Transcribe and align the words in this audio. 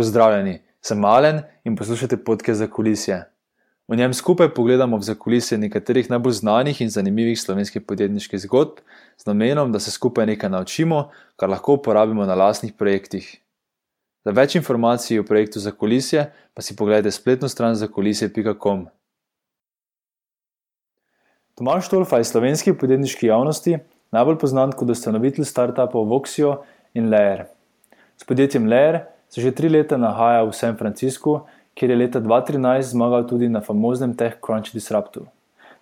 Pozdravljeni, 0.00 0.62
sem 0.80 0.98
Malen 0.98 1.42
in 1.64 1.74
poslušate 1.76 2.16
podke 2.24 2.54
za 2.54 2.66
kulisje. 2.66 3.18
V 3.88 3.96
njem 3.96 4.14
skupaj 4.14 4.48
pogledamo 4.54 4.96
v 4.96 5.04
zakulisje 5.04 5.58
nekaterih 5.58 6.08
najbolj 6.10 6.32
znanih 6.38 6.80
in 6.80 6.88
zanimivih 6.88 7.40
slovenskih 7.40 7.82
podjetniških 7.82 8.40
zgodb, 8.40 8.78
z 9.20 9.26
namenom, 9.28 9.72
da 9.72 9.80
se 9.80 9.90
skupaj 9.90 10.26
nekaj 10.26 10.50
naučimo, 10.50 11.10
kar 11.36 11.52
lahko 11.52 11.76
uporabimo 11.76 12.24
na 12.24 12.34
lastnih 12.34 12.72
projektih. 12.72 13.28
Za 14.24 14.32
več 14.32 14.56
informacij 14.56 15.20
o 15.20 15.26
projektu 15.28 15.60
za 15.60 15.74
kulisje 15.76 16.30
pa 16.54 16.64
si 16.64 16.76
pogledajte 16.76 17.12
spletno 17.12 17.48
stran 17.48 17.76
za 17.76 17.92
kulisje.com. 17.92 18.88
Tomaš 21.60 21.92
Tolfa 21.92 22.24
je 22.24 22.32
slovenski 22.32 22.72
podjetniški 22.72 23.26
javnosti 23.26 23.78
najbolj 24.16 24.48
znan 24.48 24.72
kot 24.72 24.96
ustanovitelj 24.96 25.44
startupov 25.44 26.08
Voxio 26.08 26.62
in 26.94 27.12
Layer. 27.12 27.50
S 28.16 28.24
podjetjem 28.24 28.64
Layer 28.64 29.02
se 29.30 29.40
že 29.40 29.54
tri 29.54 29.68
leta 29.68 29.96
nahaja 29.96 30.42
v 30.42 30.52
San 30.52 30.76
Franciscu, 30.76 31.40
kjer 31.74 31.90
je 31.90 31.96
leta 31.96 32.20
2013 32.20 32.82
zmagal 32.92 33.26
tudi 33.26 33.48
na 33.48 33.60
famoznem 33.60 34.14
TechCrunch 34.14 34.74
Disruptu, 34.74 35.26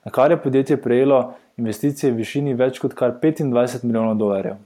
na 0.04 0.12
kar 0.12 0.30
je 0.30 0.36
podjetje 0.36 0.77
prejelo 0.77 1.34
investicije 1.56 2.12
v 2.12 2.20
višini 2.20 2.54
več 2.54 2.78
kot 2.78 2.95
kar 2.95 3.16
25 3.16 3.84
milijonov 3.84 4.18
dolarjev. 4.20 4.56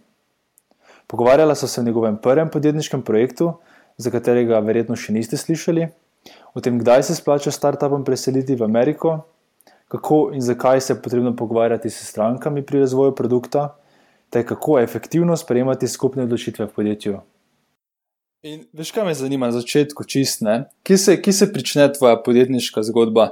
Pogovarjala 1.07 1.55
so 1.55 1.69
se 1.69 1.81
o 1.81 1.85
njegovem 1.85 2.17
prvem 2.17 2.49
podjetniškem 2.49 3.03
projektu, 3.03 3.55
za 3.97 4.11
katerega 4.11 4.59
verjetno 4.65 4.97
še 4.97 5.13
niste 5.13 5.37
slišali, 5.37 5.89
o 6.55 6.61
tem, 6.61 6.79
kdaj 6.79 7.03
se 7.03 7.15
splača 7.15 7.53
startupom 7.53 8.05
preseliti 8.05 8.57
v 8.57 8.65
Ameriko, 8.65 9.21
kako 9.93 10.31
in 10.35 10.41
zakaj 10.41 10.81
se 10.81 10.93
je 10.93 11.03
potrebno 11.03 11.35
pogovarjati 11.37 11.91
s 11.91 12.09
strankami 12.09 12.63
pri 12.63 12.81
razvoju 12.81 13.15
produkta, 13.15 13.75
ter 14.31 14.47
kako 14.49 14.79
efektivno 14.81 15.37
sprejemati 15.37 15.89
skupne 15.89 16.25
odločitve 16.25 16.67
v 16.67 16.73
podjetju. 16.73 17.21
In 18.43 18.65
veš, 18.75 18.89
kaj 18.91 19.05
me 19.07 19.13
zanima 19.15 19.47
na 19.47 19.55
začetku, 19.55 20.03
čist, 20.03 20.41
kje, 20.83 20.97
se, 20.99 21.13
kje 21.23 21.33
se 21.33 21.47
prične 21.53 21.85
tvoja 21.95 22.17
podjetniška 22.19 22.83
zgodba? 22.83 23.29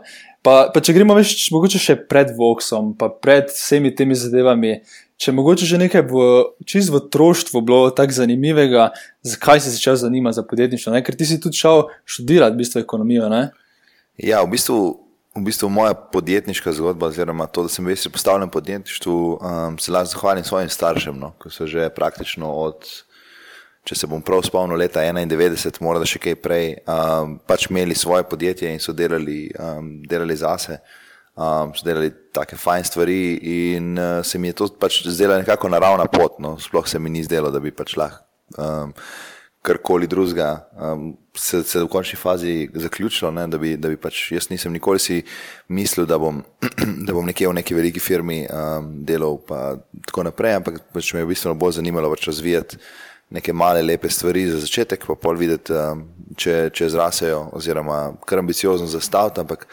Pa, 0.47 0.71
pa 0.71 0.79
če 0.79 0.95
gremo 0.95 1.17
več, 1.19 1.33
mogoče 1.51 1.81
še 1.83 1.97
pred 2.07 2.31
Voxom, 2.37 2.93
pa 2.95 3.09
pred 3.11 3.51
vsemi 3.51 3.91
temi 3.91 4.15
zadevami, 4.15 4.77
če 5.19 5.35
mogoče 5.35 5.67
že 5.67 5.83
nekaj 5.83 6.07
v, 6.13 6.29
čist 6.63 6.95
v 6.95 7.01
otroštvu 7.01 7.65
bilo 7.67 7.91
tako 7.91 8.21
zanimivega, 8.21 8.93
zakaj 9.27 9.65
si 9.67 9.75
začel 9.75 9.99
zanimati 9.99 10.39
za 10.39 10.47
podjetništvo? 10.47 10.95
Ne? 10.95 11.03
Ker 11.03 11.19
ti 11.19 11.27
si 11.27 11.43
tudi 11.43 11.59
šel 11.59 11.89
študirati 12.07 12.55
v 12.55 12.63
bistvu 12.63 12.87
ekonomijo. 12.87 13.27
Ne? 13.35 13.49
Ja, 14.15 14.47
v 14.47 14.55
bistvu. 14.55 14.81
V 15.31 15.45
bistvu 15.47 15.69
moja 15.71 15.95
podjetniška 15.95 16.73
zgodba, 16.75 17.07
oziroma 17.07 17.45
to, 17.47 17.63
da 17.63 17.71
sem 17.71 17.87
bil 17.87 17.95
postavljen 18.11 18.49
v 18.49 18.55
podjetništvu, 18.57 19.19
um, 19.39 19.77
se 19.79 19.93
lahko 19.95 20.11
zahvalim 20.11 20.43
svojim 20.45 20.73
staršem, 20.75 21.15
no, 21.15 21.31
ki 21.39 21.53
so 21.55 21.69
že 21.71 21.87
praktično 21.95 22.51
od 22.51 22.83
če 23.85 23.97
se 23.97 24.09
bom 24.11 24.23
prav 24.23 24.43
spomnil, 24.47 24.79
leta 24.79 25.03
91, 25.05 25.81
morda 25.85 26.09
še 26.09 26.21
kaj 26.23 26.37
prej, 26.43 26.73
um, 26.85 27.39
pač 27.49 27.69
imeli 27.71 27.97
svoje 27.97 28.27
podjetje 28.29 28.73
in 28.73 28.83
so 28.83 28.93
delali, 28.97 29.47
um, 29.57 29.93
delali 30.07 30.37
zase, 30.37 30.79
um, 31.35 31.73
so 31.75 31.87
delali 31.87 32.13
take 32.35 32.59
fajn 32.61 32.87
stvari 32.87 33.21
in 33.41 33.95
uh, 33.97 34.21
se 34.27 34.39
mi 34.39 34.53
je 34.53 34.61
to 34.61 34.71
pač 34.81 35.03
zdela 35.09 35.41
nekako 35.41 35.73
naravna 35.73 36.07
pot, 36.13 36.39
no, 36.39 36.57
sploh 36.61 36.89
se 36.89 37.01
mi 37.01 37.13
ni 37.13 37.25
zdelo, 37.25 37.51
da 37.51 37.63
bi 37.63 37.73
pač 37.75 37.97
lahko 38.01 38.27
um, 38.59 38.95
karkoli 39.63 40.07
drugega 40.07 40.69
um, 40.81 41.11
se, 41.37 41.63
se 41.63 41.83
v 41.83 41.89
končni 41.89 42.17
fazi 42.17 42.71
zaključilo, 42.75 43.31
ne, 43.31 43.47
da, 43.47 43.59
bi, 43.59 43.75
da 43.77 43.91
bi 43.93 43.99
pač 44.01 44.31
jaz 44.33 44.49
nisem 44.51 44.73
nikoli 44.73 44.99
si 44.99 45.21
mislil, 45.69 46.07
da 46.09 46.17
bom, 46.19 46.41
da 47.07 47.13
bom 47.13 47.27
nekje 47.29 47.49
v 47.49 47.59
neki 47.59 47.77
veliki 47.77 48.01
firmi 48.01 48.43
um, 48.49 48.89
delal 49.05 49.37
pa 49.45 49.77
tako 50.07 50.25
naprej, 50.31 50.57
ampak 50.61 50.81
pač 50.95 51.13
me 51.13 51.21
je 51.21 51.29
v 51.29 51.33
bistvu 51.35 51.55
bolj 51.61 51.77
zanimalo 51.81 52.13
pač 52.15 52.31
razvijati 52.31 52.81
neke 53.31 53.53
male, 53.53 53.83
lepe 53.83 54.11
stvari 54.11 54.47
za 54.51 54.61
začetek, 54.61 55.07
pa 55.07 55.15
pol 55.15 55.39
videti, 55.39 55.75
um, 55.75 56.05
če, 56.37 56.71
če 56.75 56.89
zrasejo, 56.91 57.45
oziroma 57.59 58.01
kar 58.27 58.43
ambiciozno 58.43 58.89
zastaviti, 58.91 59.43
ampak 59.45 59.67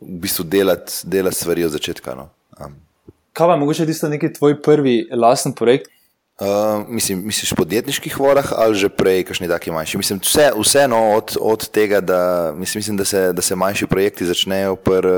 v 0.00 0.20
bistvu 0.24 0.46
delati, 0.46 1.00
delati 1.10 1.36
stvari 1.36 1.66
od 1.66 1.74
začetka. 1.76 2.14
No. 2.18 2.28
Um. 2.60 2.76
Kaj 3.36 3.52
pa 3.52 3.56
mogoče 3.56 3.86
tisto 3.86 4.08
neki 4.10 4.32
tvoj 4.32 4.60
prvi 4.62 5.02
lasten 5.14 5.54
projekt? 5.58 5.90
Uh, 6.40 6.46
mislim, 6.88 7.20
misliš 7.24 7.52
podjetniških 7.52 8.14
vodah 8.20 8.52
ali 8.56 8.74
že 8.74 8.88
prej, 8.88 9.26
kakšni 9.28 9.48
taki 9.48 9.70
manjši? 9.70 9.98
Mislim, 10.00 10.20
vse, 10.24 10.46
vseeno 10.56 11.00
od, 11.12 11.36
od 11.40 11.68
tega, 11.68 12.00
da, 12.00 12.52
mislim, 12.56 12.78
mislim, 12.78 12.96
da, 12.96 13.04
se, 13.04 13.32
da 13.32 13.42
se 13.42 13.56
manjši 13.56 13.86
projekti 13.86 14.26
začnejo 14.26 14.76
pri 14.76 15.12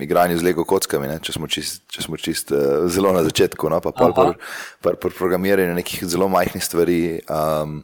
igranju 0.00 0.38
z 0.38 0.44
Lego 0.44 0.64
kockami, 0.68 1.08
ne? 1.08 1.16
če 1.24 1.32
smo 1.32 1.48
čist, 1.48 1.80
če 1.88 2.04
smo 2.04 2.20
čist 2.20 2.52
uh, 2.52 2.84
zelo 2.92 3.14
na 3.16 3.24
začetku, 3.24 3.72
no? 3.72 3.80
pa 3.80 3.96
pri 3.96 4.12
pr, 4.12 4.36
pr, 4.84 5.00
pr 5.00 5.16
programiranju 5.16 5.80
nekih 5.80 6.04
zelo 6.04 6.28
majhnih 6.28 6.64
stvari 6.64 7.00
um, 7.24 7.80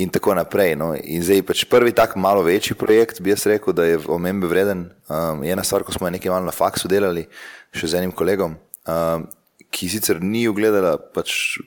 in 0.00 0.08
tako 0.08 0.40
naprej. 0.40 0.72
No? 0.80 0.94
In 0.96 1.20
zdaj 1.20 1.44
pač 1.44 1.68
prvi 1.68 1.92
tak 1.92 2.16
malo 2.16 2.48
večji 2.48 2.80
projekt, 2.80 3.20
bi 3.20 3.36
jaz 3.36 3.44
rekel, 3.44 3.76
da 3.76 3.84
je 3.84 4.00
omembe 4.08 4.48
vreden. 4.48 4.88
Um, 5.12 5.44
ena 5.44 5.60
stvar, 5.60 5.84
ko 5.84 5.92
smo 5.92 6.08
nekaj 6.08 6.32
malo 6.32 6.48
na 6.48 6.56
faksu 6.56 6.88
delali, 6.88 7.28
še 7.76 7.92
z 7.92 8.00
enim 8.00 8.16
kolegom. 8.16 8.56
Um, 8.88 9.28
ki 9.70 9.88
sicer 9.92 10.20
ni 10.22 10.46
ugledala 10.48 10.96
pač, 10.98 11.58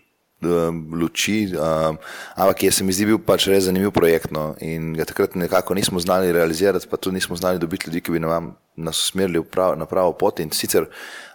um, 0.41 0.81
luči, 0.95 1.49
um, 1.53 1.99
ampak 2.35 2.63
je 2.63 2.71
se 2.71 2.83
mi 2.83 2.95
zdi 2.95 3.09
bil 3.09 3.19
pač 3.23 3.47
res 3.51 3.67
zanimiv 3.67 3.93
projekt. 3.95 4.33
No, 4.35 4.53
in 4.63 4.93
ga 4.97 5.07
takrat 5.09 5.35
nekako 5.39 5.77
nismo 5.77 6.01
znali 6.03 6.33
realizirati, 6.35 6.87
pa 6.89 6.97
tudi 6.97 7.19
nismo 7.19 7.37
znali 7.39 7.59
dobiti 7.59 7.89
ljudi, 7.89 8.01
ki 8.01 8.15
bi 8.15 8.23
nam, 8.23 8.55
nas 8.75 9.01
usmerili 9.09 9.43
na 9.77 9.85
pravo 9.89 10.13
pot. 10.13 10.39
In 10.39 10.51
sicer 10.51 10.89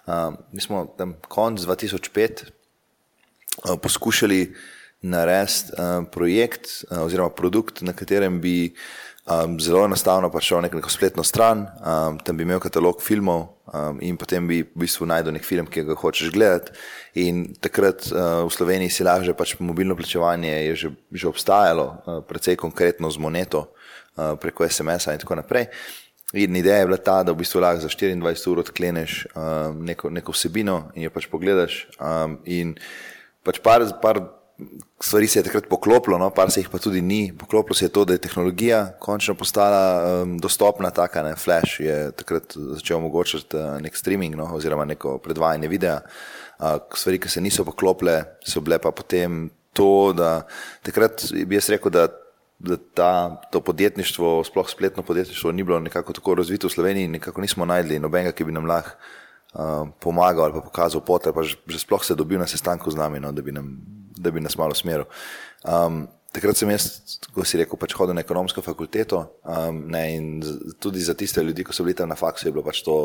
um, 0.06 0.38
smo 0.58 0.86
tam 0.98 1.16
konc 1.28 1.60
2005 1.60 2.46
um, 3.68 3.78
poskušali 3.78 4.54
narediti 5.04 5.76
um, 5.76 6.06
projekt 6.06 6.66
uh, 6.90 7.04
oziroma 7.04 7.30
produkt, 7.30 7.82
na 7.82 7.92
katerem 7.92 8.40
bi 8.40 8.74
um, 9.24 9.60
zelo 9.60 9.84
enostavno 9.84 10.30
pa 10.30 10.40
šel 10.40 10.62
nek, 10.64 10.74
neko 10.74 10.90
spletno 10.90 11.24
stran, 11.24 11.66
um, 11.80 12.18
tam 12.18 12.36
bi 12.36 12.44
imel 12.44 12.60
katalog 12.60 13.02
filmov 13.02 13.46
um, 13.72 13.98
in 14.04 14.16
potem 14.20 14.46
bi 14.48 14.62
v 14.62 14.84
bistvu 14.84 15.08
najdel 15.08 15.36
nek 15.36 15.46
film, 15.46 15.68
ki 15.70 15.86
ga 15.88 15.96
hočeš 15.98 16.32
gledati. 16.34 16.74
In 17.24 17.46
takrat 17.60 18.08
uh, 18.12 18.44
v 18.44 18.52
Sloveniji 18.52 18.92
si 18.92 19.06
lahko 19.06 19.24
že 19.24 19.36
pač 19.36 19.56
mobilno 19.60 19.96
plačevanje 19.96 20.52
je 20.52 20.76
že, 20.76 20.92
že 21.12 21.28
obstajalo, 21.28 21.86
uh, 21.86 22.20
precej 22.26 22.56
konkretno 22.60 23.10
z 23.10 23.18
moneto 23.18 23.72
uh, 24.16 24.34
preko 24.40 24.68
SMS-a 24.68 25.14
in 25.14 25.22
tako 25.22 25.40
naprej. 25.40 25.70
In 26.34 26.56
ideja 26.56 26.82
je 26.82 26.86
bila 26.86 26.98
ta, 26.98 27.22
da 27.22 27.32
v 27.32 27.44
bistvu 27.44 27.62
lahko 27.62 27.86
za 27.86 27.88
24 27.88 28.50
ur 28.50 28.58
odkleneš 28.64 29.26
um, 29.32 29.84
neko, 29.86 30.10
neko 30.10 30.34
vsebino 30.34 30.90
in 30.98 31.06
jo 31.06 31.10
pač 31.14 31.30
pogledaš. 31.30 31.86
Um, 32.02 32.40
in 32.44 32.74
pač 33.46 33.60
par, 33.62 33.84
par 34.02 34.18
stvari 35.00 35.26
se 35.26 35.38
je 35.38 35.42
takrat 35.42 35.66
poklopilo, 35.68 36.18
no, 36.18 36.30
par 36.30 36.50
se 36.50 36.60
jih 36.60 36.68
pa 36.70 36.78
tudi 36.78 37.02
ni. 37.02 37.32
Poklopilo 37.38 37.74
se 37.74 37.84
je 37.84 37.88
to, 37.88 38.04
da 38.04 38.12
je 38.14 38.22
tehnologija 38.22 38.92
končno 38.98 39.34
postala 39.34 40.22
um, 40.22 40.38
dostopna, 40.38 40.90
taka 40.90 41.22
ne, 41.22 41.34
Flash 41.36 41.80
je 41.80 42.12
takrat 42.12 42.54
začel 42.56 42.96
omogočati 42.96 43.56
uh, 43.56 43.80
nek 43.82 43.96
streaming 43.96 44.36
no, 44.36 44.48
oziroma 44.54 44.84
neko 44.84 45.18
predvajanje 45.18 45.68
videa. 45.68 46.00
Uh, 46.58 46.78
stvari, 46.94 47.18
ki 47.18 47.28
se 47.28 47.40
niso 47.40 47.64
poklopile, 47.64 48.22
so 48.46 48.62
bile 48.62 48.78
pa 48.78 48.92
potem 48.94 49.48
to, 49.74 50.12
da 50.14 50.46
takrat 50.82 51.26
bi 51.46 51.58
jaz 51.58 51.70
rekel, 51.74 51.94
da. 51.94 52.08
Da 52.64 52.76
ta, 52.78 53.08
to 53.52 53.60
podjetništvo, 53.60 54.44
sploh 54.46 54.68
spletno 54.70 55.02
podjetništvo, 55.02 55.50
ni 55.52 55.64
bilo 55.66 55.80
nekako 55.82 56.12
tako 56.12 56.34
razvito 56.38 56.68
v 56.70 56.70
Sloveniji, 56.70 57.08
nekako 57.08 57.40
nismo 57.42 57.66
najdli 57.66 57.98
nobenega, 57.98 58.32
ki 58.32 58.46
bi 58.46 58.54
nam 58.54 58.70
lahko 58.70 58.94
uh, 58.94 59.88
pomagal 60.00 60.44
ali 60.44 60.54
pa 60.54 60.60
pokazal 60.60 61.02
pot, 61.04 61.26
ali 61.26 61.34
pa 61.34 61.42
že, 61.42 61.58
že 61.66 61.82
sploh 61.82 62.04
se 62.04 62.14
dobil 62.14 62.38
na 62.38 62.46
sestanku 62.46 62.90
z 62.90 62.96
nami, 62.96 63.20
no, 63.20 63.32
da 63.32 63.42
bi 63.42 63.52
nam 63.52 63.74
da 64.24 64.32
bi 64.34 64.42
nas 64.42 64.56
malo 64.60 64.76
smeril. 64.76 65.06
Um, 65.64 66.04
takrat 66.34 66.58
sem 66.58 66.70
jaz, 66.72 66.88
ko 67.34 67.44
si 67.46 67.60
rekel, 67.60 67.78
pač 67.80 67.94
hodil 67.96 68.16
na 68.16 68.24
ekonomsko 68.24 68.62
fakulteto 68.64 69.20
um, 69.46 69.84
ne, 69.92 70.02
in 70.16 70.26
tudi 70.82 71.02
za 71.04 71.14
tiste 71.18 71.42
ljudi, 71.44 71.66
ki 71.66 71.76
so 71.76 71.86
bili 71.86 71.96
tam 71.98 72.10
na 72.10 72.18
faksu, 72.18 72.48
je 72.48 72.54
bilo 72.54 72.64
pač 72.66 72.82
to, 72.86 72.96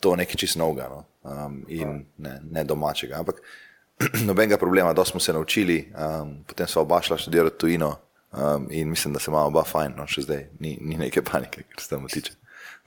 to 0.00 0.14
nekaj 0.18 0.38
čist 0.44 0.60
novega 0.60 0.86
no, 0.92 1.02
um, 1.26 1.58
in 1.68 2.04
ne, 2.22 2.36
ne 2.44 2.64
domačega. 2.64 3.18
Ampak 3.24 3.42
nobenega 4.28 4.60
problema, 4.60 4.94
da 4.96 5.04
smo 5.04 5.20
se 5.20 5.34
naučili, 5.34 5.82
um, 5.90 6.38
potem 6.46 6.70
smo 6.70 6.86
oba 6.86 7.02
šla 7.02 7.18
študirati 7.20 7.58
tujino 7.58 7.90
um, 8.32 8.68
in 8.70 8.88
mislim, 8.90 9.14
da 9.14 9.20
se 9.20 9.30
imamo 9.30 9.50
oba 9.50 9.64
fajn, 9.66 9.98
no, 9.98 10.06
še 10.06 10.24
zdaj 10.28 10.46
ni, 10.60 10.76
ni 10.80 11.00
neke 11.00 11.24
panike, 11.26 11.66
kar 11.72 11.82
se 11.82 11.90
tam 11.90 12.06
tiče. 12.08 12.38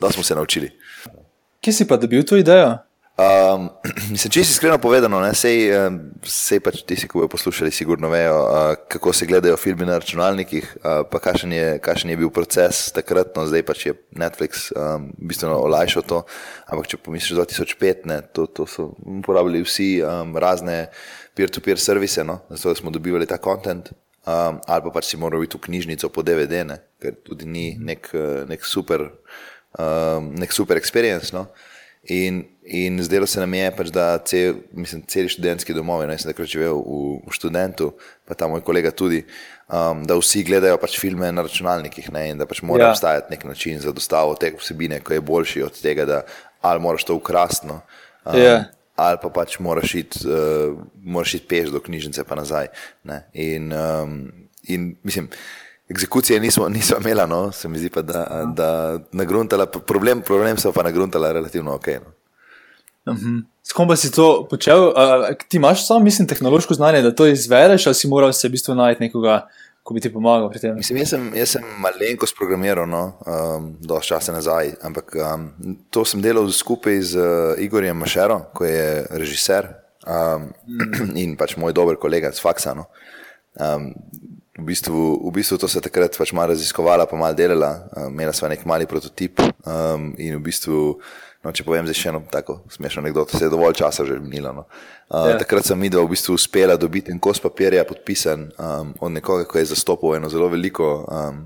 Da 0.01 0.09
smo 0.12 0.24
se 0.24 0.36
naučili. 0.36 0.71
Kje 1.63 1.74
si 1.74 1.88
pa 1.88 1.97
dobil 2.00 2.24
to 2.27 2.39
idejo? 2.39 2.77
Um, 3.13 3.68
mislim, 4.13 4.31
če 4.33 4.42
si 4.42 4.56
iskreno 4.56 4.80
povedano, 4.81 5.19
ne, 5.21 5.36
sej, 5.38 5.68
sej 6.25 6.57
pač 6.65 6.80
tisti, 6.81 7.06
ki 7.06 7.19
bojo 7.19 7.27
poslušali, 7.30 7.69
sigurno 7.69 8.10
vejo, 8.10 8.38
uh, 8.42 8.69
kako 8.89 9.12
se 9.13 9.27
gledajo 9.30 9.57
filmi 9.62 9.86
na 9.86 10.00
računalnikih, 10.01 10.71
uh, 10.80 11.04
pa 11.12 11.21
kakšen 11.21 11.54
je, 11.54 11.68
kakšen 11.86 12.10
je 12.10 12.18
bil 12.18 12.31
proces 12.33 12.88
takrat, 12.95 13.36
no 13.38 13.45
zdaj 13.45 13.62
pač 13.68 13.83
je 13.86 13.94
Netflix 14.18 14.71
um, 14.74 15.12
bistveno 15.30 15.60
olajšal 15.62 16.06
to, 16.10 16.24
ampak 16.65 16.89
če 16.89 16.98
pomisliš 17.06 17.38
2005, 17.38 18.07
ne, 18.10 18.18
to, 18.33 18.48
to 18.50 18.65
so 18.65 18.88
uporabljali 19.19 19.62
vsi 19.62 19.89
um, 20.01 20.33
razne 20.42 20.88
peer-to-peer 21.38 21.77
servise, 21.77 22.25
no, 22.25 22.39
zato 22.50 22.74
smo 22.81 22.89
dobivali 22.94 23.30
ta 23.30 23.38
kontent, 23.38 23.92
um, 24.25 24.57
ali 24.57 24.88
pa 24.88 24.95
pač 24.95 25.12
si 25.12 25.19
moral 25.21 25.45
iti 25.45 25.60
v 25.62 25.68
knjižnico 25.68 26.10
po 26.10 26.25
DVD, 26.25 26.63
ne, 26.65 26.80
ker 26.98 27.13
tudi 27.21 27.45
ni 27.45 27.68
nek, 27.77 28.10
nek 28.50 28.65
super, 28.65 29.06
um, 29.77 30.33
nek 30.33 30.50
super 30.50 30.81
experience, 30.81 31.30
no. 31.38 31.45
In, 32.11 32.44
in 32.63 33.00
zdelo 33.03 33.27
se 33.27 33.39
nam 33.39 33.53
je, 33.53 33.67
pač, 33.71 33.89
da 33.95 34.17
cel, 34.27 34.57
mislim, 34.75 35.05
celi 35.07 35.29
študentski 35.31 35.73
domovi, 35.73 36.07
no, 36.07 36.11
jaz 36.11 36.25
sem 36.25 36.33
takrat 36.33 36.50
živel 36.51 36.81
v, 36.83 36.97
v 37.23 37.35
študentu, 37.35 37.94
pa 38.27 38.35
ta 38.35 38.50
moj 38.51 38.59
kolega 38.67 38.91
tudi, 38.91 39.21
um, 39.71 40.01
da 40.03 40.17
vsi 40.19 40.44
gledajo 40.44 40.75
pač 40.81 40.97
filme 41.00 41.31
na 41.31 41.45
računalnikih 41.47 42.11
ne, 42.11 42.25
in 42.33 42.44
da 42.44 42.47
pač 42.50 42.59
mora 42.61 42.89
Ja. 42.89 42.91
obstajati 42.91 43.31
nek 43.31 43.47
način 43.47 43.79
za 43.79 43.95
dostavo 43.95 44.35
te 44.35 44.51
vsebine, 44.51 45.00
ki 45.00 45.15
je 45.15 45.23
boljši 45.23 45.63
od 45.63 45.79
tega, 45.79 46.05
da 46.05 46.21
ali 46.61 46.83
moraš 46.83 47.07
to 47.07 47.15
ukrasno. 47.15 47.81
Um, 48.25 48.39
Ja. 48.39 48.63
Ali 48.95 49.17
pa 49.17 49.29
pač 49.33 49.55
moraš 49.59 49.95
iti, 49.95 50.19
uh, 50.27 50.75
moraš 51.01 51.39
iti 51.39 51.47
peš 51.50 51.71
do 51.73 51.79
knjižnice, 51.81 52.23
pa 52.29 52.35
nazaj. 52.35 52.67
Ne? 53.03 53.23
In, 53.33 53.71
um, 53.73 54.19
in 54.69 54.95
mislim, 55.03 55.31
egzekucije 55.94 56.40
nismo, 56.40 56.69
nismo 56.69 56.98
imeli, 57.01 57.28
no? 57.30 57.51
se 57.51 57.69
mi 57.69 57.80
zdi 57.80 57.90
pa, 57.94 58.01
da, 58.01 58.44
da 58.56 59.00
nagruntala, 59.12 59.66
problem, 59.66 60.22
problem 60.22 60.57
so 60.57 60.74
pa 60.74 60.84
nagruntala 60.84 61.31
relativno 61.31 61.75
ok. 61.78 61.88
No? 63.06 63.13
S 63.63 63.75
kom 63.75 63.88
pa 63.88 63.95
si 63.95 64.12
to 64.12 64.48
počel? 64.50 64.90
Uh, 64.92 65.30
ti 65.48 65.57
imaš 65.57 65.88
samo, 65.88 66.04
mislim, 66.04 66.28
tehnološko 66.28 66.74
znanje, 66.74 67.01
da 67.01 67.16
to 67.16 67.28
izvedeš, 67.28 67.88
ali 67.88 67.95
si 67.95 68.07
moral 68.07 68.34
se 68.34 68.48
v 68.48 68.51
bistvu 68.51 68.75
najti 68.75 69.04
nekoga, 69.04 69.48
ko 69.84 69.94
bi 69.94 70.01
ti 70.01 70.12
pomagal 70.13 70.50
pri 70.50 70.60
tem? 70.60 70.75
Mislim, 70.75 71.00
jaz 71.04 71.13
sem, 71.16 71.30
jaz 71.36 71.56
sem 71.56 71.69
malenkost 71.84 72.36
programiral, 72.38 72.88
no, 72.89 73.04
um, 73.28 73.69
dosti 73.80 74.16
časa 74.16 74.36
nazaj, 74.36 74.74
ampak 74.84 75.16
um, 75.19 75.48
to 75.92 76.06
sem 76.07 76.24
delal 76.24 76.50
skupaj 76.51 77.00
z 77.13 77.19
uh, 77.19 77.63
Igorjem 77.63 77.98
Mašero, 78.00 78.39
ki 78.56 78.72
je 78.72 78.89
režiser 79.24 79.69
um, 80.07 80.50
in 81.24 81.38
pač 81.39 81.57
moj 81.60 81.75
dober 81.75 82.00
kolega 82.00 82.31
z 82.31 82.44
Faksa. 82.44 82.75
No. 82.75 82.88
Um, 83.60 83.92
v, 84.57 84.63
bistvu, 84.65 85.19
v 85.29 85.31
bistvu 85.33 85.57
to 85.57 85.67
se 85.67 85.81
takrat 85.81 86.17
pač 86.17 86.33
malo 86.33 86.53
raziskovala, 86.53 87.05
pa 87.09 87.17
malo 87.17 87.33
delala, 87.33 87.88
um, 87.97 88.11
imela 88.13 88.33
sva 88.33 88.50
nek 88.51 88.65
mali 88.65 88.85
prototip 88.85 89.39
um, 89.41 90.13
in 90.17 90.35
v 90.38 90.44
bistvu. 90.45 91.00
No, 91.44 91.51
če 91.51 91.65
povem 91.67 91.83
zdaj 91.83 91.97
še 92.00 92.09
eno 92.13 92.21
tako 92.31 92.61
smešno 92.71 93.01
anekdoto, 93.03 93.35
se 93.35 93.44
je 93.44 93.51
dovolj 93.51 93.73
časa 93.81 94.05
že 94.07 94.15
minilo. 94.15 94.53
No. 94.55 94.63
Uh, 95.11 95.33
Ja. 95.33 95.38
Takrat 95.41 95.67
sem 95.67 95.75
midva 95.75 96.00
v 96.05 96.13
bistvu 96.13 96.38
uspela 96.39 96.77
dobiti 96.79 97.11
en 97.11 97.19
kos 97.19 97.41
papirja 97.44 97.83
podpisan 97.83 98.47
um, 98.55 98.94
od 99.03 99.11
nekoga, 99.11 99.44
ki 99.44 99.59
je 99.59 99.73
zastopal 99.73 100.15
eno 100.15 100.29
zelo 100.31 100.47
veliko 100.47 101.03
um, 101.03 101.44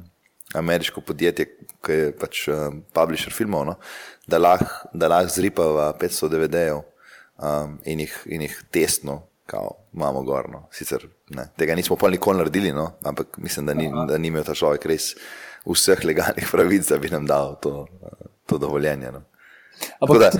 ameriško 0.53 1.01
podjetje, 1.01 1.47
ki 1.81 1.97
je 1.97 2.11
pač 2.13 2.43
um, 2.53 2.83
publisher 2.93 3.33
filmov, 3.33 3.65
no, 3.65 3.75
da 4.29 4.37
lahko 4.37 4.93
da 4.93 5.09
lah 5.09 5.25
zripava 5.25 5.89
500 5.97 6.29
DVD-jev 6.35 6.77
um, 7.41 7.79
in, 7.89 8.05
jih- 8.05 8.21
in 8.29 8.45
jih 8.45 8.61
testno. 8.71 9.23
Kao, 9.47 9.87
imamo 9.95 10.21
gorno. 10.27 10.67
Sicer 10.75 11.07
ne, 11.29 11.47
tega 11.57 11.75
nismo 11.75 11.95
pa 11.99 12.09
nikoli 12.09 12.37
naredili, 12.37 12.71
no, 12.73 12.91
ampak 13.03 13.37
mislim, 13.37 13.65
da 13.65 13.73
ni, 13.73 13.89
da 14.07 14.17
ni 14.17 14.27
imel 14.31 14.43
ta 14.47 14.55
človek 14.55 14.85
res 14.85 15.15
vseh 15.67 16.05
legalnih 16.05 16.47
pravic, 16.53 16.87
da 16.87 16.97
bi 16.97 17.09
nam 17.11 17.25
dal 17.27 17.55
to, 17.61 17.87
to 18.45 18.57
dovoljenje. 18.57 19.11
No. 19.11 19.23
Tako 19.99 20.17
da, 20.17 20.31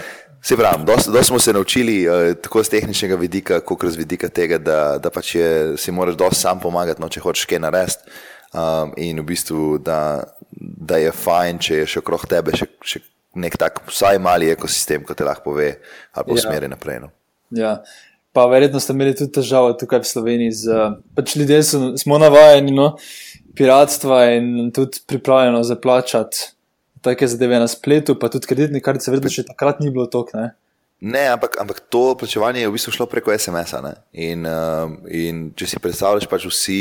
se 0.41 0.57
pravi, 0.57 0.85
dosti 0.85 1.23
smo 1.23 1.39
se 1.39 1.53
naučili 1.53 2.07
uh, 2.07 2.33
tako 2.41 2.63
z 2.63 2.69
tehničnega 2.69 3.15
vidika, 3.15 3.59
kot 3.59 3.85
z 3.85 3.95
vidika 3.99 4.29
tega, 4.29 4.57
da, 4.57 4.97
da 4.97 5.09
pač 5.09 5.35
je, 5.35 5.77
si 5.77 5.91
moraš 5.91 6.15
dosti 6.15 6.41
sam 6.41 6.59
pomagati, 6.59 7.01
no, 7.01 7.09
če 7.09 7.21
hočeš 7.21 7.45
kaj 7.45 7.59
narediti. 7.59 8.17
Um, 8.55 8.93
in 8.97 9.19
v 9.19 9.25
bistvu, 9.27 9.77
da, 9.83 10.23
da 10.55 10.97
je 10.97 11.11
fajn, 11.11 11.57
če 11.59 11.81
je 11.81 11.87
še 11.91 11.99
okrog 11.99 12.23
tebe 12.31 12.55
še, 12.55 12.69
še 12.79 13.01
nek 13.35 13.57
tak, 13.59 13.81
vsaj 13.91 14.17
mali 14.23 14.47
ekosistem, 14.53 15.03
ki 15.05 15.17
te 15.19 15.25
lahko 15.27 15.51
pove 15.51 15.67
ali 15.67 15.81
pa 16.15 16.23
Ja. 16.31 16.33
usmeri 16.33 16.69
naprej. 16.71 17.01
No. 17.03 17.09
Ja. 17.51 17.73
Pa 18.37 18.43
verjetno 18.45 18.77
ste 18.77 18.93
imeli 18.93 19.15
tudi 19.17 19.33
težavo 19.39 19.71
tukaj 19.73 20.03
v 20.03 20.09
Sloveniji. 20.11 20.51
Z, 20.59 20.83
pač 21.17 21.33
ljudje 21.39 21.57
so, 21.65 21.79
smo 21.97 22.19
navajeni 22.21 22.75
no, 22.75 22.91
piratstva 23.57 24.19
in 24.37 24.69
tudi 24.75 25.01
pripravljeno 25.09 25.63
zaplačati 25.65 26.51
take 27.01 27.27
zadeve 27.27 27.57
na 27.59 27.67
spletu, 27.67 28.13
pa 28.19 28.29
tudi 28.29 28.45
kreditni 28.45 28.81
kartice, 28.83 29.09
verjetno 29.09 29.33
še 29.33 29.47
takrat 29.47 29.81
ni 29.81 29.89
bilo 29.89 30.05
tok. 30.11 30.35
Ne? 30.37 30.51
Ne, 31.01 31.27
ampak, 31.33 31.57
ampak 31.61 31.81
to 31.93 32.15
plačevanje 32.17 32.61
je 32.61 32.69
v 32.69 32.73
bistvu 32.73 32.93
šlo 32.93 33.05
preko 33.09 33.33
SMS-a. 33.33 33.93
In, 34.17 34.45
um, 34.49 34.95
in 35.09 35.43
če 35.57 35.71
si 35.73 35.81
predstavljaš, 35.81 36.29
pač 36.29 36.47
vsi, 36.49 36.79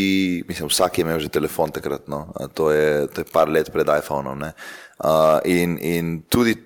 mislim, 0.49 0.71
vsak 0.73 1.01
je 1.01 1.05
imel 1.05 1.25
že 1.25 1.33
telefon 1.33 1.73
takrat, 1.73 2.07
no. 2.09 2.27
To, 2.57 2.71
je, 2.73 3.09
to 3.13 3.25
je 3.25 3.33
par 3.33 3.53
let 3.53 3.69
pred 3.73 3.89
iPhonom. 3.97 4.45
Uh, 4.45 5.41
in, 5.45 5.77
in 5.81 6.19
tudi 6.33 6.57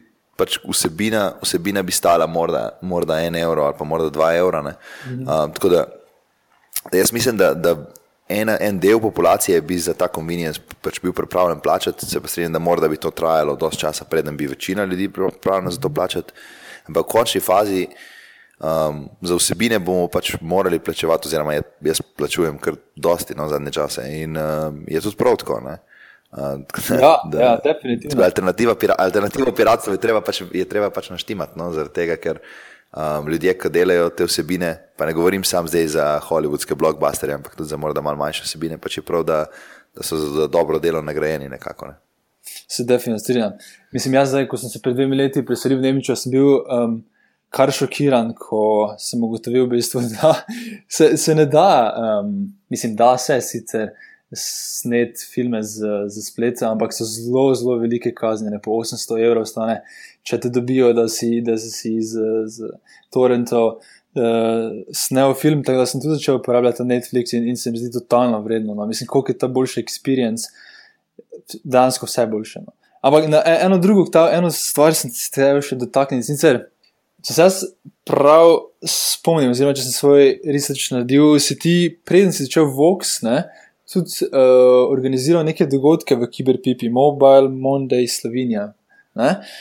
pač 0.40 0.58
vsebina, 0.64 1.34
vsebina 1.44 1.84
bi 1.84 1.92
stala 1.92 2.26
morda, 2.26 2.70
morda 2.82 3.20
en 3.20 3.36
evro 3.36 3.68
ali 3.68 3.76
pa 3.78 3.84
morda 3.84 4.10
dva 4.10 4.32
evra. 4.36 4.62
ne. 4.64 4.76
Um, 5.10 5.52
tako 5.52 5.68
da 5.68 5.84
jaz 6.92 7.12
mislim, 7.12 7.36
da, 7.36 7.54
da 7.54 7.76
ena, 8.28 8.56
en 8.60 8.78
del 8.80 9.00
populacije 9.00 9.60
bi 9.60 9.78
za 9.78 9.94
ta 9.94 10.08
convenience 10.14 10.60
pač 10.82 11.00
bil 11.02 11.12
pripravljen 11.12 11.60
plačati, 11.60 12.06
se 12.06 12.20
pa 12.20 12.28
strinjam, 12.28 12.52
da 12.52 12.62
morda 12.62 12.88
bi 12.88 12.96
to 12.96 13.10
trajalo 13.10 13.56
dosti 13.56 13.84
časa, 13.84 14.04
preden 14.04 14.36
bi 14.36 14.46
večina 14.46 14.84
ljudi 14.84 15.08
pripravljena 15.12 15.70
za 15.70 15.80
to 15.80 15.88
plačati. 15.88 16.32
Ampak 16.88 17.06
v 17.06 17.12
končni 17.12 17.40
fazi 17.40 17.86
um, 18.58 19.08
za 19.20 19.36
vsebine 19.36 19.78
bomo 19.78 20.08
pač 20.08 20.34
morali 20.40 20.78
plačevati, 20.78 21.28
oziroma 21.28 21.54
jaz, 21.54 21.68
jaz 21.80 22.00
plačujem 22.16 22.58
kar 22.58 22.78
dosti 22.96 23.34
no, 23.36 23.48
zadnje 23.48 23.72
čase 23.72 24.06
in 24.22 24.36
um, 24.36 24.84
je 24.88 25.00
tudi 25.00 25.16
prav 25.16 25.36
tako. 25.36 25.60
ne. 25.60 25.78
Uh, 26.30 26.60
Ja, 27.00 27.16
ja, 27.40 27.58
definitivno. 27.64 28.24
Alternativa, 28.24 28.74
pira, 28.74 28.94
alternativa 28.98 29.52
piratstva 29.52 29.92
je 29.92 30.00
treba 30.00 30.20
pač, 30.22 30.42
je 30.54 30.64
treba 30.68 30.90
pač 30.94 31.08
naštimati, 31.10 31.58
no, 31.58 31.72
zaradi 31.74 31.94
tega, 31.96 32.16
ker 32.22 32.38
um, 32.94 33.26
ljudje, 33.30 33.56
ki 33.58 33.70
delajo 33.74 34.12
te 34.14 34.28
vsebine, 34.28 34.70
pa 34.96 35.08
ne 35.08 35.14
govorim 35.16 35.42
sam 35.44 35.66
zdaj 35.68 35.88
za 35.96 36.06
hollywoodske 36.28 36.76
blockbusterje, 36.78 37.34
ampak 37.40 37.56
tudi 37.58 37.72
za 37.72 37.76
morda 37.76 38.00
malo 38.00 38.20
manjše 38.20 38.46
vsebine, 38.46 38.78
pač 38.78 39.00
je 39.00 39.02
prav, 39.06 39.24
da, 39.26 39.40
da 39.96 40.06
so 40.06 40.18
za 40.22 40.46
dobro 40.46 40.78
delo 40.78 41.02
nagrajeni 41.02 41.48
nekako. 41.50 41.90
Ne. 41.90 41.98
Se 42.68 42.84
definitivno 42.84 43.18
strinjam. 43.18 43.56
Mislim, 43.92 44.14
jaz 44.14 44.30
zdaj, 44.30 44.46
ko 44.48 44.56
sem 44.56 44.70
se 44.70 44.78
pred 44.82 44.94
dvemi 44.94 45.18
leti 45.18 45.42
preselil 45.46 45.80
v 45.80 45.88
Nemčijo, 45.88 46.14
sem 46.16 46.30
bil 46.30 46.60
um, 46.62 47.00
kar 47.50 47.72
šokiran, 47.74 48.30
ko 48.38 48.94
sem 49.02 49.22
ugotovil, 49.22 49.66
v 49.66 49.74
bistvu, 49.74 50.04
da 50.14 50.36
se, 50.96 51.16
se 51.18 51.34
ne 51.34 51.46
da, 51.50 51.72
um, 51.90 52.36
mislim, 52.70 52.94
da 52.96 53.16
se 53.18 53.40
sicer 53.42 53.90
snet 54.32 55.18
filme 55.32 55.62
z, 55.62 55.86
z 56.06 56.22
spleta, 56.22 56.70
ampak 56.70 56.94
so 56.94 57.04
zelo, 57.04 57.54
zelo 57.54 57.78
velike 57.78 58.12
kazni, 58.14 58.50
ne 58.50 58.60
po 58.62 58.76
800 58.78 59.18
evrov 59.26 59.46
stane, 59.50 59.80
če 60.22 60.38
te 60.44 60.50
dobijo, 60.54 60.92
da 60.94 61.08
si, 61.10 61.40
da 61.42 61.56
si 61.58 61.96
z, 62.02 62.26
z 62.46 62.70
torrentov. 63.14 63.80
Uh, 64.10 64.80
snel 64.90 65.36
film, 65.38 65.60
tako 65.62 65.84
da 65.84 65.86
sem 65.86 66.00
tudi 66.02 66.16
začel 66.18 66.40
uporabljati 66.40 66.82
Netflix 66.82 67.30
in, 67.36 67.44
in 67.52 67.56
se 67.56 67.70
mi 67.70 67.78
zdi 67.78 67.92
totalno 67.94 68.40
vredno. 68.42 68.74
No. 68.74 68.86
Mislim, 68.86 69.06
koliko 69.06 69.30
je 69.30 69.38
ta 69.38 69.48
boljši 69.48 69.84
experience, 69.84 70.50
dejansko 71.62 72.08
vse 72.10 72.26
boljše. 72.26 72.62
No. 72.66 72.74
Ampak 73.06 73.28
na 73.30 73.42
e- 73.46 73.58
eno 73.66 73.78
drugo, 73.78 74.04
ta, 74.10 74.28
eno 74.32 74.50
stvar 74.50 74.94
sem 74.98 75.10
se 75.14 75.30
treba 75.30 75.62
še 75.62 75.78
dotakniti. 75.78 76.26
Sicer, 76.26 76.64
če 77.22 77.36
se 77.36 77.42
jaz 77.42 77.60
prav 78.08 78.56
spomnim, 78.82 79.54
oziroma 79.54 79.78
če 79.78 79.86
sem 79.86 79.94
svoj 79.94 80.32
research 80.44 80.90
naredil, 80.94 81.38
si 81.38 81.56
ti, 81.60 81.74
preden 82.04 82.34
si 82.34 82.48
začel 82.48 82.66
Vox, 82.74 83.20
ne, 83.24 83.44
tudi 83.92 84.26
uh, 84.30 84.86
organiziral 84.90 85.44
neke 85.44 85.66
dogodke 85.66 86.16
v 86.16 86.28
Kiberpipi, 86.30 86.88
Mobile 86.88 87.48
Monday 87.50 88.06
Slovenija. 88.06 88.72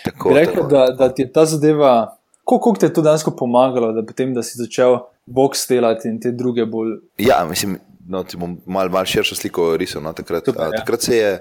Tako, 0.05 0.33
rekel, 0.33 0.55
tako. 0.55 0.67
da, 0.67 0.87
da 0.97 1.13
ti 1.13 1.21
je 1.21 1.31
ta 1.33 1.45
zadeva, 1.45 2.17
koliko 2.43 2.73
ti 2.79 2.85
je 2.85 2.93
to 2.93 3.01
dejansko 3.01 3.31
pomagalo, 3.35 3.91
da, 3.91 4.05
potem, 4.05 4.33
da 4.33 4.43
si 4.43 4.57
začel 4.57 4.99
Vox 5.27 5.67
delati 5.69 6.09
in 6.09 6.19
te 6.21 6.31
druge 6.31 6.65
bolj. 6.65 6.99
Ja, 7.17 7.45
mislim, 7.49 7.77
no, 8.07 8.23
ti 8.23 8.37
bom 8.37 8.57
malo 8.65 8.89
mal 8.89 9.05
širšo 9.05 9.35
sliko 9.35 9.77
risal. 9.77 10.03
No, 10.03 10.13
takrat, 10.13 10.45
Super, 10.45 10.61
a, 10.61 10.69
ja. 10.73 10.81
takrat 10.81 11.01
se 11.01 11.17
je, 11.17 11.33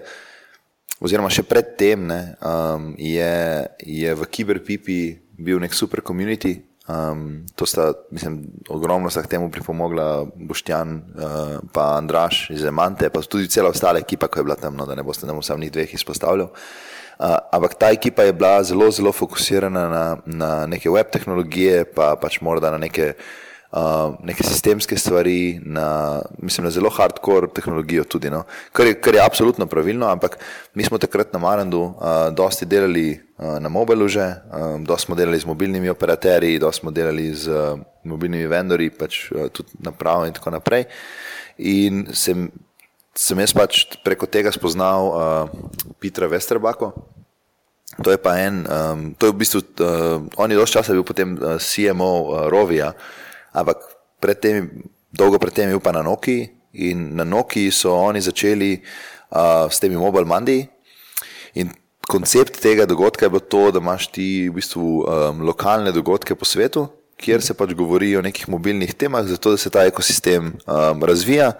oziroma 1.01 1.31
še 1.33 1.45
predtem, 1.49 2.09
um, 2.09 2.91
je, 2.99 3.33
je 3.85 4.15
v 4.15 4.29
Kiberpipi 4.31 5.01
bil 5.39 5.61
nek 5.63 5.77
super 5.77 6.03
community. 6.05 6.57
Um, 6.89 7.45
to 7.55 7.67
sta, 7.67 7.93
mislim, 8.11 8.47
ogromno 8.69 9.11
sta 9.11 9.23
k 9.23 9.29
temu 9.35 9.51
pripomogla 9.51 10.25
Boštjan 10.35 10.95
uh, 10.97 11.59
pa 11.73 11.99
Andraš 11.99 12.47
iz 12.51 12.63
Zemante, 12.65 13.11
pa 13.13 13.21
tudi 13.21 13.49
cela 13.49 13.69
ostala 13.69 14.01
ekipa, 14.01 14.29
ki 14.29 14.41
je 14.41 14.45
bila 14.45 14.57
tam, 14.57 14.77
no, 14.77 14.87
da 14.89 14.97
ne 14.97 15.05
boste 15.05 15.27
nam 15.29 15.43
samo 15.43 15.61
njih 15.61 15.73
dveh 15.73 15.95
izpostavljal. 15.95 16.49
Uh, 16.49 17.35
ampak 17.53 17.75
ta 17.75 17.91
ekipa 17.93 18.25
je 18.25 18.33
bila 18.33 18.63
zelo, 18.63 18.91
zelo 18.91 19.13
fokusirana 19.13 19.89
na, 19.89 20.17
na 20.25 20.67
neke 20.67 20.89
web 20.91 21.13
tehnologije, 21.13 21.85
pa 21.85 22.15
pač 22.17 22.41
morda 22.41 22.71
na 22.71 22.79
neke 22.79 23.13
uh, 23.71 24.17
neke 24.25 24.49
sistemske 24.49 24.97
stvari, 24.97 25.61
na, 25.63 26.23
mislim, 26.39 26.65
na 26.65 26.71
zelo 26.71 26.91
hardcore 26.91 27.53
tehnologijo 27.55 28.05
tudi, 28.05 28.31
no? 28.31 28.47
kar, 28.73 28.87
je, 28.87 28.97
kar 29.01 29.15
je 29.15 29.25
absolutno 29.27 29.67
pravilno, 29.67 30.09
ampak 30.09 30.39
mi 30.75 30.85
smo 30.85 30.99
takrat 30.99 31.33
na 31.33 31.39
Marandu 31.39 31.83
uh, 31.83 31.95
dosti 32.33 32.67
delali 32.67 33.28
na 33.39 33.69
mobilu 33.71 34.09
že, 34.11 34.35
um, 34.51 34.85
dosti 34.85 35.07
smo 35.07 35.15
delali 35.15 35.39
z 35.39 35.47
mobilnimi 35.47 35.89
operaterji, 35.89 36.59
dosti 36.59 36.81
smo 36.81 36.91
delali 36.91 37.31
z 37.35 37.47
uh, 37.47 37.79
mobilnimi 38.05 38.47
vendorji, 38.51 38.91
pač 38.91 39.31
uh, 39.31 39.47
tudi 39.55 39.79
napravo 39.79 40.27
in 40.27 40.35
tako 40.35 40.51
naprej. 40.51 40.89
In 41.59 42.11
sem, 42.11 42.51
sem 43.15 43.39
jaz 43.39 43.55
pač 43.55 43.87
preko 44.03 44.27
tega 44.27 44.51
spoznal 44.51 45.01
uh, 45.07 45.23
Petra 46.03 46.27
Westerbako, 46.27 46.93
To 47.99 48.15
je 48.15 48.19
pa 48.21 48.39
en, 48.39 48.63
um, 48.63 49.15
to 49.19 49.27
je 49.27 49.33
v 49.35 49.39
bistvu, 49.43 49.59
uh, 49.83 50.23
on 50.39 50.51
je 50.51 50.55
dosti 50.55 50.79
časa 50.79 50.95
bil 50.95 51.03
potem 51.03 51.35
uh, 51.35 51.59
CMO 51.59 52.13
uh, 52.31 52.47
Rovija, 52.47 52.95
ampak 53.51 53.83
predtem, 54.23 54.87
dolgo 55.11 55.41
predtem 55.43 55.67
je 55.67 55.75
bil 55.75 55.83
pa 55.83 55.91
na 55.91 56.05
Noki 56.07 56.47
in 56.79 57.19
na 57.19 57.27
Noki 57.27 57.75
so 57.75 57.99
oni 57.99 58.23
začeli 58.23 58.79
uh, 58.79 59.67
s 59.67 59.83
temi 59.83 59.99
Mobile 59.99 60.31
Monday 60.31 60.63
in 61.59 61.75
koncept 62.09 62.61
tega 62.63 62.87
dogodka 62.89 63.27
je 63.27 63.31
bilo 63.31 63.41
to, 63.41 63.69
da 63.71 63.83
imaš 63.83 64.09
ti 64.13 64.49
v 64.49 64.57
bistvu 64.57 64.87
um, 65.05 65.43
lokalne 65.45 65.93
dogodke 65.93 66.35
po 66.35 66.49
svetu, 66.49 66.87
kjer 67.21 67.43
se 67.45 67.55
pač 67.55 67.75
govori 67.77 68.15
o 68.17 68.23
nekih 68.25 68.49
mobilnih 68.49 68.95
temah, 68.95 69.27
zato 69.27 69.53
da 69.53 69.61
se 69.61 69.71
ta 69.71 69.85
ekosistem 69.87 70.55
um, 70.55 71.05
razvija 71.05 71.53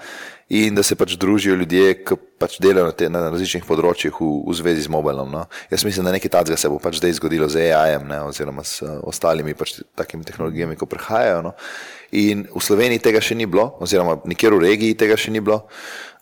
in 0.49 0.75
da 0.75 0.83
se 0.83 0.97
pač 0.97 1.13
družijo 1.21 1.59
ljudje, 1.61 1.93
ki 2.09 2.17
pač 2.41 2.57
delajo 2.65 2.89
na, 2.89 2.95
te, 2.97 3.11
na 3.13 3.27
različnih 3.29 3.67
področjih 3.69 4.17
v, 4.17 4.31
v 4.49 4.57
zvezi 4.57 4.87
z 4.87 4.93
mobilom. 4.95 5.29
No. 5.29 5.45
Jaz 5.69 5.85
mislim, 5.85 6.09
da 6.09 6.15
nekaj 6.17 6.33
takega 6.39 6.57
se 6.57 6.71
bo 6.73 6.81
pač 6.81 7.03
zdaj 7.03 7.19
zgodilo 7.19 7.51
z 7.53 7.69
AI-jem 7.69 8.09
oziroma 8.23 8.65
s 8.65 8.81
uh, 8.87 8.97
ostalimi 9.11 9.53
pač 9.59 9.83
takimi 9.99 10.25
tehnologijami, 10.25 10.79
ko 10.81 10.89
prihajajo. 10.89 11.45
No. 11.51 11.53
In 12.17 12.47
v 12.49 12.65
Sloveniji 12.65 13.05
tega 13.05 13.21
še 13.21 13.37
ni 13.37 13.45
bilo, 13.45 13.75
oziroma 13.85 14.17
nikjer 14.25 14.57
v 14.57 14.65
regiji 14.71 14.97
tega 14.97 15.21
še 15.21 15.35
ni 15.35 15.45
bilo. 15.45 15.67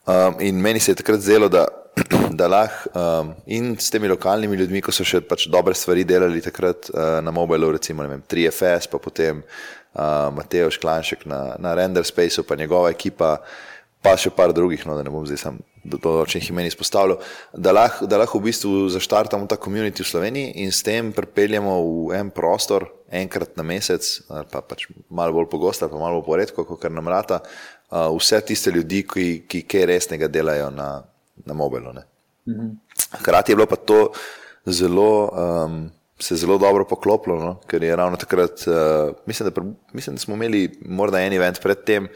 Um, 0.06 0.40
in 0.42 0.59
meni 0.62 0.83
se 0.83 0.90
je 0.90 1.02
takrat 1.04 1.23
zdelo, 1.23 1.47
da, 1.52 1.68
da 2.41 2.49
lahko 2.49 2.91
um, 2.93 3.33
in 3.47 3.76
s 3.79 3.91
temi 3.91 4.09
lokalnimi 4.09 4.57
ljudmi, 4.57 4.83
ko 4.85 4.93
so 4.93 5.05
še 5.07 5.23
pač 5.25 5.47
dobre 5.53 5.75
stvari 5.75 6.05
delali 6.05 6.43
takrat 6.45 6.91
uh, 6.93 7.19
na 7.25 7.33
mobilu, 7.33 7.73
recimo 7.76 8.05
vem, 8.07 8.21
3FS, 8.21 8.91
pa 8.93 9.00
potem 9.03 9.41
uh, 9.41 10.29
Mateo 10.37 10.69
Šklanšek 10.73 11.25
na, 11.31 11.41
na 11.62 11.75
Render 11.79 12.05
Spaceu, 12.05 12.45
pa 12.45 12.59
njegova 12.59 12.93
ekipa 12.93 13.38
pa 14.05 14.12
še 14.21 14.31
par 14.31 14.53
drugih, 14.55 14.85
no, 14.87 14.95
da 14.95 15.03
ne 15.03 15.11
bom 15.11 15.25
zdaj 15.26 15.41
sam 15.41 15.57
do 15.87 15.99
določenih 16.03 16.50
imen 16.53 16.69
izpostavljal, 16.69 17.19
da 17.55 17.73
lahko 17.75 18.07
lah 18.07 18.35
v 18.37 18.43
bistvu 18.45 18.85
zaštartamo 18.95 19.49
ta 19.50 19.59
komunit 19.59 19.99
v 20.03 20.07
Sloveniji 20.07 20.53
in 20.62 20.71
s 20.75 20.85
tem 20.87 21.11
pripeljemo 21.15 21.75
v 21.81 22.21
en 22.21 22.31
prostor 22.35 22.87
enkrat 23.11 23.57
na 23.59 23.65
mesec, 23.67 24.05
pa 24.53 24.62
pač 24.62 24.87
malo 25.09 25.35
bolj 25.38 25.49
pogosto, 25.50 25.88
pa 25.91 25.99
malo 25.99 26.21
bolj 26.21 26.29
poredko, 26.29 26.67
kot 26.69 26.83
kar 26.83 26.95
nam 26.95 27.09
rata, 27.11 27.41
vse 27.91 28.43
tiste 28.47 28.75
ljudi, 28.75 29.03
ki, 29.07 29.26
ki 29.49 29.62
kaj 29.67 29.87
resnega 29.91 30.31
delajo 30.31 30.71
na, 30.75 30.91
na 31.45 31.55
mobilu. 31.55 31.93
Mhm. 32.49 32.71
Hkrati 33.21 33.52
je 33.52 33.57
bilo 33.57 33.66
pa 33.66 33.76
to 33.76 34.12
zelo. 34.66 35.31
Um, 35.33 35.90
Se 36.19 36.33
zelo 36.37 36.57
dobro 36.59 36.85
poklopilo, 36.88 37.37
no? 37.37 37.61
ker 37.69 37.83
je 37.83 37.97
ravno 37.97 38.16
takrat, 38.16 38.62
uh, 38.66 39.12
mislim, 39.26 39.50
da, 39.50 39.62
mislim, 39.93 40.16
da 40.16 40.21
smo 40.21 40.35
imeli 40.35 40.78
morda 40.81 41.21
en 41.21 41.33
event 41.33 41.61
predtem, 41.61 42.09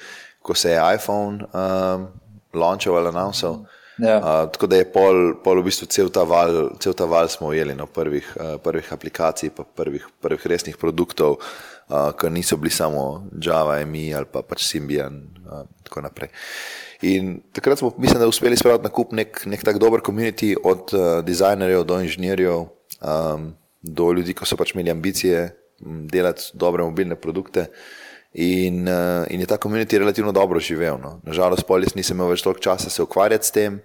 ko 0.42 0.54
se 0.54 0.70
je 0.70 0.94
iPhone 0.94 1.44
um, 1.44 2.06
launchal 2.54 2.96
ali 2.96 3.08
announced. 3.08 3.48
Ja. 4.00 4.16
Uh, 4.16 4.52
tako 4.52 4.66
da 4.66 4.76
je 4.76 4.86
pol, 4.92 5.34
pol 5.44 5.60
v 5.60 5.66
bistvu 5.68 5.86
cel 5.92 6.08
ta 6.08 6.22
val, 6.24 6.70
cel 6.80 6.94
ta 6.96 7.04
val 7.04 7.28
smo 7.28 7.50
ujeli 7.52 7.74
na 7.74 7.84
no, 7.84 7.86
prvih, 7.86 8.24
uh, 8.40 8.56
prvih 8.62 8.92
aplikacij, 8.92 9.50
pa 9.56 9.64
prvih, 9.64 10.06
prvih 10.20 10.46
resnih 10.46 10.76
produktov, 10.80 11.36
uh, 11.36 12.08
ki 12.16 12.30
niso 12.32 12.56
bili 12.56 12.72
samo 12.72 13.26
Java, 13.42 13.76
MI 13.84 14.14
ali 14.16 14.28
pa 14.32 14.42
pač 14.42 14.64
Symbian 14.64 15.20
in 15.20 15.44
uh, 15.44 15.66
tako 15.84 16.06
naprej. 16.08 16.32
In 17.02 17.40
takrat 17.52 17.78
smo, 17.78 17.92
mislim, 17.98 18.20
da 18.20 18.28
uspeli 18.28 18.56
spraviti 18.56 18.84
na 18.84 18.92
kup 18.92 19.12
nek, 19.12 19.40
nek 19.46 19.64
tak 19.64 19.78
dober 19.80 20.00
komunity 20.04 20.52
od 20.64 20.92
uh, 20.92 21.24
dizajnerjev 21.24 21.84
do 21.84 22.00
inženirjev, 22.00 22.66
um, 23.00 23.54
do 23.82 24.12
ljudi, 24.12 24.34
ki 24.36 24.46
so 24.46 24.58
pač 24.60 24.74
imeli 24.74 24.92
ambicije 24.92 25.48
delati 25.80 26.50
dobre 26.54 26.84
mobilne 26.84 27.16
produkte. 27.16 27.70
In, 28.34 28.84
uh, 28.86 29.24
in 29.32 29.40
je 29.40 29.46
ta 29.46 29.56
komunit 29.56 29.92
relativno 29.92 30.32
dobro 30.32 30.60
živel. 30.60 31.00
No. 31.02 31.16
Nažalost, 31.26 31.64
polis 31.66 31.96
nisem 31.96 32.14
imel 32.18 32.30
več 32.30 32.44
toliko 32.44 32.62
časa 32.62 32.90
se 32.90 33.02
ukvarjati 33.02 33.48
s 33.48 33.54
tem. 33.56 33.80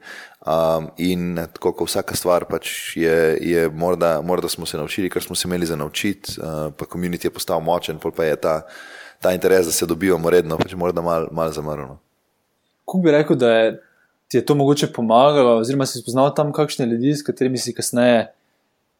Um, 0.45 0.91
in 1.01 1.39
tako 1.55 1.71
kot 1.73 1.89
vsaka 1.89 2.17
stvar, 2.19 2.45
pač 2.45 2.93
je, 2.99 3.15
je 3.41 3.69
morda, 3.73 4.19
morda 4.21 4.51
smo 4.51 4.67
se 4.69 4.77
naučili, 4.77 5.09
kar 5.09 5.23
smo 5.23 5.35
se 5.35 5.47
imeli 5.47 5.65
za 5.65 5.79
naučiti, 5.79 6.35
uh, 6.37 6.69
pa 6.77 6.85
komunit 6.85 7.25
je 7.25 7.33
postal 7.33 7.63
močen, 7.63 7.97
pa 7.97 8.27
je 8.27 8.35
ta, 8.35 8.59
ta 9.21 9.33
interes, 9.33 9.65
da 9.65 9.71
se 9.71 9.89
dobivamo 9.89 10.29
redno, 10.29 10.59
pač 10.61 10.75
morda 10.77 11.01
malo 11.01 11.31
mal 11.31 11.49
zamrlo. 11.55 12.04
Kako 12.85 13.01
bi 13.03 13.11
rekel, 13.11 13.35
da 13.35 13.51
je, 13.51 13.69
ti 14.27 14.37
je 14.37 14.45
to 14.45 14.55
mogoče 14.55 14.91
pomagalo, 14.93 15.57
oziroma 15.57 15.85
si 15.85 15.99
spoznal 15.99 16.33
tam 16.35 16.53
kakšne 16.53 16.85
ljudi, 16.85 17.15
s 17.15 17.25
katerimi 17.25 17.57
si 17.57 17.73
kasneje 17.73 18.27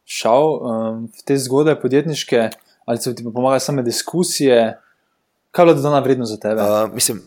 šel 0.06 0.50
um, 0.54 1.06
v 1.10 1.25
te 1.25 1.38
zgodbe 1.38 1.75
podjetniške, 1.82 2.50
ali 2.86 3.01
so 3.01 3.13
ti 3.13 3.24
pomagale 3.24 3.60
same 3.60 3.84
diskusije? 3.86 4.77
Kaj 5.51 5.63
je 5.63 5.65
bilo 5.65 5.77
dodana 5.77 6.00
vrednost 6.00 6.32
za 6.32 6.38
tebe? 6.38 6.62
Uh, 6.62 6.94
mislim, 6.94 7.22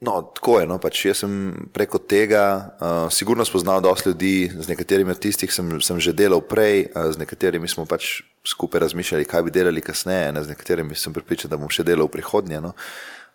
no, 0.00 0.22
tako 0.34 0.60
je. 0.60 0.66
No, 0.66 0.78
pač 0.82 1.04
jaz 1.06 1.22
sem 1.24 1.34
preko 1.72 1.98
tega 1.98 2.44
uh, 2.56 3.12
sigurno 3.12 3.44
spoznal 3.44 3.80
dosti 3.80 4.08
ljudi, 4.08 4.34
z 4.52 4.68
nekaterimi 4.68 5.12
od 5.12 5.20
tistih 5.20 5.52
sem, 5.52 5.76
sem 5.80 6.00
že 6.00 6.12
delal 6.12 6.40
prej, 6.40 6.88
uh, 6.90 7.10
z 7.12 7.20
nekaterimi 7.20 7.68
smo 7.68 7.86
pač 7.86 8.20
skupaj 8.46 8.80
razmišljali, 8.80 9.28
kaj 9.28 9.46
bi 9.46 9.54
delali 9.54 9.84
kasneje, 9.84 10.32
ne, 10.32 10.42
z 10.44 10.52
nekaterimi 10.52 10.94
sem 10.94 11.12
pripričan, 11.16 11.52
da 11.52 11.60
bom 11.60 11.72
še 11.72 11.84
delal 11.84 12.08
v 12.08 12.16
prihodnje. 12.18 12.60
No. 12.64 12.74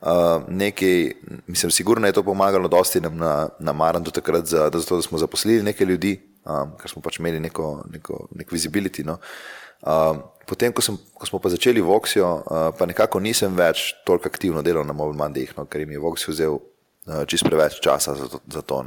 Uh, 0.01 0.43
nekaj, 0.49 1.11
mislim, 1.47 1.71
sigurno 1.71 2.07
je 2.07 2.13
to 2.13 2.23
pomagalo 2.23 2.67
dosti 2.67 3.01
nam 3.01 3.17
na, 3.17 3.49
na 3.59 3.73
Marandu 3.73 4.11
takrat, 4.11 4.45
za, 4.45 4.69
da, 4.69 4.79
zato, 4.79 4.95
da 4.95 5.01
smo 5.01 5.17
zaposlili 5.17 5.63
nekaj 5.63 5.87
ljudi, 5.87 6.15
um, 6.45 6.71
ker 6.81 6.89
smo 6.89 7.01
pač 7.05 7.19
imeli 7.19 7.39
neko, 7.39 7.83
neko, 7.91 8.27
neko 8.35 8.55
visibility. 8.55 9.05
No. 9.05 9.19
Uh, 9.81 10.17
potem, 10.49 10.73
ko, 10.73 10.81
sem, 10.81 10.97
ko 11.13 11.29
smo 11.29 11.39
pa 11.39 11.53
začeli 11.53 11.85
Voxijo, 11.85 12.31
uh, 12.41 12.71
pa 12.77 12.89
nekako 12.89 13.21
nisem 13.21 13.53
več 13.53 13.91
toliko 14.05 14.29
aktivno 14.33 14.65
delal 14.65 14.89
na 14.89 14.97
Mobile 14.97 15.21
Monday, 15.21 15.45
no, 15.57 15.67
ker 15.69 15.85
mi 15.85 15.93
je 15.93 16.01
Voxio 16.01 16.33
vzel 16.33 16.57
uh, 16.57 17.21
čist 17.29 17.45
preveč 17.45 17.77
časa 17.77 18.17
za 18.17 18.25
to. 18.25 18.41
Za 18.49 18.65
to 18.65 18.81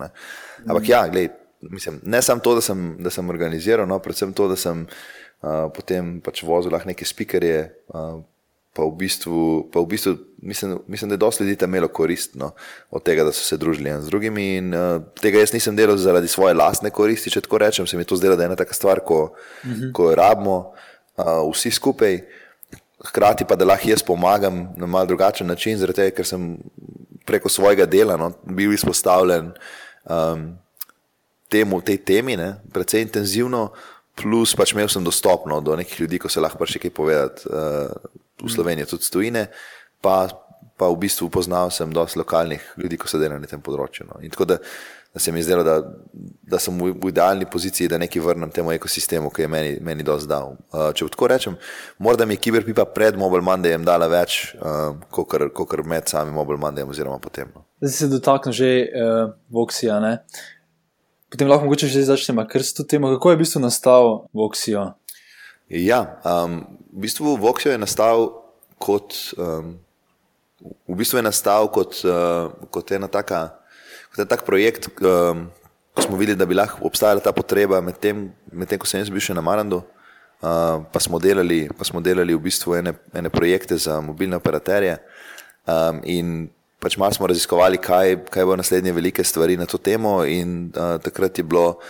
Ampak 0.66 0.88
ja, 0.88 1.06
gled, 1.06 1.38
mislim, 1.70 2.02
ne 2.02 2.22
samo 2.22 2.42
to, 2.42 2.58
da 2.58 2.60
sem, 2.60 2.96
da 2.98 3.10
sem 3.14 3.30
organiziral, 3.30 3.86
no, 3.86 4.02
predvsem 4.02 4.34
to, 4.34 4.50
da 4.50 4.58
sem 4.58 4.82
uh, 4.82 5.70
potem 5.70 6.18
pač 6.18 6.42
vozil 6.42 6.74
neke 6.90 7.06
spikerje. 7.06 7.70
Uh, 7.94 8.24
Pa 8.74 8.82
v 8.82 8.90
bistvu, 8.98 9.68
pa 9.70 9.78
v 9.80 9.86
bistvu 9.86 10.16
mislim, 10.44 10.78
mislim, 10.90 11.08
da 11.08 11.14
je 11.14 11.22
dosti 11.22 11.44
ljudi 11.44 11.56
tam 11.56 11.70
imelo 11.70 11.88
korist 11.88 12.34
no, 12.34 12.50
od 12.90 13.02
tega, 13.02 13.24
da 13.24 13.32
so 13.32 13.44
se 13.44 13.56
družili 13.56 13.92
z 14.00 14.10
drugimi. 14.10 14.56
In, 14.56 14.74
uh, 14.74 15.02
tega 15.20 15.38
jaz 15.38 15.52
nisem 15.54 15.76
delal 15.76 15.96
zaradi 15.96 16.28
svoje 16.28 16.54
lastne 16.54 16.90
koristi, 16.90 17.30
če 17.30 17.44
tako 17.46 17.58
rečem. 17.62 17.86
Se 17.86 17.96
mi 17.96 18.02
je 18.02 18.10
to 18.10 18.18
zdelo, 18.18 18.36
da 18.36 18.42
je 18.42 18.50
ena 18.50 18.58
taka 18.58 18.74
stvar, 18.74 19.00
ko, 19.00 19.22
uh 19.30 19.70
mhm. 19.70 19.80
-huh. 19.80 19.92
ko 19.92 20.10
jo 20.10 20.14
rabimo. 20.14 20.72
Uh, 21.16 21.46
vsi 21.52 21.70
skupaj, 21.70 22.20
hkrati 23.04 23.44
pa 23.44 23.56
da 23.56 23.64
lahko 23.64 23.88
jaz 23.90 24.02
pomagam 24.02 24.68
na 24.76 24.86
mal 24.86 25.06
drugačen 25.06 25.46
način, 25.46 25.78
zaradi 25.78 25.96
tega, 25.96 26.16
ker 26.16 26.26
sem 26.26 26.58
preko 27.24 27.48
svojega 27.48 27.86
dela 27.86 28.16
no, 28.16 28.32
bil 28.44 28.72
izpostavljen 28.72 29.52
um, 30.04 30.58
temu, 31.48 31.80
tej 31.80 31.96
temi, 31.96 32.36
ne, 32.36 32.54
precej 32.72 33.02
intenzivno, 33.02 33.70
plus 34.14 34.54
pač 34.54 34.72
imel 34.72 34.88
sem 34.88 35.04
dostopno 35.04 35.60
do 35.60 35.76
nekih 35.76 36.00
ljudi, 36.00 36.18
ko 36.18 36.28
se 36.28 36.40
lahko 36.40 36.58
pač 36.58 36.76
še 36.76 36.78
kaj 36.78 36.90
povedati 36.90 37.48
uh, 37.48 37.90
v 38.42 38.50
Sloveniji, 38.50 38.90
tudi 38.90 39.06
stojine. 39.06 39.46
Pa, 40.04 40.28
pa 40.76 40.90
v 40.90 41.00
bistvu 41.06 41.30
poznal 41.32 41.70
sem 41.70 41.92
dosti 41.92 42.20
lokalnih 42.20 42.74
ljudi, 42.80 42.98
ko 43.00 43.08
so 43.08 43.20
delali 43.20 43.44
na 43.44 43.50
tem 43.50 43.62
področju. 43.62 44.08
No. 44.10 44.20
In 44.24 44.34
tako 44.34 44.48
da 44.54 44.60
da 45.14 45.20
se 45.20 45.32
mi 45.32 45.38
je 45.38 45.42
zdelo, 45.42 45.62
da, 45.62 45.94
da 46.42 46.58
sem 46.58 46.78
v, 46.80 46.90
v 47.02 47.08
idealni 47.08 47.46
poziciji, 47.46 47.88
da 47.88 47.98
nekaj 48.02 48.22
vrnem 48.22 48.50
temu 48.50 48.72
ekosistemu, 48.74 49.30
ki 49.30 49.44
je 49.44 49.48
meni, 49.48 49.76
meni 49.80 50.02
dosti 50.02 50.26
dal. 50.28 50.56
Uh, 50.72 50.88
če 50.90 51.06
tako 51.14 51.28
rečem, 51.30 51.54
morda 52.02 52.26
mi 52.26 52.34
je 52.34 52.40
Kiberpipa 52.42 52.82
pred 52.90 53.14
Mobile 53.18 53.46
Mondayem 53.46 53.86
dala 53.86 54.08
več, 54.10 54.56
uh, 54.58 54.98
kot 55.14 55.76
med 55.86 56.10
samim 56.10 56.34
Mobile 56.34 56.58
Mondayem 56.58 56.90
oziroma 56.90 57.22
potem. 57.22 57.52
No. 57.54 57.62
Zdaj 57.78 57.94
se 57.94 58.10
dotaknem 58.10 58.58
že 58.58 58.72
uh, 58.90 59.30
Voxija. 59.54 60.00
Ne? 60.02 60.18
Potem 61.30 61.48
lahko 61.48 61.70
mogoče 61.70 61.86
že 61.86 62.02
začnemo, 62.10 62.42
ker 62.50 62.66
se 62.66 62.74
to 62.74 62.82
tema, 62.82 63.14
kako 63.14 63.30
je 63.30 63.38
v 63.38 63.42
bistvu 63.46 63.62
nastal 63.62 64.26
Voxijo. 64.34 64.96
Ja, 65.68 66.20
um, 66.24 66.60
v 66.92 67.06
bistvu 67.06 67.36
Voxijo 67.40 67.72
je 67.72 67.80
nastal 67.80 68.30
kot, 68.78 69.16
um, 69.40 69.74
v 70.60 70.96
bistvu 70.96 71.18
je 71.18 71.26
nastal 71.26 71.68
kot, 71.72 72.02
uh, 72.04 72.52
kot 72.70 72.92
ena 72.92 73.08
taka 73.08 73.64
To 74.14 74.22
je 74.22 74.30
tak 74.30 74.46
projekt, 74.46 74.86
um, 75.02 75.50
ko 75.94 76.02
smo 76.02 76.16
videli, 76.16 76.38
da 76.38 76.46
bi 76.46 76.54
lahko 76.54 76.86
obstajala 76.86 77.20
ta 77.20 77.34
potreba 77.34 77.80
med 77.82 77.98
tem, 77.98 78.30
med 78.52 78.70
tem 78.70 78.78
ko 78.78 78.86
sem 78.86 79.02
jaz 79.02 79.10
bil 79.10 79.22
še 79.22 79.34
na 79.34 79.42
Marandu, 79.42 79.82
uh, 79.82 80.86
pa, 80.86 81.02
smo 81.02 81.18
delali, 81.18 81.66
pa 81.74 81.82
smo 81.82 81.98
delali 81.98 82.34
v 82.34 82.44
bistvu 82.46 82.78
ene, 82.78 82.94
ene 83.10 83.30
projekte 83.30 83.74
za 83.74 83.98
mobilne 83.98 84.38
operaterje 84.38 85.00
um, 85.66 85.98
in 86.06 86.26
pač 86.78 86.94
malo 87.00 87.16
smo 87.16 87.26
raziskovali, 87.26 87.80
kaj, 87.82 88.22
kaj 88.30 88.46
bo 88.46 88.54
naslednje 88.54 88.94
velike 88.94 89.24
stvari 89.26 89.58
na 89.58 89.66
to 89.66 89.82
temo 89.82 90.20
in 90.22 90.70
uh, 90.70 90.94
takrat 91.02 91.42
je 91.42 91.46
bilo 91.46 91.80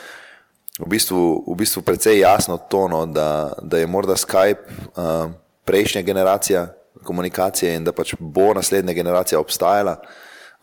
v 0.78 0.88
bistvu, 0.90 1.44
v 1.46 1.54
bistvu 1.58 1.82
precej 1.82 2.18
jasno 2.18 2.58
tono, 2.58 3.06
da, 3.06 3.52
da 3.62 3.78
je 3.78 3.86
morda 3.86 4.16
Skype 4.18 4.66
uh, 4.66 5.30
prejšnja 5.64 6.02
generacija 6.02 6.66
komunikacije 7.04 7.76
in 7.76 7.84
da 7.84 7.92
pač 7.92 8.14
bo 8.18 8.54
naslednja 8.54 8.92
generacija 8.92 9.40
obstajala. 9.40 10.00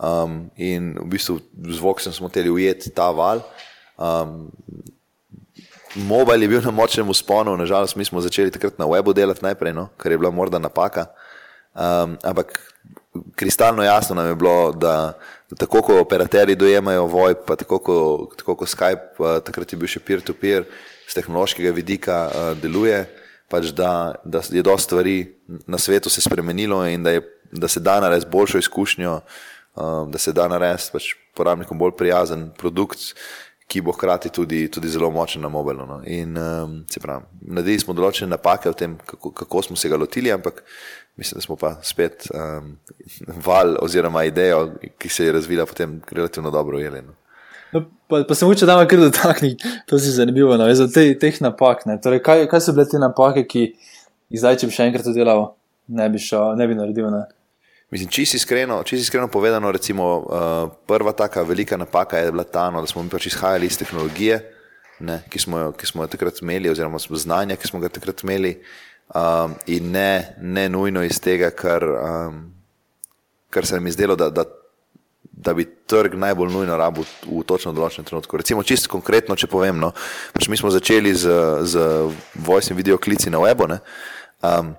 Um, 0.02 0.50
in 0.58 0.96
v 0.98 1.06
bistvu 1.14 1.38
z 1.70 1.78
Voxom 1.80 2.14
smo 2.14 2.28
hoteli 2.28 2.50
ujeti 2.50 2.90
ta 2.90 3.12
val. 3.12 3.44
Um, 3.98 4.50
Mobile 5.96 6.46
je 6.46 6.48
bil 6.48 6.62
na 6.64 6.72
močnem 6.72 7.10
usponu, 7.10 7.58
nažalost, 7.58 7.96
mi 7.96 8.06
smo 8.06 8.22
začeli 8.24 8.52
takrat 8.52 8.80
na 8.80 8.88
webu 8.88 9.14
delati 9.14 9.44
najprej, 9.44 9.74
no, 9.76 9.90
kar 9.98 10.12
je 10.12 10.18
bila 10.18 10.32
morda 10.32 10.60
napaka. 10.60 11.12
Um, 11.72 12.18
ampak 12.24 12.58
kristalno 13.36 13.84
jasno 13.84 14.16
nam 14.16 14.28
je 14.28 14.36
bilo, 14.36 14.72
da, 14.72 15.14
da 15.50 15.56
tako 15.56 15.82
kot 15.82 16.02
operaterji 16.02 16.56
dojemajo 16.56 17.06
VoIP, 17.06 17.46
pa 17.48 17.56
tako 17.56 17.80
kot 17.80 18.42
ko 18.42 18.66
Skype, 18.66 19.20
uh, 19.20 19.40
takrat 19.44 19.74
je 19.74 19.80
bil 19.80 19.92
še 19.92 20.04
peer-to-peer, 20.04 20.68
z 21.08 21.20
tehnološkega 21.20 21.72
vidika 21.76 22.18
uh, 22.28 22.52
deluje, 22.60 23.04
pač 23.52 23.72
da, 23.76 24.16
da 24.24 24.44
je 24.48 24.64
dosta 24.64 24.92
stvari 24.92 25.18
na 25.68 25.78
svetu 25.78 26.10
se 26.10 26.22
spremenilo 26.24 26.86
in 26.88 27.04
da, 27.04 27.18
je, 27.18 27.24
da 27.52 27.68
se 27.68 27.80
da 27.84 28.00
narediti 28.00 28.32
boljšo 28.32 28.62
izkušnjo 28.64 29.20
um, 29.76 30.12
da 30.12 30.18
se 30.18 30.34
da 30.34 30.48
narediti 30.48 30.92
pač 30.94 31.14
porabnikom 31.36 31.80
bolj 31.80 31.96
prijazen 31.98 32.50
produkt, 32.58 33.14
ki 33.72 33.80
bo 33.82 33.94
hkrati 33.96 34.30
tudi, 34.30 34.66
tudi 34.68 34.90
zelo 34.92 35.08
močen 35.12 35.42
na 35.42 35.50
mobilu. 35.50 35.86
No. 35.88 36.02
In 36.06 36.36
um, 36.38 36.74
se 36.92 37.00
pravi, 37.00 37.24
naredili 37.56 37.80
smo 37.80 37.96
določene 37.96 38.34
napake 38.34 38.68
v 38.68 38.76
tem, 38.76 38.98
kako, 39.08 39.32
kako 39.32 39.62
smo 39.64 39.80
se 39.80 39.90
ga 39.90 40.00
lotili, 40.00 40.32
ampak 40.34 40.60
mislim, 41.16 41.38
da 41.38 41.42
smo 41.42 41.56
pa 41.56 41.76
spet 41.84 42.28
um, 42.34 42.78
val 43.46 43.76
oziroma 43.82 44.24
idejo, 44.24 44.72
ki 44.98 45.10
se 45.10 45.26
je 45.26 45.32
razvila, 45.32 45.66
potem 45.66 46.02
relativno 46.12 46.52
dobro 46.52 46.78
ujeli. 46.78 47.02
No. 47.02 47.14
No, 47.74 47.86
pa, 48.08 48.24
pa 48.28 48.36
se 48.36 48.46
moče 48.46 48.66
tam 48.66 48.88
kar 48.88 49.00
dotakniti, 49.00 49.68
to 49.88 50.00
si 50.00 50.12
zanimivo, 50.12 50.58
no, 50.58 50.68
za 50.76 50.88
te, 50.92 51.14
teh 51.20 51.42
napak. 51.42 51.86
Torej, 52.04 52.20
kaj, 52.24 52.48
kaj 52.52 52.62
so 52.62 52.76
bile 52.76 52.88
te 52.90 53.00
napake, 53.00 53.46
ki 53.48 53.62
jih 53.64 54.42
zdaj, 54.42 54.60
če 54.60 54.68
bi 54.68 54.76
še 54.76 54.88
enkrat 54.90 55.08
to 55.08 55.14
delal, 55.16 55.54
ne 55.88 56.10
bi, 56.12 56.20
šel, 56.20 56.52
ne 56.60 56.68
bi 56.68 56.76
naredil? 56.76 57.08
Ne? 57.14 57.24
Mislim, 57.92 58.12
čisto 58.12 58.40
iskreno, 58.40 58.82
čist 58.88 59.08
iskreno 59.08 59.28
povedano, 59.32 59.72
recimo, 59.72 60.10
uh, 60.20 60.60
prva 60.88 61.12
taka 61.16 61.44
velika 61.48 61.80
napaka 61.80 62.20
je 62.20 62.32
bila 62.32 62.44
ta, 62.44 62.70
no, 62.72 62.84
da 62.84 62.88
smo 62.88 63.04
mi 63.04 63.12
pač 63.12 63.28
izhajali 63.32 63.68
iz 63.68 63.80
tehnologije, 63.80 64.40
ne, 65.08 65.22
ki, 65.32 65.40
smo 65.40 65.60
jo, 65.60 65.72
ki 65.76 65.88
smo 65.88 66.04
jo 66.06 66.12
takrat 66.12 66.40
imeli, 66.44 66.72
oziroma 66.72 67.00
znanja, 67.00 67.56
ki 67.60 67.68
smo 67.68 67.80
ga 67.84 67.90
takrat 67.92 68.24
imeli, 68.24 68.58
um, 69.16 69.56
in 69.68 69.92
ne, 69.92 70.36
ne 70.42 70.70
nujno 70.70 71.04
iz 71.04 71.20
tega, 71.20 71.52
kar, 71.52 71.84
um, 71.84 72.42
kar 73.50 73.66
se 73.66 73.76
je 73.76 73.92
zdelo, 73.92 74.16
da, 74.16 74.30
da, 74.30 74.46
da 75.32 75.54
bi 75.54 75.66
trg 75.66 76.16
najbolj 76.16 76.54
nujno 76.54 76.78
rabil 76.78 77.06
v 77.26 77.44
točno 77.48 77.74
določenem 77.74 78.08
trenutku. 78.08 78.38
Recimo, 78.38 78.64
čisto 78.64 78.92
konkretno, 78.92 79.36
če 79.36 79.50
povem, 79.52 79.80
no, 79.80 79.92
pač 80.34 80.48
mi 80.48 80.60
smo 80.60 80.72
začeli 80.72 81.14
z, 81.16 81.28
z 81.68 81.86
voice 82.36 82.72
in 82.72 82.80
video 82.80 83.00
klici 83.02 83.32
na 83.34 83.42
webu. 83.44 83.70
Ne, 83.72 83.82
um, 84.44 84.76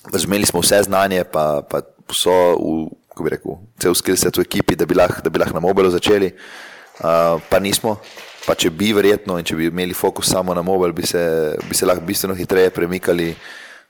Zmeli 0.00 0.48
smo 0.48 0.62
vse 0.64 0.78
znanje, 0.86 1.26
pa, 1.28 1.60
pa 1.60 1.82
so 2.08 2.32
v, 2.56 2.88
kako 3.12 3.24
bi 3.26 3.32
rekel, 3.34 3.56
cel 3.76 3.92
skillset 3.92 4.38
v 4.38 4.46
ekipi, 4.46 4.78
da 4.78 4.88
bi 4.88 4.96
lahko 4.96 5.20
lah 5.28 5.50
na 5.52 5.60
mobilu 5.60 5.90
začeli, 5.92 6.32
uh, 6.32 7.36
pa 7.50 7.60
nismo. 7.60 7.98
Pa 8.46 8.56
če 8.56 8.70
bi 8.72 8.92
verjetno 8.96 9.36
in 9.38 9.46
če 9.46 9.56
bi 9.58 9.68
imeli 9.68 9.96
fokus 9.96 10.30
samo 10.32 10.54
na 10.56 10.62
mobil, 10.64 10.94
bi 10.96 11.06
se, 11.06 11.22
bi 11.68 11.76
se 11.76 11.86
lahko 11.86 12.04
bistveno 12.06 12.36
hitreje 12.38 12.72
premikali 12.72 13.28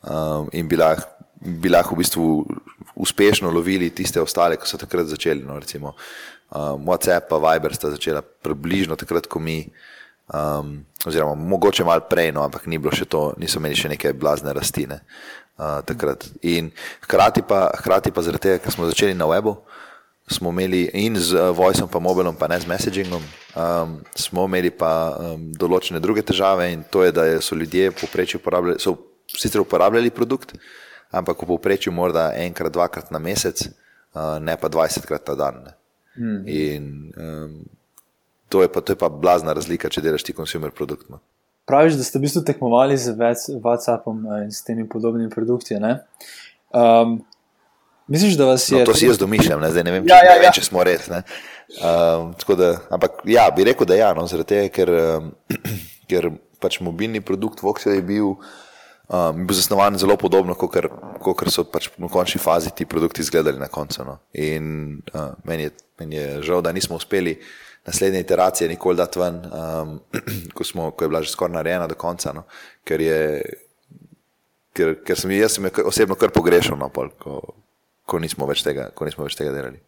um, 0.02 0.48
in 0.52 0.68
bi 0.68 0.78
lahko, 0.80 1.06
bi 1.40 1.70
lahko 1.70 1.94
v 1.94 2.02
bistvu 2.02 2.26
uspešno 3.00 3.50
lovili 3.54 3.90
tiste 3.94 4.20
ostale, 4.20 4.58
ki 4.60 4.68
so 4.68 4.80
takrat 4.80 5.08
začeli. 5.08 5.44
No, 5.46 5.58
recimo, 5.60 5.94
um, 6.50 6.84
WhatsApp 6.90 7.32
in 7.32 7.44
Viber 7.46 7.74
sta 7.74 7.92
začela 7.94 8.22
približno 8.22 8.98
takrat, 9.00 9.30
ko 9.30 9.40
mi. 9.40 9.62
Um, 10.30 10.84
oziroma, 11.06 11.34
mogoče 11.34 11.84
malo 11.84 12.04
prej, 12.06 12.30
no, 12.30 12.44
ampak 12.46 12.68
ni 12.70 12.78
bilo 12.78 12.92
še 12.94 13.08
to, 13.10 13.32
niso 13.40 13.58
imeli 13.58 13.78
še 13.78 13.88
neke 13.90 14.12
blazne 14.14 14.52
rastline. 14.54 15.00
Uh, 15.60 15.82
in 16.46 16.70
hkrati 17.02 17.42
pa, 17.42 17.66
hkrati 17.80 18.12
pa 18.14 18.22
zaradi 18.22 18.46
tega, 18.46 18.60
ker 18.62 18.72
smo 18.72 18.86
začeli 18.86 19.16
na 19.18 19.26
webu, 19.26 19.56
smo 20.30 20.50
imeli 20.50 20.90
in 20.94 21.16
z 21.18 21.34
uh, 21.34 21.50
voicem, 21.56 21.88
pa 21.90 21.98
mobilom, 21.98 22.36
pa 22.36 22.48
ne 22.48 22.60
z 22.60 22.66
messagingom, 22.70 23.22
um, 23.22 23.96
smo 24.14 24.46
imeli 24.46 24.70
pa 24.70 24.92
um, 25.18 25.48
določene 25.52 26.00
druge 26.00 26.22
težave 26.22 26.70
in 26.72 26.84
to 26.90 27.02
je, 27.04 27.12
da 27.12 27.26
so 27.42 27.58
ljudje 27.58 27.90
poprečju 27.90 28.38
uporabljali, 28.40 28.78
so 28.78 28.94
sicer 29.26 29.60
uporabljali 29.60 30.14
produkt, 30.14 30.54
ampak 31.10 31.42
v 31.42 31.50
povprečju 31.50 31.92
morda 31.92 32.30
enkrat, 32.38 32.72
dvakrat 32.72 33.10
na 33.10 33.18
mesec, 33.18 33.66
uh, 33.66 34.38
ne 34.38 34.54
pa 34.56 34.70
dvajsetkrat 34.70 35.32
na 35.32 35.34
dan. 35.34 35.60
Hmm. 36.14 36.42
In 36.46 37.12
um, 37.16 37.58
to 38.50 38.62
je, 38.62 38.68
pa, 38.72 38.80
to 38.80 38.92
je 38.92 38.98
pa 38.98 39.08
blazna 39.08 39.54
razlika, 39.54 39.90
če 39.90 40.02
delaš 40.02 40.26
ti 40.26 40.34
konsumer 40.34 40.74
produkt. 40.74 41.08
No. 41.10 41.22
Praviš, 41.70 41.98
da 42.00 42.04
ste 42.06 42.18
v 42.18 42.26
bistvu 42.26 42.42
tekmovali 42.46 42.96
z 42.98 43.14
WhatsAppom 43.14 44.24
eh, 44.26 44.46
in 44.48 44.50
s 44.50 44.64
temi 44.66 44.88
podobnimi 44.90 45.30
produkti. 45.30 45.78
Um, 45.78 47.20
misliš, 48.10 48.36
da 48.40 48.50
vas 48.50 48.66
je. 48.68 48.78
No, 48.78 48.88
to 48.88 48.96
si 48.98 49.08
jaz 49.08 49.20
domišljam, 49.20 49.62
ne, 49.62 49.70
ne 49.70 49.94
vem, 49.96 50.06
če, 50.06 50.12
ja, 50.12 50.18
ja, 50.18 50.30
ja. 50.30 50.38
Ne 50.38 50.46
vem, 50.46 50.56
če 50.58 50.66
smo 50.66 50.84
res. 50.86 51.08
Um, 51.78 52.32
da, 52.58 52.72
ampak 52.90 53.22
ja, 53.30 53.46
bi 53.54 53.66
rekel, 53.68 53.86
da 53.86 53.98
ja, 53.98 54.10
no, 54.16 54.26
tega, 54.26 54.66
ker, 54.74 54.90
um, 54.90 55.30
ker 56.10 56.32
pač 56.60 56.80
mobilni 56.84 57.22
produkt 57.24 57.64
Voxel 57.64 57.98
je 58.00 58.04
bil. 58.06 58.34
Um, 59.10 59.40
bil 59.42 59.56
zasnovan 59.58 59.96
zelo 59.98 60.14
podobno, 60.14 60.54
kot 60.54 61.48
so 61.50 61.64
pač 61.66 61.88
v 61.96 62.06
končni 62.06 62.38
fazi 62.38 62.70
ti 62.70 62.84
produkti 62.86 63.24
izgledali 63.24 63.58
na 63.58 63.66
koncu. 63.66 64.04
No. 64.06 64.20
In 64.38 65.00
uh, 65.10 65.32
meni, 65.42 65.66
je, 65.66 65.72
meni 65.98 66.14
je 66.14 66.28
žal, 66.46 66.62
da 66.62 66.70
nismo 66.70 66.94
uspeli 66.94 67.34
naslednje 67.86 68.20
iteracije 68.20 68.68
nikoli 68.68 68.96
dati 68.96 69.18
ven, 69.18 69.42
um, 69.50 70.00
ko, 70.54 70.64
smo, 70.64 70.90
ko 70.90 71.04
je 71.04 71.08
bila 71.08 71.22
že 71.22 71.30
skoraj 71.30 71.54
narejena 71.54 71.86
do 71.90 71.94
konca. 71.94 72.32
No, 72.32 72.44
ker, 72.84 73.00
je, 73.00 73.42
ker, 74.76 74.94
ker 75.02 75.18
sem 75.18 75.34
jaz 75.34 75.58
sem 75.58 75.66
osebno 75.84 76.14
kar 76.14 76.30
pogrešal, 76.30 76.78
no, 76.78 76.90
pol, 76.94 77.10
ko, 77.18 77.40
ko, 78.10 78.18
nismo 78.22 78.48
tega, 78.64 78.90
ko 78.94 79.06
nismo 79.08 79.26
več 79.28 79.38
tega 79.38 79.54
delali. 79.54 79.80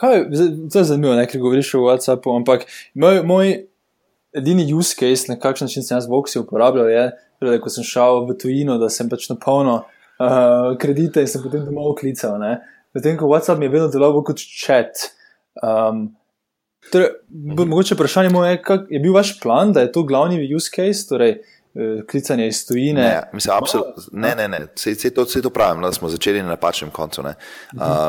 Kaj, 0.00 0.26
to 0.70 0.78
je 0.78 0.84
zanimivo, 0.86 1.16
ker 1.26 1.42
govoriš 1.42 1.72
o 1.78 1.86
WhatsAppu, 1.88 2.34
ampak 2.36 2.68
moj, 2.94 3.22
moj 3.26 3.54
edini 4.36 4.66
use 4.74 4.94
case, 4.98 5.30
na 5.30 5.38
kakšen 5.40 5.66
način 5.66 5.86
sem 5.86 5.96
jaz 5.96 6.08
Voxi 6.10 6.38
uporabljal, 6.38 6.90
je, 6.92 7.06
da 7.42 7.56
ko 7.62 7.72
sem 7.72 7.86
šel 7.86 8.26
v 8.28 8.36
tujino, 8.40 8.76
da 8.78 8.90
sem 8.92 9.10
pač 9.10 9.26
napolnil 9.32 9.80
uh, 9.80 10.76
kredite 10.80 11.24
in 11.24 11.30
sem 11.30 11.42
potem 11.42 11.64
domov 11.66 11.96
klical. 12.00 12.38
Medtem 12.96 13.18
ko 13.18 13.32
WhatsApp 13.32 13.60
mi 13.60 13.68
je 13.68 13.74
vedno 13.74 13.90
deloval 13.92 14.24
kot 14.26 14.44
chat. 14.44 15.08
Um, 15.64 16.10
Torej, 16.92 17.08
mogoče 17.66 17.96
vprašanje 17.96 18.30
je, 18.30 18.58
kak, 18.62 18.80
je 18.90 19.00
bil 19.02 19.14
vaš 19.14 19.40
plan, 19.40 19.72
da 19.72 19.82
je 19.82 19.92
to 19.92 20.04
glavni 20.06 20.38
use 20.54 20.70
case, 20.70 21.08
torej 21.08 21.30
eh, 21.30 21.55
klicanje 22.10 22.48
iz 22.48 22.66
tujine? 22.66 23.02
Ne, 23.02 23.22
mislim, 23.32 23.54
ne, 24.12 24.34
ne, 24.34 24.48
ne. 24.48 24.60
Vse, 24.74 24.90
vse, 24.90 25.10
to, 25.10 25.24
vse 25.24 25.42
to 25.42 25.50
pravim, 25.50 25.82
da 25.82 25.92
smo 25.92 26.08
začeli 26.08 26.42
na 26.42 26.48
napačnem 26.48 26.90
koncu. 26.90 27.22
Uh, 27.22 27.30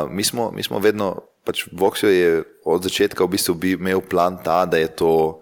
mi, 0.09 0.23
smo, 0.23 0.51
mi 0.51 0.63
smo 0.63 0.79
vedno, 0.79 1.15
pač 1.43 1.65
Voxio 1.71 2.09
je 2.09 2.43
od 2.65 2.83
začetka 2.83 3.23
v 3.23 3.35
bistvu 3.35 3.57
imel 3.63 4.01
plan 4.01 4.39
ta, 4.43 4.65
da 4.65 4.77
je 4.77 4.87
to. 4.87 5.39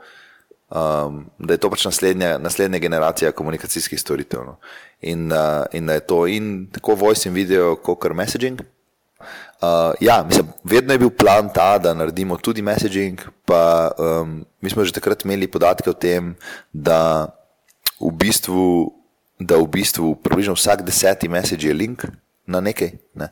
Um, 0.75 1.27
da 1.39 1.53
je 1.53 1.61
to 1.61 1.69
pač 1.69 1.85
naslednja, 1.85 2.37
naslednja 2.41 2.79
generacija 2.81 3.31
komunikacijskih 3.31 3.99
storitev. 4.01 4.41
No. 4.43 4.55
In, 5.01 5.29
uh, 5.31 5.63
in 5.71 5.85
da 5.85 5.93
je 5.93 6.07
to 6.09 6.25
in 6.27 6.65
tako 6.73 6.95
voice 6.95 7.29
in 7.29 7.35
video, 7.35 7.75
kot 7.75 8.01
kar 8.01 8.13
messaging, 8.17 8.63
Uh, 9.61 9.93
ja, 9.99 10.23
mislim, 10.27 10.47
vedno 10.63 10.93
je 10.93 10.99
bil 10.99 11.09
plan 11.09 11.49
ta, 11.53 11.77
da 11.77 11.93
naredimo 11.93 12.37
tudi 12.37 12.61
messaging. 12.61 13.21
Pa, 13.45 13.91
um, 13.97 14.45
mi 14.61 14.69
smo 14.69 14.83
že 14.83 14.93
takrat 14.93 15.25
imeli 15.25 15.47
podatke 15.47 15.89
o 15.89 15.93
tem, 15.93 16.35
da 16.73 17.27
v 17.99 18.11
bistvu, 18.11 18.91
da 19.39 19.57
v 19.59 19.67
bistvu 19.67 20.15
približno 20.15 20.55
vsak 20.55 20.85
deseti 20.85 21.27
message 21.27 21.67
je 21.67 21.73
link 21.73 22.05
na 22.47 22.61
nekaj. 22.61 22.91
Ne? 23.15 23.31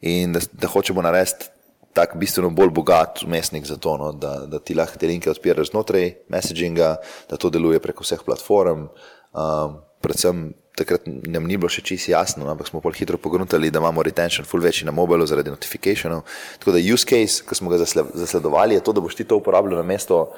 In 0.00 0.32
da, 0.32 0.40
da 0.52 0.68
hočemo 0.68 1.02
narediti 1.02 1.50
tak 1.92 2.14
bistveno 2.16 2.50
bolj 2.54 2.70
bogat 2.70 3.22
umestnik 3.26 3.66
za 3.66 3.76
to, 3.76 3.96
no? 3.98 4.12
da, 4.12 4.46
da 4.46 4.60
ti 4.62 4.74
lahko 4.74 4.98
te 5.00 5.08
linke 5.10 5.30
odpiraš 5.30 5.72
znotraj 5.72 6.12
messaginga, 6.30 6.96
da 7.30 7.36
to 7.36 7.50
deluje 7.50 7.80
preko 7.82 8.06
vseh 8.06 8.22
platform. 8.22 8.86
Um, 9.34 9.80
predvsem 10.04 10.52
takrat 10.78 11.06
nam 11.06 11.48
ni 11.50 11.56
bilo 11.58 11.70
še 11.72 11.82
čisto 11.82 12.12
jasno, 12.12 12.44
no, 12.44 12.52
ampak 12.52 12.70
smo 12.70 12.82
bolj 12.84 13.00
hitro 13.00 13.18
pogruntali, 13.18 13.72
da 13.74 13.82
imamo 13.82 14.04
retention 14.06 14.46
full 14.46 14.62
večji 14.62 14.86
na 14.86 14.94
mobilu 14.94 15.26
zaradi 15.26 15.50
notifikacijev. 15.50 16.20
Tako 16.62 16.76
da 16.76 16.82
use 16.94 17.08
case, 17.08 17.42
ki 17.42 17.58
smo 17.58 17.72
ga 17.72 17.80
zasledovali, 17.82 18.78
je 18.78 18.84
to, 18.86 18.94
da 18.94 19.02
boš 19.02 19.18
ti 19.18 19.26
to 19.26 19.40
uporabljal 19.40 19.82
na 19.82 19.86
mesto, 19.88 20.28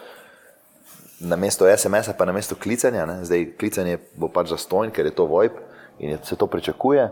na 1.20 1.36
mesto 1.36 1.68
SMS-a, 1.68 2.14
pa 2.16 2.24
na 2.24 2.32
mesto 2.32 2.56
klicanja. 2.56 3.06
Ne. 3.06 3.24
Zdaj 3.24 3.52
klicanje 3.60 3.98
bo 4.16 4.30
pač 4.32 4.52
zastojn, 4.54 4.92
ker 4.94 5.06
je 5.06 5.14
to 5.16 5.26
VoIP 5.28 5.58
in 6.00 6.18
se 6.24 6.36
to 6.36 6.46
pričakuje. 6.46 7.10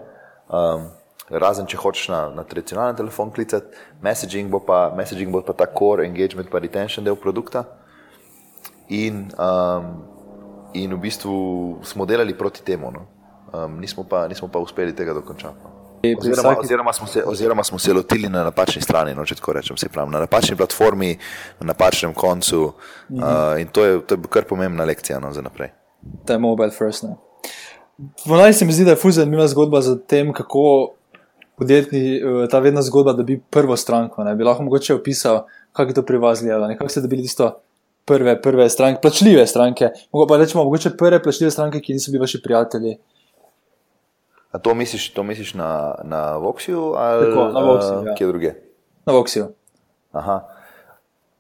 Um, 0.48 0.88
razen 1.28 1.68
če 1.68 1.76
hočeš 1.76 2.08
na, 2.08 2.20
na 2.32 2.44
tradicionalen 2.48 2.96
telefon 2.96 3.30
klicati, 3.30 3.76
messaging 4.00 4.48
bo, 4.48 4.62
pa, 4.64 4.88
messaging 4.96 5.32
bo 5.32 5.42
pa 5.44 5.52
ta 5.52 5.68
core 5.68 6.06
engagement, 6.08 6.48
pa 6.48 6.62
retention 6.64 7.04
del 7.04 7.20
produkta. 7.20 7.66
In, 8.88 9.28
um, 9.36 9.92
in 10.72 10.96
v 10.96 11.00
bistvu 11.04 11.36
smo 11.84 12.08
delali 12.08 12.32
proti 12.32 12.64
temu. 12.64 12.90
No 12.90 13.04
um, 13.52 13.80
nismo, 13.80 14.04
pa, 14.04 14.28
nismo 14.28 14.48
pa 14.48 14.58
uspeli 14.58 14.92
tega 14.92 15.14
dokončati. 15.14 15.56
No. 15.64 15.77
Oziroma, 16.02 16.50
vsaki... 16.50 16.60
oziroma, 16.60 16.92
smo 16.92 17.06
se, 17.06 17.22
oziroma 17.26 17.64
smo 17.64 17.78
se 17.78 17.92
lotili 17.92 18.28
na 18.28 18.44
napačni 18.44 18.82
strani, 18.82 19.14
no, 19.14 19.24
če 19.26 19.34
tako 19.34 19.52
rečem, 19.52 19.76
pravim, 19.92 20.12
na 20.12 20.20
napačni 20.22 20.56
platformi, 20.56 21.16
na 21.60 21.72
napačnem 21.72 22.14
koncu. 22.14 22.72
Mhm. 23.10 23.22
Uh, 23.22 23.60
in 23.60 23.68
to 23.68 23.84
je, 23.84 24.00
to 24.06 24.14
je 24.14 24.30
kar 24.30 24.44
pomembna 24.44 24.84
lekcija 24.84 25.18
no, 25.20 25.32
za 25.32 25.42
naprej. 25.42 25.72
To 26.26 26.32
je 26.32 26.38
mobile 26.38 26.70
first. 26.70 27.02
Ne. 27.02 27.16
V 28.26 28.38
naj 28.38 28.52
se 28.52 28.64
mi 28.64 28.72
zdi, 28.72 28.84
da 28.86 28.94
je 28.94 29.00
fuzi 29.00 29.20
zanimiva 29.20 29.48
zgodba 29.50 29.80
za 29.82 29.96
tem, 29.98 30.32
kako 30.32 30.94
podjetni 31.58 32.22
uh, 32.22 32.44
ta 32.50 32.62
vedna 32.62 32.82
zgodba, 32.82 33.12
da 33.12 33.26
bi 33.26 33.40
prvo 33.50 33.76
stranko. 33.76 34.24
Ne. 34.24 34.36
Bi 34.38 34.46
lahko 34.46 34.62
mogoče 34.62 34.94
opisal, 34.94 35.46
kako 35.72 35.90
je 35.90 35.94
to 35.94 36.02
pri 36.02 36.18
vas 36.18 36.42
gledalo, 36.42 36.68
kako 36.78 36.88
ste 36.88 37.00
dobili 37.00 37.22
tisto. 37.26 37.56
Prve, 38.08 38.38
prve 38.40 38.70
stranke, 38.72 39.02
plačljive 39.02 39.42
stranke, 39.46 39.90
mogoče 40.12 40.28
pa 40.28 40.36
rečemo, 40.36 40.62
mogoče 40.64 40.94
prve 40.96 41.18
plačljive 41.22 41.50
stranke, 41.50 41.80
ki 41.80 41.92
niso 41.92 42.12
bili 42.12 42.22
vaši 42.22 42.40
prijatelji. 42.42 42.94
A 44.52 44.58
to 44.58 44.74
misliš, 44.74 45.10
to 45.12 45.22
misliš 45.22 45.54
na, 45.54 45.94
na 46.04 46.36
Voxiju 46.36 46.94
ali 46.96 47.26
Tako, 47.26 47.48
na 47.52 47.60
Voxiju, 47.60 48.06
ja. 48.06 48.14
kje 48.14 48.26
druge? 48.26 48.52
Na 49.06 49.12
Voxiju. 49.12 49.46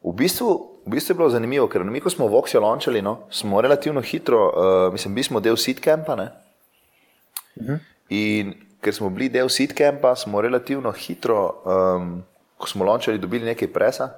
V 0.04 0.12
bistvu, 0.12 0.48
v 0.86 0.90
bistvu 0.90 1.12
je 1.12 1.16
bilo 1.16 1.30
zanimivo, 1.30 1.68
ker 1.68 1.84
mi, 1.84 2.00
ko 2.00 2.10
smo 2.10 2.28
Voxiju 2.28 2.60
launčali, 2.60 3.02
no, 3.02 3.18
smo 3.30 3.60
relativno 3.60 4.00
hitro, 4.00 4.40
uh, 4.48 4.92
mislim, 4.92 5.14
bili 5.14 5.24
smo 5.24 5.40
del 5.40 5.56
Seedcampa. 5.56 6.14
Uh 6.14 7.62
mhm. 7.62 7.72
-huh. 7.72 7.78
In 8.08 8.54
ker 8.80 8.94
smo 8.94 9.10
bili 9.10 9.28
del 9.28 9.48
Seedcampa, 9.48 10.14
smo 10.16 10.40
relativno 10.40 10.92
hitro, 10.92 11.62
um, 11.64 12.22
ko 12.58 12.68
smo 12.68 12.84
launčali, 12.84 13.18
dobili 13.18 13.44
nekaj 13.44 13.72
presa. 13.72 14.08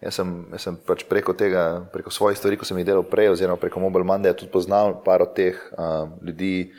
Jaz 0.00 0.14
sem, 0.14 0.46
jaz 0.52 0.62
sem 0.64 0.76
pač 0.86 1.04
preko 1.04 1.32
tega, 1.36 1.84
preko 1.92 2.10
svojih 2.10 2.38
stvari, 2.38 2.56
ko 2.56 2.64
sem 2.64 2.78
jih 2.78 2.86
delal 2.86 3.02
prej, 3.02 3.28
oziroma 3.28 3.60
preko 3.60 3.80
Mobile 3.80 4.04
Monday, 4.04 4.32
tudi 4.32 4.50
poznal 4.52 5.02
par 5.04 5.22
od 5.22 5.34
teh 5.36 5.58
um, 5.76 6.12
ljudi 6.24 6.72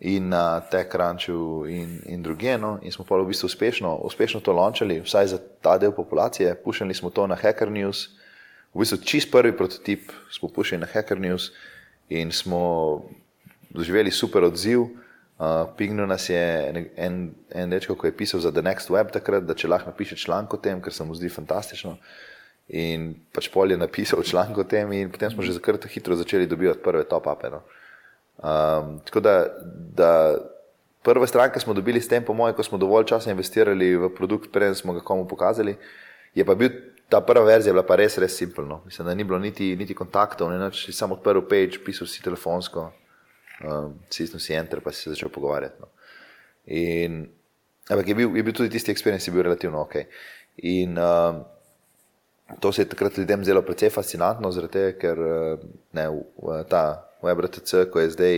in 0.00 0.28
na 0.28 0.60
TechCrunchu 0.60 1.66
in, 1.68 2.02
in 2.06 2.22
druge. 2.22 2.58
No? 2.58 2.78
In 2.82 2.92
smo 2.92 3.04
pa 3.04 3.16
v 3.16 3.28
bistvu 3.32 3.48
uspešno, 3.48 3.94
uspešno 4.04 4.40
to 4.40 4.52
launčali, 4.52 5.00
vsaj 5.00 5.26
za 5.26 5.38
ta 5.60 5.78
del 5.78 5.92
populacije. 5.92 6.54
Pušili 6.64 6.94
smo 6.94 7.10
to 7.10 7.26
na 7.26 7.34
Hacker 7.34 7.70
News, 7.70 8.12
v 8.74 8.84
bistvu 8.84 8.98
čist 9.04 9.32
prvi 9.32 9.56
prototip 9.56 10.12
smo 10.30 10.48
pušili 10.48 10.80
na 10.80 10.86
Hacker 10.86 11.20
News 11.20 11.52
in 12.08 12.32
smo 12.32 13.02
doživeli 13.70 14.10
super 14.10 14.44
odziv. 14.44 14.80
Uh, 15.36 15.68
Pignil 15.76 16.06
nas 16.06 16.28
je 16.28 16.72
en, 16.96 17.34
en 17.52 17.70
dečko, 17.70 17.96
ki 17.96 18.08
je 18.08 18.16
pisal 18.16 18.40
za 18.40 18.52
The 18.52 18.62
Next 18.64 18.88
Web 18.88 19.10
takrat, 19.12 19.44
da 19.44 19.52
če 19.52 19.68
lahko 19.68 19.92
napiše 19.92 20.16
članek 20.16 20.54
o 20.54 20.56
tem, 20.56 20.80
ker 20.80 20.92
se 20.92 21.04
mu 21.04 21.12
zdi 21.14 21.28
fantastično. 21.28 21.96
In 22.72 23.10
pač 23.36 23.50
pol 23.52 23.70
je 23.70 23.76
napisal 23.76 24.24
članek 24.24 24.58
o 24.58 24.64
tem, 24.64 24.92
in 24.96 25.12
potem 25.12 25.30
smo 25.30 25.44
že 25.44 25.58
zakrto 25.58 25.88
hitro 25.92 26.16
začeli 26.16 26.48
dobivati 26.48 26.80
prve 26.80 27.04
top-upe. 27.04 27.52
No. 27.52 27.60
Um, 28.36 28.98
tako 29.04 29.20
da, 29.20 29.46
da 29.96 30.10
prve 31.02 31.26
stranke 31.26 31.60
smo 31.60 31.74
dobili 31.74 32.00
s 32.00 32.08
tem, 32.08 32.24
po 32.24 32.34
mojem, 32.34 32.54
ko 32.56 32.62
smo 32.62 32.78
dovolj 32.78 33.06
časa 33.06 33.30
investirali 33.30 33.94
v 33.96 34.10
produkt, 34.14 34.52
preden 34.52 34.74
smo 34.74 34.92
ga 34.92 35.00
komu 35.00 35.28
pokazali. 35.28 35.76
Je 36.34 36.44
pa 36.44 36.54
bil 36.54 36.70
ta 37.08 37.20
prva 37.20 37.44
verzija 37.46 37.72
bila 37.72 37.86
pa 37.86 37.96
res, 37.96 38.18
res 38.18 38.36
simpelna. 38.36 38.80
Mislim, 38.84 39.06
da 39.06 39.14
ni 39.14 39.24
bilo 39.24 39.38
niti, 39.38 39.76
niti 39.76 39.94
kontaktov, 39.94 40.50
več 40.50 40.88
samo 40.92 41.16
odprl 41.16 41.44
page, 41.48 41.80
pisal 41.84 42.10
si 42.10 42.22
telefonsko, 42.22 42.90
um, 43.64 43.94
stisnil 44.10 44.42
si 44.42 44.54
enter, 44.58 44.82
pa 44.84 44.92
si 44.92 45.06
se 45.06 45.14
začel 45.14 45.32
pogovarjati. 45.32 45.80
No. 45.80 45.92
In, 46.66 47.22
ampak 47.88 48.08
je 48.10 48.18
bil, 48.18 48.36
je 48.36 48.42
bil 48.42 48.56
tudi 48.56 48.74
tisti 48.74 48.92
experience, 48.92 49.30
je 49.30 49.34
bil 49.34 49.46
relativno 49.46 49.84
ok. 49.86 50.02
In, 50.66 50.98
um, 50.98 51.44
To 52.60 52.72
se 52.72 52.82
je 52.82 52.88
takrat 52.88 53.18
ljudem 53.18 53.44
zdelo 53.44 53.62
precej 53.62 53.90
fascinantno, 53.90 54.52
tega, 54.70 54.92
ker 54.98 55.18
ne, 55.92 56.06
ta 56.70 56.82
WebRTC, 57.22 57.88
ko 57.90 58.00
je 58.00 58.10
zdaj 58.10 58.36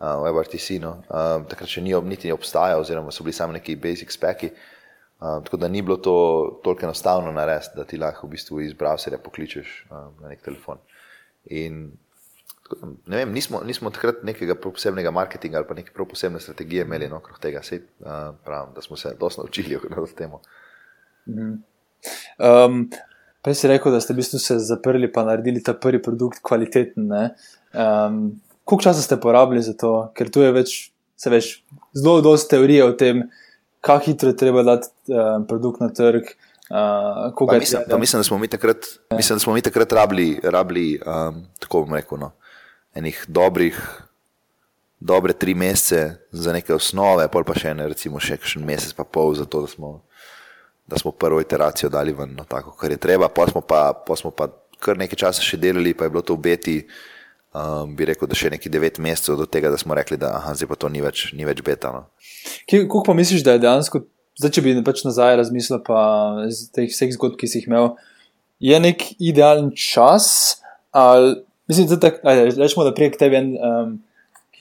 uh, 0.00 0.22
WebRTC, 0.24 0.78
no, 0.82 0.92
uh, 1.08 1.40
takrat 1.50 1.70
še 1.70 1.82
ni 1.84 1.94
niti 2.08 2.32
obstajal, 2.32 2.82
oziroma 2.84 3.12
so 3.14 3.26
bili 3.26 3.36
samo 3.36 3.56
neki 3.56 3.76
basic 3.80 4.14
speki. 4.14 4.52
Uh, 5.20 5.42
tako 5.44 5.58
da 5.60 5.68
ni 5.68 5.82
bilo 5.82 5.98
to 6.00 6.60
toliko 6.64 6.86
enostavno 6.86 7.32
narediti, 7.32 7.76
da 7.76 7.84
ti 7.84 7.98
lahko 8.00 8.26
v 8.26 8.36
bistvu 8.36 8.62
iz 8.64 8.76
browserja 8.78 9.18
pokličeš 9.20 9.74
uh, 9.90 10.06
na 10.22 10.32
nek 10.32 10.40
telefon. 10.46 10.80
In, 11.52 11.82
ne 13.10 13.18
vem, 13.18 13.34
nismo, 13.34 13.60
nismo 13.66 13.90
takrat 13.92 14.22
nekega 14.24 14.54
posebnega 14.62 15.10
marketinga 15.12 15.58
ali 15.58 15.68
pa 15.68 15.74
neke 15.76 15.92
posebne 15.92 16.40
strategije 16.40 16.86
imeli 16.86 17.10
no, 17.10 17.18
okrog 17.20 17.40
tega, 17.42 17.60
Sej, 17.66 17.82
uh, 18.00 18.30
pravim, 18.44 18.72
da 18.74 18.84
smo 18.84 18.96
se 18.96 19.12
dosti 19.20 19.42
naučili 19.42 19.76
o 19.80 20.06
tem. 20.16 20.38
Mhm. 21.28 21.52
Um, 22.40 22.84
Prej 23.40 23.56
si 23.56 23.68
rekel, 23.68 23.92
da 23.92 24.00
ste 24.04 24.12
v 24.12 24.20
bistvu 24.20 24.38
se 24.38 24.58
zaprli 24.60 25.08
in 25.08 25.26
naredili 25.26 25.62
ta 25.64 25.72
prvi 25.72 26.02
produkt 26.02 26.42
kvaliteten. 26.42 27.08
Um, 27.08 28.40
koliko 28.64 28.82
časa 28.82 29.02
ste 29.02 29.16
porabili 29.16 29.62
za 29.62 29.72
to? 29.72 30.12
Ker 30.14 30.28
tu 30.28 30.44
je 30.44 30.52
več, 30.52 30.92
se 31.16 31.30
veš, 31.30 31.64
zelo 31.96 32.20
dosti 32.20 32.50
teorije 32.56 32.84
o 32.84 32.92
tem, 32.92 33.30
kako 33.80 34.04
hitro 34.04 34.28
je 34.28 34.36
treba 34.36 34.62
dati 34.62 34.92
um, 35.08 35.46
produkt 35.48 35.80
na 35.80 35.88
trg. 35.88 36.28
Uh, 36.70 37.32
pa 37.48 37.58
mislim, 37.58 37.82
pa 37.90 37.98
mislim, 37.98 38.20
da 38.20 38.24
smo 38.24 38.38
mi 38.38 38.48
takrat, 38.48 38.86
mislim, 39.16 39.36
da 39.36 39.40
smo 39.40 39.54
mi 39.54 39.62
takrat 39.62 39.92
rabili, 39.92 40.38
rabili 40.44 41.00
um, 41.00 41.42
tako 41.58 41.82
bom 41.82 41.96
rekel, 41.96 42.18
no, 42.18 42.30
enih 42.94 43.24
dobrih. 43.28 43.80
Dobre 45.00 45.32
tri 45.32 45.54
mesece 45.54 46.28
za 46.30 46.52
neke 46.52 46.74
osnove, 46.76 47.24
pol 47.32 47.44
pa 47.48 47.54
še 47.56 47.72
ene, 47.72 47.88
recimo, 47.88 48.20
še 48.20 48.36
en 48.36 48.66
mesec, 48.68 48.92
pa 48.92 49.06
pol 49.08 49.32
za 49.34 49.48
to, 49.48 49.64
da 49.64 49.72
smo 49.72 50.02
da 50.90 50.98
smo 50.98 51.12
prvo 51.12 51.40
iteracijo 51.40 51.88
dali 51.88 52.12
ven, 52.12 52.34
no, 52.36 52.44
tako 52.48 52.74
kot 52.74 52.90
je 52.90 52.98
treba. 52.98 53.28
Pa 53.28 53.46
smo 53.46 53.60
pa, 53.60 53.92
pa 54.06 54.16
smo 54.16 54.30
pa 54.30 54.48
kar 54.82 54.98
nekaj 54.98 55.18
časa 55.22 55.44
še 55.44 55.60
delali, 55.60 55.94
pa 55.94 56.06
je 56.06 56.14
bilo 56.14 56.22
to 56.26 56.34
v 56.34 56.44
beti. 56.50 56.76
Um, 57.50 57.96
bi 57.98 58.06
rekel, 58.06 58.28
da 58.30 58.36
še 58.38 58.52
nekaj 58.52 58.70
devet 58.70 59.00
mesecev 59.02 59.34
do 59.40 59.46
tega, 59.50 59.72
da 59.72 59.78
smo 59.78 59.94
rekli, 59.98 60.14
da 60.20 60.36
aha, 60.38 60.52
zdaj 60.54 60.68
pa 60.70 60.76
to 60.78 60.90
ni 60.92 61.02
več, 61.02 61.32
ni 61.34 61.46
več 61.48 61.64
beta. 61.66 61.90
No. 61.90 62.04
Kako 62.70 63.02
pa 63.08 63.14
misliš, 63.18 63.42
da 63.46 63.56
je 63.56 63.62
dejansko, 63.64 64.04
zdaj, 64.38 64.52
če 64.54 64.62
bi 64.62 64.74
pač 64.86 65.02
nazaj 65.02 65.40
razmislil, 65.40 65.80
pa 65.82 66.02
iz 66.46 66.68
teh 66.74 66.86
vseh 66.86 67.10
zgodb, 67.16 67.34
ki 67.40 67.50
si 67.50 67.58
jih 67.58 67.66
imel, 67.66 67.90
je 68.62 68.78
nek 68.78 69.02
idealen 69.18 69.72
čas? 69.74 70.60
Ali, 70.94 71.40
mislim, 71.70 71.90
da 71.90 72.12
rečemo, 72.38 72.86
da 72.86 72.94
prije 72.94 73.16
k 73.16 73.22
tebi 73.24 73.40
en. 73.40 73.50
Um, 73.58 73.98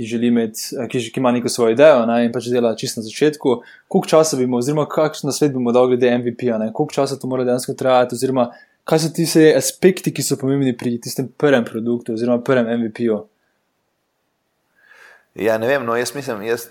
ki, 0.07 0.27
imeti, 0.27 0.61
eh, 0.79 0.87
ki, 0.87 0.99
ki 1.11 1.19
ima 1.19 1.31
neko 1.31 1.49
svojo 1.49 1.73
idejo 1.75 2.05
ne, 2.05 2.23
in 2.25 2.31
pač 2.31 2.47
dela 2.53 2.75
čisto 2.75 3.01
na 3.01 3.07
začetku, 3.07 3.61
koliko 3.87 4.07
časa 4.07 4.37
bi 4.37 4.47
mu, 4.47 4.57
oziroma 4.57 4.87
kakšen 4.87 5.31
svet 5.35 5.51
bi 5.53 5.59
mu 5.59 5.73
dal 5.75 5.89
glede 5.91 6.11
MVP-ja, 6.17 6.59
koliko 6.73 6.93
časa 6.93 7.19
to 7.19 7.27
mora 7.27 7.43
dejansko 7.43 7.75
trajati, 7.75 8.15
oziroma 8.15 8.49
kaj 8.87 9.03
so 9.03 9.09
ti 9.13 9.25
vse 9.27 9.51
aspekti, 9.57 10.13
ki 10.15 10.23
so 10.25 10.37
pomembni 10.39 10.73
pri 10.77 10.95
tistem 11.03 11.27
prvem 11.37 11.65
produktu, 11.65 12.15
oziroma 12.15 12.41
prvem 12.43 12.71
MVP-ju. 12.79 13.19
Ja, 15.39 15.57
ne 15.61 15.67
vem, 15.67 15.85
no, 15.85 15.95
jaz 15.99 16.15
mislim, 16.15 16.41
jaz, 16.47 16.69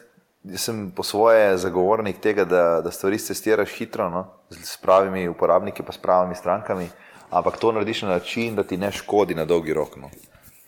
jaz 0.48 0.64
sem 0.66 0.88
po 0.96 1.04
svoje 1.06 1.56
zagovornik 1.62 2.18
tega, 2.24 2.44
da, 2.48 2.64
da 2.84 2.90
stvari 2.90 3.20
testiraš 3.22 3.76
hitro, 3.76 4.08
no, 4.10 4.24
s 4.50 4.76
pravimi 4.82 5.28
uporabniki, 5.28 5.84
pa 5.86 5.92
s 5.92 6.02
pravimi 6.02 6.34
strankami, 6.34 6.88
ampak 7.30 7.60
to 7.60 7.72
narediš 7.72 8.02
na 8.02 8.16
način, 8.16 8.56
da 8.56 8.64
ti 8.64 8.76
ne 8.76 8.90
škodi 8.92 9.36
na 9.38 9.44
dolgi 9.44 9.76
rok. 9.76 9.96
No. 10.00 10.10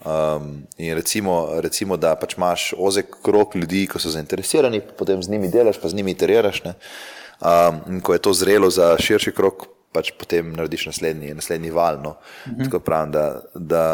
Um, 0.05 0.63
in 0.79 0.95
recimo, 0.95 1.61
recimo, 1.61 1.97
da 2.01 2.15
pač 2.17 2.39
imaš 2.39 2.71
ozek 2.79 3.19
krok 3.23 3.55
ljudi, 3.55 3.85
ki 3.91 4.01
so 4.01 4.13
zainteresirani, 4.13 4.81
potem 4.97 5.21
z 5.23 5.29
njimi 5.29 5.51
delaš, 5.53 5.81
pa 5.81 5.89
z 5.93 5.99
njimi 5.99 6.15
iteriraš. 6.17 6.63
Um, 6.65 7.83
in 7.89 8.01
ko 8.01 8.17
je 8.17 8.23
to 8.25 8.33
zrelo 8.33 8.71
za 8.71 8.95
širši 8.97 9.33
krok, 9.37 9.67
pač 9.93 10.13
potem 10.17 10.55
narediš 10.57 10.87
naslednji, 10.87 11.35
naslednji 11.35 11.71
val. 11.71 12.01
No. 12.03 12.15
Mhm. 12.49 12.65
Tako 12.65 12.81
pravim, 12.81 13.13
da, 13.13 13.43
da 13.55 13.85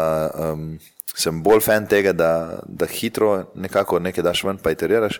um, 0.53 0.77
sem 1.15 1.43
bolj 1.43 1.65
fan 1.65 1.87
tega, 1.87 2.13
da, 2.13 2.59
da 2.65 2.87
hitro 2.87 3.51
nekako 3.55 3.99
nekaj 3.99 4.23
daš 4.23 4.43
ven, 4.47 4.61
pa 4.63 4.71
iteriraš. 4.71 5.19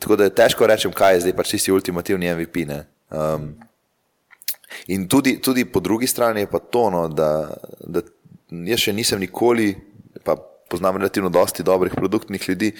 Tako 0.00 0.16
da 0.16 0.24
je 0.24 0.34
težko 0.34 0.66
reči, 0.66 0.90
kaj 0.90 1.14
je 1.14 1.20
zdaj 1.26 1.36
pač 1.36 1.54
tisti 1.54 1.72
ultimativni 1.72 2.32
MVP. 2.34 2.66
Um, 3.12 3.52
in 4.88 5.06
tudi, 5.08 5.36
tudi 5.38 5.64
po 5.64 5.80
drugi 5.80 6.06
strani 6.06 6.40
je 6.40 6.50
pa 6.50 6.58
to, 6.58 6.88
no, 6.90 7.06
da, 7.08 7.52
da 7.86 8.02
jaz 8.66 8.86
še 8.86 8.92
nisem 8.96 9.20
nikoli 9.20 9.74
poznam 10.72 10.96
relativno 10.96 11.28
dosti 11.32 11.64
dobrih 11.66 11.92
produktnih 11.96 12.48
ljudi. 12.48 12.72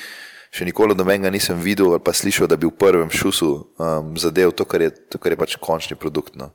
Še 0.53 0.67
nikoli 0.69 0.97
do 0.97 1.05
menega 1.09 1.31
nisem 1.33 1.61
videl 1.61 1.95
ali 1.95 2.03
pa 2.05 2.13
slišal, 2.17 2.49
da 2.49 2.59
bi 2.61 2.69
v 2.69 2.75
prvem 2.77 3.13
šusu 3.13 3.51
um, 3.53 4.13
zadev 4.21 4.53
to, 4.57 4.67
kar 4.69 4.85
je, 4.85 4.91
to, 5.13 5.21
kar 5.21 5.33
je 5.33 5.41
pač 5.41 5.57
končni 5.61 5.97
produkt. 5.97 6.37
No. 6.37 6.51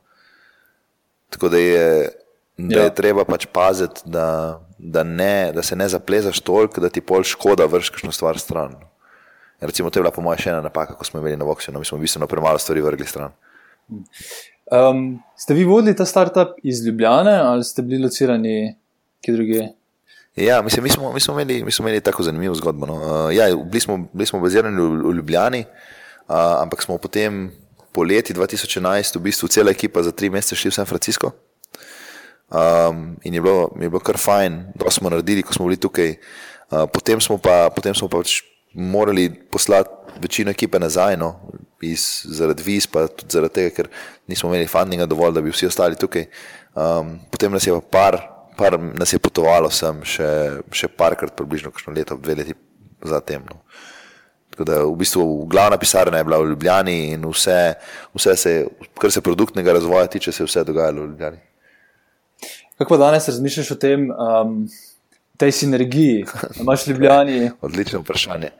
Tako 1.34 1.50
da 1.54 1.62
je, 1.62 1.86
da 2.58 2.84
je 2.84 2.90
ja. 2.90 2.94
treba 2.94 3.26
pač 3.26 3.48
paziti, 3.50 4.06
da, 4.06 4.60
da, 4.78 5.02
ne, 5.02 5.50
da 5.54 5.66
se 5.66 5.76
ne 5.76 5.88
zaplezaš 5.90 6.40
toliko, 6.46 6.82
da 6.84 6.92
ti 6.94 7.02
pol 7.02 7.26
škoda 7.26 7.66
vrš 7.66 7.90
kakšno 7.96 8.14
stvar 8.14 8.38
stran. 8.38 8.78
Recimo, 9.60 9.90
to 9.90 9.98
je 9.98 10.04
bila 10.06 10.14
po 10.14 10.22
mojem 10.22 10.44
še 10.44 10.52
ena 10.52 10.62
napaka, 10.62 10.94
ko 10.94 11.02
smo 11.06 11.18
imeli 11.18 11.38
na 11.38 11.46
Voxu, 11.48 11.74
no, 11.74 11.82
mi 11.82 11.88
smo 11.88 11.98
bistveno 11.98 12.30
premalo 12.30 12.62
stvari 12.62 12.84
vrgli 12.84 13.06
stran. 13.06 13.34
Um, 14.70 15.18
ste 15.34 15.56
vi 15.58 15.64
vodili 15.66 15.96
ta 15.96 16.06
startup 16.06 16.60
iz 16.62 16.84
Ljubljane 16.86 17.34
ali 17.40 17.64
ste 17.64 17.82
bili 17.82 18.04
locirani 18.04 18.76
kje 19.24 19.34
drugje? 19.34 19.68
Ja, 20.38 20.62
mislim, 20.62 20.84
mi, 20.84 20.90
smo, 20.90 21.12
mi, 21.12 21.20
smo 21.20 21.34
imeli, 21.34 21.64
mi 21.64 21.72
smo 21.72 21.88
imeli 21.88 22.00
tako 22.00 22.22
zanimivo 22.22 22.54
zgodbo. 22.54 22.86
No. 22.86 22.94
Uh, 22.94 23.36
ja, 23.36 23.56
bili, 23.56 23.80
smo, 23.80 24.08
bili 24.12 24.26
smo 24.26 24.40
bazirani 24.40 24.82
v, 24.82 25.14
Ljubljani, 25.16 25.64
uh, 26.28 26.34
ampak 26.62 26.82
smo 26.82 26.98
potem 26.98 27.50
po 27.92 28.02
leti 28.02 28.34
2011 28.34 29.18
v 29.18 29.22
bistvu 29.22 29.48
cela 29.48 29.70
ekipa 29.70 30.02
za 30.02 30.12
tri 30.12 30.30
mesece 30.30 30.56
šli 30.56 30.70
v 30.70 30.74
San 30.74 30.86
Francisco. 30.86 31.32
Um, 32.48 33.16
in 33.24 33.34
je 33.34 33.40
bilo, 33.40 33.70
je 33.80 33.90
bilo 33.90 34.00
kar 34.00 34.16
fajn, 34.18 34.62
da 34.74 34.90
smo 34.90 35.10
naredili, 35.10 35.42
ko 35.42 35.52
smo 35.52 35.66
bili 35.66 35.76
tukaj. 35.76 36.14
Uh, 36.70 36.86
potem 36.92 37.20
smo 37.20 37.38
pa, 37.38 37.70
potem 37.74 37.94
smo 37.94 38.08
pa 38.08 38.22
pač 38.22 38.42
morali 38.74 39.32
poslati 39.50 39.90
večino 40.22 40.50
ekipe 40.50 40.78
nazaj, 40.78 41.16
no, 41.16 41.34
iz, 41.82 42.22
zaradi 42.24 42.62
viz, 42.62 42.86
pa 42.86 43.08
tudi 43.08 43.34
zaradi 43.34 43.54
tega, 43.54 43.74
ker 43.74 43.90
nismo 44.28 44.54
imeli 44.54 44.70
fundinga 44.70 45.06
dovolj, 45.06 45.34
da 45.34 45.42
bi 45.42 45.50
vsi 45.50 45.66
ostali 45.66 45.98
tukaj. 45.98 46.28
Um, 46.78 47.18
potem 47.30 47.52
nas 47.52 47.66
je 47.66 47.74
pa 47.74 47.80
par 47.80 48.37
par 48.58 48.74
nas 48.98 49.12
je 49.12 49.20
potovalo 49.22 49.70
sem 49.70 50.02
še, 50.02 50.28
še 50.74 50.90
parkrat, 50.90 51.36
približno 51.38 51.70
kakšno 51.70 51.94
leto, 51.94 52.18
dve 52.18 52.34
leti 52.40 52.56
zatem. 53.06 53.44
No. 53.46 53.62
Tako 54.50 54.66
da 54.66 54.80
v 54.82 54.96
bistvu 54.98 55.24
glavna 55.46 55.78
pisarna 55.78 56.18
je 56.18 56.26
bila 56.26 56.40
v 56.42 56.50
Ljubljani 56.50 56.96
in 57.14 57.26
vse, 57.30 57.58
vse 58.18 58.34
se, 58.36 58.54
kar 58.98 59.14
se 59.14 59.22
produktnega 59.22 59.76
razvoja 59.78 60.10
tiče, 60.10 60.34
se 60.34 60.42
je 60.42 60.48
vse 60.48 60.66
dogajalo 60.66 61.06
v 61.06 61.12
Ljubljani. 61.12 61.40
Kako 62.78 62.98
danes 62.98 63.30
razmišljaš 63.30 63.70
o 63.74 63.78
tem, 63.78 64.10
um, 64.10 64.58
tej 65.38 65.54
sinergiji, 65.62 66.26
da 66.26 66.62
imaš 66.66 66.86
v 66.86 66.96
Ljubljani? 66.96 67.38
Odlično 67.68 68.02
vprašanje. 68.02 68.50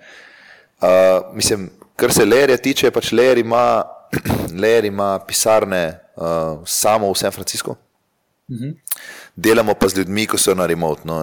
Uh, 0.79 1.35
mislim, 1.35 1.71
kar 1.99 2.15
se 2.15 2.27
Lerja 2.27 2.57
tiče, 2.63 2.95
pač 2.95 3.11
Ler 3.11 3.43
ima, 3.43 3.83
ima 4.93 5.17
pisarne 5.27 5.85
uh, 6.15 6.63
samo 6.67 7.11
v 7.11 7.19
San 7.19 7.35
Franciscu. 7.35 7.75
Uh 7.75 8.55
mhm. 8.55 8.69
-huh 8.71 9.18
delamo 9.39 9.75
pa 9.79 9.89
z 9.89 10.03
ljudmi, 10.03 10.27
ki 10.27 10.39
so 10.39 10.55
na 10.59 10.67
remote. 10.67 11.07
No, 11.07 11.23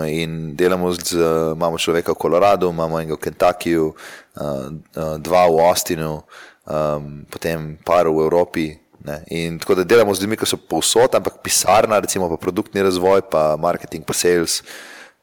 delamo 0.56 0.94
z, 0.96 1.20
imamo 1.56 1.78
človeka 1.78 2.16
v 2.16 2.22
Koloradu, 2.24 2.72
imamo 2.72 3.00
enega 3.00 3.20
v 3.20 3.24
Kentuckyju, 3.28 3.92
uh, 3.92 4.72
uh, 4.96 5.18
dva 5.20 5.44
v 5.52 5.60
Austinu, 5.68 6.24
um, 6.64 7.28
potem 7.28 7.76
par 7.84 8.08
v 8.08 8.24
Evropi, 8.24 8.72
Ne? 9.06 9.22
In 9.30 9.60
tako 9.60 9.76
da 9.76 9.84
delamo 9.84 10.14
z 10.16 10.24
ljudmi, 10.24 10.38
ki 10.38 10.48
so 10.50 10.58
povsod, 10.58 11.14
ampak 11.14 11.38
pisarna, 11.46 12.00
recimo 12.02 12.30
pa 12.30 12.40
produktni 12.42 12.82
razvoj, 12.82 13.28
pa 13.30 13.54
marketing, 13.62 14.06
pa 14.06 14.18
sales, 14.18 14.64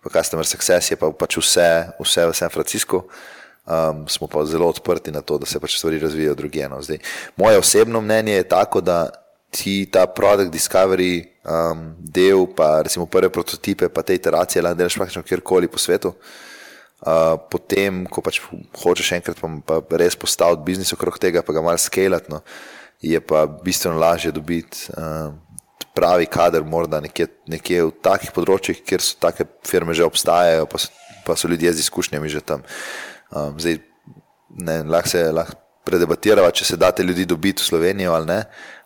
pa 0.02 0.10
customer 0.10 0.46
success 0.46 0.92
je 0.92 0.96
pa 0.96 1.10
pač 1.10 1.38
vse, 1.40 1.70
vse 1.98 2.26
v 2.30 2.36
San 2.36 2.52
Franciscu. 2.54 3.02
Um, 3.66 4.06
smo 4.10 4.26
pa 4.26 4.42
zelo 4.46 4.68
odprti 4.70 5.10
na 5.14 5.22
to, 5.22 5.38
da 5.38 5.46
se 5.46 5.60
pač 5.62 5.76
stvari 5.78 5.98
razvijajo 5.98 6.34
drugje. 6.34 6.68
No. 6.68 6.78
Moje 7.36 7.58
osebno 7.58 8.00
mnenje 8.00 8.32
je 8.38 8.48
tako, 8.48 8.80
da 8.80 9.10
ti 9.52 9.84
ta 9.92 10.06
product 10.08 10.48
discovery 10.50 11.28
um, 11.44 11.92
del, 12.00 12.46
pa 12.56 12.80
recimo 12.80 13.04
prve 13.06 13.28
prototipe, 13.28 13.90
pa 13.92 14.02
te 14.02 14.16
iteracije 14.16 14.62
lahko 14.64 14.78
delaš 14.80 14.96
praktično 14.96 15.22
kjerkoli 15.22 15.68
po 15.68 15.78
svetu. 15.78 16.14
Uh, 17.02 17.34
potem, 17.50 18.04
ko 18.06 18.22
pač 18.24 18.38
hočeš 18.78 19.10
enkrat 19.18 19.40
pa, 19.66 19.80
pa 19.82 19.98
res 20.00 20.16
postaviti 20.16 20.64
biznis 20.70 20.94
okrog 20.94 21.18
tega, 21.20 21.42
pa 21.44 21.52
ga 21.52 21.64
malo 21.64 21.80
skalati, 21.82 22.30
no, 22.32 22.40
je 23.02 23.18
pa 23.20 23.44
bistveno 23.46 23.98
lažje 24.00 24.32
dobiti 24.32 24.86
uh, 24.94 25.34
pravi 25.92 26.30
kader, 26.30 26.64
morda 26.64 27.02
nekje, 27.02 27.26
nekje 27.50 27.82
v 27.90 27.94
takih 28.06 28.32
področjih, 28.32 28.80
kjer 28.86 29.04
so 29.04 29.18
take 29.20 29.44
firme 29.68 29.92
že 29.98 30.06
obstajajo, 30.06 30.68
pa 30.70 30.80
so, 30.80 30.94
pa 31.26 31.36
so 31.36 31.50
ljudje 31.50 31.74
z 31.74 31.84
izkušnjami 31.84 32.30
že 32.32 32.40
tam. 32.40 32.64
Um, 33.34 33.58
zdaj, 33.60 33.82
ne, 34.62 34.80
lahko 34.86 35.12
se 35.12 35.26
lahko 35.28 35.58
predebatiramo, 35.84 36.50
če 36.50 36.64
se 36.64 36.78
da 36.78 36.92
te 36.94 37.02
ljudi 37.02 37.26
dobiti 37.26 37.62
v 37.62 37.66
Slovenijo 37.66 38.14
ali 38.14 38.28
ne, 38.28 38.40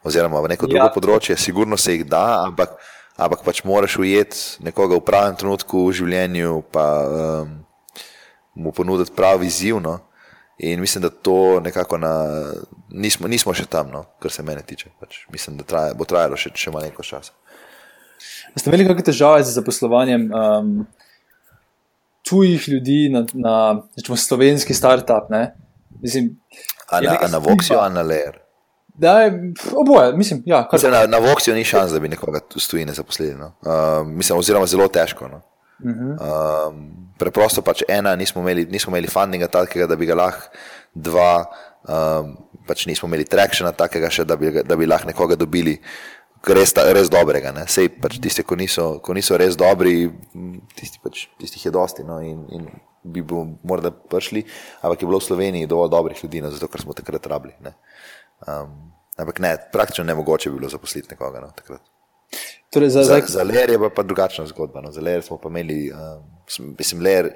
oziroma 0.06 0.40
v 0.40 0.52
neko 0.54 0.68
drugo 0.70 0.86
ja. 0.86 0.92
področje, 0.94 1.36
sigurno 1.40 1.76
se 1.80 1.96
jih 1.96 2.06
da, 2.08 2.46
ampak, 2.46 2.76
ampak 3.16 3.44
pač 3.46 3.62
moraš 3.68 3.98
ujeti 4.00 4.64
nekoga 4.64 4.98
v 4.98 5.04
pravem 5.06 5.36
trenutku 5.38 5.86
v 5.88 5.96
življenju, 6.00 6.60
pa 6.72 6.86
um, 7.04 7.56
mu 8.56 8.72
ponuditi 8.72 9.14
pravi 9.16 9.50
izziv. 9.50 9.80
No? 9.82 9.98
In 10.58 10.80
mislim, 10.80 11.04
da 11.04 11.10
to 11.10 11.60
nekako 11.60 11.98
na, 12.00 12.12
nismo, 12.88 13.28
nismo 13.28 13.52
še 13.56 13.66
tam, 13.68 13.90
no? 13.92 14.06
kar 14.22 14.32
se 14.32 14.44
mene 14.46 14.64
tiče. 14.64 14.94
Pač 15.00 15.26
mislim, 15.32 15.58
da 15.60 15.68
traja, 15.68 15.96
bo 15.96 16.08
trajalo 16.08 16.38
še, 16.40 16.54
še 16.56 16.72
malo 16.72 16.88
časa. 17.04 17.34
Ste 18.56 18.70
imeli 18.70 18.86
kakšne 18.88 19.04
težave 19.10 19.42
z 19.44 19.52
zaposlovanjem 19.52 20.30
um, 20.32 20.70
tujih 22.24 22.68
ljudi 22.72 23.10
na, 23.12 23.26
na 23.36 23.56
rečemo, 23.98 24.16
slovenski 24.16 24.72
startup? 24.74 25.28
Mislim, 26.00 26.32
a 26.90 27.00
na, 27.00 27.18
na 27.32 27.38
Voxju, 27.38 27.78
a 27.80 27.88
na 27.88 28.02
Leer. 28.02 28.40
Da, 28.98 29.30
oboje, 29.76 30.12
mislim, 30.16 30.42
ja, 30.46 30.68
mislim, 30.72 30.92
na, 30.92 31.06
na 31.06 31.18
Voxju 31.18 31.54
ni 31.54 31.64
šans, 31.64 31.92
da 31.92 32.00
bi 32.00 32.08
nekoga 32.08 32.40
tu 32.40 32.60
stojili 32.60 32.92
zaposlili. 32.92 33.34
No? 33.34 33.52
Uh, 33.60 34.06
mislim, 34.06 34.38
oziroma 34.38 34.66
zelo 34.66 34.88
težko. 34.88 35.28
No? 35.28 35.36
Uh 35.36 35.90
-huh. 35.90 36.68
um, 36.68 37.10
preprosto 37.18 37.62
pač 37.62 37.82
ena, 37.88 38.16
nismo 38.16 38.42
imeli, 38.42 38.64
nismo 38.64 38.90
imeli 38.90 39.08
fundinga 39.08 39.46
takega, 39.46 39.86
da 39.86 39.96
bi 39.96 40.06
ga 40.06 40.14
lahko, 40.14 40.48
dva, 40.94 41.44
um, 41.88 42.36
pač 42.66 42.86
nismo 42.86 43.08
imeli 43.08 43.24
trakšena 43.24 43.72
takega, 43.72 44.10
še, 44.10 44.24
da, 44.24 44.36
bi, 44.36 44.62
da 44.64 44.76
bi 44.76 44.86
lahko 44.86 45.06
nekoga 45.06 45.36
dobili. 45.36 45.80
Res, 46.46 46.72
res 46.94 47.10
dobrega. 47.10 47.66
Sej, 47.66 47.88
pač 48.00 48.20
tisti, 48.22 48.42
ki 48.42 48.56
niso, 48.56 48.98
ko 49.02 49.14
niso 49.14 49.36
res 49.36 49.56
dobri, 49.56 50.12
tisti, 50.76 51.00
pač, 51.02 51.26
tistih 51.40 51.64
je 51.64 51.70
dosti. 51.70 52.04
No, 52.04 52.20
in, 52.22 52.46
in 52.54 52.68
bi 53.06 53.24
morda 53.62 53.90
prišli, 53.90 54.44
ampak 54.82 55.02
je 55.02 55.08
bilo 55.08 55.20
v 55.22 55.28
Sloveniji 55.28 55.70
dovolj 55.70 55.90
dobrih 55.94 56.24
ljudi, 56.24 56.42
no, 56.44 56.50
zato 56.50 56.68
ker 56.72 56.82
smo 56.82 56.96
takrat 56.96 57.26
rabili. 57.26 57.54
Um, 58.46 58.92
ampak 59.16 59.38
ne, 59.40 59.56
praktično 59.72 60.04
ne 60.04 60.14
mogoče 60.14 60.50
bi 60.50 60.58
bilo 60.58 60.70
zaposliti 60.72 61.14
nekoga 61.14 61.40
no, 61.40 61.52
takrat. 61.56 61.80
Torej 62.70 62.90
za 62.90 63.02
za, 63.06 63.20
za 63.26 63.42
Ler 63.46 63.70
je 63.70 63.78
pa 63.94 64.02
drugačna 64.02 64.46
zgodba. 64.46 64.80
No. 64.82 64.92
Za 64.92 65.00
Ler 65.00 65.22
smo 65.22 65.38
pa 65.38 65.48
imeli, 65.48 65.92
um, 65.92 66.74
mislim, 66.78 67.02
Ler, 67.02 67.30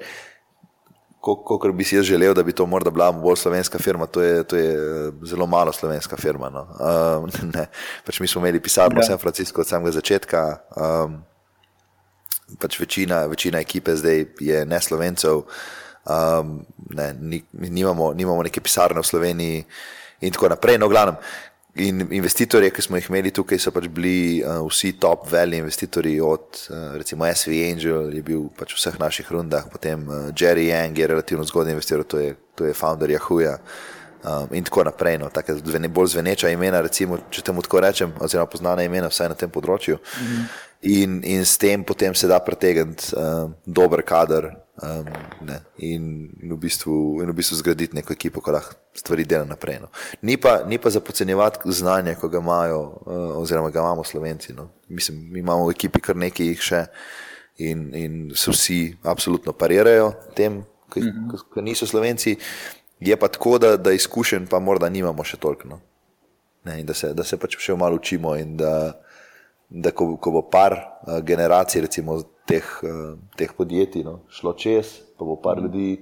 kot 1.21 1.71
bi 1.73 1.85
si 1.85 1.95
jaz 1.95 2.05
želel, 2.05 2.33
da 2.33 2.43
bi 2.43 2.51
to 2.51 2.65
morda 2.65 2.89
bila 2.89 3.11
bolj 3.11 3.35
slovenska 3.35 3.79
firma, 3.79 4.05
to 4.05 4.21
je, 4.21 4.43
to 4.43 4.55
je 4.57 5.11
zelo 5.23 5.45
malo 5.45 5.71
slovenska 5.71 6.17
firma. 6.17 6.49
No. 6.49 6.67
Um, 7.21 7.29
pač 8.05 8.19
mi 8.19 8.27
smo 8.27 8.41
imeli 8.41 8.59
pisarno 8.59 8.99
v 8.99 9.03
ja. 9.03 9.13
San 9.13 9.17
Franciscu 9.17 9.61
od 9.61 9.67
samega 9.67 9.91
začetka. 9.91 10.57
Um, 10.75 11.21
pač 12.59 12.79
večina, 12.79 13.25
večina 13.31 13.59
ekipe 13.59 13.95
zdaj 13.95 14.25
je 14.39 14.65
ne 14.65 14.81
slovencev, 14.81 15.43
um, 16.05 16.65
ne, 16.89 17.13
ni, 17.19 17.43
nimamo, 17.53 18.13
nimamo 18.13 18.43
neke 18.43 18.61
pisarne 18.61 19.01
v 19.01 19.07
Sloveniji 19.07 19.63
in 20.21 20.33
tako 20.33 20.49
naprej. 20.49 20.77
No, 20.81 20.89
glavnem, 20.89 21.15
in 21.75 22.07
investitorje, 22.11 22.71
ki 22.71 22.81
smo 22.81 22.99
jih 22.99 23.09
imeli 23.09 23.31
tukaj, 23.31 23.59
so 23.59 23.71
pač 23.71 23.87
bili 23.87 24.41
uh, 24.43 24.59
vsi 24.67 24.93
top 24.99 25.29
veliki 25.31 25.61
investitorji, 25.63 26.19
od 26.21 26.65
uh, 26.69 26.97
recimo 26.99 27.27
SV 27.27 27.61
Angel, 27.69 28.11
je 28.13 28.23
bil 28.25 28.49
pač 28.57 28.75
v 28.75 28.81
vseh 28.81 28.99
naših 28.99 29.31
rundah, 29.31 29.69
potem 29.71 30.03
uh, 30.07 30.29
Jerry 30.35 30.67
Yang 30.71 30.99
je 30.99 31.07
relativno 31.07 31.47
zgodaj 31.47 31.73
investiral, 31.73 32.03
to 32.03 32.19
je, 32.19 32.35
to 32.55 32.67
je 32.67 32.73
founder 32.73 33.09
Yahooja. 33.09 33.57
Um, 34.21 34.51
in 34.53 34.63
tako 34.63 34.83
naprej, 34.85 35.17
no, 35.17 35.31
tako 35.33 35.55
zvene, 35.57 35.89
bolj 35.89 36.11
zveneča 36.13 36.51
imena, 36.53 36.83
recimo, 36.85 37.17
če 37.33 37.41
temu 37.41 37.63
tako 37.65 37.79
rečem, 37.81 38.11
oziroma 38.21 38.45
poznana 38.45 38.83
imena, 38.85 39.09
vsaj 39.09 39.31
na 39.31 39.37
tem 39.39 39.49
področju. 39.49 39.97
Mm 39.97 40.27
-hmm 40.27 40.67
in, 40.81 41.21
in 41.23 41.45
s 41.45 41.57
tem 41.57 41.83
potem 41.83 42.13
se 42.15 42.27
da 42.27 42.39
pretegniti 42.39 43.13
um, 43.15 43.53
dober 43.65 44.01
kader 44.01 44.49
um, 44.81 45.05
ne, 45.45 45.61
in, 45.77 46.29
v 46.41 46.57
bistvu, 46.57 47.21
in 47.21 47.29
v 47.29 47.35
bistvu 47.37 47.57
zgraditi 47.59 47.95
neko 47.95 48.13
ekipo, 48.13 48.41
ki 48.41 48.55
lahko 48.55 48.77
stvari 48.97 49.25
dela 49.25 49.45
naprej. 49.45 49.79
No. 49.83 49.91
Ni, 50.25 50.37
pa, 50.41 50.63
ni 50.65 50.81
pa 50.81 50.89
za 50.89 50.99
podcenjevati 50.99 51.71
znanje, 51.71 52.15
ko 52.17 52.29
ga 52.29 52.41
imajo, 52.41 52.81
uh, 53.05 53.37
oziroma 53.41 53.69
ga 53.69 53.79
imamo 53.79 54.03
slovenci. 54.03 54.53
No. 54.57 54.71
Mislim, 54.89 55.21
mi 55.31 55.39
imamo 55.39 55.69
v 55.69 55.77
ekipi 55.77 56.01
kar 56.01 56.17
nekaj 56.17 56.49
jih 56.49 56.65
še 56.65 56.81
in, 57.61 57.85
in 57.95 58.17
se 58.35 58.51
vsi 58.51 58.81
absolutno 59.03 59.53
parirajo 59.53 60.11
tem, 60.35 60.63
ki, 60.91 61.05
ki, 61.05 61.45
ki 61.53 61.65
niso 61.65 61.85
slovenci. 61.85 62.35
Je 63.01 63.15
pa 63.17 63.29
tako, 63.29 63.57
da, 63.61 63.77
da 63.77 63.93
izkušenj 63.93 64.49
pa 64.49 64.59
morda 64.59 64.89
nimamo 64.89 65.23
še 65.23 65.37
toliko. 65.37 65.69
No. 65.69 65.81
Ne, 66.65 66.81
da, 66.85 66.93
se, 66.93 67.13
da 67.17 67.25
se 67.25 67.37
pač 67.41 67.57
še 67.61 67.77
malo 67.77 67.97
učimo 67.97 68.35
in 68.37 68.57
da, 68.57 68.97
da 69.71 69.91
ko, 69.95 70.17
ko 70.19 70.31
bo 70.31 70.41
par 70.51 70.75
uh, 70.75 71.19
generacij, 71.23 71.81
recimo 71.87 72.19
teh, 72.47 72.65
uh, 72.83 73.15
teh 73.39 73.51
podjetij, 73.57 74.03
no, 74.03 74.19
šlo 74.29 74.53
čez, 74.59 74.97
pa 75.17 75.25
bo 75.25 75.37
par 75.41 75.61
ljudi, 75.63 76.01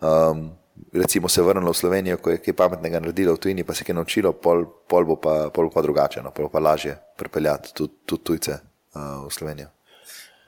um, 0.00 0.48
recimo 0.92 1.28
se 1.28 1.42
vrnilo 1.42 1.72
v 1.72 1.76
Slovenijo, 1.76 2.16
ko 2.16 2.32
je 2.32 2.40
kaj 2.40 2.56
pametnega 2.56 3.00
naredilo 3.00 3.36
v 3.36 3.42
tujini, 3.44 3.64
pa 3.64 3.74
se 3.74 3.84
je 3.88 3.94
naučilo, 3.94 4.32
pol, 4.32 4.64
pol, 4.88 5.04
bo 5.04 5.16
pa, 5.20 5.50
pol 5.52 5.68
bo 5.68 5.76
pa 5.76 5.82
drugače, 5.82 6.22
no, 6.24 6.32
pol 6.32 6.48
bo 6.48 6.56
pa 6.56 6.64
lažje 6.64 6.96
pripeljati 7.16 7.74
tudi, 7.74 7.92
tudi 8.06 8.24
tujce 8.24 8.56
uh, 8.56 9.26
v 9.28 9.32
Slovenijo. 9.32 9.68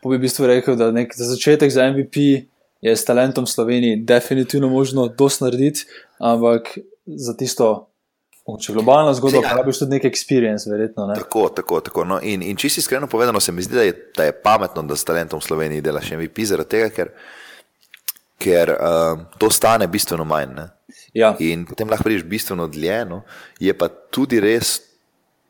Po 0.03 0.11
bi 0.11 0.17
v 0.17 0.25
bistvu 0.25 0.47
rekel, 0.47 0.77
da 0.77 0.91
nek, 0.95 1.13
za 1.17 1.29
začetek 1.29 1.73
za 1.73 1.91
MVP 1.93 2.49
je 2.81 2.97
s 2.97 3.05
talentom 3.05 3.47
Sloveniji 3.47 4.05
definitivno 4.05 4.69
možno 4.69 5.09
dosti 5.09 5.45
narediti, 5.45 5.85
ampak 6.19 6.79
za 7.07 7.37
tisto 7.37 7.89
Če 8.47 8.77
globalno 8.77 9.11
zgodbo 9.19 9.41
uporabiš 9.43 9.81
tudi 9.81 9.97
neki 9.97 10.07
experience, 10.07 10.69
verjetno. 10.71 11.09
Ne? 11.11 11.17
Tako, 11.19 11.49
tako. 11.51 11.81
tako. 11.83 12.05
No, 12.07 12.21
in, 12.23 12.45
in 12.47 12.57
čisto 12.57 12.79
iskreno 12.79 13.09
povedano, 13.11 13.41
se 13.43 13.53
mi 13.53 13.63
zdi, 13.63 13.75
da 13.75 13.83
je, 13.83 13.95
da 14.17 14.29
je 14.29 14.37
pametno, 14.43 14.85
da 14.87 14.97
s 14.97 15.05
talentom 15.05 15.43
v 15.43 15.47
Sloveniji 15.49 15.83
delaš 15.83 16.13
MVP, 16.15 16.47
zaradi 16.47 16.71
tega, 16.77 16.93
ker, 16.95 17.11
ker 18.39 18.71
uh, 18.77 19.25
to 19.43 19.51
stane 19.51 19.89
bistveno 19.91 20.25
manj. 20.25 20.63
Ja. 21.17 21.33
In 21.43 21.65
potem 21.67 21.91
lahko 21.91 22.07
prideš 22.07 22.23
bistveno 22.31 22.69
dlje. 22.71 23.01
No. 23.11 23.25
Je 23.59 23.75
pa 23.75 23.89
tudi 23.91 24.39
res 24.41 24.77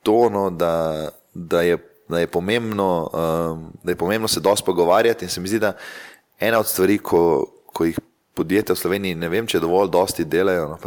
to, 0.07 0.31
no, 0.33 0.49
da, 0.49 1.11
da, 1.35 1.63
je, 1.67 1.77
da, 2.09 2.23
je 2.25 2.31
pomembno, 2.33 2.91
um, 3.13 3.67
da 3.85 3.93
je 3.93 4.01
pomembno 4.01 4.29
se 4.29 4.41
dosti 4.41 4.65
pogovarjati. 4.65 5.29
In 5.29 5.35
se 5.35 5.45
mi 5.45 5.53
zdi, 5.53 5.61
da 5.61 5.75
ena 6.41 6.65
od 6.65 6.71
stvari, 6.71 6.97
ko, 6.99 7.45
ko 7.77 7.85
jih 7.85 8.01
podjetja 8.37 8.73
v 8.73 8.81
Sloveniji, 8.81 9.21
ne 9.21 9.29
vem, 9.29 9.45
če 9.45 9.61
dovolj 9.61 9.93
dosti 9.93 10.25
delajo. 10.25 10.71
No, 10.73 10.81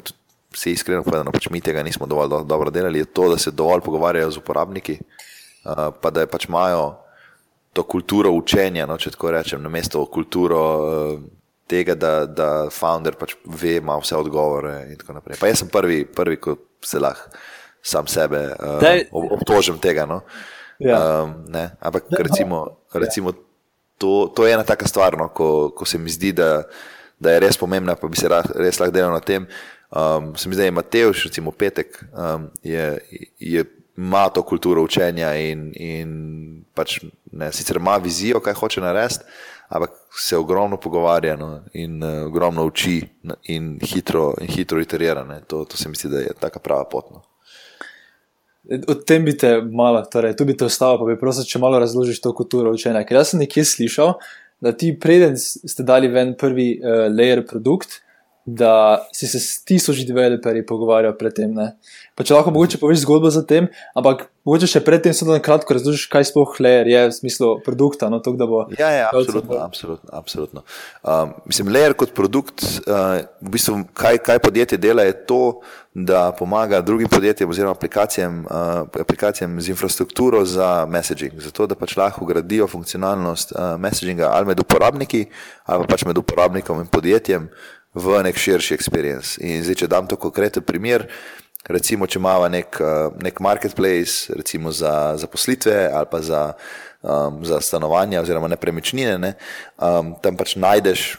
vse 0.53 0.73
iskreno 0.73 1.03
povedano, 1.03 1.31
pač 1.31 1.49
mi 1.53 1.61
tega 1.61 1.83
nismo 1.83 2.07
dovolj 2.09 2.29
do, 2.29 2.39
dobro 2.43 2.71
delali, 2.73 3.03
je 3.03 3.05
to, 3.05 3.29
da 3.29 3.37
se 3.37 3.51
dovolj 3.51 3.83
pogovarjajo 3.85 4.31
z 4.31 4.41
uporabniki, 4.41 4.97
uh, 4.99 5.89
pa 6.01 6.09
da 6.09 6.25
pač 6.27 6.47
imajo 6.49 6.97
to 7.73 7.83
kulturo 7.83 8.31
učenja, 8.33 8.87
no, 8.89 8.97
če 8.97 9.13
tako 9.13 9.31
rečem, 9.35 9.61
na 9.61 9.69
mesto 9.69 10.01
kulturo 10.09 10.61
uh, 10.79 11.21
tega, 11.69 11.93
da, 11.95 12.13
da 12.25 12.49
founder 12.73 13.13
pač 13.19 13.35
ve, 13.45 13.77
ima 13.77 13.97
vse 14.01 14.17
odgovore 14.17 14.89
in 14.89 14.97
tako 14.97 15.19
naprej. 15.19 15.37
Pa 15.39 15.51
jaz 15.51 15.61
sem 15.61 15.69
prvi, 15.69 16.01
prvi 16.05 16.39
ko 16.41 16.57
se 16.81 17.01
lahko 17.01 17.29
sam 17.81 18.07
sebe 18.07 18.39
uh, 18.59 19.31
obtožim 19.37 19.77
tega. 19.79 20.05
No. 20.05 20.21
Ja. 20.79 21.23
Um, 21.23 21.45
Ampak 21.79 22.11
recimo, 22.11 22.83
recimo 22.93 23.33
to, 23.97 24.31
to 24.35 24.47
je 24.47 24.53
ena 24.53 24.63
taka 24.63 24.87
stvar, 24.87 25.17
no, 25.17 25.29
ko, 25.29 25.71
ko 25.75 25.85
se 25.85 25.97
mi 25.97 26.09
zdi, 26.11 26.31
da, 26.35 26.63
da 27.19 27.35
je 27.35 27.43
res 27.43 27.59
pomembna, 27.59 27.95
pa 27.99 28.07
bi 28.07 28.19
se 28.19 28.31
res 28.31 28.79
lahko 28.79 28.95
delal 28.95 29.13
na 29.15 29.23
tem. 29.23 29.47
Um, 29.89 30.35
se 30.35 30.49
mi 30.49 30.55
zdi, 30.55 30.61
da 30.61 30.65
je 30.65 30.71
Mateoš, 30.71 31.23
recimo 31.25 31.51
petek, 31.51 32.03
um, 32.13 32.49
je, 32.63 32.97
je, 33.39 33.63
ima 33.97 34.29
to 34.29 34.43
kulturo 34.43 34.83
učenja 34.83 35.33
in, 35.35 35.71
in 35.75 36.11
pač, 36.73 36.99
ne, 37.31 37.51
sicer 37.51 37.77
ima 37.77 37.97
vizijo, 37.97 38.39
kaj 38.39 38.53
hoče 38.53 38.81
narediti, 38.81 39.25
ampak 39.69 39.95
se 40.19 40.37
ogromno 40.37 40.77
pogovarja 40.77 41.35
no, 41.35 41.63
in 41.73 42.03
uh, 42.03 42.25
ogromno 42.27 42.65
uči 42.65 43.01
in 43.43 43.79
hitro, 43.81 44.33
in 44.41 44.47
hitro 44.47 44.81
iterira. 44.81 45.25
To, 45.47 45.63
to 45.65 45.77
se 45.77 45.89
mi 45.89 45.97
zdi, 45.97 46.09
da 46.09 46.19
je 46.19 46.35
taka 46.39 46.59
prava 46.59 46.85
pot. 46.89 47.09
No. 47.11 47.23
O 48.87 48.93
tem 48.93 49.25
bi 49.25 49.33
te 49.37 49.55
malo, 49.61 50.03
torej, 50.11 50.35
tu 50.37 50.45
bi 50.45 50.53
te 50.57 50.65
ostalo, 50.65 50.99
pa 51.01 51.07
bi 51.09 51.17
prosil, 51.19 51.47
če 51.49 51.61
malo 51.61 51.79
razložiš 51.81 52.21
to 52.21 52.33
kulturo 52.37 52.73
učenja. 52.73 53.01
Ker 53.09 53.17
jaz 53.17 53.33
sem 53.33 53.41
nekje 53.41 53.65
slišal, 53.65 54.13
da 54.61 54.73
ti 54.77 54.91
preden 55.01 55.37
ste 55.39 55.85
dali 55.85 56.11
ven 56.13 56.35
prvi 56.37 56.75
uh, 56.77 57.07
layer 57.09 57.41
produkt, 57.47 58.03
da 58.55 59.07
si 59.13 59.27
se 59.27 59.39
s 59.39 59.63
tisoč 59.63 60.03
developerji 60.07 60.65
pogovarjal 60.65 61.13
predtem. 61.17 61.53
Pa 62.15 62.25
če 62.25 62.35
lahko 62.35 62.53
mogoče 62.55 62.79
poveš 62.81 63.03
zgodbo 63.03 63.29
za 63.33 63.43
tem, 63.47 63.67
ampak 63.97 64.25
mogoče 64.47 64.69
še 64.73 64.81
predtem 64.85 65.13
samo 65.15 65.35
na 65.35 65.43
kratko 65.43 65.75
razložiš, 65.77 66.07
kaj 66.11 66.29
sploh 66.31 66.55
Layer 66.63 66.89
je 66.89 67.03
v 67.09 67.15
smislu 67.15 67.51
produkta. 67.65 68.09
No, 68.11 68.21
tok, 68.23 68.39
bo, 68.39 68.65
ja, 68.79 68.89
ja, 68.95 69.09
absolutno. 69.13 69.59
absolutno, 69.61 70.09
absolutno. 70.15 70.63
Um, 71.03 71.35
mislim, 71.51 71.73
Layer 71.75 71.95
kot 71.99 72.15
produkt, 72.17 72.65
uh, 72.87 73.21
v 73.43 73.53
bistvu, 73.53 73.83
kaj, 73.93 74.23
kaj 74.25 74.41
podjetje 74.43 74.81
dela, 74.81 75.05
je 75.07 75.15
to, 75.29 75.43
da 75.93 76.31
pomaga 76.31 76.81
drugim 76.81 77.09
podjetjem 77.09 77.49
oziroma 77.49 77.71
aplikacijam, 77.71 78.45
uh, 78.45 79.01
aplikacijam 79.01 79.61
z 79.61 79.69
infrastrukturo 79.69 80.45
za 80.45 80.85
messaging, 80.89 81.33
zato 81.41 81.67
da 81.67 81.75
pač 81.75 81.97
lahko 81.97 82.25
gradijo 82.25 82.67
funkcionalnost 82.67 83.51
uh, 83.51 83.73
messaginga 83.81 84.29
ali 84.31 84.45
med 84.45 84.59
uporabniki 84.59 85.25
ali 85.65 85.87
pač 85.89 86.05
med 86.05 86.17
uporabnikom 86.17 86.79
in 86.79 86.87
podjetjem 86.87 87.49
v 87.93 88.23
nek 88.23 88.37
širši 88.37 88.75
experience. 88.75 89.37
In 89.41 89.63
zdaj, 89.65 89.83
če 89.83 89.91
dam 89.91 90.07
to 90.07 90.17
konkreten 90.19 90.63
primer, 90.65 91.07
recimo, 91.69 92.07
če 92.07 92.19
imamo 92.19 92.49
nek, 92.51 92.77
uh, 92.81 93.15
nek 93.21 93.41
marketplace, 93.43 94.33
recimo 94.33 94.71
za 94.71 95.15
zaposlitve 95.17 95.89
ali 95.93 96.07
pa 96.11 96.21
za, 96.21 96.43
um, 97.01 97.41
za 97.45 97.61
stanovanja 97.61 98.21
oziroma 98.21 98.47
nepremičnine, 98.47 99.17
ne, 99.17 99.33
um, 99.77 100.13
tam 100.21 100.37
pač 100.39 100.55
najdeš 100.55 101.17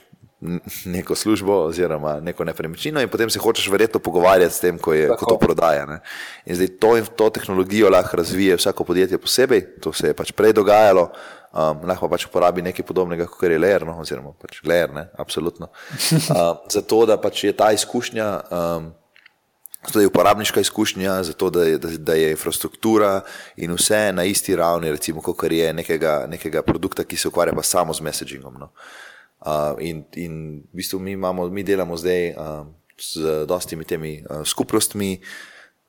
neko 0.85 1.15
službo 1.15 1.53
oziroma 1.69 2.21
neko 2.21 2.45
nepremičnino 2.45 3.01
in 3.01 3.09
potem 3.09 3.31
se 3.31 3.39
hočeš 3.39 3.69
verjetno 3.69 4.01
pogovarjati 4.01 4.55
s 4.55 4.61
tem, 4.61 4.79
ko, 4.79 4.95
je, 4.97 5.11
ko 5.19 5.27
to 5.27 5.37
prodaja. 5.39 5.85
Ne. 5.87 5.99
In 6.47 6.57
zdaj 6.57 6.69
to, 6.81 6.95
to 7.17 7.29
tehnologijo 7.31 7.91
lahko 7.93 8.17
razvije 8.17 8.57
vsako 8.57 8.85
podjetje 8.85 9.19
posebej, 9.19 9.61
to 9.85 9.93
se 9.93 10.07
je 10.07 10.17
pač 10.17 10.33
prej 10.33 10.57
dogajalo. 10.57 11.11
Um, 11.51 11.81
lahko 11.83 12.07
pač 12.07 12.29
uporabi 12.29 12.63
nekaj 12.63 12.85
podobnega, 12.87 13.25
kot 13.27 13.51
je 13.51 13.59
Leer, 13.59 13.83
no, 13.83 13.97
oziroma 13.99 14.31
pač 14.39 14.61
Leer, 14.63 14.93
ne, 14.95 15.09
absolutno. 15.19 15.67
Uh, 16.31 16.61
zato, 16.77 17.01
da 17.11 17.17
pač 17.19 17.43
je 17.49 17.53
ta 17.59 17.73
izkušnja, 17.75 18.27
um, 18.55 18.87
zato 19.83 20.05
je 20.05 20.07
uporabniška 20.07 20.63
izkušnja, 20.63 21.17
zato, 21.27 21.51
da 21.51 21.65
je, 21.67 21.81
da, 21.83 21.91
da 21.99 22.15
je 22.15 22.31
infrastruktura 22.37 23.25
in 23.59 23.75
vse 23.75 24.13
na 24.15 24.29
isti 24.31 24.55
ravni, 24.57 24.93
recimo, 24.95 25.25
kot 25.27 25.43
je 25.51 25.73
nekega, 25.75 26.29
nekega 26.31 26.63
produkta, 26.63 27.03
ki 27.03 27.19
se 27.19 27.29
ukvarja 27.29 27.57
pa 27.59 27.67
samo 27.67 27.99
z 27.99 28.07
messagingom. 28.07 28.55
No. 28.55 28.71
Uh, 29.41 29.75
in, 29.83 30.05
in 30.15 30.35
v 30.71 30.85
bistvu 30.85 31.03
mi, 31.03 31.19
imamo, 31.19 31.49
mi 31.51 31.67
delamo 31.67 31.97
zdaj 31.99 32.35
um, 32.37 32.75
z 32.95 33.47
dostimi 33.51 33.85
temi 33.85 34.21
uh, 34.23 34.47
skupnostmi, 34.47 35.17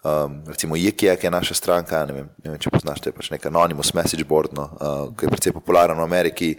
Um, 0.02 0.40
recimo 0.48 0.76
Jekija, 0.76 1.14
ki 1.16 1.28
je 1.28 1.32
naša 1.32 1.54
stranka, 1.54 2.00
ne 2.10 2.14
vem, 2.14 2.30
ne 2.44 2.50
vem 2.50 2.62
če 2.62 2.72
poznaš, 2.74 3.04
to 3.04 3.12
je 3.12 3.14
pač 3.14 3.28
nek 3.30 3.44
anonymous 3.46 3.92
message 3.94 4.26
board, 4.26 4.50
no, 4.58 4.64
uh, 4.82 5.04
ki 5.14 5.28
je 5.28 5.34
precej 5.36 5.54
popularen 5.54 6.00
v 6.00 6.06
Ameriki, 6.08 6.50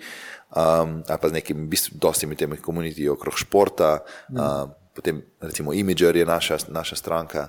um, 0.54 1.00
ali 1.02 1.18
pa 1.18 1.30
z 1.32 1.38
nekimi 1.40 1.66
bistvu 1.72 1.98
dostimi 1.98 2.38
temi 2.38 2.60
komunitiji 2.62 3.10
okrog 3.10 3.34
športa, 3.42 3.96
um, 4.30 4.70
potem 4.94 5.24
recimo 5.42 5.74
Imager 5.74 6.20
je 6.20 6.28
naša, 6.28 6.60
naša 6.70 7.00
stranka 7.00 7.48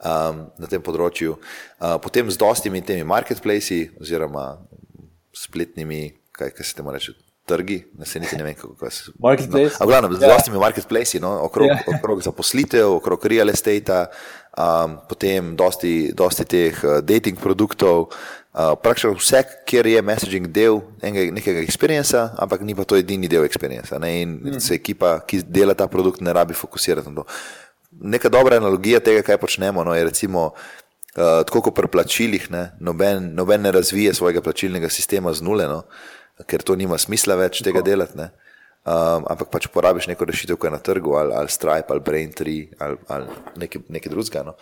um, 0.00 0.46
na 0.56 0.72
tem 0.72 0.80
področju, 0.80 1.36
uh, 1.36 1.98
potem 2.00 2.32
z 2.32 2.40
dostimi 2.40 2.80
temi 2.80 3.04
marketplaci 3.04 3.82
oziroma 4.00 4.54
spletnimi, 5.36 6.14
kaj, 6.32 6.56
kaj 6.56 6.64
se 6.64 6.80
temu 6.80 6.96
reče, 6.96 7.12
trgi, 7.46 7.84
se 8.04 8.20
niti 8.20 8.36
ne 8.36 8.42
vem, 8.42 8.54
kako 8.54 8.90
se. 8.90 9.12
Marketplace. 9.18 9.76
No, 9.80 9.86
glavno, 9.86 10.12
z 10.12 10.20
yeah. 10.20 10.32
dostimi 10.32 10.58
marketplaci, 10.58 11.20
no, 11.20 11.30
okrog, 11.44 11.68
yeah. 11.68 11.98
okrog 11.98 12.22
zaposlitev, 12.22 12.90
okrog 12.96 13.26
real 13.26 13.50
estate, 13.50 14.06
um, 14.56 14.98
potem 15.08 15.54
dosti, 15.56 16.12
dosti 16.16 16.44
teh 16.44 16.84
uh, 16.84 16.98
dating 17.04 17.38
produktov. 17.40 18.10
Uh, 18.56 18.72
praktično 18.80 19.12
vse, 19.18 19.42
kjer 19.68 19.86
je 19.86 20.02
messaging 20.02 20.48
del 20.48 20.80
enega, 21.04 21.28
nekega 21.36 21.60
experienca, 21.60 22.30
ampak 22.40 22.64
ni 22.64 22.72
pa 22.74 22.86
to 22.88 22.96
edini 22.96 23.28
del 23.28 23.44
experienca. 23.44 24.00
Ne? 24.00 24.12
In 24.22 24.40
mm. 24.40 24.62
se 24.64 24.78
ekipa, 24.78 25.18
ki 25.28 25.42
dela 25.44 25.76
ta 25.76 25.88
produkt, 25.92 26.24
ne 26.24 26.32
rabi 26.32 26.56
fokusirati 26.56 27.12
na 27.12 27.20
to. 27.20 27.26
Neka 28.16 28.32
dobra 28.32 28.56
analogija 28.60 29.00
tega, 29.04 29.22
kaj 29.24 29.38
počnemo, 29.40 29.84
no, 29.84 29.94
je 29.96 30.08
recimo. 30.08 30.50
Uh, 31.16 31.40
tako 31.48 31.62
kot 31.64 31.72
pri 31.72 31.88
plačilih, 31.88 32.50
ne, 32.52 32.66
noben, 32.84 33.30
noben 33.32 33.62
ne 33.64 33.70
razvije 33.72 34.12
svojega 34.12 34.42
plačilnega 34.44 34.90
sistema 34.92 35.32
z 35.32 35.40
nule, 35.40 35.64
no, 35.64 35.86
ker 36.44 36.60
to 36.60 36.76
nima 36.76 36.98
smisla 37.00 37.38
več 37.40 37.62
tega 37.64 37.80
delati. 37.80 38.18
Ne. 38.20 38.26
Um, 38.86 39.24
ampak 39.26 39.50
pač 39.50 39.66
uporabiš 39.66 40.06
neko 40.06 40.24
rešitev, 40.28 40.60
ki 40.62 40.68
je 40.68 40.70
na 40.70 40.78
trgu, 40.78 41.16
ali, 41.18 41.34
ali 41.34 41.50
Stripe, 41.50 41.90
ali 41.90 42.00
Braintree, 42.06 42.68
ali, 42.78 42.98
ali 43.10 43.26
nekaj, 43.58 43.82
nekaj 43.90 44.12
drugega. 44.12 44.42
No. 44.46 44.54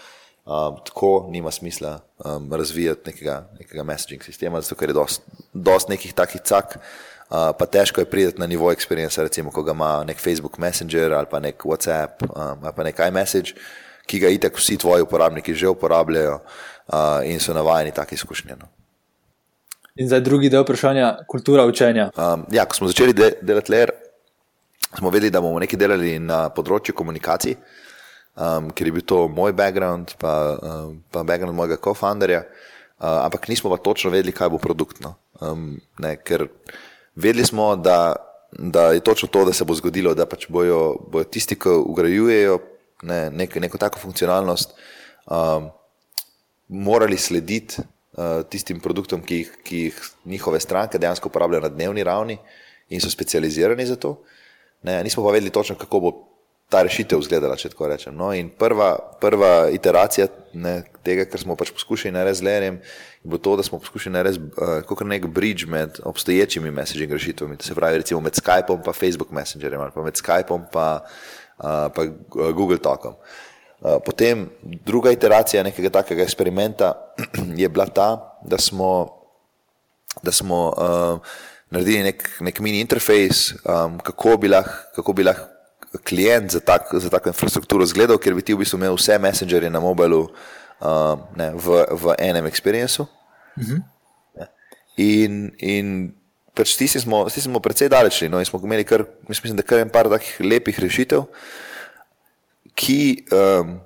Um, 0.45 0.79
tako 0.85 1.27
nima 1.29 1.51
smisla 1.51 1.99
um, 2.25 2.53
razvijati 2.53 3.11
nekega, 3.11 3.43
nekega 3.59 3.85
messaging 3.85 4.25
sistema, 4.25 4.61
zato 4.61 4.79
ker 4.81 4.93
je 4.93 4.97
dosti 5.53 5.93
nekih 5.93 6.15
takih 6.17 6.41
cak, 6.41 6.77
uh, 6.77 7.53
pa 7.59 7.67
težko 7.69 8.01
je 8.01 8.09
priti 8.09 8.41
na 8.41 8.49
nivo 8.49 8.73
experience, 8.73 9.21
recimo, 9.21 9.53
ko 9.53 9.63
ga 9.63 9.73
ima 9.77 9.91
nek 10.05 10.21
Facebook 10.21 10.57
Messenger 10.59 11.13
ali 11.13 11.29
pa 11.31 11.41
nek 11.41 11.65
WhatsApp 11.65 12.25
um, 12.25 12.65
ali 12.65 12.73
pa 12.77 12.85
nek 12.85 13.01
iMessage, 13.09 13.57
ki 14.09 14.21
ga 14.21 14.33
itek 14.33 14.57
vsi 14.57 14.77
tvoji 14.81 15.05
uporabniki 15.05 15.55
že 15.55 15.69
uporabljajo 15.69 16.39
uh, 16.41 17.21
in 17.29 17.41
so 17.41 17.53
navajeni 17.53 17.93
taki 17.93 18.15
izkušnje. 18.15 18.57
No. 18.57 18.69
In 19.97 20.09
zdaj 20.09 20.21
drugi 20.21 20.49
del 20.51 20.65
vprašanja, 20.65 21.25
kultura 21.29 21.65
učenja. 21.65 22.09
Um, 22.17 22.45
ja, 22.53 22.65
ko 22.65 22.77
smo 22.77 22.89
začeli 22.91 23.13
de 23.15 23.31
delati 23.43 23.73
ler, 23.73 23.93
smo 24.99 25.11
vedeli, 25.11 25.31
da 25.31 25.41
bomo 25.41 25.59
nekaj 25.63 25.79
delali 25.79 26.19
na 26.23 26.49
področju 26.55 26.95
komunikacij, 26.97 27.57
um, 28.39 28.71
ker 28.75 28.89
je 28.89 28.95
bil 28.97 29.07
to 29.07 29.25
moj 29.33 29.55
background, 29.57 30.15
pa, 30.21 30.35
um, 30.57 30.99
pa 31.11 31.25
background 31.27 31.57
mojega 31.57 31.79
co-founderja, 31.83 32.45
uh, 32.45 33.25
ampak 33.25 33.49
nismo 33.51 33.73
pa 33.73 33.81
točno 33.83 34.13
vedeli, 34.15 34.35
kaj 34.35 34.53
bo 34.55 34.61
produktno. 34.63 35.17
Um, 35.43 35.75
ne, 36.03 36.15
ker 36.23 36.47
vedeli 37.15 37.47
smo, 37.47 37.75
da, 37.77 38.15
da 38.53 38.93
je 38.95 39.03
točno 39.05 39.29
to, 39.29 39.45
da 39.49 39.57
se 39.57 39.67
bo 39.67 39.75
zgodilo, 39.79 40.15
da 40.15 40.29
pač 40.31 40.47
bojo, 40.49 40.95
bojo 41.11 41.27
tisti, 41.27 41.59
ki 41.59 41.75
ugrajujejo 41.81 42.61
ne, 43.09 43.27
nek, 43.35 43.59
neko 43.63 43.81
tako 43.81 44.03
funkcionalnost, 44.05 44.79
um, 45.27 45.73
morali 46.69 47.19
slediti. 47.19 47.83
Uh, 48.15 48.45
tistim 48.47 48.79
produktom, 48.79 49.25
ki 49.27 49.37
jih, 49.41 49.49
ki 49.67 49.79
jih 49.89 49.97
njihove 50.31 50.61
stranke 50.63 51.01
dejansko 51.03 51.27
uporabljajo 51.33 51.65
na 51.65 51.71
dnevni 51.73 52.05
ravni 52.07 52.37
in 52.95 53.01
so 53.03 53.09
specializirani 53.11 53.83
za 53.89 53.97
to. 53.99 54.13
Uh, 54.15 54.44
Ne, 54.85 54.99
nismo 55.05 55.25
pa 55.25 55.33
vedeli 55.33 55.51
točno, 55.51 55.77
kako 55.81 56.01
bo 56.01 56.13
ta 56.69 56.83
rešitev 56.83 57.21
izgledala, 57.23 57.57
če 57.61 57.71
tako 57.73 57.89
rečem. 57.93 58.17
No, 58.17 58.31
prva, 58.59 58.89
prva 59.21 59.53
iteracija 59.73 60.27
ne, 60.59 60.75
tega, 61.07 61.27
kar 61.31 61.41
smo 61.41 61.57
pač 61.59 61.71
poskušali 61.77 62.13
narediti 62.15 62.41
z 62.41 62.47
Lerjem, 62.49 62.79
je 63.23 63.31
bilo 63.31 63.41
to, 63.45 63.57
da 63.61 63.67
smo 63.67 63.79
poskušali 63.83 64.15
narediti 64.17 64.51
uh, 64.59 64.75
kot 64.89 65.05
nek 65.07 65.29
bridge 65.33 65.69
med 65.71 66.01
obstoječimi 66.05 66.73
messaging 66.75 67.13
rešitvami. 67.13 67.61
Se 67.63 67.77
pravi, 67.77 68.03
recimo 68.03 68.21
med 68.25 68.37
Skypeom 68.41 68.81
in 68.81 68.93
Facebook 68.93 69.33
Messengerjem 69.33 69.81
ali 69.81 69.95
pa 69.95 70.05
med 70.05 70.21
Skypeom 70.21 70.67
in 70.67 70.83
uh, 71.59 72.53
Google 72.57 72.79
Talkom. 72.79 73.15
Uh, 73.81 73.99
potem 74.05 74.49
druga 74.63 75.13
iteracija 75.13 75.63
nekega 75.63 75.91
takega 76.01 76.23
eksperimenta 76.23 76.95
je 77.63 77.69
bila 77.69 77.87
ta, 77.87 78.39
da 78.43 78.59
smo, 78.59 78.93
da 80.23 80.33
smo 80.33 80.69
uh, 80.69 81.35
naredili 81.75 82.07
nek, 82.07 82.25
nek 82.47 82.61
mini 82.65 82.81
interfejs, 82.85 83.51
um, 83.67 83.99
kako 84.03 84.39
bi 84.41 84.51
lahko 84.53 85.15
lah 85.27 85.41
klient 86.07 86.55
za, 86.57 86.61
tak, 86.61 86.91
za 86.91 87.11
tako 87.11 87.31
infrastrukturo 87.31 87.87
izgledal, 87.87 88.19
ker 88.19 88.35
bi 88.35 88.43
ti 88.43 88.55
v 88.55 88.63
bistvu 88.63 88.81
imel 88.81 88.97
vse 88.99 89.19
messengerje 89.23 89.71
na 89.71 89.83
mobilu 89.83 90.25
um, 90.27 91.25
ne, 91.39 91.53
v, 91.55 91.85
v 91.91 92.17
enem 92.19 92.47
experiencu. 92.51 93.07
Mhm. 93.59 93.75
-huh. 93.75 93.83
In, 94.97 95.51
in 95.59 96.15
pač 96.55 96.77
ti 96.79 96.87
smo, 96.87 97.27
smo 97.29 97.59
precej 97.61 97.89
daleč, 97.91 98.23
no, 98.31 98.39
in 98.39 98.47
smo 98.47 98.61
imeli 98.63 98.85
kar, 98.85 99.05
mislim, 99.29 99.57
da 99.57 99.63
kar 99.63 99.83
en 99.83 99.91
par 99.91 100.09
takih 100.09 100.41
lepih 100.41 100.79
rešitev, 100.79 101.27
ki. 102.75 103.27
Um, 103.31 103.81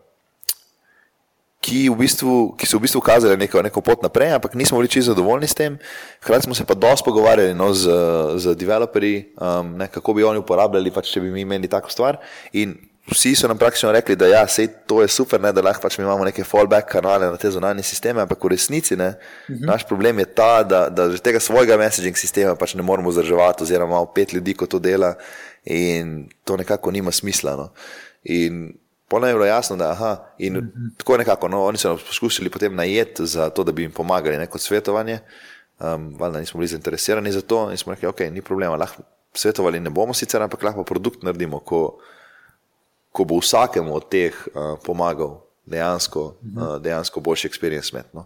ki, 1.61 1.88
v 1.90 1.97
bistvu, 1.99 2.35
ki 2.59 2.66
so 2.66 2.79
v 2.79 2.87
bistvu 2.87 3.03
kazali 3.03 3.37
neko, 3.37 3.62
neko 3.66 3.83
pot 3.83 4.03
naprej, 4.05 4.37
ampak 4.37 4.55
nismo 4.55 4.79
bili 4.79 4.90
čisto 4.90 5.12
zadovoljni 5.12 5.49
s 5.51 5.59
tem. 5.59 5.79
Hkrati 6.23 6.47
smo 6.47 6.55
se 6.55 6.64
pa 6.64 6.75
dosti 6.75 7.05
pogovarjali 7.05 7.55
no, 7.55 7.73
z, 7.75 7.90
z 8.38 8.55
developerji, 8.55 9.35
um, 9.40 9.75
ne, 9.79 9.88
kako 9.90 10.14
bi 10.14 10.25
oni 10.25 10.38
uporabljali, 10.38 10.94
pač, 10.94 11.11
če 11.12 11.25
bi 11.25 11.35
mi 11.35 11.42
imeli 11.42 11.71
tako 11.71 11.90
stvar. 11.90 12.21
In 12.53 12.77
vsi 13.11 13.35
so 13.35 13.51
nam 13.51 13.59
praktično 13.59 13.90
rekli, 13.92 14.16
da 14.16 14.29
ja, 14.31 14.47
sej, 14.47 14.68
to 14.87 15.03
je 15.03 15.11
super, 15.11 15.40
ne, 15.42 15.53
da 15.53 15.64
lahko 15.64 15.83
pač 15.83 15.99
imamo 15.99 16.25
neke 16.29 16.47
fallback 16.47 16.90
kanale 16.92 17.27
na 17.27 17.40
te 17.40 17.51
zunanje 17.51 17.83
sisteme, 17.83 18.23
ampak 18.23 18.44
v 18.44 18.55
resnici 18.55 18.97
ne, 18.97 19.14
uh 19.16 19.51
mhm. 19.51 19.59
-huh. 19.59 19.66
naš 19.66 19.87
problem 19.88 20.18
je 20.18 20.25
ta, 20.25 20.62
da, 20.62 20.88
da 20.88 21.11
že 21.11 21.18
tega 21.18 21.40
svojega 21.40 21.77
messaging 21.77 22.16
sistema 22.16 22.55
pač 22.55 22.75
ne 22.75 22.83
moremo 22.83 23.11
vzdrževati, 23.11 23.62
oziroma 23.62 23.92
imamo 23.92 24.12
pet 24.14 24.33
ljudi, 24.33 24.55
ko 24.55 24.66
to 24.66 24.79
dela 24.79 25.14
in 25.64 26.29
to 26.44 26.57
nekako 26.57 26.90
nima 26.90 27.12
smisla. 27.12 27.57
No. 27.57 27.68
In 28.25 28.79
Polno 29.09 29.27
je 29.27 29.35
bilo 29.35 29.47
jasno, 29.47 29.77
da 29.77 29.90
aha, 29.90 30.16
in 30.38 30.55
mm 30.55 30.73
-hmm. 30.75 30.99
tako 30.99 31.16
nekako, 31.16 31.49
no, 31.49 31.64
oni 31.64 31.79
so 31.79 31.92
nas 31.92 32.03
poskušali 32.03 32.51
potem 32.51 32.75
najeti 32.75 33.27
za 33.27 33.50
to, 33.50 33.65
da 33.65 33.73
bi 33.73 33.83
jim 33.83 33.92
pomagali 33.92 34.38
neko 34.38 34.59
svetovanje. 34.59 35.19
Um, 35.81 36.15
valjda 36.19 36.40
nismo 36.40 36.59
bili 36.59 36.69
zainteresirani 36.69 37.33
za 37.33 37.40
to 37.40 37.71
in 37.71 37.77
smo 37.77 37.92
rekli, 37.92 38.09
ok, 38.09 38.21
ni 38.21 38.42
problema, 38.42 38.77
lahko 38.77 39.02
svetovali 39.35 39.81
ne 39.81 39.90
bomo 39.90 40.15
sicer, 40.15 40.42
ampak 40.42 40.63
lahko 40.63 40.85
produkt 40.85 41.23
naredimo, 41.23 41.59
ko, 41.59 41.98
ko 43.13 43.25
bo 43.25 43.38
vsakemu 43.38 43.94
od 43.94 44.09
teh 44.09 44.35
uh, 44.54 44.79
pomagal 44.85 45.40
dejansko, 45.67 46.37
mm 46.42 46.50
-hmm. 46.54 46.75
uh, 46.77 46.83
dejansko 46.83 47.21
boljši 47.21 47.48
experience 47.48 47.94
med. 47.94 48.04
No. 48.13 48.25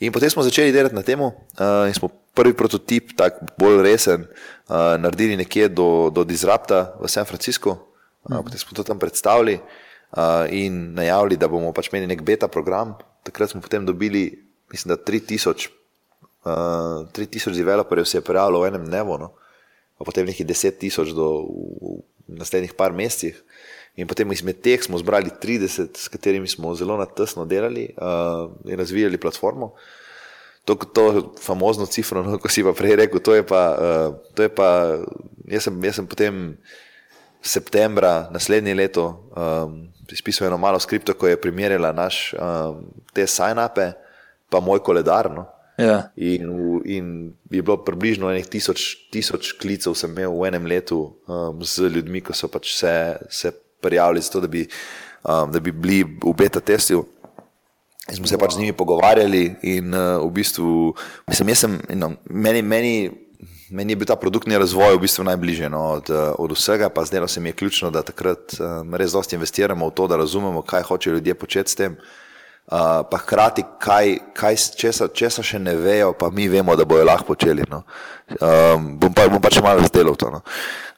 In 0.00 0.12
potem 0.12 0.30
smo 0.30 0.42
začeli 0.42 0.72
delati 0.72 0.94
na 0.94 1.02
tem, 1.02 1.20
uh, 1.20 1.32
in 1.86 1.94
smo 1.94 2.08
prvi 2.34 2.54
prototip, 2.54 3.16
tako 3.16 3.46
bolj 3.58 3.82
resen, 3.82 4.20
uh, 4.20 4.74
naredili 4.98 5.36
nekje 5.36 5.68
do, 5.68 6.10
do 6.14 6.24
Disrupta 6.24 6.94
v 7.00 7.08
San 7.08 7.24
Franciscu, 7.24 7.76
Uh, 8.20 8.44
potem 8.44 8.58
smo 8.58 8.76
to 8.76 8.84
tam 8.84 8.98
predstavili 8.98 9.60
in 10.50 10.94
najavili, 10.94 11.36
da 11.36 11.48
bomo 11.48 11.72
pač 11.72 11.90
imeli 11.92 12.08
nek 12.10 12.22
beta 12.26 12.48
program. 12.48 12.96
Takrat 13.22 13.52
smo 13.52 13.60
potem 13.60 13.86
dobili, 13.86 14.30
mislim, 14.72 14.94
da 14.94 15.02
3000, 15.12 15.68
uh, 16.44 17.06
3000 17.14 17.54
developerjev 17.56 18.04
se 18.04 18.18
je 18.18 18.26
prijavilo 18.26 18.60
v 18.60 18.72
enem 18.72 18.86
dnevu, 18.86 19.18
no? 19.18 19.32
pa 19.98 20.04
potem 20.08 20.26
nekih 20.26 20.46
10 20.48 20.78
tisoč 20.80 21.12
do 21.12 21.26
v, 21.44 22.00
naslednjih 22.40 22.72
par 22.74 22.94
mesecih. 22.96 23.36
In 24.00 24.08
potem 24.08 24.30
izmed 24.32 24.62
teh 24.64 24.80
smo 24.80 24.96
zbrali 24.96 25.32
30, 25.42 25.98
s 25.98 26.08
katerimi 26.08 26.48
smo 26.48 26.72
zelo 26.78 26.96
tesno 27.04 27.44
delali 27.44 27.90
uh, 27.98 28.48
in 28.64 28.78
razvijali 28.78 29.20
platformo. 29.20 29.74
To, 30.64 30.74
to 30.74 31.34
famozno 31.42 31.86
cifro, 31.86 32.22
no, 32.22 32.38
ko 32.42 32.48
si 32.48 32.64
pa 32.64 32.72
prej 32.72 32.96
rekel, 32.96 33.20
to 33.20 33.34
je 33.34 33.44
pa, 33.44 33.62
uh, 33.76 34.16
to 34.34 34.46
je 34.46 34.48
pa 34.48 34.96
jaz, 35.50 35.68
sem, 35.68 35.84
jaz 35.84 36.00
sem 36.00 36.06
potem 36.06 36.56
septembra 37.42 38.28
naslednje 38.30 38.74
leto 38.74 39.06
um, 39.36 39.88
izpisal 40.12 40.46
eno 40.46 40.58
malo 40.58 40.78
skripto, 40.78 41.14
ko 41.14 41.28
je 41.28 41.40
primerjala 41.40 41.92
naš, 41.92 42.34
um, 42.34 42.84
te 43.12 43.26
sign-upe, 43.26 43.92
pa 44.50 44.60
moj 44.60 44.82
koledar. 44.82 45.30
No. 45.30 45.46
Ja. 45.78 46.10
In, 46.16 46.50
in 46.84 47.06
je 47.50 47.62
bilo 47.62 47.78
približno 47.84 48.32
tisoč, 48.50 49.08
tisoč 49.12 49.54
klicev, 49.60 49.94
sem 49.96 50.12
imel 50.12 50.34
v 50.36 50.50
enem 50.50 50.66
letu 50.66 51.00
um, 51.26 51.62
z 51.64 51.88
ljudmi, 51.88 52.20
ko 52.20 52.36
so 52.36 52.50
pač 52.52 52.74
se, 52.76 52.92
se 53.30 53.52
prijavili 53.80 54.20
za 54.20 54.34
to, 54.34 54.44
da 54.44 54.50
bi, 54.50 54.66
um, 55.24 55.48
da 55.52 55.60
bi 55.60 55.72
bili 55.72 56.02
v 56.04 56.34
beta 56.36 56.60
testu. 56.60 57.06
In 58.10 58.18
smo 58.18 58.26
se 58.26 58.38
pač 58.38 58.58
z 58.58 58.64
njimi 58.64 58.76
pogovarjali, 58.76 59.44
in 59.62 59.94
uh, 59.94 60.18
v 60.26 60.30
bistvu, 60.34 60.92
mislim, 61.30 61.54
jaz 61.54 61.64
sem, 61.64 61.80
no, 61.96 62.12
meni, 62.28 62.62
meni, 62.62 62.94
meni 63.70 63.92
je 63.92 63.96
bil 63.96 64.06
ta 64.06 64.16
produktni 64.16 64.58
razvoj 64.58 64.96
v 64.96 65.04
bistvu 65.04 65.24
najbližje 65.24 65.70
no, 65.70 65.82
od, 65.98 66.10
od 66.38 66.52
vsega, 66.52 66.88
pa 66.90 67.04
zdaj 67.04 67.28
se 67.28 67.40
mi 67.40 67.48
je 67.48 67.58
ključno, 67.62 67.90
da 67.90 68.02
takrat 68.02 68.56
um, 68.58 68.94
res 68.94 69.12
dosti 69.12 69.36
investiramo 69.36 69.88
v 69.88 69.94
to, 69.94 70.06
da 70.06 70.16
razumemo, 70.16 70.62
kaj 70.62 70.82
hočejo 70.82 71.14
ljudje 71.14 71.34
početi 71.34 71.70
s 71.70 71.74
tem. 71.74 71.96
Uh, 72.70 73.02
pa 73.10 73.18
hkrati, 73.18 73.64
kaj, 73.82 74.18
kaj 74.34 74.56
česa, 74.78 75.08
česa 75.08 75.42
še 75.42 75.58
ne 75.58 75.74
vejo, 75.74 76.12
pa 76.12 76.30
mi 76.30 76.48
vemo, 76.48 76.76
da 76.76 76.84
bojo 76.84 77.04
lahko 77.04 77.32
počeli. 77.32 77.64
No. 77.70 77.82
Um, 78.38 78.94
bom, 78.98 79.14
pa, 79.14 79.26
bom 79.28 79.42
pa 79.42 79.50
še 79.50 79.62
malo 79.62 79.82
razdelil 79.82 80.14
to. 80.14 80.30
No. 80.30 80.42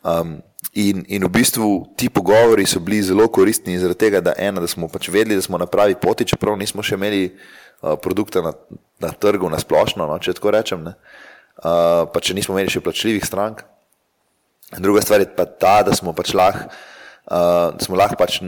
Um, 0.03 0.41
In, 0.73 1.03
in 1.09 1.20
v 1.20 1.29
bistvu 1.29 1.66
ti 2.01 2.09
pogovori 2.09 2.64
so 2.64 2.81
bili 2.81 3.03
zelo 3.05 3.27
koristni, 3.29 3.75
zaradi 3.77 3.99
tega, 3.99 4.23
da, 4.25 4.33
ena, 4.41 4.62
da 4.62 4.68
smo 4.70 4.87
pač 4.89 5.11
vedeli, 5.12 5.37
da 5.37 5.45
smo 5.45 5.59
na 5.61 5.66
pravi 5.68 5.99
poti, 6.01 6.25
čeprav 6.25 6.57
nismo 6.57 6.81
še 6.81 6.97
imeli 6.97 7.27
uh, 7.29 7.99
produkta 8.01 8.41
na, 8.41 8.55
na 9.03 9.11
trgu, 9.12 9.51
na 9.53 9.61
splošno, 9.61 10.07
no, 10.09 10.16
če 10.16 10.33
tako 10.39 10.55
rečem, 10.55 10.87
uh, 11.61 12.09
pa 12.09 12.22
če 12.22 12.38
nismo 12.38 12.57
imeli 12.57 12.72
še 12.72 12.84
plačljivih 12.84 13.26
strank. 13.26 13.62
Druga 14.72 15.03
stvar 15.05 15.20
je 15.20 15.28
pa 15.36 15.44
ta, 15.44 15.82
da 15.84 15.92
smo 15.96 16.14
pač 16.16 16.32
lahko 16.32 16.70
uh, 17.30 17.96
lah 17.96 18.14
pač 18.18 18.40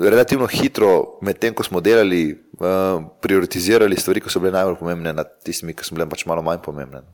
relativno 0.00 0.46
hitro, 0.48 1.18
medtem 1.20 1.54
ko 1.54 1.64
smo 1.64 1.80
delali, 1.84 2.32
uh, 2.60 3.02
prioritizirali 3.20 3.98
stvari, 4.00 4.22
ki 4.24 4.32
so 4.32 4.40
bile 4.40 4.54
najbolj 4.56 4.78
pomembne, 4.80 5.12
nad 5.12 5.36
tistimi, 5.44 5.76
ki 5.76 5.84
so 5.84 5.96
bile 5.96 6.08
pač 6.08 6.24
malo 6.28 6.44
manj 6.44 6.62
pomembne. 6.64 7.04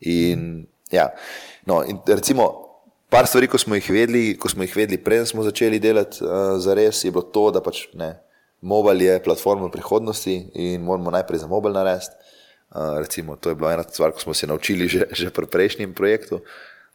In, 0.00 0.64
ja. 0.92 1.10
no, 1.66 1.82
in 1.84 2.00
recimo. 2.06 2.66
Par 3.08 3.24
stvari, 3.24 3.46
ko 3.48 3.56
smo 3.56 3.72
jih 3.72 3.86
vedeli, 3.88 4.34
ko 4.36 4.50
smo 4.52 4.66
jih 4.66 4.74
vedeli, 4.76 4.98
preden 5.00 5.24
smo 5.24 5.40
začeli 5.40 5.78
delati 5.80 6.20
uh, 6.20 6.58
za 6.60 6.74
res, 6.76 7.06
je 7.06 7.08
bilo 7.08 7.22
to, 7.32 7.46
da 7.48 7.62
pač 7.64 7.86
ne. 7.96 8.10
Mobile 8.60 9.06
je 9.06 9.22
platforma 9.24 9.70
prihodnosti 9.72 10.34
in 10.52 10.84
moramo 10.84 11.14
najprej 11.14 11.40
za 11.40 11.48
mobile 11.48 11.72
narediti. 11.72 12.27
Uh, 12.68 12.98
recimo, 13.00 13.36
to 13.36 13.48
je 13.48 13.56
bila 13.56 13.72
ena 13.72 13.82
stvar, 13.82 14.12
ko 14.12 14.20
smo 14.20 14.34
se 14.34 14.46
naučili 14.46 14.88
že, 14.88 15.08
že 15.10 15.30
pri 15.30 15.46
prejšnjem 15.46 15.94
projektu. 15.94 16.42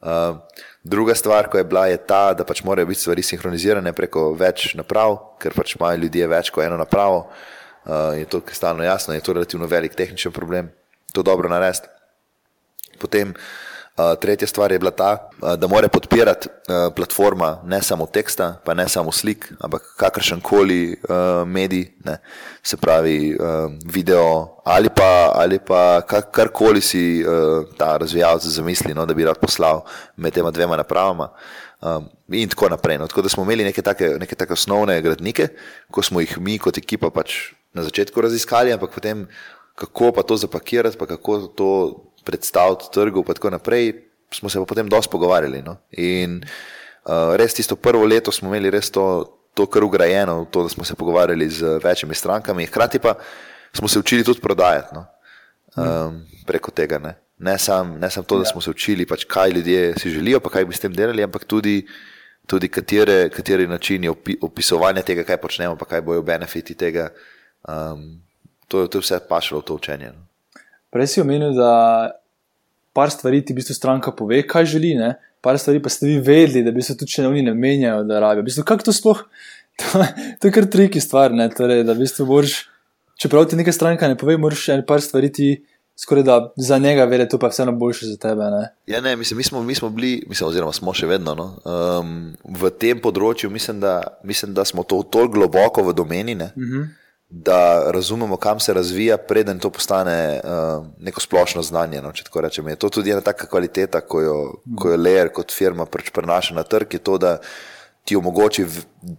Uh, 0.03 0.38
druga 0.84 1.15
stvar, 1.15 1.49
ko 1.49 1.57
je 1.57 1.63
bila, 1.63 1.88
je 1.88 1.97
ta, 1.97 2.34
da 2.34 2.45
pač 2.45 2.61
morajo 2.63 2.86
biti 2.86 3.01
stvari 3.01 3.24
sinhronizirane 3.24 3.93
preko 3.93 4.34
več 4.38 4.76
naprav, 4.76 5.17
ker 5.41 5.55
pač 5.55 5.76
imajo 5.76 5.97
ljudje 5.97 6.28
več 6.28 6.53
kot 6.53 6.67
eno 6.67 6.78
napravo. 6.78 7.26
Uh, 7.84 8.13
je 8.19 8.30
to 8.30 8.43
kristalno 8.45 8.84
jasno, 8.84 9.13
je 9.13 9.26
to 9.26 9.34
relativno 9.34 9.67
velik 9.67 9.95
tehničen 9.95 10.32
problem, 10.32 10.69
to 11.11 11.24
dobro 11.24 11.49
narediti. 11.49 11.89
Potem 12.99 13.34
Uh, 13.34 13.72
tretja 14.20 14.48
stvar 14.48 14.72
je 14.72 14.80
bila 14.80 14.91
ta, 14.91 15.30
uh, 15.41 15.54
da 15.54 15.68
mora 15.68 15.88
podpirati 15.88 16.50
uh, 16.50 16.94
platforma 16.96 17.60
ne 17.66 17.82
samo 17.82 18.06
teksta, 18.06 18.62
pa 18.66 18.74
ne 18.74 18.88
samo 18.89 19.12
slik, 19.12 19.52
ampak 19.60 19.82
kakršen 19.98 20.41
koli 20.41 20.98
medij, 21.46 21.86
ne, 22.06 22.18
se 22.64 22.78
pravi 22.78 23.38
video 23.86 24.62
ali 24.66 24.89
pa, 24.89 25.32
ali 25.36 25.60
pa 25.60 26.02
karkoli 26.32 26.82
si 26.82 27.26
ta 27.78 27.98
razvijalec 27.98 28.44
zamisli, 28.44 28.94
no, 28.94 29.06
da 29.06 29.14
bi 29.14 29.26
rad 29.26 29.38
poslal 29.39 29.84
med 30.16 30.34
tema 30.34 30.52
dvema 30.52 30.78
napravama. 30.78 31.30
Um, 31.84 32.06
in 32.32 32.50
tako 32.50 32.70
naprej. 32.70 32.98
No. 32.98 33.08
Tako 33.08 33.22
da 33.22 33.30
smo 33.30 33.44
imeli 33.44 33.64
neke 33.64 33.82
take, 33.82 34.08
neke 34.20 34.36
take 34.36 34.54
osnovne 34.54 35.02
gradnike, 35.02 35.50
ko 35.91 36.02
smo 36.02 36.22
jih 36.24 36.38
mi 36.39 36.56
kot 36.58 36.78
ekipa 36.80 37.10
pač 37.12 37.52
na 37.76 37.84
začetku 37.84 38.22
raziskali, 38.24 38.72
ampak 38.72 38.94
potem 38.96 39.26
kako 39.76 40.14
pa 40.16 40.24
to 40.24 40.38
zapakirati, 40.38 40.98
pa 40.98 41.06
kako 41.06 41.38
to 41.48 41.70
predstaviti 42.24 42.91
trgu, 42.93 43.24
in 43.28 43.34
tako 43.34 43.49
naprej, 43.49 43.93
smo 44.34 44.49
se 44.49 44.59
pa 44.59 44.65
potem 44.65 44.89
dosti 44.89 45.11
pogovarjali. 45.11 45.61
No? 45.61 45.78
In 45.91 46.41
uh, 47.05 47.36
res 47.36 47.53
tisto 47.53 47.76
prvo 47.76 48.05
leto 48.05 48.32
smo 48.32 48.49
imeli 48.49 48.71
res 48.74 48.91
to, 48.91 49.26
to 49.53 49.65
kar 49.65 49.84
ugrajeno, 49.84 50.45
to, 50.51 50.63
da 50.63 50.69
smo 50.69 50.84
se 50.84 50.95
pogovarjali 50.95 51.49
z 51.49 51.80
večjimi 51.84 52.15
strankami, 52.15 52.65
hkrati 52.65 52.99
pa 52.99 53.15
smo 53.74 53.88
se 53.88 53.99
učili 53.99 54.24
tudi 54.24 54.41
prodajati 54.41 54.95
no? 54.95 55.05
um, 55.78 56.24
preko 56.45 56.71
tega. 56.71 56.99
Ne, 56.99 57.15
ne 57.39 57.57
samo 57.59 58.09
sam 58.09 58.24
to, 58.24 58.39
da 58.39 58.45
smo 58.45 58.61
se 58.61 58.69
učili, 58.69 59.05
pač, 59.05 59.26
kaj 59.26 59.49
ljudje 59.49 59.93
si 59.99 60.09
želijo, 60.09 60.39
pa 60.39 60.49
kaj 60.49 60.65
bi 60.65 60.76
s 60.76 60.80
tem 60.80 60.93
delali, 60.93 61.24
ampak 61.24 61.45
tudi. 61.45 61.86
Tudi 62.43 62.67
katere, 62.67 63.30
kateri 63.32 63.63
načini 63.67 64.09
opisovanja 64.41 64.99
tega, 65.07 65.24
kaj 65.24 65.38
počnemo, 65.39 65.78
pa 65.80 65.86
kaj 65.88 66.01
bojo 66.03 66.26
benefiti 66.28 66.76
tega, 66.76 67.05
um, 67.63 68.01
to, 68.67 68.84
to 68.91 68.99
je 68.99 69.01
vse 69.01 69.19
pašalo 69.30 69.61
v 69.61 69.65
to 69.69 69.78
učenje. 69.80 70.09
No. 70.11 70.26
Prej 70.94 71.10
si 71.10 71.22
omenil, 71.22 71.56
da 71.58 72.14
par 72.94 73.10
stvari 73.10 73.41
ti 73.41 73.54
v 73.54 73.62
bistvu 73.62 73.74
stranka 73.74 74.14
pove, 74.14 74.44
kaj 74.46 74.70
želi, 74.76 74.94
ne? 75.00 75.16
par 75.44 75.58
stvari 75.60 75.82
pa 75.84 75.91
ste 75.91 76.08
vi 76.08 76.20
vedeli, 76.24 76.62
da 76.64 76.72
bi 76.72 76.86
se 76.86 76.94
tudi 76.96 77.12
če 77.12 77.26
ne 77.26 77.32
oni 77.34 77.41
ne 77.44 77.54
menjajo, 77.58 78.06
da 78.08 78.22
rabijo. 78.24 78.46
V 78.46 78.48
bistvu, 78.48 78.64
kako 78.70 78.89
to 78.89 78.96
sploh? 78.96 79.26
To, 79.82 80.04
to 80.38 80.48
je 80.48 80.54
kar 80.54 80.68
triki 80.70 81.02
stvar, 81.02 81.34
ne? 81.34 81.48
Torej, 81.50 81.80
da 81.82 81.96
v 81.98 82.04
bistvu 82.04 82.28
moraš, 82.30 82.60
čeprav 83.18 83.48
ti 83.50 83.58
neka 83.58 83.74
stranka 83.74 84.06
ne 84.06 84.14
pove, 84.14 84.36
moraš 84.38 84.68
še 84.68 84.76
par 84.86 85.02
stvari 85.02 85.32
ti. 85.34 85.48
Skoraj 85.98 86.24
da 86.26 86.36
za 86.58 86.78
njega 86.82 87.08
vede, 87.10 87.26
to 87.30 87.38
pa 87.41 87.50
je 87.50 87.54
vseeno 87.54 87.74
boljše 87.78 88.08
za 88.12 88.20
tebe. 88.22 88.46
Ne? 88.54 88.62
Ja, 88.89 89.02
ne, 89.02 89.16
mislim, 89.18 89.38
mi, 89.38 89.44
smo, 89.46 89.62
mi 89.66 89.76
smo 89.78 89.89
bili, 89.94 90.24
mislim, 90.30 90.48
oziroma 90.50 90.74
smo 90.74 90.94
še 90.94 91.10
vedno 91.10 91.36
no, 91.38 91.46
um, 91.70 92.16
v 92.50 92.72
tem 92.82 93.02
področju. 93.02 93.50
Mislim 93.54 93.82
da, 93.82 94.00
mislim, 94.26 94.56
da 94.58 94.66
smo 94.66 94.86
to 94.86 95.04
toliko 95.06 95.39
globoko 95.39 95.86
v 95.89 95.94
domeni. 95.98 96.38
Uh 96.38 96.54
mhm. 96.54 96.82
-huh 96.82 97.03
da 97.36 97.92
razumemo, 97.92 98.38
kam 98.38 98.60
se 98.60 98.74
razvija, 98.74 99.18
preden 99.18 99.60
to 99.60 99.70
postane 99.70 100.42
uh, 100.44 100.86
neko 101.00 101.22
splošno 101.22 101.62
znanje. 101.62 102.02
No, 102.02 102.12
rečem, 102.42 102.68
je 102.68 102.76
to 102.76 102.90
tudi 102.90 103.12
ena 103.12 103.22
taka 103.22 103.48
kvaliteta, 103.48 104.02
ko 104.02 104.22
jo, 104.22 104.36
ko 104.78 104.90
jo 104.90 104.98
Leer 104.98 105.32
kot 105.34 105.52
firma 105.52 105.86
pač 105.86 106.12
prenaša 106.14 106.54
na 106.54 106.64
trg, 106.64 106.94
je 106.94 107.00
to, 107.00 107.18
da 107.18 107.40
ti 108.06 108.16
omogoči 108.16 108.68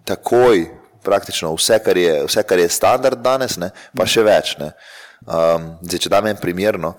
takoj 0.05 0.63
praktično 1.03 1.51
vse, 1.55 1.81
kar 1.83 1.99
je, 1.99 2.15
vse, 2.29 2.47
kar 2.47 2.59
je 2.59 2.69
standard 2.69 3.19
danes, 3.19 3.59
ne, 3.59 3.73
pa 3.99 4.07
še 4.07 4.23
več. 4.23 4.55
Um, 4.63 5.69
zdaj, 5.83 6.07
če 6.07 6.15
dam 6.15 6.31
en 6.31 6.39
primer, 6.39 6.79
no, 6.79 6.95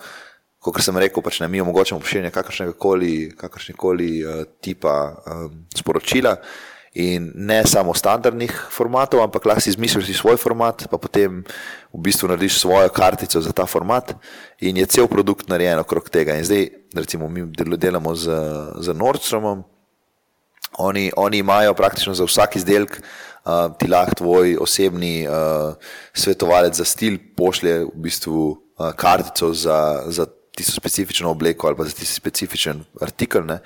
kot 0.59 0.83
sem 0.83 0.99
rekel, 0.99 1.23
pač 1.23 1.39
ne, 1.39 1.47
mi 1.47 1.63
omogočamo 1.63 2.03
pošiljanje 2.03 2.35
kakršnega 3.39 3.79
koli 3.79 4.15
uh, 4.19 4.43
tipa 4.59 4.97
um, 5.15 5.61
sporočila. 5.79 6.35
In 6.95 7.31
ne 7.35 7.59
samo 7.67 7.91
standardnih 7.91 8.53
formatov, 8.71 9.19
ampak 9.19 9.43
lahko 9.45 9.65
si 9.65 9.73
izmisliš 9.73 10.15
svoj 10.15 10.37
format, 10.39 10.85
pa 10.87 10.95
potem 10.95 11.41
v 11.91 11.99
bistvu 11.99 12.29
narediš 12.31 12.61
svojo 12.63 12.87
kartico 12.87 13.41
za 13.43 13.51
ta 13.51 13.65
format, 13.67 14.13
in 14.63 14.79
je 14.79 14.85
cel 14.87 15.09
produkt 15.11 15.51
narejen 15.51 15.79
okrog 15.83 16.07
tega. 16.07 16.37
In 16.39 16.47
zdaj, 16.47 16.69
recimo, 16.95 17.27
mi 17.27 17.43
delamo 17.51 18.15
z, 18.15 18.31
z 18.79 18.95
Nordstromom, 18.95 19.65
oni, 20.79 21.11
oni 21.19 21.43
imajo 21.43 21.73
praktično 21.75 22.15
za 22.15 22.23
vsak 22.23 22.55
izdelek, 22.55 22.95
uh, 22.99 23.75
ti 23.79 23.91
lahko 23.91 24.15
tvoj 24.15 24.55
osebni 24.63 25.27
uh, 25.27 25.75
svetovalec 26.13 26.79
za 26.79 26.87
stil 26.87 27.19
pošlje 27.35 27.91
v 27.91 28.07
bistvu 28.07 28.39
uh, 28.55 28.91
kartico 28.95 29.53
za. 29.53 30.07
za 30.07 30.31
Tisto 30.55 30.71
specifično 30.71 31.27
obleko 31.29 31.67
ali 31.67 31.75
pa 31.75 31.83
za 31.83 31.91
tisti 31.91 32.15
specifičen 32.15 32.77
artikel. 33.03 33.43
Ne? 33.43 33.57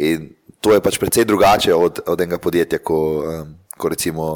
In 0.00 0.30
to 0.60 0.74
je 0.74 0.80
pač 0.80 0.98
precej 0.98 1.24
drugače 1.24 1.74
od, 1.74 2.00
od 2.06 2.20
enega 2.20 2.38
podjetja, 2.38 2.78
ko, 2.78 2.98
um, 3.22 3.54
ko 3.78 3.88
recimo 3.88 4.28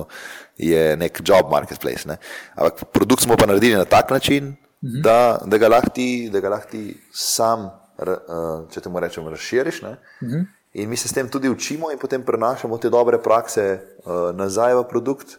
je 0.56 0.96
nek 0.96 1.20
job 1.24 1.50
marketplace. 1.50 2.08
Ne. 2.08 2.18
Ampak 2.54 2.84
produkt 2.92 3.22
smo 3.22 3.36
pa 3.36 3.46
naredili 3.46 3.76
na 3.76 3.84
tak 3.84 4.10
način, 4.10 4.44
mhm. 4.44 4.96
-huh. 4.96 5.02
da, 5.02 5.38
da 5.46 5.58
ga 5.58 5.68
lahko 5.68 5.90
ti, 5.90 6.30
ti 6.70 7.00
sam, 7.12 7.70
uh, 7.98 8.70
če 8.70 8.80
te 8.80 8.88
mu 8.88 9.00
rečem, 9.00 9.28
razširiš. 9.28 9.82
Mhm. 10.22 10.42
In 10.72 10.88
mi 10.88 10.96
se 10.96 11.08
s 11.08 11.12
tem 11.12 11.28
tudi 11.28 11.48
učimo 11.48 11.90
in 11.92 11.98
potem 11.98 12.22
prenašamo 12.24 12.78
te 12.78 12.90
dobre 12.90 13.18
prakse 13.22 13.80
uh, 14.04 14.36
nazaj 14.36 14.74
v 14.74 14.84
produkt, 14.88 15.36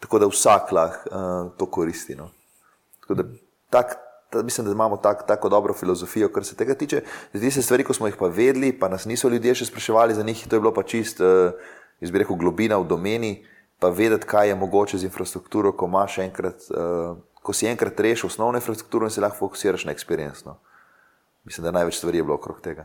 tako 0.00 0.18
da 0.18 0.26
vsak 0.26 0.72
lahko 0.72 1.08
uh, 1.10 1.50
to 1.58 1.66
koristi. 1.66 2.14
No. 2.14 2.30
Tako 3.00 3.14
da 3.14 3.22
tak, 3.70 3.96
Da, 4.32 4.42
mislim, 4.42 4.66
da 4.66 4.72
imamo 4.72 4.96
tak, 4.96 5.26
tako 5.26 5.48
dobro 5.48 5.74
filozofijo, 5.74 6.28
kar 6.32 6.44
se 6.44 6.56
tega 6.56 6.74
tiče. 6.74 7.02
Zdi 7.32 7.50
se 7.50 7.62
stvari, 7.62 7.84
ko 7.84 7.94
smo 7.94 8.06
jih 8.06 8.16
pa 8.18 8.26
vedeli, 8.26 8.72
pa 8.78 8.88
nas 8.88 9.06
niso 9.08 9.28
ljudje 9.28 9.54
še 9.54 9.70
spraševali 9.70 10.14
za 10.14 10.22
njih, 10.22 10.42
to 10.48 10.56
je 10.56 10.60
bilo 10.60 10.72
pa 10.74 10.82
čist, 10.82 11.20
uh, 11.20 11.56
jaz 12.00 12.12
bi 12.12 12.20
rekel, 12.20 12.36
globina 12.36 12.76
v 12.76 12.84
domeni, 12.88 13.32
pa 13.80 13.88
vedeti, 13.88 14.26
kaj 14.28 14.48
je 14.48 14.58
mogoče 14.60 14.98
z 14.98 15.08
infrastrukturo, 15.08 15.72
ko, 15.72 15.88
enkrat, 16.20 16.68
uh, 16.70 17.16
ko 17.42 17.52
si 17.52 17.66
enkrat 17.66 18.00
rešil 18.00 18.26
osnovno 18.28 18.58
infrastrukturo 18.58 19.06
in 19.06 19.10
se 19.10 19.20
lahko 19.20 19.38
fokusiraš 19.38 19.84
na 19.84 19.94
experience. 19.94 20.44
No. 20.44 20.58
Mislim, 21.44 21.64
da 21.64 21.70
največ 21.70 21.96
stvari 21.96 22.18
je 22.18 22.22
bilo 22.22 22.34
okrog 22.34 22.60
tega. 22.60 22.84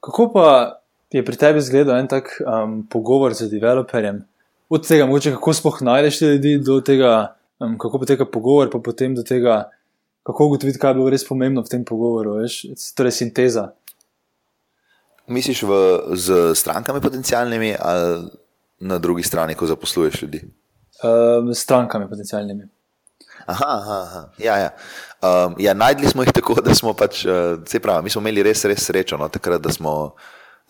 Kako 0.00 0.32
pa 0.34 0.78
je 1.10 1.24
pri 1.24 1.36
tebi 1.36 1.58
izgledal 1.58 1.96
en 1.98 2.08
tak 2.08 2.36
um, 2.44 2.82
pogovor 2.90 3.34
z 3.34 3.48
developerjem? 3.48 4.24
Od 4.68 4.88
tega, 4.88 5.06
mogoče, 5.06 5.32
kako 5.32 5.52
sploh 5.52 5.82
najdeš 5.82 6.18
te 6.18 6.26
ljudi, 6.26 6.58
do 6.58 6.80
tega, 6.80 7.36
um, 7.60 7.78
kako 7.78 7.98
poteka 7.98 8.26
pogovor, 8.28 8.68
pa 8.72 8.80
potem 8.84 9.14
do 9.14 9.22
tega, 9.22 9.70
kako 10.22 10.46
ugotoviti, 10.46 10.78
kaj 10.78 10.90
je 10.90 10.94
bilo 10.94 11.10
res 11.10 11.24
pomembno 11.26 11.62
v 11.62 11.70
tem 11.70 11.84
pogovoru, 11.84 12.38
veš, 12.42 12.62
torej 12.96 13.14
sinteza. 13.18 13.72
Misliš 15.26 15.62
v, 15.66 15.72
z 16.18 16.54
strankami 16.58 17.00
potencijalnimi 17.00 17.74
ali 17.78 18.30
na 18.82 18.98
drugi 18.98 19.22
strani, 19.22 19.54
ko 19.54 19.66
zaposluješ 19.66 20.22
ljudi? 20.22 20.42
Um, 21.02 21.54
strankami 21.54 22.08
potencijalnimi. 22.10 22.66
Aha, 23.46 23.66
aha, 23.68 23.98
aha. 24.06 24.22
Ja, 24.38 24.56
ja. 24.58 24.70
Um, 25.22 25.54
ja, 25.58 25.74
najdli 25.74 26.10
smo 26.10 26.22
jih 26.22 26.32
tako, 26.34 26.58
da 26.62 26.74
smo 26.74 26.94
pač, 26.94 27.24
uh, 27.26 27.58
se 27.66 27.80
pravi, 27.80 28.04
mi 28.04 28.10
smo 28.10 28.22
imeli 28.22 28.42
res, 28.42 28.64
res 28.66 28.86
srečo, 28.86 29.18
no, 29.18 29.28
takrat, 29.30 29.62
da 29.62 29.70
smo, 29.70 30.14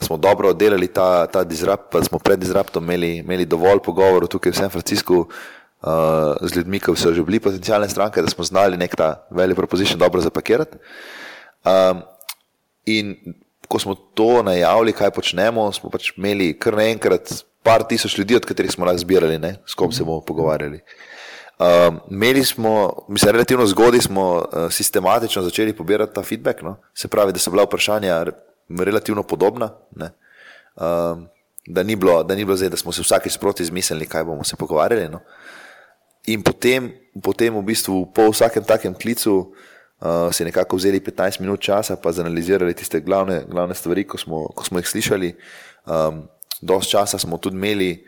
da 0.01 0.07
smo 0.07 0.17
dobro 0.17 0.53
oddelali 0.53 0.89
ta, 0.93 1.27
ta 1.27 1.45
disrupt, 1.45 1.91
pa 1.93 2.05
smo 2.05 2.21
pred 2.21 2.41
disruptom 2.41 2.85
imeli, 2.85 3.17
imeli 3.25 3.49
dovolj 3.49 3.81
pogovorov 3.85 4.29
tukaj 4.33 4.53
v 4.53 4.61
San 4.61 4.73
Franciscu 4.73 5.25
uh, 5.25 5.43
z 6.41 6.57
ljudmi, 6.57 6.81
ki 6.81 6.95
so 6.97 7.13
že 7.15 7.23
bili 7.27 7.41
potencijalne 7.41 7.89
stranke, 7.89 8.23
da 8.23 8.31
smo 8.31 8.45
znali 8.45 8.77
nek 8.77 8.95
ta 8.97 9.27
velik 9.31 9.57
proposition 9.57 9.99
dobro 9.99 10.21
zapakirati. 10.21 10.79
Um, 11.65 12.03
in 12.87 13.17
ko 13.69 13.79
smo 13.79 13.95
to 13.95 14.43
najavili, 14.43 14.93
kaj 14.93 15.11
počnemo, 15.11 15.73
smo 15.73 15.91
pač 15.91 16.13
imeli 16.17 16.53
kar 16.59 16.77
naenkrat 16.79 17.33
par 17.63 17.87
tisoč 17.89 18.19
ljudi, 18.19 18.37
od 18.37 18.47
katerih 18.47 18.71
smo 18.71 18.87
lahko 18.87 19.03
zbirali, 19.03 19.39
ne, 19.39 19.57
s 19.67 19.75
kom 19.75 19.93
se 19.93 20.05
bomo 20.05 20.21
pogovarjali. 20.21 20.81
Uh, 21.63 21.95
imeli 22.11 22.45
smo, 22.45 23.05
mislim, 23.09 23.33
relativno 23.33 23.67
zgodaj 23.67 24.01
smo 24.01 24.27
uh, 24.39 24.71
sistematično 24.71 25.43
začeli 25.43 25.77
pobirati 25.77 26.15
ta 26.15 26.23
feedback, 26.23 26.63
no? 26.63 26.77
se 26.95 27.09
pravi, 27.09 27.33
da 27.33 27.39
so 27.39 27.51
bila 27.51 27.67
vprašanja 27.67 28.25
relativno 28.69 29.23
podobna. 29.23 29.71
Uh, 29.97 31.23
da, 31.67 31.83
ni 31.83 31.97
bilo, 31.97 32.23
da 32.23 32.35
ni 32.35 32.45
bilo 32.45 32.57
zdaj, 32.57 32.69
da 32.69 32.77
smo 32.77 32.93
se 32.93 33.03
vsake 33.03 33.31
sproti 33.31 33.63
izmislili, 33.63 34.07
kaj 34.07 34.25
bomo 34.25 34.45
se 34.45 34.57
pogovarjali. 34.57 35.09
No? 35.09 35.21
In 36.31 36.43
potem, 36.43 36.93
potem 37.23 37.55
v 37.55 37.65
bistvu 37.67 38.07
po 38.15 38.31
vsakem 38.31 38.63
takem 38.63 38.95
klicu 38.95 39.51
uh, 39.51 40.31
si 40.31 40.47
nekako 40.47 40.79
vzeli 40.79 41.03
15 41.03 41.43
minut 41.43 41.59
časa, 41.59 41.99
pa 41.99 42.13
zanalizirali 42.15 42.75
tiste 42.75 43.03
glavne, 43.03 43.43
glavne 43.51 43.75
stvari, 43.75 44.07
ko 44.07 44.19
smo, 44.19 44.47
ko 44.55 44.63
smo 44.65 44.79
jih 44.79 44.89
slišali. 44.89 45.35
Um, 45.87 46.29
Dost 46.63 46.95
časa 46.95 47.19
smo 47.19 47.43
tudi 47.43 47.59
imeli 47.59 48.07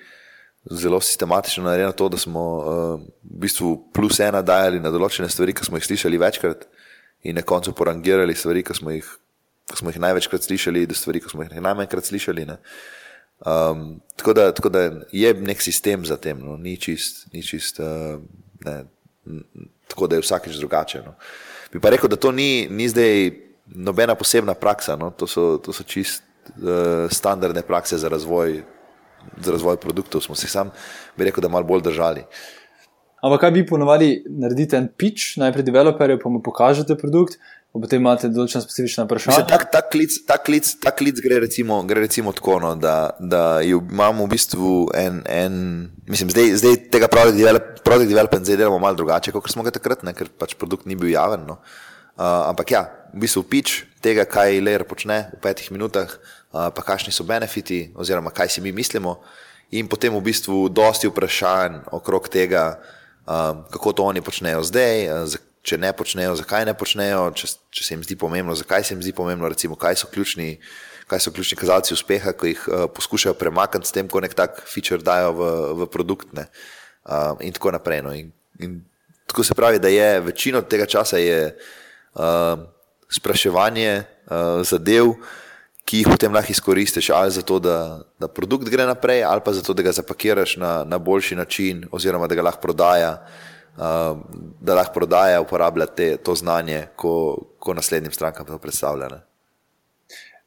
zelo 0.70 1.00
sistematično 1.02 1.64
narejeno 1.64 1.92
to, 1.92 2.06
da 2.08 2.14
smo 2.14 2.40
uh, 2.40 2.64
v 3.02 3.40
bistvu 3.42 3.90
plus 3.90 4.20
ena 4.22 4.42
dajali 4.46 4.78
na 4.78 4.94
določene 4.94 5.26
stvari, 5.26 5.50
ki 5.50 5.66
smo 5.66 5.80
jih 5.80 5.88
slišali 5.90 6.20
večkrat, 6.22 6.62
in 7.24 7.34
na 7.34 7.42
koncu 7.42 7.72
porangirali 7.74 8.34
stvari, 8.34 8.62
ki 8.62 8.76
smo 8.78 8.94
jih, 8.94 9.08
ki 9.72 9.80
smo 9.80 9.90
jih 9.90 9.98
največkrat 10.00 10.46
slišali, 10.46 10.86
do 10.86 10.94
stvari, 10.94 11.20
ki 11.24 11.32
smo 11.32 11.42
jih 11.42 11.58
najmanjkrat 11.58 12.12
slišali. 12.12 12.46
Um, 13.44 14.00
tako, 14.16 14.32
da, 14.32 14.52
tako 14.52 14.68
da 14.68 14.90
je 15.12 15.34
nek 15.34 15.62
sistem 15.62 16.04
za 16.04 16.16
tem, 16.16 16.40
no? 16.40 16.56
ni 16.56 16.76
čist, 16.80 17.26
ni 17.32 17.42
čist 17.44 17.80
uh, 17.80 18.20
ne, 18.64 18.84
tako 19.88 20.06
da 20.06 20.16
je 20.16 20.24
vsakeč 20.24 20.56
drugače. 20.56 21.02
No? 21.04 21.14
Bi 21.72 21.80
pa 21.80 21.92
rekel, 21.92 22.08
da 22.08 22.16
to 22.16 22.32
ni, 22.32 22.68
ni 22.70 22.88
zdaj 22.88 23.30
nobena 23.66 24.14
posebna 24.14 24.54
praksa, 24.54 24.96
no? 24.96 25.10
to, 25.10 25.26
so, 25.26 25.58
to 25.58 25.72
so 25.72 25.84
čist 25.84 26.24
uh, 26.56 27.10
standardne 27.12 27.62
prakse 27.62 27.98
za 27.98 28.08
razvoj 28.08 28.62
za 29.40 29.52
razvoj 29.52 29.76
produktov, 29.76 30.20
smo 30.20 30.34
se 30.34 30.48
sam, 30.48 30.70
bi 31.16 31.24
rekel, 31.24 31.42
da 31.42 31.48
malo 31.48 31.64
bolj 31.64 31.82
držali. 31.82 32.24
Ampak 33.24 33.40
kaj 33.40 33.52
vi 33.54 33.62
ponovadi 33.64 34.08
naredite 34.28 34.76
en 34.76 34.88
pitch, 35.00 35.38
najprej 35.40 35.64
developerju, 35.64 36.18
pa 36.20 36.28
mu 36.28 36.42
pokažete 36.44 36.96
produkt, 37.00 37.38
potem 37.72 38.02
imate 38.02 38.28
določena 38.28 38.60
specifična 38.60 39.06
vprašanja? 39.06 39.46
Ta, 39.48 39.58
ta, 39.72 39.80
klic, 39.88 40.16
ta, 40.28 40.36
klic, 40.44 40.68
ta 40.82 40.92
klic 40.94 41.22
gre 41.24 41.38
recimo, 41.42 41.78
gre 41.88 42.02
recimo 42.04 42.34
tako, 42.36 42.58
no, 42.60 42.74
da, 42.76 43.14
da 43.18 43.44
imamo 43.64 44.26
v 44.26 44.34
bistvu 44.34 44.74
en, 45.00 45.22
en 45.24 45.56
mislim, 46.10 46.34
zdaj, 46.34 46.52
zdaj 46.60 46.76
tega 46.92 47.08
product 47.08 48.10
development 48.10 48.44
zdaj 48.44 48.60
delamo 48.60 48.82
malo 48.82 48.98
drugače, 49.00 49.32
kot 49.32 49.48
smo 49.50 49.64
ga 49.64 49.72
takrat, 49.74 50.04
ne, 50.04 50.12
ker 50.14 50.28
pač 50.28 50.52
produkt 50.60 50.84
ni 50.90 50.98
bil 50.98 51.08
javen. 51.14 51.46
No. 51.48 51.56
Uh, 52.14 52.44
ampak 52.50 52.74
ja, 52.76 52.82
v 53.14 53.24
bistvu 53.24 53.42
pitch 53.48 53.86
tega, 54.04 54.26
kaj 54.28 54.60
Layer 54.60 54.84
počne 54.86 55.30
v 55.32 55.40
petih 55.42 55.72
minutah, 55.72 56.12
pa 56.52 56.84
kakšni 56.86 57.10
so 57.10 57.24
benefiti, 57.26 57.88
oziroma 57.96 58.30
kaj 58.30 58.52
si 58.52 58.62
mi 58.62 58.70
mislimo, 58.70 59.16
in 59.74 59.88
potem 59.90 60.12
v 60.14 60.20
bistvu 60.28 60.68
dosti 60.68 61.08
vprašanj 61.10 61.88
okrog 61.96 62.28
tega, 62.30 62.76
kako 63.24 63.92
to 63.92 64.04
oni 64.04 64.20
počnejo 64.20 64.62
zdaj, 64.62 65.08
če 65.64 65.78
ne 65.80 65.92
počnejo, 65.96 66.34
zakaj 66.36 66.66
ne 66.68 66.74
počnejo, 66.76 67.30
če, 67.36 67.48
če 67.72 67.84
se 67.84 67.94
jim 67.94 68.02
zdi 68.04 68.16
pomembno, 68.20 68.56
zakaj 68.58 68.84
se 68.84 68.94
jim 68.94 69.02
zdi 69.04 69.14
pomembno, 69.16 69.48
recimo, 69.48 69.78
kaj 69.80 70.02
so 70.02 70.10
ključni. 70.12 70.58
Kaj 71.04 71.20
so 71.20 71.30
ključni 71.36 71.58
kazalci 71.60 71.92
uspeha, 71.92 72.32
ko 72.32 72.48
jih 72.48 72.60
uh, 72.64 72.86
poskušajo 72.88 73.34
premakniti 73.36 73.90
s 73.90 73.92
tem, 73.92 74.06
ko 74.08 74.22
nek 74.24 74.32
tak 74.32 74.62
feature 74.64 75.04
dajo 75.04 75.34
v, 75.36 75.48
v 75.82 75.86
produkt, 75.92 76.30
uh, 76.32 77.34
in 77.44 77.52
tako 77.52 77.74
naprej. 77.76 78.00
No. 78.00 78.14
In, 78.16 78.30
in 78.56 78.78
tako 79.28 79.44
se 79.44 79.52
pravi, 79.52 79.82
da 79.84 79.92
je 79.92 80.22
večino 80.24 80.62
tega 80.64 80.86
časa 80.88 81.20
je, 81.20 81.52
uh, 82.16 82.56
spraševanje 83.12 83.90
uh, 84.00 84.64
zadev, 84.64 85.12
uh, 85.12 85.43
ki 85.84 86.00
jih 86.00 86.08
potem 86.08 86.32
lahko 86.32 86.52
izkoristiš, 86.52 87.10
ali 87.12 87.30
zato, 87.30 87.58
da, 87.60 88.00
da 88.20 88.28
produkt 88.28 88.68
gre 88.72 88.86
naprej, 88.88 89.24
ali 89.24 89.42
pa 89.44 89.52
zato, 89.52 89.74
da 89.76 89.84
ga 89.84 89.92
zapakiraš 89.92 90.56
na, 90.56 90.72
na 90.88 90.98
boljši 90.98 91.36
način, 91.36 91.84
oziroma 91.92 92.26
da 92.26 92.34
ga 92.34 92.46
lahko 92.46 92.62
prodaja, 92.62 93.10
uh, 93.76 94.16
da 94.60 94.78
lahko 94.80 94.94
prodaja, 94.94 95.42
uporablja 95.44 95.86
te, 95.86 96.16
to 96.16 96.34
znanje, 96.34 96.86
ko, 96.96 97.36
ko 97.58 97.74
naslednjim 97.74 98.12
strankam 98.12 98.46
to 98.46 98.58
predstavlja. 98.58 99.10
Ne? 99.12 99.20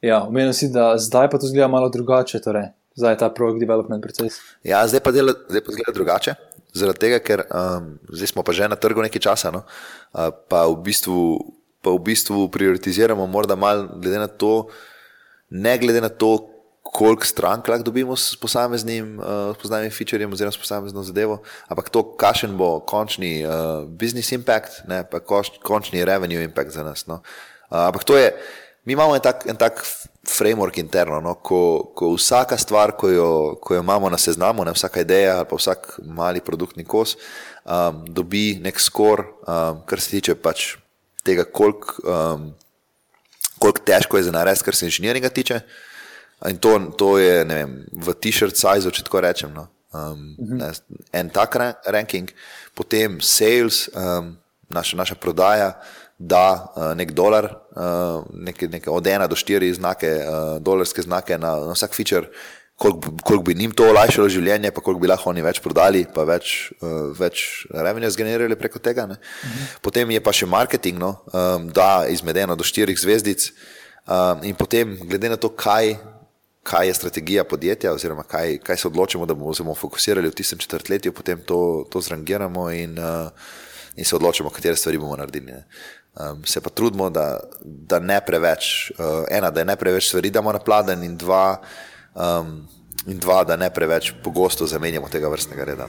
Ja, 0.02 0.24
omenil 0.26 0.54
si, 0.58 0.72
da 0.74 0.96
zdaj 0.98 1.30
pa 1.30 1.38
to 1.38 1.50
zgleda 1.50 1.70
malo 1.70 1.90
drugače, 1.94 2.42
torej 2.42 2.74
zdaj 2.98 3.14
je 3.14 3.18
ta 3.22 3.30
projekt 3.30 3.62
development 3.62 4.02
proces. 4.02 4.40
Ja, 4.66 4.82
zdaj 4.90 5.04
pa, 5.06 5.12
dela, 5.14 5.36
zdaj 5.50 5.62
pa 5.62 5.74
zgleda 5.76 5.94
drugače. 5.94 6.34
Zaradi 6.74 7.00
tega, 7.00 7.20
ker 7.22 7.44
um, 7.46 7.92
zdaj 8.10 8.34
smo 8.34 8.42
pa 8.42 8.54
že 8.58 8.66
na 8.70 8.76
trgu 8.76 9.06
nekaj 9.06 9.22
časa, 9.22 9.54
no? 9.54 9.62
uh, 9.62 10.34
pa, 10.50 10.66
v 10.66 10.82
bistvu, 10.82 11.38
pa 11.86 11.94
v 11.94 12.02
bistvu 12.10 12.48
prioritiziramo, 12.50 13.30
morda 13.30 13.54
malo 13.54 13.86
glede 14.02 14.18
na 14.18 14.26
to, 14.26 14.66
uh, 14.66 14.97
ne 15.50 15.78
glede 15.78 16.02
na 16.02 16.10
to, 16.10 16.38
koliko 16.94 17.26
strank 17.26 17.68
lahko 17.68 17.84
dobimo 17.84 18.16
s 18.16 18.36
posameznim, 18.36 19.20
uh, 19.20 19.56
posameznim 19.62 19.92
featurejem 19.92 20.34
oziroma 20.34 20.52
s 20.52 20.58
posamezno 20.58 21.04
zadevo, 21.04 21.42
ampak 21.68 21.90
to, 21.90 22.04
kakšen 22.18 22.56
bo 22.58 22.80
končni 22.80 23.42
uh, 23.46 23.84
business 23.88 24.32
impact, 24.32 24.82
ne, 24.88 25.04
pa 25.04 25.20
koš, 25.20 25.58
končni 25.64 26.06
revenue 26.06 26.44
impact 26.44 26.72
za 26.72 26.84
nas. 26.84 27.06
No. 27.08 27.22
Uh, 27.70 27.88
ampak 27.90 28.04
to 28.08 28.18
je, 28.18 28.32
mi 28.86 28.94
imamo 28.94 29.16
en 29.16 29.22
tak, 29.22 29.46
en 29.50 29.60
tak 29.60 29.84
framework 30.28 30.78
interno, 30.80 31.20
no, 31.24 31.36
ko, 31.44 31.92
ko 31.96 32.14
vsaka 32.16 32.58
stvar, 32.58 32.96
ko 33.00 33.10
jo, 33.12 33.30
ko 33.62 33.76
jo 33.76 33.84
imamo 33.84 34.10
na 34.10 34.18
seznamu, 34.18 34.66
ne, 34.66 34.76
vsaka 34.76 35.04
ideja 35.04 35.38
ali 35.38 35.48
pa 35.50 35.60
vsak 35.60 36.00
mali 36.04 36.44
produktni 36.44 36.86
kos, 36.88 37.18
um, 37.64 38.06
dobi 38.08 38.60
nek 38.64 38.80
skor, 38.80 39.26
um, 39.44 39.84
kar 39.88 40.04
se 40.04 40.18
tiče 40.18 40.36
pač 40.40 40.76
tega, 41.24 41.44
koliko. 41.44 42.00
Um, 42.04 42.50
koliko 43.60 43.84
težko 43.86 44.18
je 44.18 44.24
za 44.24 44.32
narediti, 44.32 44.66
kar 44.66 44.76
se 44.76 44.86
inženiringa 44.86 45.30
tiče. 45.30 45.60
In 46.50 46.58
to, 46.58 46.80
to 46.98 47.18
je 47.18 47.44
vem, 47.44 47.80
v 47.92 48.14
t-shirt 48.14 48.58
size, 48.58 48.92
če 48.94 49.04
tako 49.04 49.22
rečem. 49.26 49.54
No. 49.54 49.68
Um, 49.94 50.36
uh 50.38 50.48
-huh. 50.48 50.58
ne, 50.60 50.72
en 51.14 51.30
tak 51.30 51.56
ranking, 51.86 52.32
potem 52.74 53.22
sales, 53.22 53.90
um, 53.96 54.38
naša, 54.70 54.98
naša 54.98 55.16
prodaja, 55.16 55.82
da 56.18 56.74
uh, 56.76 56.94
nek 56.98 57.12
dolar, 57.12 57.56
uh, 57.76 58.26
nek, 58.34 58.62
nek 58.62 58.88
od 58.88 59.08
ena 59.08 59.28
do 59.28 59.36
štiri 59.36 59.74
znake, 59.74 60.10
uh, 60.10 60.62
dolarske 60.62 61.02
znake 61.02 61.38
na, 61.38 61.56
na 61.56 61.74
vsak 61.74 61.96
feature 61.96 62.28
koliko, 62.78 63.12
koliko 63.24 63.44
bi 63.44 63.56
njim 63.56 63.72
to 63.72 63.88
olajšalo 63.90 64.30
življenje, 64.30 64.72
pa 64.72 64.82
koliko 64.86 65.02
bi 65.02 65.10
lahko 65.10 65.32
oni 65.32 65.42
več 65.42 65.60
prodali, 65.66 66.04
pa 66.14 66.24
več, 66.30 66.72
uh, 66.78 67.10
več 67.18 67.66
revenue 67.74 68.12
zgenerirali 68.14 68.56
preko 68.60 68.80
tega. 68.80 69.08
Uh 69.10 69.18
-huh. 69.18 69.80
Potem 69.82 70.12
je 70.12 70.22
pa 70.22 70.32
še 70.34 70.46
marketing, 70.46 71.00
no, 71.00 71.16
um, 71.34 71.70
da 71.74 72.06
izmed 72.10 72.38
ena 72.38 72.56
do 72.56 72.64
štirih 72.64 73.00
zvezdic. 73.00 73.52
Um, 74.08 74.44
in 74.44 74.56
potem, 74.56 74.98
glede 75.10 75.30
na 75.30 75.36
to, 75.36 75.50
kaj, 75.50 75.98
kaj 76.64 76.88
je 76.88 76.94
strategija 76.94 77.44
podjetja, 77.44 77.94
oziroma 77.94 78.24
kaj, 78.24 78.58
kaj 78.58 78.78
se 78.78 78.88
odločimo, 78.88 79.26
da 79.26 79.34
bomo, 79.34 79.54
bomo 79.58 79.76
fokusirali 79.76 80.30
v 80.30 80.36
tistem 80.36 80.60
četrtletju, 80.60 81.12
potem 81.14 81.42
to, 81.46 81.86
to 81.90 82.02
zrangiramo 82.02 82.70
in, 82.72 83.00
uh, 83.00 83.30
in 83.96 84.06
se 84.06 84.16
odločimo, 84.16 84.50
katere 84.50 84.76
stvari 84.76 84.98
bomo 84.98 85.16
naredili. 85.16 85.54
Um, 86.20 86.46
se 86.46 86.62
pa 86.62 86.70
trudimo, 86.70 87.10
da, 87.10 87.40
da 87.62 88.00
ne 88.00 88.22
preveč, 88.26 88.92
uh, 88.92 89.26
ena, 89.30 89.50
da 89.52 89.64
ne 89.64 89.76
preveč 89.76 90.08
stvari 90.08 90.30
damo 90.30 90.52
na 90.52 90.60
pladen, 90.60 91.04
in 91.04 91.18
dva, 91.18 91.62
um, 92.18 92.68
in 93.08 93.20
dva, 93.20 93.44
da 93.44 93.56
ne 93.56 93.70
preveč 93.74 94.12
pogosto 94.24 94.68
zamenjamo 94.68 95.10
tega 95.10 95.30
vrstnega 95.30 95.64
reda. 95.64 95.88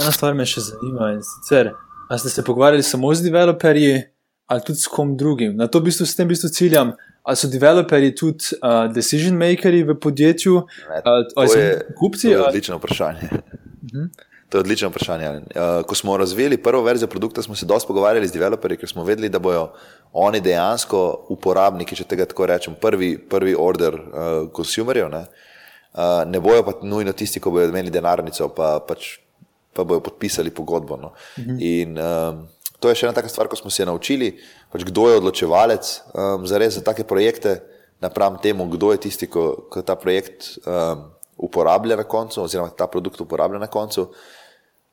Ena 0.00 0.12
stvar 0.12 0.34
me 0.34 0.46
še 0.46 0.60
zanima 0.60 1.12
in 1.14 1.22
sicer, 1.22 1.70
ali 2.10 2.20
ste 2.20 2.34
se 2.34 2.44
pogovarjali 2.44 2.82
samo 2.82 3.14
z 3.14 3.22
developerji 3.22 4.02
ali 4.46 4.60
tudi 4.60 4.78
s 4.78 4.90
kom 4.92 5.16
drugim. 5.16 5.56
Na 5.56 5.66
to 5.66 5.80
v 5.80 5.88
bistvu 5.88 6.04
s 6.06 6.16
tem 6.18 6.26
v 6.28 6.34
bistvu 6.34 6.50
ciljam, 6.52 6.92
Ali 7.24 7.36
so 7.40 7.48
developerji 7.48 8.14
tudi 8.14 8.52
uh, 8.60 8.92
decision 8.92 9.36
makers 9.40 9.86
v 9.88 9.94
podjetju, 9.96 10.58
ali 11.04 11.24
to 11.30 11.46
so 11.48 11.60
kupci? 11.96 12.28
To 12.28 12.32
je 12.32 12.36
ali- 12.36 12.48
odlično 12.48 12.76
vprašanje. 12.76 13.28
To 14.48 14.58
je 14.58 14.60
odlično 14.60 14.88
vprašanje. 14.88 15.28
Uh, 15.30 15.82
ko 15.86 15.94
smo 15.94 16.16
razvili 16.16 16.56
prvo 16.62 16.82
verzijo 16.82 17.08
produkta, 17.08 17.42
smo 17.42 17.54
se 17.54 17.66
dosti 17.66 17.88
pogovarjali 17.88 18.28
z 18.28 18.32
developerji, 18.32 18.76
ker 18.76 18.88
smo 18.88 19.04
vedeli, 19.04 19.28
da 19.28 19.38
bodo 19.38 19.72
oni 20.12 20.40
dejansko 20.40 21.26
uporabniki, 21.34 21.96
če 21.96 22.04
tega 22.04 22.26
tako 22.30 22.46
rečem, 22.46 22.76
prvi, 22.80 23.16
prvi 23.18 23.56
order 23.58 23.94
uh, 23.94 24.32
konsumerjev. 24.52 25.08
Ne? 25.10 25.24
Uh, 25.94 26.22
ne 26.30 26.40
bojo 26.40 26.62
pa 26.66 26.76
nujno 26.82 27.12
tisti, 27.12 27.40
ki 27.40 27.50
bodo 27.50 27.70
imeli 27.70 27.90
denarnico, 27.90 28.48
pa, 28.54 28.76
pač, 28.84 29.16
pa 29.74 29.84
bojo 29.84 30.04
podpisali 30.04 30.52
pogodbo. 30.54 31.00
No? 31.00 31.14
In 31.58 31.98
um, 31.98 32.44
to 32.78 32.92
je 32.92 33.00
še 33.00 33.08
ena 33.08 33.16
taka 33.16 33.32
stvar, 33.32 33.48
ko 33.48 33.56
smo 33.56 33.72
se 33.72 33.86
naučili, 33.88 34.34
pač 34.72 34.84
kdo 34.84 35.08
je 35.08 35.20
odločevalec 35.22 35.94
um, 36.12 36.44
za 36.46 36.60
res 36.60 36.76
za 36.76 36.84
take 36.84 37.06
projekte, 37.08 37.62
napram 38.04 38.36
temu, 38.42 38.68
kdo 38.68 38.92
je 38.92 39.06
tisti, 39.08 39.30
ki 39.30 39.82
ta 39.86 39.96
projekt 39.96 40.58
um, 40.66 41.08
uporablja 41.36 41.96
na 41.96 42.04
koncu, 42.04 42.42
oziroma 42.42 42.70
ta 42.70 42.86
produkt 42.86 43.20
uporablja 43.20 43.58
na 43.58 43.66
koncu. 43.66 44.02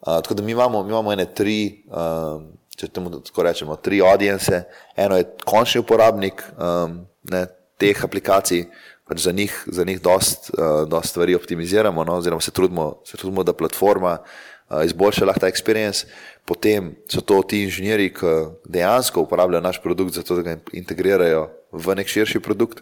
Uh, 0.02 0.22
tako 0.22 0.34
da 0.34 0.44
mi 0.44 0.52
imamo, 0.52 0.84
mi 0.84 0.89
imamo 0.89 1.14
ene 1.14 1.26
tri, 1.34 1.84
um, 1.88 2.48
če 2.76 2.88
temu 2.88 3.12
tako 3.22 3.44
rečemo, 3.44 3.76
tri 3.76 4.02
audience. 4.02 4.64
Eno 4.96 5.18
je 5.18 5.28
končni 5.46 5.82
uporabnik 5.82 6.44
um, 6.58 7.04
ne, 7.30 7.46
teh 7.78 8.04
aplikacij, 8.04 8.66
pač 9.08 9.26
za 9.26 9.32
njih, 9.32 9.54
za 9.68 9.86
njih 9.86 10.02
dost, 10.02 10.52
uh, 10.58 10.88
dost 10.89 11.14
stvari 11.14 11.36
optimiziramo, 11.36 12.04
no, 12.04 12.18
oziroma 12.18 12.42
se 12.42 12.52
trudimo, 12.52 12.96
se 13.06 13.18
trudimo, 13.18 13.44
da 13.44 13.54
platforma 13.54 14.18
uh, 14.18 14.86
izboljša 14.86 15.26
lahko 15.26 15.46
ta 15.46 15.52
experience. 15.52 16.08
Potem 16.46 16.96
so 17.10 17.22
to 17.22 17.42
ti 17.46 17.64
inženirji, 17.64 18.14
ki 18.18 18.36
dejansko 18.66 19.22
uporabljajo 19.22 19.62
naš 19.62 19.82
produkt, 19.84 20.18
zato 20.18 20.39
da 20.39 20.42
ga 20.42 20.58
integrirajo 20.74 21.50
v 21.72 21.96
nek 21.96 22.10
širši 22.10 22.42
produkt. 22.42 22.82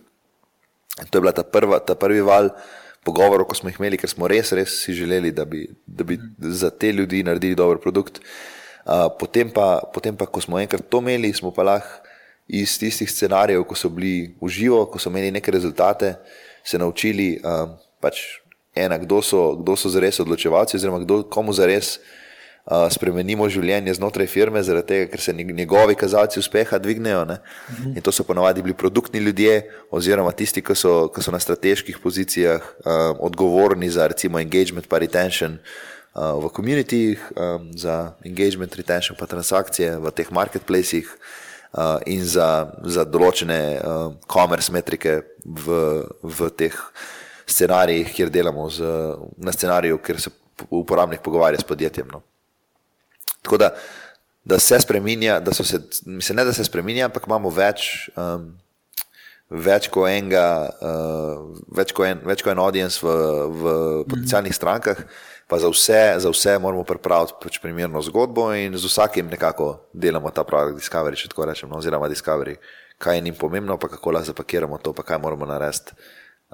In 1.02 1.08
to 1.10 1.18
je 1.18 1.22
bila 1.22 1.32
ta, 1.36 1.44
prva, 1.44 1.80
ta 1.80 1.96
prvi 1.96 2.22
val 2.22 2.50
pogovorov, 3.06 3.48
ko 3.50 3.56
smo 3.56 3.72
jih 3.72 3.80
imeli, 3.80 3.98
ker 4.00 4.12
smo 4.12 4.28
res, 4.30 4.52
res 4.56 4.76
si 4.84 4.94
želeli, 4.94 5.32
da 5.36 5.46
bi, 5.46 5.66
da 5.88 6.04
bi 6.04 6.20
za 6.40 6.70
te 6.70 6.92
ljudi 6.92 7.24
naredili 7.24 7.56
dober 7.56 7.80
produkt. 7.82 8.20
Uh, 8.20 9.08
potem, 9.20 9.50
pa, 9.54 9.80
potem 9.94 10.16
pa, 10.18 10.26
ko 10.26 10.42
smo 10.42 10.60
enkrat 10.60 10.88
to 10.90 11.02
imeli, 11.04 11.34
smo 11.34 11.52
pa 11.54 11.64
lahko 11.64 12.08
iz 12.50 12.80
tistih 12.82 13.12
scenarijev, 13.12 13.64
ko 13.70 13.76
so 13.78 13.92
bili 13.94 14.34
v 14.42 14.50
živo, 14.50 14.82
ko 14.90 14.98
so 15.00 15.12
imeli 15.14 15.30
neke 15.32 15.52
rezultate, 15.54 16.16
se 16.66 16.80
naučili, 16.82 17.36
uh, 17.46 17.76
pač 18.02 18.42
ena, 18.76 18.98
kdo 18.98 19.22
so, 19.22 19.54
kdo 19.60 19.76
so 19.78 19.92
zares 19.94 20.20
odločevalci, 20.20 20.78
oziroma 20.78 21.04
kdo, 21.04 21.22
komu 21.30 21.54
zares 21.54 22.00
spremenimo 22.94 23.48
življenje 23.50 23.96
znotraj 23.98 24.28
firme, 24.30 24.62
zaradi 24.64 24.88
tega, 24.88 25.10
ker 25.12 25.22
se 25.22 25.34
njeg- 25.34 25.56
njegovi 25.58 25.96
kazalci 25.98 26.40
uspeha 26.40 26.78
dvignejo. 26.78 27.26
Ne? 27.26 27.40
In 27.96 28.02
to 28.06 28.12
so 28.12 28.24
ponovadi 28.24 28.62
bili 28.62 28.78
produktni 28.78 29.20
ljudje, 29.20 29.64
oziroma 29.92 30.32
tisti, 30.32 30.62
ki 30.62 30.76
so, 30.78 31.08
ki 31.14 31.24
so 31.26 31.34
na 31.34 31.40
strateških 31.42 31.98
pozicijah 32.04 32.62
um, 32.62 33.24
odgovorni 33.30 33.90
za 33.90 34.08
recimo 34.08 34.40
engagement 34.40 34.88
pa 34.88 35.02
retention. 35.02 35.58
Uh, 36.14 36.36
v 36.44 36.50
komunitih, 36.54 37.22
um, 37.38 37.70
za 37.78 38.14
engagement, 38.26 38.76
retention, 38.76 39.18
pa 39.18 39.26
transakcije 39.30 39.98
v 40.02 40.12
teh 40.12 40.32
marketplacih, 40.32 41.10
uh, 41.74 41.98
in 42.06 42.26
za, 42.26 42.70
za 42.84 43.06
določene 43.06 43.62
uh, 43.78 44.14
commerce 44.30 44.74
metrike 44.74 45.22
v, 45.46 45.78
v 46.24 46.50
teh 46.58 46.76
scenarijih, 47.50 48.10
kjer 48.14 48.34
delamo 48.34 48.70
z, 48.70 48.90
na 49.38 49.54
scenariju, 49.54 50.02
kjer 50.06 50.22
se 50.22 50.34
uporabnik 50.70 51.22
pogovarja 51.26 51.62
s 51.62 51.66
podjetjem. 51.66 52.10
No. 52.12 52.22
Tako 53.42 53.58
da, 53.58 53.70
da 54.44 54.60
se 54.60 54.80
spremenja, 54.80 55.40
da 55.40 55.54
so 55.54 55.64
se, 55.64 55.80
mislim, 56.06 56.36
ne 56.36 56.46
da 56.46 56.54
se 56.54 56.64
spremenja, 56.64 57.06
ampak 57.06 57.28
imamo 57.28 57.52
več, 57.54 58.10
um, 58.18 58.52
več 59.50 59.90
kot 59.94 60.10
enega, 60.10 60.46
uh, 60.82 61.50
več 61.78 61.94
kot 61.96 62.08
en, 62.10 62.22
več 62.28 62.44
kot 62.46 62.54
en 62.54 62.62
audience 62.64 63.04
v, 63.06 63.16
v 63.50 63.74
potencijalnih 64.10 64.56
strankah, 64.56 65.04
pa 65.50 65.58
za 65.60 65.70
vse, 65.72 66.02
za 66.22 66.30
vse 66.30 66.58
moramo 66.62 66.84
pripraviti 66.86 67.40
pač 67.42 67.58
primerno 67.62 68.02
zgodbo 68.06 68.52
in 68.54 68.78
z 68.78 68.86
vsakim 68.86 69.32
nekako 69.32 69.72
delamo 69.94 70.30
ta 70.32 70.46
pravi 70.46 70.76
Discovery, 70.78 71.18
če 71.18 71.32
tako 71.32 71.50
rečem, 71.50 71.72
no, 71.72 71.82
oziroma 71.82 72.10
Discovery, 72.12 72.58
kaj 73.02 73.18
je 73.18 73.26
njim 73.26 73.38
pomembno, 73.40 73.78
pa 73.82 73.90
kako 73.90 74.14
lahko 74.14 74.30
zapakiramo 74.30 74.78
to, 74.78 74.94
pa 74.94 75.06
kaj 75.08 75.22
moramo 75.24 75.50
narediti, 75.50 75.98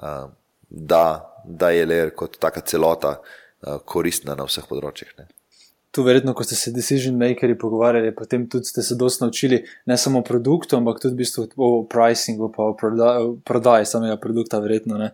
uh, 0.00 0.30
da, 0.68 1.04
da 1.44 1.70
je 1.70 1.86
le 1.86 2.00
kot 2.16 2.40
taka 2.40 2.64
celota 2.64 3.18
uh, 3.18 3.76
koristna 3.84 4.34
na 4.38 4.48
vseh 4.48 4.64
področjih. 4.68 5.12
Ne. 5.20 5.28
Tu, 5.96 6.04
verjetno, 6.04 6.34
ko 6.36 6.44
ste 6.44 6.58
se 6.58 6.70
decision 6.76 7.16
makers 7.16 7.56
pogovarjali, 7.60 8.12
potem 8.12 8.44
tudi 8.52 8.68
ste 8.68 8.82
se 8.84 8.94
dosti 9.00 9.24
naučili 9.24 9.62
ne 9.88 9.96
samo 9.96 10.20
o 10.20 10.24
produktu, 10.24 10.76
ampak 10.76 11.00
tudi 11.00 11.14
v 11.14 11.22
bistvu 11.22 11.46
o 11.56 11.68
pricingu, 11.88 12.50
pa 12.52 12.68
o 12.68 12.74
prodaji, 12.76 13.30
prodaji 13.44 13.88
samega 13.88 14.18
produkta, 14.20 14.60
verjetno. 14.60 14.98
Ne. 15.00 15.12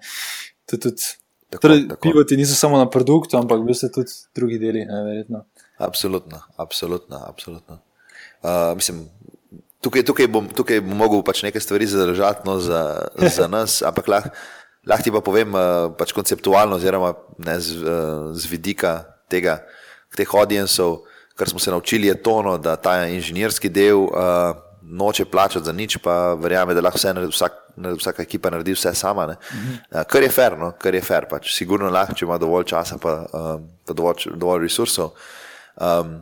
To 0.66 0.76
tudi, 0.76 1.14
Tako, 1.52 1.62
torej, 1.62 1.82
tako. 1.88 2.00
pivoti 2.00 2.36
niso 2.36 2.56
samo 2.58 2.80
na 2.80 2.88
produktu, 2.90 3.36
ampak 3.38 3.60
v 3.60 3.70
bistvu 3.70 3.92
tudi 3.94 4.16
drugi 4.34 4.58
deli, 4.58 4.82
ne, 4.88 5.02
verjetno. 5.06 5.44
Absolutno, 5.78 6.40
absolutno. 6.56 7.20
absolutno. 7.28 7.78
Uh, 8.42 8.74
mislim, 8.74 9.04
tukaj, 9.84 10.02
tukaj, 10.02 10.26
bom, 10.26 10.48
tukaj 10.50 10.82
bom 10.82 10.98
mogel 10.98 11.22
pač 11.22 11.44
nekaj 11.46 11.62
stvari 11.62 11.86
zadržati 11.86 12.48
no, 12.48 12.58
za, 12.58 13.06
za 13.14 13.46
nas, 13.54 13.82
ampak 13.86 14.10
lahko 14.10 14.34
lah 14.86 14.98
ti 14.98 15.14
pa 15.14 15.22
povem 15.22 15.54
uh, 15.54 15.94
pač 15.94 16.10
konceptualno, 16.10 16.78
oziroma 16.78 17.14
ne, 17.38 17.56
z, 17.62 17.78
uh, 17.78 18.34
z 18.34 18.50
vidika 18.50 19.22
tega, 19.30 19.62
teh 20.16 20.34
audiensov, 20.34 21.00
kar 21.36 21.48
smo 21.48 21.58
se 21.58 21.70
naučili, 21.70 22.06
je 22.06 22.18
to, 22.22 22.42
no, 22.42 22.58
da 22.58 22.76
ta 22.76 23.06
inženirski 23.06 23.68
del 23.68 24.04
uh, 24.04 24.52
noče 24.82 25.24
plačati 25.24 25.64
za 25.64 25.72
nič, 25.72 25.96
pa 26.04 26.34
verjame, 26.34 26.74
da 26.74 26.84
lahko 26.84 26.98
vse, 26.98 27.14
naredi- 27.14 27.32
vsak, 27.32 27.58
vsaka 27.98 28.22
ekipa 28.22 28.50
naredi 28.50 28.74
vse 28.76 28.94
sama. 28.94 29.26
Ne. 29.26 29.36
Uh, 29.90 30.02
kar 30.08 30.22
je 30.22 30.28
fair, 30.28 30.58
no, 30.58 30.72
kar 30.78 30.94
je 30.94 31.02
fair, 31.02 31.26
pač 31.30 31.54
sigurno 31.56 31.90
lahko, 31.90 32.14
če 32.18 32.26
ima 32.28 32.38
dovolj 32.38 32.68
časa, 32.74 32.98
pa, 33.00 33.16
um, 33.32 33.66
pa 33.86 33.96
dovolj, 33.96 34.28
dovolj 34.36 34.68
resursov. 34.68 35.14
Um, 35.76 36.18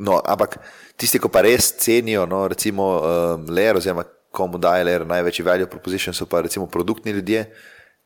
No, 0.00 0.14
ampak 0.24 0.54
tisti, 0.96 1.18
ki 1.20 1.28
pa 1.28 1.42
res 1.44 1.66
cenijo, 1.76 2.22
no, 2.24 2.46
recimo, 2.48 2.84
um, 3.04 3.42
Lair, 3.52 3.76
oziroma 3.76 4.06
komu 4.32 4.56
daje 4.56 4.86
Lair 4.86 5.04
največji 5.04 5.44
value 5.44 5.68
proposition, 5.68 6.16
so 6.16 6.24
pa 6.24 6.40
recimo 6.40 6.64
produktni 6.72 7.12
ljudje, 7.12 7.42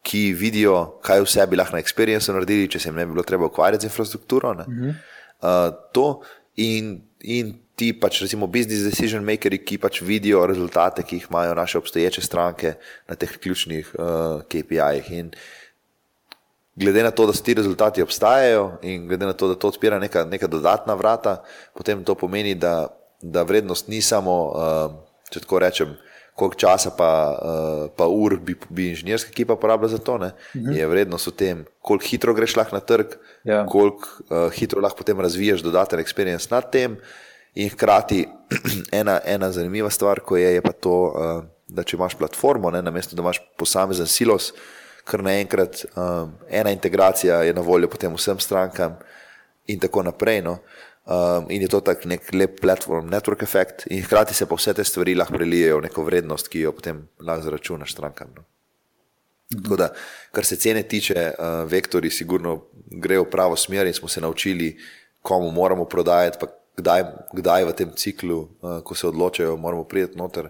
ki 0.05 0.34
vidijo, 0.36 1.00
kaj 1.05 1.24
vse 1.24 1.46
bi 1.48 1.57
lahko 1.57 1.78
na 1.78 1.82
experience 1.82 2.32
naredili, 2.32 2.68
če 2.68 2.82
se 2.82 2.90
jim 2.90 2.98
ne 3.00 3.07
bi 3.07 3.16
bilo 3.16 3.24
treba 3.24 3.48
ukvarjati 3.48 3.86
z 3.86 3.90
infrastrukturo. 3.90 4.50
Uh 4.52 4.66
-huh. 4.66 4.94
uh, 5.40 5.74
to 5.92 6.20
in, 6.57 7.00
in 7.20 7.55
ti 7.74 7.92
pač 7.92 8.20
recimo 8.22 8.46
business 8.46 8.84
decision 8.84 9.24
makers, 9.24 9.64
ki 9.66 9.78
pač 9.78 10.02
vidijo 10.02 10.46
rezultate, 10.46 11.02
ki 11.02 11.16
jih 11.16 11.26
imajo 11.30 11.55
naše 11.55 11.78
obstoječe 11.78 12.22
stranke 12.22 12.74
na 13.09 13.14
teh 13.14 13.36
ključnih 13.38 13.94
uh, 13.98 14.42
KPI-jih. 14.42 15.11
In 15.11 15.32
glede 16.76 17.02
na 17.02 17.11
to, 17.11 17.26
da 17.26 17.32
so 17.32 17.42
ti 17.42 17.55
rezultati 17.55 18.02
obstajajo 18.02 18.78
in 18.82 19.09
glede 19.09 19.26
na 19.26 19.32
to, 19.32 19.48
da 19.48 19.55
to 19.55 19.68
odpira 19.68 19.98
neka, 19.98 20.24
neka 20.24 20.46
dodatna 20.46 20.94
vrata, 20.94 21.42
potem 21.74 22.05
to 22.05 22.14
pomeni, 22.14 22.55
da, 22.55 22.88
da 23.22 23.42
vrednost 23.42 23.88
ni 23.88 24.02
samo, 24.02 24.36
uh, 24.52 24.92
če 25.30 25.40
tako 25.40 25.59
rečem, 25.59 25.96
koliko 26.35 26.57
časa 26.59 26.91
pa, 26.91 27.11
uh, 27.39 27.91
pa 27.97 28.07
ur 28.11 28.37
bi, 28.43 28.57
bi 28.68 28.89
inženirska 28.91 29.30
ekipa 29.30 29.57
porabila 29.57 29.89
za 29.89 29.99
to, 29.99 30.18
ne? 30.18 30.32
je 30.55 30.87
vrednost 30.87 31.26
v 31.26 31.32
tem, 31.32 31.64
koliko 31.80 32.05
hitro 32.11 32.35
greš 32.35 32.57
lahko 32.57 32.76
na 32.76 32.80
trg, 32.80 33.14
Ja. 33.45 33.66
koliko 33.66 34.09
uh, 34.30 34.51
hitro 34.53 34.80
lahko 34.80 34.99
potem 34.99 35.20
razvijaš 35.20 35.62
dodaten 35.62 36.01
experience 36.01 36.51
nad 36.51 36.70
tem. 36.72 36.97
In 37.55 37.68
hkrati 37.70 38.24
ena, 39.01 39.20
ena 39.24 39.51
zanimiva 39.53 39.91
stvar, 39.91 40.20
ko 40.20 40.37
je, 40.37 40.55
je 40.55 40.62
pa 40.62 40.72
to, 40.72 40.95
uh, 41.14 41.45
da 41.68 41.82
če 41.87 41.97
imaš 41.97 42.16
platformo, 42.18 42.70
ne, 42.70 42.82
namesto 42.82 43.14
da 43.16 43.22
imaš 43.22 43.39
posamezen 43.59 44.07
silos, 44.11 44.53
kar 45.05 45.22
naenkrat 45.22 45.85
um, 45.95 46.32
ena 46.51 46.70
integracija 46.72 47.43
je 47.45 47.55
na 47.55 47.61
voljo 47.61 47.89
potem 47.93 48.14
vsem 48.16 48.39
strankam 48.41 48.97
in 49.66 49.78
tako 49.78 50.03
naprej. 50.03 50.43
No. 50.43 50.59
Um, 51.05 51.50
in 51.52 51.61
je 51.61 51.68
to 51.68 51.82
tak 51.84 52.07
nek 52.09 52.30
lep 52.32 52.61
platform, 52.61 53.11
network 53.12 53.42
effect, 53.44 53.84
in 53.92 54.00
hkrati 54.02 54.34
se 54.34 54.46
pa 54.48 54.57
vse 54.57 54.72
te 54.72 54.84
stvari 54.84 55.12
lahko 55.14 55.36
prelijejo 55.36 55.78
v 55.78 55.84
neko 55.84 56.05
vrednost, 56.05 56.48
ki 56.48 56.62
jo 56.64 56.72
potem 56.72 57.02
lahko 57.20 57.44
zaračunaš 57.44 57.92
strankam. 57.92 58.30
No. 58.36 58.44
Tako 59.52 59.76
da, 59.76 59.90
kar 60.32 60.48
se 60.48 60.57
cene 60.57 60.82
tiče, 60.88 61.26
uh, 61.38 61.68
vektori 61.68 62.11
sigurno 62.11 62.62
grejo 62.88 63.26
v 63.26 63.30
pravo 63.30 63.57
smer 63.57 63.86
in 63.86 63.92
smo 63.92 64.09
se 64.09 64.20
naučili, 64.24 64.78
komu 65.22 65.50
moramo 65.52 65.84
prodajati, 65.84 66.40
pa 66.40 66.48
kdaj, 66.80 67.05
kdaj 67.36 67.68
v 67.68 67.76
tem 67.76 67.92
ciklu, 67.96 68.40
uh, 68.40 68.80
ko 68.80 68.96
se 68.96 69.07
odločajo, 69.07 69.57
moramo 69.61 69.84
priti 69.84 70.16
noter 70.18 70.48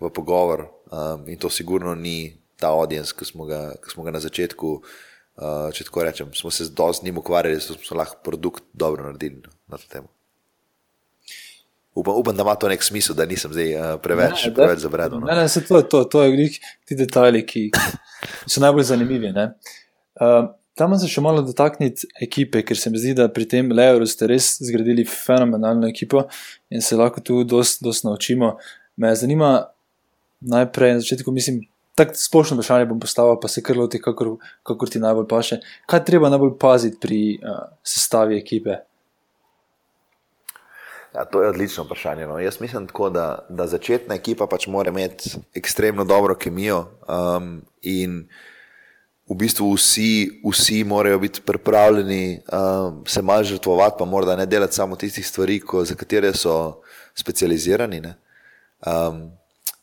v 0.00 0.12
pogovor. 0.12 0.68
Um, 0.92 1.24
in 1.32 1.40
to 1.40 1.48
sigurno 1.50 1.94
ni 1.94 2.36
ta 2.60 2.76
audience, 2.76 3.16
ki 3.16 3.24
smo 3.24 3.48
ga, 3.48 3.72
ki 3.80 3.96
smo 3.96 4.04
ga 4.04 4.12
na 4.12 4.20
začetku, 4.20 4.76
uh, 4.76 5.72
če 5.72 5.88
tako 5.88 6.04
rečem, 6.04 6.36
smo 6.36 6.52
se 6.52 6.68
z 6.68 7.02
njim 7.02 7.18
ukvarjali, 7.24 7.56
zato 7.56 7.80
smo 7.80 8.02
lahko 8.04 8.20
produkt 8.22 8.68
dobro 8.72 9.08
naredili 9.08 9.40
no, 9.40 9.53
na 9.68 9.78
to 9.78 9.88
temo. 9.88 10.08
Upam, 11.94 12.14
upam, 12.18 12.36
da 12.36 12.42
ima 12.42 12.54
to 12.54 12.68
nek 12.68 12.82
smisel, 12.82 13.14
da 13.14 13.26
nisem 13.26 13.52
zdaj 13.54 13.74
uh, 13.74 14.00
preveč, 14.02 14.48
Ne, 14.48 14.54
preveč 14.54 14.82
zabredel. 14.82 15.20
No. 15.20 15.26
Ne, 15.26 15.36
ne, 15.38 15.48
se 15.48 15.62
to 15.64 15.82
to, 15.82 16.02
to 16.04 16.22
je 16.22 16.32
glih 16.32 16.58
ti 16.84 16.96
detajli, 16.98 17.44
ki 17.46 17.68
so 18.50 18.60
najbolj 18.60 18.88
zanimivi. 18.90 19.30
ne. 19.32 19.52
Uh, 20.18 20.48
tam 20.74 20.96
se 20.98 21.06
še 21.10 21.22
malo 21.22 21.42
dotakniti 21.46 22.08
ekipe, 22.22 22.64
ker 22.66 22.78
se 22.78 22.90
mi 22.90 22.98
zdi, 22.98 23.14
da 23.14 23.28
pri 23.30 23.46
tem 23.50 23.70
Leoru 23.70 24.08
ste 24.10 24.26
res 24.30 24.56
zgradili 24.58 25.04
fenomenalno 25.06 25.86
ekipo 25.86 26.24
in 26.70 26.82
se 26.82 26.98
lahko 26.98 27.22
tu 27.22 27.44
dosti 27.46 27.86
dost 27.86 28.06
naučimo. 28.06 28.56
Me 28.98 29.12
zanima, 29.14 29.52
najprej 30.40 30.96
na 30.98 31.04
začetku 31.04 31.32
mislim. 31.34 31.62
Tako 31.94 32.18
splošno 32.18 32.56
vprašanje 32.58 32.88
bom 32.90 32.98
postavil, 32.98 33.36
pa 33.38 33.46
se 33.46 33.62
kar 33.62 33.78
loti, 33.78 34.00
kakor, 34.02 34.32
kakor 34.66 34.90
ti 34.90 34.98
najbolj 34.98 35.28
paše. 35.30 35.60
Kaj 35.86 36.00
treba 36.08 36.26
najbolj 36.26 36.56
paziti 36.58 36.98
pri 36.98 37.20
uh, 37.38 37.60
sestavi 37.86 38.34
ekipe? 38.40 38.80
Ja, 41.14 41.24
to 41.24 41.42
je 41.42 41.48
odlično 41.48 41.84
vprašanje. 41.84 42.26
No. 42.26 42.38
Jaz 42.38 42.60
mislim, 42.60 42.86
tako, 42.86 43.10
da, 43.10 43.46
da 43.48 43.66
začetna 43.66 44.14
ekipa 44.14 44.46
pač 44.46 44.66
mora 44.66 44.90
imeti 44.90 45.30
ekstremno 45.54 46.04
dobro 46.04 46.34
kemijo 46.34 46.86
um, 47.08 47.62
in 47.82 48.24
v 49.30 49.34
bistvu 49.34 49.70
vsi, 49.72 50.40
vsi 50.50 50.84
morajo 50.84 51.18
biti 51.18 51.40
pripravljeni 51.40 52.40
um, 52.52 53.04
se 53.06 53.22
malo 53.22 53.44
žrtvovati, 53.44 53.96
pa 53.98 54.04
morda 54.04 54.36
ne 54.36 54.46
delati 54.46 54.74
samo 54.74 54.96
tistih 54.96 55.26
stvari, 55.26 55.60
ko, 55.60 55.84
za 55.84 55.94
katere 55.94 56.32
so 56.34 56.80
specializirani. 57.14 58.02
Um, 58.86 59.30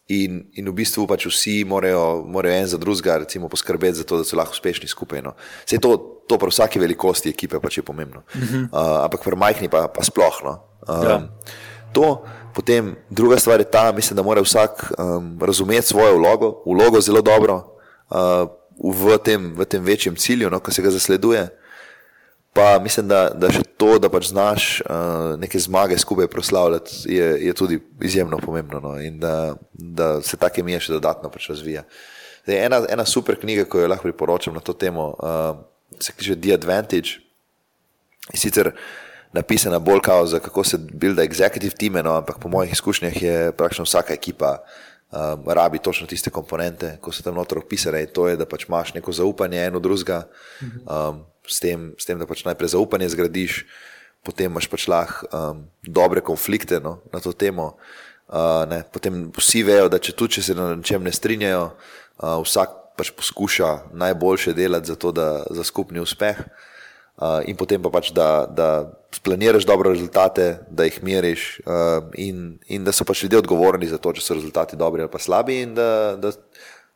in, 0.07 0.43
in 0.53 0.67
v 0.67 0.73
bistvu 0.75 1.07
pač 1.07 1.25
vsi 1.25 1.63
morajo, 1.63 2.25
morajo 2.27 2.55
en 2.59 2.67
za 2.67 2.77
drugega 2.77 3.19
poskrbeti 3.49 3.97
za 3.97 4.03
to, 4.03 4.17
da 4.17 4.23
so 4.23 4.37
lahko 4.37 4.51
uspešni 4.51 4.87
skupaj. 4.87 5.21
No. 5.21 5.33
To, 5.81 6.10
to 6.31 6.39
pri 6.39 6.53
vsaki 6.53 6.79
velikosti 6.79 7.33
ekipe 7.35 7.59
pač 7.59 7.81
je 7.81 7.83
pomembno. 7.83 8.23
Uh 8.31 8.41
-huh. 8.41 8.63
uh, 8.71 9.03
ampak 9.03 9.23
pri 9.23 9.35
majhni 9.35 9.69
pa, 9.69 9.87
pa 9.87 10.03
sploh. 10.03 10.39
No. 10.43 10.53
Um, 10.87 11.03
ja. 11.03 11.17
To, 11.91 12.23
potem 12.55 12.95
druga 13.09 13.39
stvar 13.39 13.59
je 13.59 13.71
ta, 13.71 13.91
mislim, 13.91 14.15
da 14.15 14.23
mora 14.23 14.41
vsak 14.41 14.91
um, 14.97 15.39
razumeti 15.41 15.87
svojo 15.87 16.17
vlogo, 16.17 16.63
vlogo 16.65 17.01
zelo 17.01 17.21
dobro 17.21 17.55
uh, 18.09 18.47
v, 18.81 19.17
tem, 19.17 19.53
v 19.57 19.65
tem 19.65 19.83
večjem 19.83 20.15
cilju, 20.15 20.49
no, 20.49 20.59
ki 20.59 20.71
se 20.71 20.81
ga 20.81 20.89
zasleduje. 20.89 21.49
Pa 22.53 22.79
mislim, 22.83 23.07
da, 23.07 23.29
da 23.29 23.47
še 23.51 23.63
to, 23.79 23.95
da 23.99 24.09
pač 24.11 24.27
znaš 24.27 24.81
uh, 24.83 25.39
neke 25.39 25.59
zmage 25.59 25.97
skupaj 25.97 26.27
proslavljati, 26.27 26.91
je, 27.07 27.27
je 27.47 27.53
tudi 27.53 27.79
izjemno 28.03 28.37
pomembno 28.37 28.79
no, 28.79 28.97
in 28.99 29.19
da, 29.19 29.55
da 29.71 30.21
se 30.21 30.37
take 30.37 30.63
mije 30.63 30.79
še 30.79 30.97
dodatno 30.97 31.31
pač 31.31 31.47
razvija. 31.49 31.85
Zdaj, 32.43 32.65
ena, 32.65 32.81
ena 32.89 33.05
super 33.05 33.37
knjiga, 33.39 33.63
ki 33.69 33.83
jo 33.83 33.87
lahko 33.87 34.09
priporočam 34.09 34.57
na 34.57 34.63
to 34.65 34.73
temo, 34.73 35.13
uh, 35.15 35.61
se 35.99 36.13
kaže 36.17 36.35
The 36.35 36.53
Advantage. 36.53 37.19
In 38.33 38.39
sicer 38.39 38.71
napisana 39.33 39.79
bolj 39.79 39.99
kao 40.03 40.27
za 40.27 40.39
kako 40.39 40.63
se 40.63 40.77
builda 40.77 41.23
executive 41.23 41.77
time, 41.77 42.03
no, 42.03 42.13
ampak 42.13 42.39
po 42.39 42.49
mojih 42.49 42.71
izkušnjah 42.71 43.21
je 43.23 43.51
praktično 43.51 43.83
vsaka 43.83 44.13
ekipa 44.13 44.57
um, 45.11 45.43
rabi 45.47 45.79
točno 45.79 46.07
tiste 46.07 46.29
komponente, 46.29 46.97
ko 47.01 47.11
so 47.11 47.23
tam 47.23 47.35
notor 47.35 47.57
opisane. 47.57 48.05
To 48.05 48.27
je, 48.27 48.37
da 48.37 48.45
pač 48.45 48.67
imaš 48.67 48.93
neko 48.93 49.11
zaupanje 49.11 49.65
eno 49.65 49.79
drugega, 49.79 50.23
um, 50.61 51.23
s, 51.47 51.59
tem, 51.59 51.93
s 51.97 52.05
tem, 52.05 52.19
da 52.19 52.27
pač 52.27 52.45
najprej 52.45 52.75
zaupanje 52.75 53.09
zgradiš, 53.09 53.65
potem 54.23 54.51
imaš 54.51 54.67
pač 54.67 54.87
lahko 54.87 55.27
um, 55.31 55.65
dobre 55.83 56.21
konflikte 56.21 56.79
no, 56.79 56.99
na 57.13 57.19
to 57.19 57.33
temo. 57.33 57.75
Uh, 58.31 58.63
ne, 58.69 58.83
potem 58.87 59.25
vsi 59.35 59.63
vejo, 59.67 59.89
da 59.91 59.99
če 59.99 60.15
tu 60.15 60.27
če 60.31 60.41
se 60.43 60.53
na 60.55 60.77
čem 60.83 61.03
ne 61.03 61.11
strinjajo, 61.11 61.65
uh, 62.23 62.37
vsak 62.45 62.80
pač 63.01 63.11
poskuša 63.17 63.71
najboljše 63.97 64.53
delati 64.53 64.93
za, 64.93 64.95
to, 64.95 65.11
da, 65.11 65.43
za 65.49 65.65
skupni 65.67 65.99
uspeh. 65.99 66.45
Uh, 67.21 67.41
in 67.45 67.57
potem 67.59 67.81
pa 67.83 67.91
pač, 67.93 68.09
da, 68.17 68.47
da 68.49 68.67
splaniraš 69.13 69.67
dobre 69.69 69.91
rezultate, 69.91 70.63
da 70.71 70.87
jih 70.87 71.01
meriš, 71.05 71.59
uh, 71.67 72.07
in, 72.17 72.55
in 72.71 72.85
da 72.87 72.93
so 72.95 73.05
pač 73.05 73.25
ljudje 73.25 73.43
odgovorni 73.43 73.89
za 73.89 73.99
to, 74.01 74.13
če 74.15 74.23
so 74.25 74.37
rezultati 74.37 74.79
dobri 74.79 75.03
ali 75.03 75.11
pa 75.11 75.21
slabi, 75.21 75.59
in 75.67 75.75
da, 75.77 76.15
da 76.17 76.31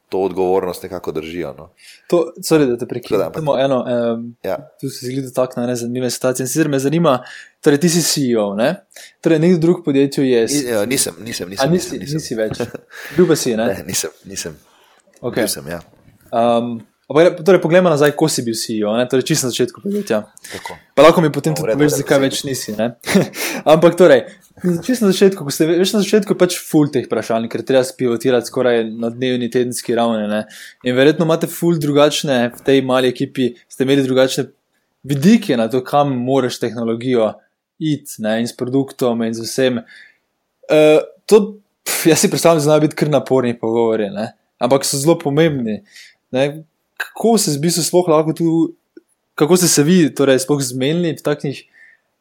to 0.09 0.21
odgovornost 0.25 0.83
nekako 0.83 1.11
držijo. 1.11 1.53
No. 1.57 1.69
To, 2.07 2.21
sorry, 2.41 2.65
da 2.69 2.77
te 2.77 2.87
prekinem. 2.89 3.31
Um, 3.35 4.35
ja. 4.43 4.57
Tu 4.81 4.89
se 4.89 5.05
zgodi 5.05 5.33
tako 5.33 5.61
na 5.61 5.67
nezanimive 5.67 6.09
situacije. 6.09 6.43
In 6.43 6.47
sicer 6.47 6.69
me 6.69 6.79
zanima, 6.79 7.19
torej 7.61 7.79
ti 7.79 7.89
si 7.89 8.01
CEO, 8.01 8.53
ne? 8.55 8.75
torej 9.21 9.39
nekdo 9.39 9.57
drug 9.57 9.83
podjetju 9.85 10.25
je. 10.25 10.45
Ni, 10.45 10.61
ja, 10.69 10.85
nisem, 10.85 11.13
nisem, 11.25 11.49
nisem. 11.49 11.69
A 11.69 11.71
nisi, 11.71 11.99
nisem. 11.99 12.21
nisi 12.21 12.37
več. 12.37 12.61
Ljubi 13.17 13.35
si, 13.35 13.55
ne? 13.57 13.65
ne? 13.73 13.83
Nisem, 13.87 14.13
nisem. 14.25 14.57
Okay. 15.21 15.49
nisem 15.49 15.67
ja. 15.67 15.81
Um, 16.35 16.75
Torej, 17.45 17.61
poglejmo 17.61 17.89
nazaj, 17.89 18.15
ko 18.17 18.25
si 18.25 18.41
bil 18.41 18.55
CEO, 18.57 18.89
torej, 19.05 19.27
čisto 19.29 19.45
na 19.45 19.53
začetku 19.53 19.81
podjetja. 19.83 20.23
Pa 20.97 21.03
lahko 21.05 21.21
mi 21.21 21.29
potem 21.29 21.53
no, 21.53 21.61
tudi 21.61 21.75
poveš, 21.77 21.99
zakaj 22.01 22.17
več 22.23 22.39
nisi. 22.47 22.73
Ampak, 23.73 23.93
torej, 23.93 24.23
čisto 24.81 25.05
na 25.05 25.11
začetku, 25.13 25.45
ko 25.45 25.53
ste 25.53 25.67
več 25.69 25.93
na 25.93 26.01
začetku, 26.01 26.33
pač 26.33 26.55
full 26.57 26.89
teh 26.89 27.05
vprašanj, 27.05 27.45
ker 27.53 27.61
treba 27.61 27.83
spivotirati 27.85 28.49
skoraj 28.49 28.81
na 28.89 29.11
dnevni, 29.13 29.51
tedenski 29.53 29.93
ravni. 29.93 30.25
Ne? 30.31 30.39
In 30.81 30.97
verjetno 30.97 31.27
imate 31.29 31.45
full 31.51 31.77
drugačne, 31.77 32.39
v 32.57 32.65
tej 32.65 32.81
mali 32.81 33.11
ekipi 33.13 33.51
ste 33.69 33.85
imeli 33.85 34.05
drugačne 34.07 34.47
vidike 35.05 35.59
na 35.61 35.69
to, 35.69 35.83
kam 35.85 36.09
moraš 36.25 36.57
tehnologijo 36.63 37.35
iti 37.77 38.17
in 38.17 38.49
s 38.49 38.57
produktom 38.57 39.21
in 39.27 39.37
z 39.37 39.45
vsem. 39.45 39.77
Uh, 40.65 41.05
to, 41.29 41.61
pf, 41.85 42.09
jaz 42.09 42.25
si 42.25 42.31
predstavljam, 42.33 42.63
da 42.63 42.65
znajo 42.65 42.85
biti 42.87 42.97
kar 42.97 43.13
naporni 43.13 43.53
pogovori, 43.53 44.09
ne? 44.09 44.31
ampak 44.57 44.85
so 44.87 44.97
zelo 44.97 45.17
pomembni. 45.19 45.81
Ne? 46.31 46.65
kako 46.97 47.37
se 47.37 47.51
zbi, 47.51 47.71
sploh 47.71 48.07
lahko 48.07 48.33
tu, 48.33 48.73
kako 49.35 49.57
ste 49.57 49.67
se 49.67 49.83
vi, 49.83 50.13
torej, 50.15 50.39
sploh 50.39 50.61
zmenili 50.61 51.15
v 51.15 51.23
takšnih 51.23 51.63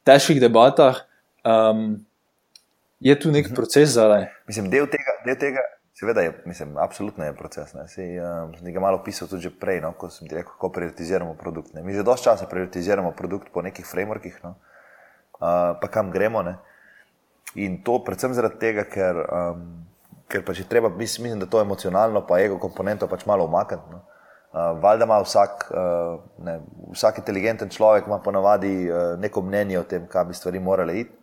težkih 0.06 0.40
debatah, 0.42 1.04
um, 1.46 2.02
je 3.00 3.14
tu 3.20 3.30
nek 3.30 3.48
mhm. 3.48 3.54
proces 3.54 3.94
zdaj? 3.94 4.28
Mislim, 4.50 4.70
del 4.72 4.88
tega, 4.90 5.16
del 5.26 5.38
tega, 5.40 5.62
seveda, 5.94 6.24
je, 6.26 6.34
mislim, 6.46 6.76
absolutno 6.78 7.24
je 7.24 7.36
proces. 7.36 7.74
Ne. 7.74 7.86
Si, 7.88 8.06
um, 8.18 8.54
nekaj 8.66 8.82
malo 8.82 9.02
pisal 9.04 9.30
tudi 9.30 9.50
prej, 9.50 9.80
no, 9.84 9.94
ko 9.98 10.10
sem 10.10 10.28
ti 10.28 10.38
rekel, 10.38 10.54
kako 10.56 10.72
prioritiziramo 10.74 11.34
produkt. 11.38 11.74
Ne. 11.74 11.82
Mi 11.86 11.94
že 11.94 12.06
dosti 12.06 12.30
časa 12.30 12.50
prioritiziramo 12.50 13.14
produkt 13.16 13.52
po 13.54 13.62
nekih 13.62 13.86
frameworkih, 13.86 14.40
no, 14.44 14.56
uh, 15.40 15.74
pa 15.80 15.90
kam 15.90 16.10
gremo. 16.14 16.42
Ne. 16.42 16.58
In 17.54 17.82
to 17.86 18.00
predvsem 18.02 18.34
zaradi 18.34 18.58
tega, 18.58 18.86
ker, 18.90 19.20
um, 19.30 19.84
ker 20.28 20.44
pač 20.44 20.62
je 20.62 20.68
treba, 20.68 20.88
mislim, 20.88 21.38
da 21.40 21.46
to 21.46 21.60
emocionalno, 21.60 22.24
pa 22.26 22.40
ego 22.40 22.58
komponento 22.58 23.08
pač 23.08 23.26
malo 23.26 23.44
umakniti. 23.44 23.90
No. 23.90 24.02
Uh, 24.54 24.78
valjda 24.82 25.04
ima 25.04 25.18
vsak, 25.18 25.66
uh, 25.74 26.20
ne, 26.46 26.60
vsak 26.94 27.18
inteligenten 27.18 27.68
človek, 27.74 28.06
ponavadi 28.24 28.86
uh, 28.86 29.18
neko 29.18 29.42
mnenje 29.42 29.78
o 29.80 29.82
tem, 29.82 30.06
kam 30.06 30.28
bi 30.28 30.34
stvari 30.34 30.60
morale 30.60 31.00
iti. 31.00 31.16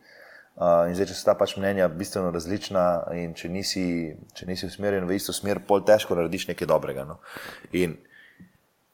Uh, 0.62 0.90
in 0.90 0.96
zdaj, 0.96 1.08
če 1.08 1.16
so 1.16 1.26
ta 1.30 1.34
pač 1.40 1.56
mnenja 1.56 1.88
bistveno 1.88 2.30
različna, 2.36 2.84
in 3.16 3.32
če 3.34 3.50
nisi, 3.50 3.86
če 4.36 4.46
nisi 4.50 4.68
usmerjen 4.68 5.08
v 5.08 5.16
isto 5.16 5.34
smer, 5.34 5.64
pol 5.68 5.80
težko 5.88 6.18
narediš 6.20 6.50
nekaj 6.52 6.68
dobrega. 6.68 7.08
No. 7.08 7.22
In 7.72 7.96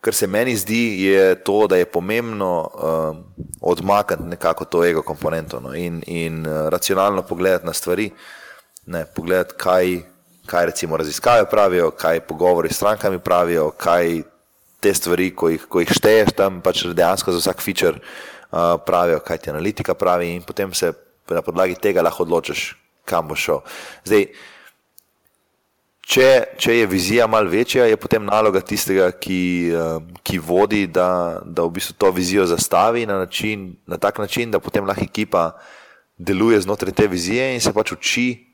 kar 0.06 0.14
se 0.14 0.30
meni 0.30 0.54
zdi, 0.56 0.84
je 1.10 1.36
to, 1.44 1.66
da 1.68 1.82
je 1.82 1.90
pomembno 1.90 2.52
uh, 2.62 3.18
odmakniti 3.62 4.30
nekako 4.38 4.66
to 4.66 4.86
ego 4.86 5.02
komponento 5.02 5.60
no. 5.60 5.74
in, 5.76 6.04
in 6.08 6.46
uh, 6.46 6.70
racionalno 6.70 7.26
pogledati 7.26 7.66
na 7.66 7.74
stvari, 7.74 8.12
ne, 8.88 9.06
pogledati, 9.16 9.58
kaj 9.58 10.00
kaj 10.48 10.66
recimo 10.66 10.98
raziskave 10.98 11.50
pravijo, 11.50 11.92
kaj 11.92 12.20
pogovori 12.20 12.74
s 12.74 12.76
strankami 12.76 13.20
pravijo, 13.20 13.72
kaj 13.78 14.22
te 14.80 14.94
stvari, 14.94 15.32
ko 15.36 15.50
jih, 15.50 15.66
ko 15.70 15.82
jih 15.84 15.92
šteješ 15.92 16.34
tam, 16.38 16.62
pač 16.64 16.86
dejansko 16.86 17.34
za 17.36 17.42
vsak 17.42 17.62
feature 17.62 18.00
uh, 18.00 18.78
pravijo, 18.86 19.20
kaj 19.20 19.38
ti 19.38 19.50
analitika 19.50 19.94
pravi, 19.94 20.36
in 20.36 20.46
potem 20.48 20.74
se 20.74 20.94
na 21.30 21.42
podlagi 21.42 21.76
tega 21.82 22.02
lahko 22.02 22.24
odločiš, 22.24 22.70
kam 23.06 23.28
bo 23.28 23.36
šel. 23.36 23.60
Zdaj, 24.08 24.28
če, 26.08 26.30
če 26.58 26.78
je 26.78 26.88
vizija 26.88 27.28
mal 27.28 27.50
večja, 27.52 27.90
je 27.90 28.00
potem 28.00 28.24
naloga 28.24 28.62
tistega, 28.64 29.12
ki, 29.12 29.42
um, 29.76 30.12
ki 30.24 30.40
vodi, 30.40 30.86
da, 30.88 31.42
da 31.44 31.68
v 31.68 31.76
bistvu 31.80 31.98
to 32.00 32.14
vizijo 32.16 32.48
zastavi 32.48 33.06
na, 33.10 33.20
način, 33.26 33.74
na 33.88 34.00
tak 34.00 34.24
način, 34.24 34.52
da 34.52 34.64
potem 34.64 34.88
lahko 34.88 35.04
ekipa 35.04 35.50
deluje 36.18 36.62
znotraj 36.62 36.96
te 36.96 37.08
vizije 37.08 37.52
in 37.54 37.62
se 37.62 37.74
pač 37.74 37.92
uči 37.92 38.47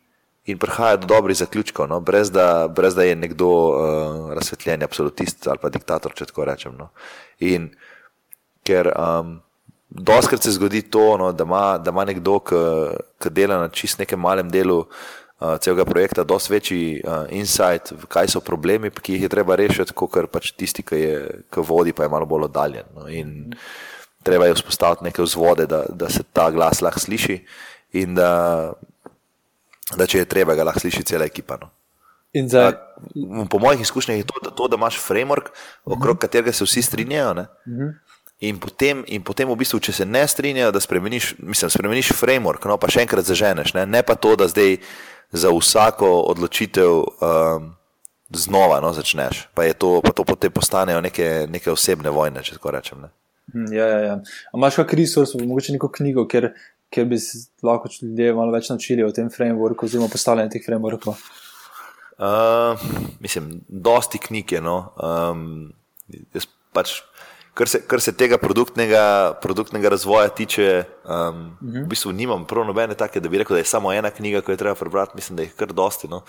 in 0.45 0.57
prihaja 0.59 0.97
do 0.97 1.07
dobrih 1.07 1.37
zaključkov, 1.37 1.87
no? 1.87 1.99
brez, 1.99 2.31
da, 2.31 2.67
brez 2.67 2.95
da 2.95 3.03
je 3.03 3.15
nekdo 3.15 3.47
uh, 3.47 4.33
razsvetljen, 4.33 4.83
absolutist 4.83 5.47
ali 5.47 5.57
pa 5.61 5.69
diktator, 5.69 6.13
če 6.15 6.27
tako 6.31 6.45
rečem. 6.45 6.75
No? 6.77 6.89
In 7.39 7.69
ker 8.67 8.91
um, 8.91 9.37
doskrat 9.89 10.43
se 10.43 10.51
zgodi 10.51 10.81
to, 10.81 11.17
no, 11.17 11.31
da, 11.31 11.47
ima, 11.47 11.77
da 11.77 11.91
ima 11.95 12.05
nekdo, 12.05 12.39
ki 12.43 13.31
dela 13.31 13.61
na 13.61 13.69
čist 13.71 13.99
nekem 14.03 14.19
malem 14.19 14.51
delu 14.51 14.81
uh, 14.83 15.55
celega 15.63 15.85
projekta, 15.87 16.27
dosti 16.27 16.53
večji 16.53 16.83
uh, 16.99 17.25
insight, 17.31 17.93
kaj 18.11 18.35
so 18.35 18.43
problemi, 18.43 18.91
ki 18.91 19.15
jih 19.15 19.27
je 19.27 19.31
treba 19.31 19.55
rešiti, 19.55 19.95
kot 19.95 20.19
pač 20.31 20.51
tisti, 20.57 20.83
ki, 20.83 21.03
je, 21.03 21.19
ki 21.53 21.67
vodi, 21.67 21.95
pa 21.95 22.03
je 22.03 22.11
malo 22.11 22.27
bolj 22.27 22.49
oddaljen. 22.49 22.89
No? 22.97 23.07
In 23.07 23.53
treba 24.23 24.49
je 24.49 24.59
vzpostaviti 24.59 25.07
neke 25.07 25.23
vzvode, 25.23 25.67
da, 25.71 25.85
da 25.89 26.09
se 26.11 26.23
ta 26.23 26.49
glas 26.51 26.81
lahko 26.83 26.99
sliši. 26.99 27.45
In 27.99 28.15
da 28.17 28.73
da 29.97 30.07
če 30.07 30.23
je 30.23 30.29
treba, 30.29 30.55
ga 30.55 30.63
lahko 30.63 30.79
sliši 30.79 31.03
cela 31.03 31.25
ekipa. 31.25 31.57
No. 31.61 31.69
Zdaj... 32.34 32.71
Po 33.49 33.59
mojih 33.59 33.81
izkušnjah 33.81 34.17
je 34.17 34.25
to, 34.25 34.49
to 34.57 34.67
da 34.67 34.79
imaš 34.79 34.97
framework, 35.01 35.51
okrog 35.86 35.97
uh 35.97 35.99
mhm. 35.99 36.09
-huh. 36.09 36.21
katerega 36.21 36.51
se 36.51 36.63
vsi 36.63 36.81
strinjajo. 36.81 37.31
Uh 37.31 37.38
mhm. 37.38 37.81
-huh. 37.81 37.93
In 38.39 38.59
potem, 38.59 39.03
in 39.07 39.23
potem, 39.23 39.47
v 39.49 39.55
bistvu, 39.55 39.79
če 39.79 39.91
se 39.91 40.05
ne 40.05 40.27
strinjajo, 40.27 40.71
da 40.71 40.79
spremeniš, 40.79 41.36
mislim, 41.39 41.69
spremeniš 41.69 42.11
framework, 42.11 42.65
no, 42.67 42.77
pa 42.77 42.89
še 42.91 43.01
enkrat 43.01 43.25
zaženeš. 43.25 43.73
Ne? 43.73 43.86
ne 43.86 44.03
pa 44.03 44.15
to, 44.15 44.36
da 44.36 44.47
zdaj 44.47 44.77
za 45.31 45.49
vsako 45.49 46.09
odločitev 46.21 46.91
um, 46.91 47.75
znova 48.29 48.81
no, 48.84 48.93
začneš. 48.93 49.47
Pa, 49.53 49.73
to, 49.73 50.01
pa 50.03 50.11
to 50.11 50.25
potem 50.27 50.51
postanejo 50.51 51.01
neke, 51.01 51.47
neke 51.49 51.71
osebne 51.71 52.09
vojne, 52.09 52.43
če 52.43 52.57
tako 52.59 52.71
rečem. 52.75 53.01
Ne? 53.05 53.09
Hm, 53.53 53.73
ja, 53.73 53.88
ja, 53.88 53.99
ja. 53.99 54.19
Imáš 54.55 54.81
kakšen 54.81 54.99
resurs, 54.99 55.36
mogoče 55.39 55.77
neko 55.77 55.91
knjigo, 55.91 56.27
ker 56.27 56.51
kjer 56.93 57.07
bi 57.09 57.17
se 57.19 57.47
lahko 57.65 57.89
ljudje 58.01 58.33
malo 58.37 58.53
več 58.53 58.69
naučili 58.69 59.03
o 59.03 59.11
tem 59.11 59.31
frameworku, 59.33 59.87
oziroma 59.87 60.11
postavljanju 60.11 60.53
teh 60.53 60.65
frameworkov. 60.65 61.17
Uh, 62.13 62.79
mislim, 63.19 63.63
dosti 63.67 64.21
knjig 64.21 64.51
je. 64.51 64.61
No. 64.61 64.77
Um, 65.01 65.73
pač, 66.73 66.99
kar, 67.57 67.69
se, 67.69 67.81
kar 67.89 68.01
se 68.05 68.13
tega 68.17 68.37
produktnega, 68.37 69.33
produktnega 69.41 69.89
razvoja 69.95 70.29
tiče, 70.29 70.83
um, 71.03 71.09
uh 71.09 71.33
-huh. 71.61 71.83
v 71.83 71.87
bistvu 71.89 72.11
nimam 72.11 72.45
prav 72.45 72.67
nobene 72.69 72.95
take, 72.95 73.19
da 73.19 73.29
bi 73.29 73.41
rekel, 73.41 73.55
da 73.55 73.65
je 73.65 73.71
samo 73.71 73.93
ena 73.93 74.11
knjiga, 74.11 74.41
ki 74.41 74.51
jo 74.51 74.57
treba 74.57 74.75
prebrati. 74.75 75.15
Mislim, 75.15 75.37
da 75.37 75.43
jih 75.43 75.55
kar 75.55 75.73
dosti. 75.73 76.07
No. 76.07 76.21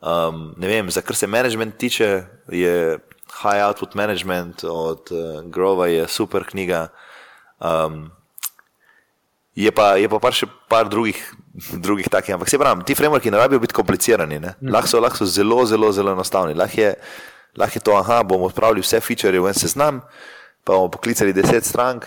Um, 0.00 0.54
ne 0.56 0.68
vem, 0.68 0.90
za 0.90 1.00
kar 1.00 1.16
se 1.16 1.26
management 1.26 1.76
tiče, 1.76 2.24
je 2.48 2.98
High 3.42 3.66
Output 3.68 3.94
Management 3.94 4.64
od 4.64 5.10
uh, 5.10 5.50
Grova 5.50 5.86
je 5.86 6.08
super 6.08 6.44
knjiga. 6.44 6.88
Um, 7.60 8.10
je 9.56 9.70
pa, 9.72 9.96
je 9.96 10.08
pa 10.08 10.20
par 10.20 10.36
še 10.36 10.46
par 10.68 10.90
drugih, 10.92 11.16
drugih 11.80 12.10
takih. 12.12 12.36
Ampak 12.36 12.50
se 12.52 12.60
pravi, 12.60 12.84
ti 12.84 12.94
frameworki 12.94 13.32
ne 13.32 13.40
rabijo 13.40 13.62
biti 13.62 13.74
komplicirani. 13.74 14.38
Mhm. 14.38 14.68
Lahko 14.72 14.92
so, 14.92 15.00
lahko 15.00 15.24
so 15.24 15.26
zelo, 15.26 15.64
zelo, 15.66 15.92
zelo 15.92 16.12
enostavni. 16.12 16.54
Lahko 16.54 16.80
je, 16.80 16.92
lahko 17.56 17.80
je 17.80 17.84
to, 17.88 17.96
aha, 17.96 18.22
bomo 18.22 18.50
odpravili 18.52 18.84
vse 18.84 19.00
feature 19.00 19.40
v 19.40 19.48
en 19.48 19.56
seznam, 19.56 20.02
pa 20.64 20.76
bomo 20.76 20.92
poklicali 20.92 21.32
deset 21.32 21.64
strank, 21.64 22.04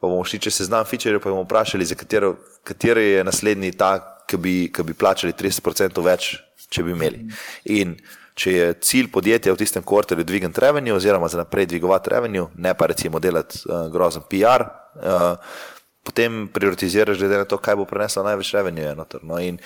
pa 0.00 0.10
bomo 0.10 0.26
šli 0.26 0.42
čez 0.42 0.58
seznam 0.58 0.84
feature, 0.84 1.22
pa 1.22 1.30
bomo 1.30 1.46
vprašali, 1.46 1.86
za 1.86 1.94
katero, 1.94 2.34
katero 2.66 3.00
je 3.00 3.24
naslednji 3.24 3.72
ta, 3.78 3.98
ki 4.28 4.36
bi, 4.36 4.54
ki 4.74 4.82
bi 4.84 4.92
plačali 4.92 5.32
30% 5.32 6.02
več, 6.04 6.34
če 6.68 6.82
bi 6.84 6.92
imeli. 6.92 7.22
In 7.78 7.94
če 8.38 8.52
je 8.52 8.66
cilj 8.84 9.08
podjetja 9.14 9.54
v 9.54 9.58
tistem 9.58 9.82
kvartalu 9.86 10.26
dvigati 10.26 10.60
revenue, 10.62 10.94
oziroma 10.94 11.30
za 11.30 11.40
naprej 11.40 11.70
dvigovati 11.70 12.10
revenue, 12.10 12.50
ne 12.58 12.74
pa 12.74 12.86
recimo 12.90 13.22
delati 13.22 13.62
uh, 13.66 13.86
grozen 13.90 14.26
PR. 14.30 14.66
Uh, 14.98 15.38
potem 16.08 16.48
prioritiziraš, 16.48 17.20
glede 17.20 17.42
na 17.42 17.44
to, 17.44 17.58
kaj 17.60 17.76
bo 17.76 17.84
preneslo 17.84 18.24
največ 18.24 18.54
revenue. 18.56 18.96
No, 18.96 19.36
in 19.36 19.60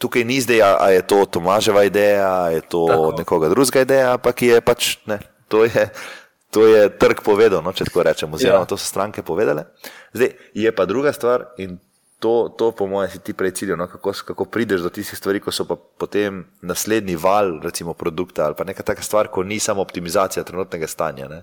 tukaj 0.00 0.24
ni 0.24 0.40
zdaj, 0.40 0.64
ali 0.64 0.96
je 0.96 1.04
to 1.04 1.20
Tomaževa 1.28 1.84
ideja, 1.84 2.26
ali 2.48 2.58
je 2.58 2.64
to 2.64 2.86
Tako. 2.88 3.12
nekoga 3.20 3.52
drugega 3.52 3.84
ideja, 3.84 4.16
ampak 4.16 4.42
je 4.42 4.60
pač 4.64 4.96
ne. 5.06 5.20
To 5.52 5.68
je, 5.68 5.88
to 6.48 6.64
je 6.64 6.88
trg 6.96 7.20
povedal, 7.20 7.60
no, 7.60 7.76
če 7.76 7.84
tako 7.92 8.08
rečemo, 8.08 8.40
oziroma 8.40 8.64
ja. 8.64 8.70
to 8.72 8.80
so 8.80 8.88
stranke 8.88 9.20
povedale. 9.20 9.68
Zdaj 10.16 10.32
je 10.56 10.72
pa 10.72 10.88
druga 10.88 11.12
stvar 11.12 11.52
in 11.60 11.76
to, 12.22 12.54
to 12.56 12.70
po 12.70 12.86
mojem, 12.86 13.10
si 13.10 13.18
ti 13.18 13.34
prej 13.34 13.50
cilj, 13.58 13.74
no, 13.76 13.88
kako, 13.90 14.14
kako 14.32 14.44
prideš 14.46 14.86
do 14.86 14.90
tistih 14.94 15.18
stvari, 15.18 15.42
ko 15.42 15.50
so 15.50 15.66
pa 15.66 15.74
potem 15.76 16.44
naslednji 16.62 17.18
val, 17.18 17.58
recimo 17.60 17.92
produkta 17.98 18.46
ali 18.46 18.54
pa 18.54 18.64
neka 18.64 18.86
taka 18.86 19.02
stvar, 19.02 19.26
ko 19.28 19.42
ni 19.42 19.58
samo 19.58 19.82
optimizacija 19.82 20.46
trenutnega 20.46 20.86
stanja. 20.86 21.28
Ne. 21.28 21.42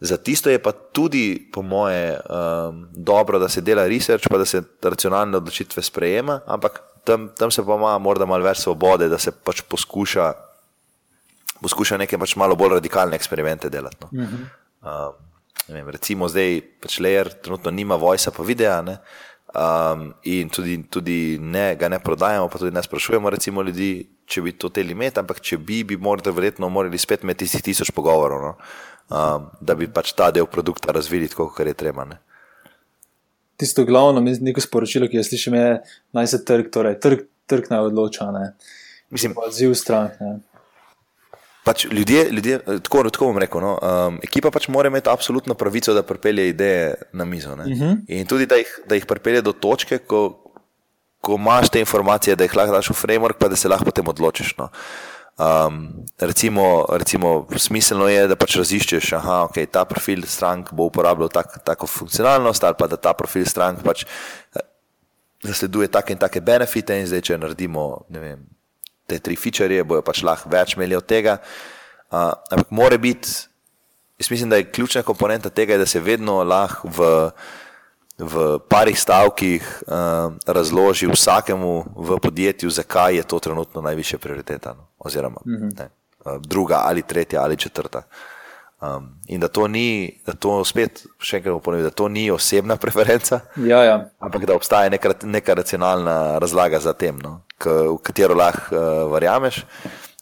Za 0.00 0.16
tisto 0.16 0.50
je 0.50 0.58
pa 0.60 0.72
tudi, 0.72 1.48
po 1.52 1.62
moje, 1.62 2.20
um, 2.28 2.88
dobro, 2.92 3.38
da 3.38 3.48
se 3.48 3.60
dela 3.60 3.86
research, 3.88 4.28
pa 4.28 4.38
da 4.38 4.44
se 4.44 4.62
racionalne 4.82 5.36
odločitve 5.36 5.82
sprejema, 5.82 6.40
ampak 6.46 6.82
tam, 7.04 7.28
tam 7.38 7.50
se 7.50 7.64
pa 7.64 7.74
ima 7.74 7.98
morda 7.98 8.26
malo 8.26 8.44
več 8.44 8.60
svobode, 8.60 9.08
da 9.08 9.18
se 9.18 9.32
pač 9.32 9.62
poskuša, 9.70 10.32
poskuša 11.62 11.96
neke 12.02 12.18
pač 12.18 12.36
malo 12.36 12.56
bolj 12.56 12.76
radikalne 12.76 13.16
eksperimente 13.16 13.70
delati. 13.72 13.96
No. 14.00 14.08
Uh 14.12 14.28
-huh. 14.28 15.08
um, 15.08 15.14
vem, 15.68 15.88
recimo 15.88 16.28
zdaj, 16.28 16.60
pač 16.82 16.98
Layer 17.00 17.32
trenutno 17.32 17.70
nima 17.70 17.96
vojsa 17.96 18.30
pa 18.30 18.42
videa. 18.42 18.82
Ne? 18.82 18.98
Um, 19.54 20.14
in 20.22 20.48
tudi, 20.48 20.82
tudi 20.90 21.38
ne, 21.40 21.76
ga 21.76 21.88
ne 21.88 21.98
prodajamo, 21.98 22.48
pa 22.48 22.58
tudi 22.58 22.74
ne 22.74 22.82
sprašujemo 22.82 23.30
recimo, 23.30 23.62
ljudi, 23.62 24.06
če 24.26 24.42
bi 24.42 24.52
to 24.52 24.68
teli 24.68 24.92
imeti, 24.92 25.20
ampak 25.20 25.40
če 25.40 25.56
bi, 25.58 25.84
bi 25.84 25.96
morda 25.96 26.30
verjetno 26.30 26.68
morali 26.68 26.98
spet 26.98 27.22
imeti 27.22 27.44
tistih 27.44 27.62
tisoč 27.62 27.90
pogovorov. 27.90 28.42
No? 28.42 28.54
Um, 29.08 29.46
da 29.60 29.74
bi 29.74 29.88
pač 29.88 30.12
ta 30.16 30.30
del 30.34 30.48
produkta 30.50 30.94
razvili 30.94 31.28
tako, 31.28 31.48
kot 31.54 31.66
je 31.66 31.74
treba. 31.74 32.04
Ne. 32.04 32.18
Tisto 33.56 33.84
glavno, 33.88 34.20
neko 34.20 34.60
sporočilo, 34.60 35.08
ki 35.08 35.20
jo 35.20 35.24
slišim, 35.24 35.54
je, 35.56 35.70
naj 36.16 36.28
se 36.32 36.42
trg, 36.44 36.68
torej 36.72 36.98
trg, 37.00 37.24
trg 37.48 37.70
naj 37.72 37.88
odloča. 37.88 38.28
Ne. 38.34 38.50
Mislim, 39.10 39.36
odziv 39.40 39.72
strank. 39.78 40.18
Pač 41.66 41.86
ljudje, 41.90 42.28
ljudje, 42.30 42.58
tako, 42.86 43.02
tako 43.10 43.30
bom 43.32 43.38
rekel, 43.42 43.62
no, 43.62 43.72
um, 43.82 44.18
ekipa 44.22 44.52
pač 44.54 44.68
mora 44.70 44.90
imeti 44.90 45.10
absolutno 45.10 45.56
pravico, 45.58 45.94
da 45.96 46.04
pripelje 46.06 46.50
ideje 46.52 46.94
na 47.12 47.24
mizo. 47.24 47.52
Uh 47.52 47.64
mhm. 47.66 47.72
-huh. 47.72 47.96
In 48.08 48.26
tudi, 48.26 48.46
da 48.46 48.54
jih, 48.56 48.78
da 48.86 48.94
jih 48.94 49.06
pripelje 49.06 49.42
do 49.42 49.52
točke, 49.52 49.98
ko, 49.98 50.42
ko 51.20 51.34
imaš 51.34 51.70
te 51.70 51.80
informacije, 51.80 52.36
da 52.36 52.44
jih 52.44 52.56
lahko 52.56 52.72
daš 52.72 52.90
v 52.90 52.94
framework, 52.94 53.38
pa 53.38 53.48
da 53.48 53.56
se 53.56 53.68
lahko 53.68 53.84
potem 53.84 54.08
odločiš. 54.08 54.56
No. 54.56 54.64
Uh, 54.64 55.15
Um, 55.36 56.06
recimo, 56.18 56.86
recimo, 56.88 57.46
smiselno 57.56 58.08
je, 58.08 58.22
da 58.28 58.36
pač 58.40 58.54
raziščeš, 58.56 59.10
da 59.20 59.42
okay, 59.44 59.66
ta 59.68 59.82
profil 59.84 60.24
strank 60.24 60.70
bo 60.72 60.86
uporabljal 60.88 61.28
tak, 61.28 61.58
tako 61.60 61.84
funkcionalnost, 61.86 62.64
ali 62.64 62.78
pa 62.78 62.88
da 62.88 62.96
ta 62.96 63.12
profil 63.12 63.44
strank 63.44 63.82
pač 63.84 64.06
eh, 64.06 64.64
zasleduje 65.44 65.90
take 65.92 66.16
in 66.16 66.22
take 66.22 66.40
benefite. 66.40 66.96
In 66.96 67.04
zdaj, 67.10 67.20
če 67.28 67.36
naredimo 67.42 68.06
vem, 68.08 68.46
te 69.04 69.20
tri 69.20 69.36
feature, 69.36 69.82
bojo 69.84 70.00
pač 70.06 70.24
lahko 70.24 70.48
več 70.48 70.72
imeli 70.78 70.96
od 70.96 71.04
tega. 71.04 71.36
Uh, 72.08 72.32
ampak 72.56 72.72
mora 72.72 72.96
biti, 72.96 73.28
jaz 74.16 74.32
mislim, 74.32 74.48
da 74.48 74.62
je 74.62 74.70
ključna 74.72 75.04
komponenta 75.04 75.52
tega, 75.52 75.76
da 75.76 75.84
se 75.84 76.00
vedno 76.00 76.40
lahko 76.48 76.88
v 76.88 77.12
v 78.18 78.58
parih 78.68 78.96
stavkih 78.96 79.82
uh, 79.86 80.32
razloži 80.46 81.06
vsakemu 81.06 81.84
v 81.96 82.18
podjetju, 82.22 82.70
zakaj 82.70 83.16
je 83.16 83.22
to 83.22 83.38
trenutno 83.38 83.80
najvišja 83.80 84.18
prioriteta, 84.18 84.74
no? 84.74 84.88
oziroma 84.98 85.40
mm 85.46 85.54
-hmm. 85.54 85.78
ne, 85.78 85.88
uh, 86.24 86.40
druga 86.40 86.80
ali 86.84 87.02
tretja 87.02 87.42
ali 87.42 87.56
četrta. 87.56 88.02
Um, 88.80 89.08
in 89.26 89.40
da 89.40 89.48
to 89.48 89.68
ni, 89.68 90.20
da 90.26 90.32
to 90.32 90.64
spet 90.64 91.06
še 91.18 91.36
enkrat 91.36 91.62
ponovim, 91.62 91.84
da 91.84 91.90
to 91.90 92.08
ni 92.08 92.30
osebna 92.30 92.76
preferenca, 92.82 93.40
ja, 93.56 93.84
ja. 93.84 94.08
ampak 94.18 94.44
da 94.46 94.54
obstaja 94.54 94.90
neka, 94.90 95.12
neka 95.22 95.54
racionalna 95.54 96.38
razlaga 96.38 96.80
za 96.80 96.92
tem, 96.92 97.18
no? 97.18 97.40
K, 97.58 97.70
v 97.70 97.98
katero 98.02 98.34
lahko 98.34 98.76
uh, 98.76 99.12
verjameš. 99.12 99.64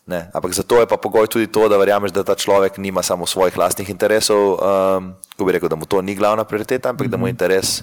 Ne, 0.07 0.31
ampak 0.35 0.53
zato 0.53 0.81
je 0.81 0.87
pa 0.87 0.97
pogoj 1.01 1.27
tudi 1.27 1.47
to, 1.49 1.69
da 1.69 1.81
verjameš, 1.81 2.13
da 2.13 2.25
ta 2.25 2.35
človek 2.37 2.77
nima 2.77 3.03
samo 3.03 3.27
svojih 3.27 3.57
lastnih 3.59 3.89
interesov, 3.91 4.61
um, 4.61 5.15
ko 5.37 5.45
bi 5.45 5.53
rekel, 5.57 5.69
da 5.69 5.77
mu 5.77 5.89
to 5.89 6.03
ni 6.03 6.15
glavna 6.15 6.45
prioriteta, 6.45 6.89
ampak 6.89 7.07
mm 7.07 7.09
-hmm. 7.09 7.11
da 7.11 7.17
mu 7.17 7.27
je 7.27 7.33
mhm. 7.33 7.35
interes 7.35 7.83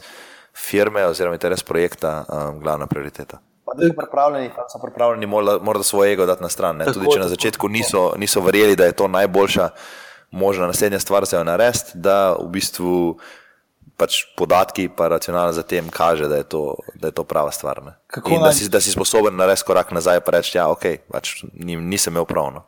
firme 0.53 1.05
oziroma 1.05 1.35
interes 1.35 1.63
projekta 1.63 2.25
um, 2.29 2.59
glavna 2.59 2.87
prioriteta. 2.87 3.37
Pa 3.65 3.73
da 3.73 3.87
so 3.87 3.93
pripravljeni, 3.97 4.49
so 4.73 4.79
pripravljeni 4.83 5.25
morda, 5.25 5.59
morda 5.61 5.83
svoje 5.83 6.13
ego 6.13 6.25
dati 6.25 6.43
na 6.43 6.49
stran. 6.49 6.79
Tako, 6.79 6.93
tudi 6.93 7.07
če 7.13 7.19
na 7.19 7.27
začetku 7.27 7.67
niso, 7.67 8.13
niso 8.17 8.41
verjeli, 8.41 8.75
da 8.75 8.85
je 8.85 8.91
to 8.91 9.07
najboljša 9.07 9.69
možna 10.31 10.67
naslednja 10.67 10.99
stvar 10.99 11.25
za 11.25 11.37
jo 11.37 11.43
narediti, 11.43 11.91
da 11.93 12.33
v 12.33 12.47
bistvu 12.47 13.17
pač 14.01 14.23
podatki 14.37 14.87
in 14.89 15.09
racionalno 15.13 15.53
za 15.53 15.63
tem 15.63 15.89
kaže, 15.93 16.27
da 16.27 16.41
je 16.41 16.47
to, 16.49 16.75
da 16.95 17.11
je 17.11 17.15
to 17.17 17.23
prava 17.23 17.51
stvar. 17.53 17.81
In 18.27 18.41
da 18.41 18.51
si, 18.53 18.69
da 18.69 18.81
si 18.81 18.93
sposoben 18.93 19.37
narediti 19.37 19.67
korak 19.67 19.91
nazaj 19.93 20.21
in 20.21 20.33
reči, 20.33 20.57
ja, 20.57 20.65
okay, 20.73 20.97
pač 21.11 21.43
nisem 21.53 22.13
imel 22.13 22.25
pravno. 22.25 22.65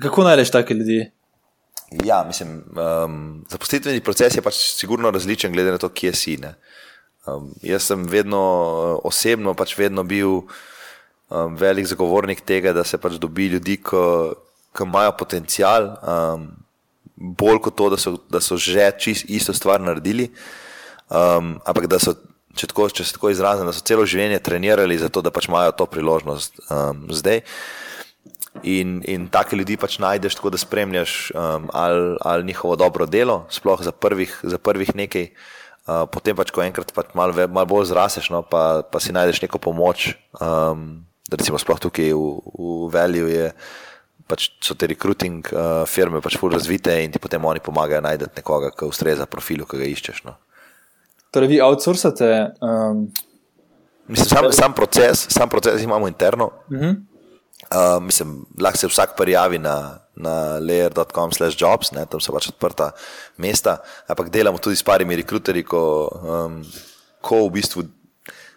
Kako 0.00 0.24
najdeš 0.24 0.50
take 0.50 0.74
ljudi? 0.74 1.04
Ja, 2.04 2.22
mislim, 2.24 2.62
um, 2.72 3.44
zaposlitveni 3.52 4.00
proces 4.00 4.36
je 4.36 4.42
pač 4.42 4.56
sigurno 4.72 5.10
različen, 5.12 5.52
glede 5.52 5.74
na 5.74 5.78
to, 5.78 5.90
kje 5.92 6.14
si. 6.16 6.38
Um, 7.26 7.52
jaz 7.62 7.90
sem 7.90 8.06
vedno 8.08 8.40
osebno 9.04 9.52
pač 9.54 9.76
vedno 9.78 10.02
bil 10.02 10.40
um, 10.40 11.56
velik 11.60 11.86
zagovornik 11.86 12.40
tega, 12.48 12.72
da 12.72 12.84
se 12.84 12.98
pač 12.98 13.20
dobi 13.20 13.50
ljudi, 13.52 13.76
ki 13.84 14.86
imajo 14.86 15.12
potencial. 15.20 15.92
Um, 16.00 16.48
bolj 17.22 17.60
kot 17.62 17.76
to, 17.78 17.88
da 17.92 17.98
so, 18.00 18.16
da 18.30 18.40
so 18.42 18.58
že 18.58 18.90
čisto 18.98 19.30
isto 19.30 19.54
stvar 19.54 19.80
naredili, 19.80 20.30
um, 21.06 21.56
ampak 21.64 21.86
da 21.86 22.00
so, 22.02 22.16
če, 22.58 22.66
tako, 22.72 22.88
če 22.90 23.06
se 23.06 23.16
tako 23.16 23.30
izrazim, 23.30 23.68
da 23.68 23.74
so 23.74 23.84
celo 23.86 24.06
življenje 24.08 24.42
trenirali 24.42 24.98
za 24.98 25.08
to, 25.12 25.22
da 25.22 25.30
pač 25.30 25.48
imajo 25.48 25.74
to 25.78 25.86
priložnost 25.86 26.64
um, 26.66 27.06
zdaj. 27.14 27.44
In, 28.68 29.00
in 29.08 29.30
take 29.32 29.56
ljudi 29.56 29.78
pač 29.80 29.96
najdeš 30.02 30.36
tako, 30.36 30.52
da 30.52 30.60
spremljaš 30.60 31.32
um, 31.32 31.70
ali, 31.72 32.16
ali 32.20 32.48
njihovo 32.50 32.76
dobro 32.76 33.06
delo, 33.06 33.46
sploh 33.50 33.80
za 33.80 33.94
prvih, 33.94 34.34
za 34.42 34.58
prvih 34.58 34.94
nekaj. 34.94 35.30
Uh, 35.82 36.04
potem 36.06 36.36
pač, 36.38 36.52
ko 36.54 36.62
enkrat 36.62 36.92
pač 36.94 37.10
malo 37.18 37.34
mal 37.50 37.66
bolj 37.66 37.88
zraseš, 37.90 38.28
no, 38.30 38.44
pa, 38.46 38.84
pa 38.86 39.00
si 39.02 39.10
najdeš 39.10 39.40
neko 39.42 39.58
pomoč, 39.58 40.12
um, 40.38 41.02
recimo 41.26 41.58
sploh 41.58 41.80
tukaj 41.82 42.12
v, 42.14 42.28
v 42.54 42.90
Velju 42.92 43.26
je 43.32 43.48
pač 44.32 44.48
so 44.64 44.76
te 44.78 44.88
recruiting 44.88 45.44
uh, 45.52 45.82
firme 45.88 46.22
pač 46.24 46.38
fully 46.40 46.56
razvite 46.56 46.94
in 47.04 47.12
ti 47.12 47.20
potem 47.20 47.44
oni 47.44 47.60
pomagajo 47.60 48.00
najti 48.04 48.30
nekoga, 48.38 48.72
ki 48.72 48.88
ustreza 48.88 49.28
profilu, 49.28 49.68
ki 49.68 49.80
ga 49.82 49.88
iščeš. 49.92 50.24
No. 50.28 50.38
Torej, 51.32 51.52
vi 51.52 51.60
outsourcate? 51.64 52.30
Um, 52.64 53.06
mislim, 54.08 54.28
sam, 54.28 54.50
sam, 54.56 54.76
proces, 54.76 55.26
sam 55.32 55.52
proces 55.52 55.84
imamo 55.84 56.08
interno. 56.08 56.50
Uh 56.68 56.78
-huh. 56.78 56.96
uh, 56.96 58.02
mislim, 58.02 58.44
lahko 58.60 58.78
se 58.78 58.86
vsak 58.86 59.16
prijavi 59.16 59.58
na, 59.58 59.98
na 60.16 60.58
layer.com/jobs, 60.60 61.92
tam 61.92 62.20
so 62.20 62.32
pač 62.32 62.48
odprta 62.48 62.90
mesta, 63.36 63.78
ampak 64.08 64.30
delamo 64.30 64.58
tudi 64.58 64.76
s 64.76 64.82
parimi 64.82 65.16
rekruterji, 65.16 65.64
ko, 65.64 66.08
um, 66.22 66.64
ko 67.20 67.46
v 67.46 67.50
bistvu 67.50 67.82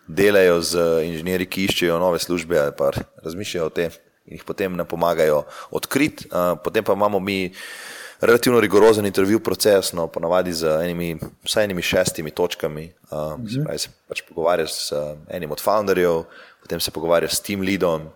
delajo 0.08 0.62
z 0.62 0.78
inženirji, 1.06 1.50
ki 1.50 1.66
iščejo 1.66 2.00
nove 2.00 2.20
službe 2.20 2.60
ali 2.60 2.72
pa 2.78 2.92
razmišljajo 3.24 3.66
o 3.66 3.70
tem 3.70 3.92
in 4.26 4.38
jih 4.38 4.44
potem 4.44 4.76
nam 4.76 4.88
pomagajo 4.88 5.44
odkriti. 5.72 6.30
Potem 6.64 6.84
pa 6.84 6.94
imamo 6.94 7.20
mi 7.20 7.54
relativno 8.22 8.60
rigorozen 8.60 9.06
intervju 9.06 9.40
proces, 9.40 9.94
no, 9.94 10.08
ponavadi 10.08 10.54
z 10.54 10.80
enimi, 10.84 11.18
vsaj 11.44 11.64
enimi 11.64 11.82
šestimi 11.82 12.32
točkami. 12.32 12.92
Mhm. 13.12 13.48
Se, 13.48 13.64
pravi, 13.64 13.80
se 13.80 13.90
pač 14.08 14.22
pogovarjaš 14.30 14.72
s 14.74 14.94
enim 15.30 15.52
od 15.52 15.62
founderjev, 15.62 16.24
potem 16.62 16.80
se 16.80 16.92
pogovarjaš 16.92 17.36
s 17.36 17.42
team 17.42 17.62
leadom. 17.62 18.10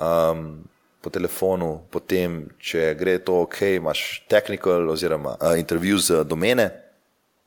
um, 0.00 0.64
po 1.00 1.08
telefonu, 1.08 1.80
potem, 1.88 2.42
če 2.60 2.92
gre 2.98 3.16
to 3.24 3.40
ok, 3.46 3.62
imaš 3.78 4.20
technical 4.28 4.90
oziroma 4.92 5.36
uh, 5.40 5.56
intervju 5.56 5.98
z 5.98 6.24
domene. 6.28 6.70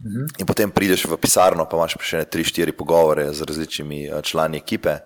Mhm. 0.01 0.41
In 0.41 0.49
potem 0.49 0.71
prideš 0.73 1.05
v 1.05 1.17
pisarno, 1.21 1.67
pa 1.69 1.77
imaš 1.77 1.95
še 2.01 2.23
ne 2.23 2.25
tri, 2.25 2.43
štiri 2.43 2.73
pogovore 2.75 3.29
z 3.31 3.45
različnimi 3.45 4.09
člani 4.25 4.57
ekipe, 4.57 4.97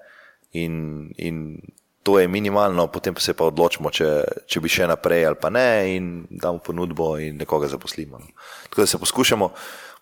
in, 0.55 1.11
in 1.19 1.59
to 2.07 2.19
je 2.19 2.27
minimalno, 2.27 2.87
potem 2.87 3.11
pa 3.13 3.19
se 3.19 3.33
pa 3.35 3.43
odločimo, 3.51 3.91
če, 3.91 4.07
če 4.47 4.61
bi 4.63 4.71
še 4.71 4.85
naprej 4.87 5.25
ali 5.27 5.35
pa 5.35 5.49
ne, 5.51 5.67
in 5.97 6.05
damo 6.31 6.61
ponudbo 6.63 7.17
in 7.19 7.35
nekoga 7.35 7.67
zaposlimo. 7.67 8.21
No. 8.21 8.31
Tako 8.69 8.79
da 8.79 8.87
se 8.87 8.99
poskušamo, 9.01 9.49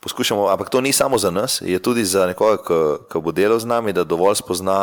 poskušamo, 0.05 0.45
ampak 0.53 0.69
to 0.69 0.83
ni 0.85 0.93
samo 0.93 1.17
za 1.17 1.31
nas, 1.33 1.63
je 1.65 1.79
tudi 1.81 2.05
za 2.05 2.27
nekoga, 2.29 2.61
ki 3.09 3.21
bo 3.25 3.33
delal 3.33 3.57
z 3.57 3.65
nami, 3.65 3.89
da 3.89 4.05
dovolj 4.05 4.37
spozna 4.37 4.77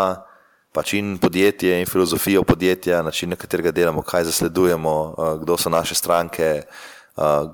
pač 0.75 0.97
in 0.99 1.15
podjetje, 1.23 1.79
in 1.79 1.87
filozofijo 1.87 2.43
podjetja, 2.43 3.05
način, 3.07 3.31
na 3.31 3.39
katerega 3.39 3.71
delamo, 3.71 4.03
kaj 4.03 4.27
zasledujemo, 4.27 4.95
kdo 5.45 5.61
so 5.63 5.71
naše 5.71 5.95
stranke, 5.95 6.65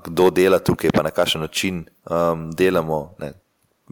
kdo 0.07 0.31
dela 0.33 0.57
tukaj, 0.57 0.89
pa 0.97 1.05
na 1.05 1.13
kakšen 1.13 1.45
način 1.45 1.83
um, 2.09 2.49
delamo. 2.57 3.13
Ne. 3.21 3.35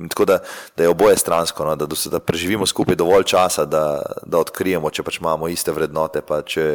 Tako 0.09 0.25
da, 0.25 0.39
da 0.77 0.83
je 0.83 0.89
oboje 0.89 1.17
stransko, 1.17 1.65
no, 1.65 1.75
da, 1.75 1.85
da 2.11 2.19
preživimo 2.19 2.65
skupaj 2.65 2.95
dovolj 2.95 3.23
časa, 3.23 3.65
da, 3.65 4.01
da 4.25 4.37
odkrijemo, 4.37 4.89
če 4.93 5.03
pač 5.03 5.19
imamo 5.19 5.49
iste 5.49 5.73
vrednote, 5.73 6.21
pa 6.21 6.43
če, 6.45 6.65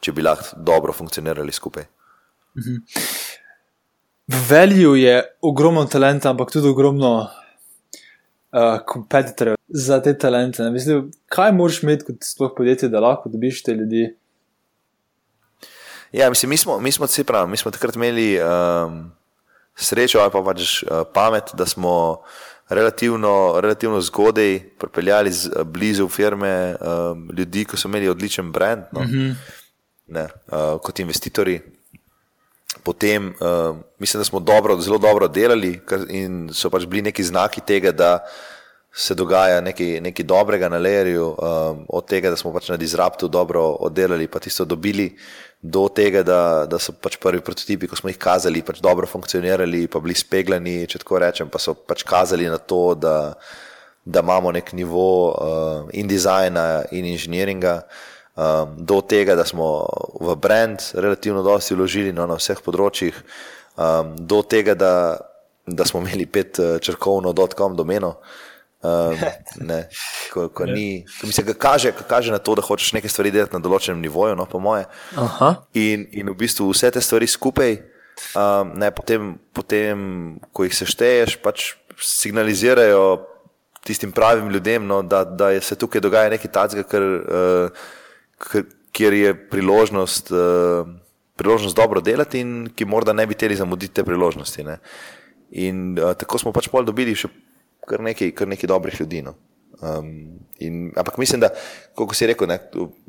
če 0.00 0.12
bi 0.14 0.22
lahko 0.22 0.60
dobro 0.62 0.94
funkcionirali 0.94 1.52
skupaj. 1.52 1.88
Mhm. 2.58 2.82
V 4.26 4.38
Velju 4.48 4.94
je 4.96 5.18
ogromno 5.44 5.82
talenta, 5.84 6.30
ampak 6.30 6.52
tudi 6.52 6.68
ogromno 6.70 7.26
kompetitorjev 8.86 9.58
uh, 9.58 9.60
za 9.68 9.98
te 10.02 10.14
talente. 10.18 10.70
Mislim, 10.70 11.10
kaj 11.28 11.52
moraš 11.52 11.82
imeti 11.82 12.06
kot 12.06 12.24
sploh 12.24 12.54
podjetje, 12.56 12.88
da 12.88 13.02
lahko 13.04 13.28
dobiš 13.28 13.62
te 13.62 13.74
ljudi? 13.74 14.06
Ja, 16.12 16.30
mislim, 16.30 16.50
mi 16.50 16.56
smo, 16.56 16.78
mi 16.80 16.92
smo, 16.92 17.06
pravi, 17.26 17.50
mi 17.50 17.56
smo 17.56 17.70
takrat 17.70 17.96
imeli. 17.96 18.38
Um, 18.40 19.10
srečo 19.76 20.20
ali 20.22 20.30
pa 20.30 20.42
pač 20.42 20.82
uh, 20.82 21.02
pamet, 21.14 21.50
da 21.54 21.66
smo 21.66 22.22
relativno, 22.68 23.60
relativno 23.60 24.00
zgodaj 24.00 24.60
pripeljali 24.78 25.32
z, 25.32 25.50
uh, 25.50 25.62
blizu 25.62 26.08
firme 26.08 26.76
um, 26.80 27.28
ljudi, 27.36 27.64
ki 27.64 27.76
so 27.76 27.88
imeli 27.88 28.08
odličen 28.08 28.52
brand 28.52 28.82
no? 28.92 29.00
mm 29.00 29.06
-hmm. 29.06 29.34
ne, 30.06 30.24
uh, 30.24 30.80
kot 30.82 30.98
investitorji. 30.98 31.60
Potem 32.82 33.34
uh, 33.40 33.76
mislim, 33.98 34.20
da 34.20 34.24
smo 34.24 34.40
dobro, 34.40 34.80
zelo 34.80 34.98
dobro 34.98 35.28
delali 35.28 35.80
in 36.08 36.50
so 36.52 36.70
pač 36.70 36.86
bili 36.86 37.02
neki 37.02 37.24
znaki 37.24 37.60
tega, 37.60 37.92
da 37.92 38.18
se 38.96 39.14
dogaja 39.14 39.60
nekaj, 39.60 40.00
nekaj 40.00 40.24
dobrega 40.24 40.68
na 40.68 40.78
lerju, 40.78 41.26
um, 41.26 41.86
od 41.88 42.06
tega, 42.06 42.30
da 42.30 42.36
smo 42.38 42.52
pač 42.54 42.68
na 42.70 42.76
Disruptu 42.78 43.28
dobro 43.28 43.64
oddelali, 43.82 44.28
pa 44.30 44.38
tisto 44.38 44.64
dobili, 44.64 45.08
do 45.60 45.88
tega, 45.88 46.22
da, 46.22 46.38
da 46.70 46.78
so 46.78 46.94
pač 47.02 47.16
prvi 47.18 47.40
prototipi, 47.42 47.88
ko 47.90 47.98
smo 47.98 48.12
jih 48.12 48.20
kazali, 48.22 48.62
pač 48.62 48.78
dobro 48.84 49.08
funkcionirali, 49.10 49.88
pa 49.90 49.98
bili 50.04 50.14
speglani, 50.14 50.76
če 50.86 51.02
tako 51.02 51.18
rečem, 51.24 51.50
pa 51.50 51.58
so 51.58 51.74
pač 51.74 52.04
kazali 52.06 52.46
na 52.46 52.60
to, 52.60 52.94
da, 52.94 53.16
da 54.04 54.22
imamo 54.22 54.54
nek 54.54 54.70
nivo 54.78 55.08
uh, 55.32 55.90
in 55.92 56.06
dizajna 56.06 56.84
in 56.94 57.10
inženiringa. 57.16 57.80
Um, 58.34 58.78
do 58.78 59.00
tega, 59.02 59.34
da 59.38 59.46
smo 59.46 59.88
v 60.22 60.38
brand 60.38 60.82
relativno 60.94 61.42
dosti 61.42 61.74
vložili 61.74 62.14
no, 62.14 62.28
na 62.30 62.38
vseh 62.38 62.62
področjih, 62.62 63.18
um, 63.74 64.14
do 64.18 64.42
tega, 64.46 64.78
da, 64.78 64.94
da 65.66 65.86
smo 65.86 66.02
imeli 66.02 66.30
pet 66.30 66.62
uh, 66.62 66.76
črkovno 66.82 67.34
dotkom 67.34 67.74
domeno, 67.78 68.18
uh, 68.18 68.42
Um, 68.84 69.16
ne, 69.70 69.80
ko, 70.32 70.48
ko 70.52 70.66
ni, 70.68 71.06
ko 71.20 71.26
mislim, 71.26 71.54
kaže, 71.58 71.92
kaže 72.08 72.32
na 72.32 72.38
to, 72.38 72.54
da 72.58 72.62
hočeš 72.62 72.92
nekaj 72.92 73.10
stvari 73.10 73.32
delati 73.32 73.56
na 73.56 73.62
določenem 73.64 74.02
nivoju, 74.04 74.36
no, 74.36 74.44
po 74.44 74.60
moje. 74.60 74.84
In, 75.72 76.04
in 76.12 76.28
v 76.28 76.36
bistvu 76.44 76.68
vse 76.68 76.90
te 76.92 77.00
stvari 77.00 77.28
skupaj, 77.30 77.78
um, 78.36 78.74
ne, 78.76 78.90
potem, 78.92 79.38
potem, 79.56 80.02
ko 80.52 80.68
jih 80.68 80.76
sešteješ, 80.76 81.38
pač 81.40 81.72
signalizirajo 81.96 83.06
tistim 83.84 84.12
pravim 84.12 84.50
ljudem, 84.52 84.86
no, 84.86 85.02
da, 85.02 85.24
da 85.24 85.48
se 85.60 85.76
tukaj 85.80 86.04
dogaja 86.04 86.32
nekaj 86.32 86.52
takega, 86.52 87.00
uh, 87.00 88.60
kjer 88.92 89.16
je 89.16 89.32
priložnost, 89.50 90.32
uh, 90.32 90.88
priložnost 91.36 91.76
dobro 91.76 92.00
delati 92.04 92.40
in 92.44 92.68
ki 92.76 92.84
morda 92.84 93.12
ne 93.12 93.26
bi 93.26 93.34
teli 93.34 93.56
zamuditi 93.56 93.94
te 93.94 94.04
priložnosti. 94.04 94.64
Ne. 94.64 94.78
In 95.64 95.98
uh, 95.98 96.12
tako 96.16 96.40
smo 96.40 96.52
pač 96.52 96.68
pol 96.72 96.84
dobili 96.84 97.16
še 97.16 97.32
kar 97.88 98.02
nekaj, 98.04 98.32
kar 98.36 98.48
nekaj 98.48 98.68
dobrih 98.68 99.00
ljudi. 99.00 99.22
No. 99.22 99.34
Um, 99.82 100.38
in, 100.58 100.92
ampak 100.96 101.18
mislim, 101.18 101.40
da, 101.42 101.50
kot 101.98 102.14
si 102.16 102.28
rekel, 102.30 102.48
ne, 102.48 102.58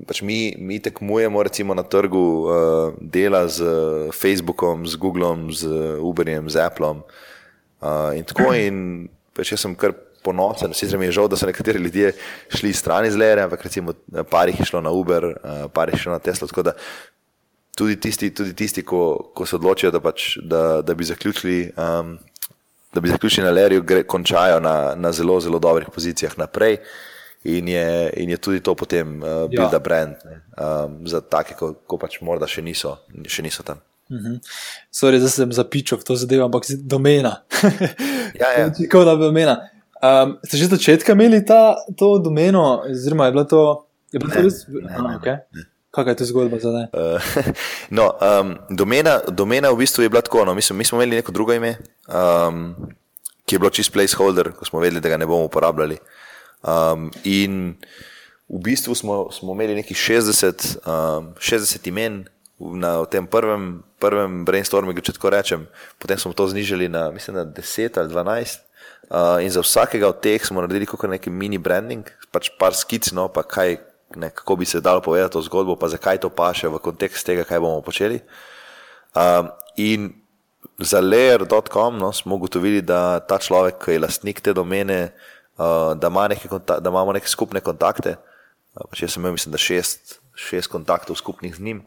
pač 0.07 0.21
mi, 0.26 0.55
mi 0.57 0.80
tekmujemo 0.84 1.43
na 1.78 1.84
trgu 1.84 2.23
uh, 2.43 2.97
dela 2.99 3.45
z 3.47 3.63
Facebookom, 4.11 4.88
z 4.88 4.97
Googlom, 4.99 5.51
z 5.53 5.69
Uberjem, 6.01 6.49
z 6.49 6.65
Applom. 6.65 7.03
Uh, 7.80 8.17
in 8.17 8.26
tako 8.26 8.51
in 8.57 9.07
pač 9.36 9.53
jaz 9.53 9.61
sem 9.61 9.76
kar 9.78 9.93
ponosen, 10.26 10.73
sicer 10.73 10.97
mi 10.97 11.05
je 11.05 11.15
žal, 11.19 11.30
da 11.30 11.38
so 11.38 11.45
nekateri 11.45 11.80
ljudje 11.80 12.15
šli 12.49 12.73
stran 12.73 13.05
iz 13.05 13.15
Lere, 13.15 13.45
ampak 13.45 13.61
recimo 13.67 13.93
par 14.32 14.49
jih 14.49 14.59
je 14.59 14.71
šlo 14.71 14.82
na 14.82 14.91
Uber, 14.91 15.28
uh, 15.36 15.67
par 15.73 15.91
jih 15.91 15.99
je 15.99 16.07
šlo 16.07 16.15
na 16.17 16.19
Tesla. 16.19 16.73
Tudi 17.76 17.99
tisti, 17.99 18.32
tudi 18.32 18.55
tisti 18.55 18.82
ko, 18.88 19.32
ko 19.36 19.45
se 19.45 19.57
odločijo, 19.57 19.91
da, 19.91 19.99
pač, 19.99 20.38
da, 20.41 20.82
da 20.82 20.95
bi 20.95 21.05
zaključili 21.05 21.57
um, 21.76 22.15
da 22.95 23.01
bi 23.01 23.09
zaključili 23.09 23.45
na 23.45 23.51
Lerju, 23.51 23.83
končajo 24.07 24.59
na, 24.59 24.93
na 24.95 25.11
zelo, 25.11 25.39
zelo 25.39 25.59
dobrih 25.59 25.87
pozicijah 25.93 26.37
naprej. 26.37 26.77
In 27.43 27.67
je, 27.67 28.13
in 28.17 28.29
je 28.29 28.37
tudi 28.37 28.59
to 28.59 28.73
potem 28.75 29.19
uh, 29.23 29.49
bil 29.49 29.61
ja. 29.61 29.69
da 29.69 29.79
brand 29.79 30.15
um, 30.25 31.07
za 31.07 31.21
take, 31.21 31.53
ko, 31.53 31.73
ko 31.85 31.99
pač 32.01 32.17
morda 32.25 32.47
še 32.49 32.63
niso, 32.65 32.95
še 33.29 33.43
niso 33.45 33.63
tam. 33.63 33.83
Uh 34.09 34.17
-huh. 34.17 34.39
Sorry, 34.91 35.19
zdaj 35.19 35.29
sem 35.29 35.53
zapičal 35.53 35.99
to 36.01 36.15
zadevo, 36.15 36.45
ampak 36.45 36.65
domena. 36.81 37.35
ja, 38.41 38.49
ja. 38.57 38.71
Tako 38.73 39.03
da 39.05 39.15
domena. 39.15 39.59
Um, 40.01 40.37
ste 40.43 40.57
že 40.57 40.67
začetka 40.67 41.11
imeli 41.11 41.45
ta, 41.45 41.75
to 41.97 42.17
domeno, 42.17 42.81
oziroma 42.89 43.25
je 43.25 43.31
bilo 43.31 43.43
to, 43.43 43.85
je 44.11 44.19
bilo 44.19 44.29
ne, 44.29 44.35
to 44.35 44.41
res? 44.41 44.67
Ne, 44.67 44.81
ne, 44.81 44.95
ah, 44.97 45.19
okay. 45.21 45.37
ne. 45.53 45.74
Kaj 45.95 46.11
je 46.11 46.15
to 46.19 46.25
zgodba 46.25 46.59
za 46.59 46.71
zdaj? 46.71 46.87
Uh, 46.91 47.21
no, 47.97 48.11
um, 48.19 48.57
domena, 48.69 49.21
domena 49.31 49.71
v 49.71 49.79
bistvu 49.79 50.03
je 50.03 50.09
bila 50.11 50.21
tako. 50.21 50.43
No, 50.45 50.55
mi, 50.55 50.61
smo, 50.61 50.75
mi 50.75 50.83
smo 50.83 50.99
imeli 50.99 51.15
neko 51.15 51.31
drugo 51.31 51.53
ime, 51.53 51.77
um, 52.11 52.75
ki 53.45 53.55
je 53.55 53.59
bilo 53.59 53.71
čist 53.71 53.93
placeholder, 53.95 54.51
ko 54.51 54.67
smo 54.67 54.83
vedeli, 54.83 54.99
da 54.99 55.09
ga 55.09 55.17
ne 55.17 55.25
bomo 55.25 55.47
uporabljali. 55.47 55.97
Um, 56.67 57.11
in 57.23 57.77
v 58.51 58.59
bistvu 58.67 58.95
smo, 58.95 59.31
smo 59.31 59.55
imeli 59.55 59.79
nekih 59.79 59.97
60, 59.97 60.67
um, 60.83 61.31
60 61.39 61.87
imen 61.87 62.25
na 62.59 63.05
tem 63.05 63.27
prvem, 63.27 63.83
prvem 63.99 64.43
brainstormingu, 64.45 64.99
če 64.99 65.15
tako 65.15 65.31
rečem. 65.31 65.65
Potem 65.99 66.19
smo 66.19 66.35
to 66.35 66.47
znižali 66.51 66.91
na, 66.91 67.07
mislim, 67.15 67.39
na 67.39 67.47
10 67.47 67.99
ali 67.99 68.11
12. 68.11 68.63
Uh, 69.05 69.39
in 69.45 69.51
za 69.53 69.61
vsakega 69.61 70.09
od 70.09 70.19
teh 70.19 70.43
smo 70.43 70.59
naredili 70.59 70.87
kot 70.89 71.07
neki 71.07 71.29
mini 71.29 71.59
branding, 71.61 72.03
pač 72.35 72.49
par 72.59 72.75
skic, 72.75 73.13
no, 73.13 73.29
pa 73.29 73.45
kaj 73.47 73.77
ne, 74.16 74.30
kako 74.30 74.56
bi 74.56 74.66
se 74.66 74.82
dalo 74.82 75.01
povedati 75.01 75.34
to 75.34 75.41
zgodbo, 75.41 75.76
pa 75.76 75.88
zakaj 75.88 76.18
to 76.18 76.30
paše 76.30 76.68
v 76.68 76.80
kontekst 76.80 77.26
tega, 77.26 77.43
kaj 77.43 77.60
bomo 77.60 77.82
počeli. 77.82 78.20
Um, 79.16 79.49
in 79.78 80.14
za 80.80 81.01
layer.com 81.01 81.97
no, 81.97 82.12
smo 82.14 82.36
ugotovili, 82.36 82.82
da 82.82 83.20
ta 83.20 83.39
človek, 83.39 83.80
ki 83.86 83.95
je 83.95 84.03
lastnik 84.03 84.41
te 84.41 84.53
domene, 84.53 85.12
uh, 85.58 85.95
da, 85.95 86.08
ima 86.08 86.30
kontak, 86.49 86.80
da 86.80 86.89
imamo 86.89 87.14
neke 87.14 87.28
skupne 87.28 87.60
kontakte. 87.60 88.16
Uh, 88.76 88.88
jaz 88.99 89.16
sem 89.16 89.22
imel, 89.22 89.36
mislim, 89.36 89.51
da 89.51 89.58
šest, 89.58 90.20
šest 90.36 90.72
kontaktov 90.72 91.16
skupnih 91.16 91.56
z 91.56 91.62
njim. 91.62 91.84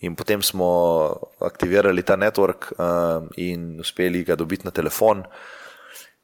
In 0.00 0.14
potem 0.14 0.42
smo 0.42 1.16
aktivirali 1.40 2.02
ta 2.02 2.16
network 2.16 2.70
um, 2.78 3.28
in 3.36 3.80
uspeli 3.80 4.24
ga 4.24 4.36
dobiti 4.36 4.64
na 4.64 4.70
telefon. 4.70 5.24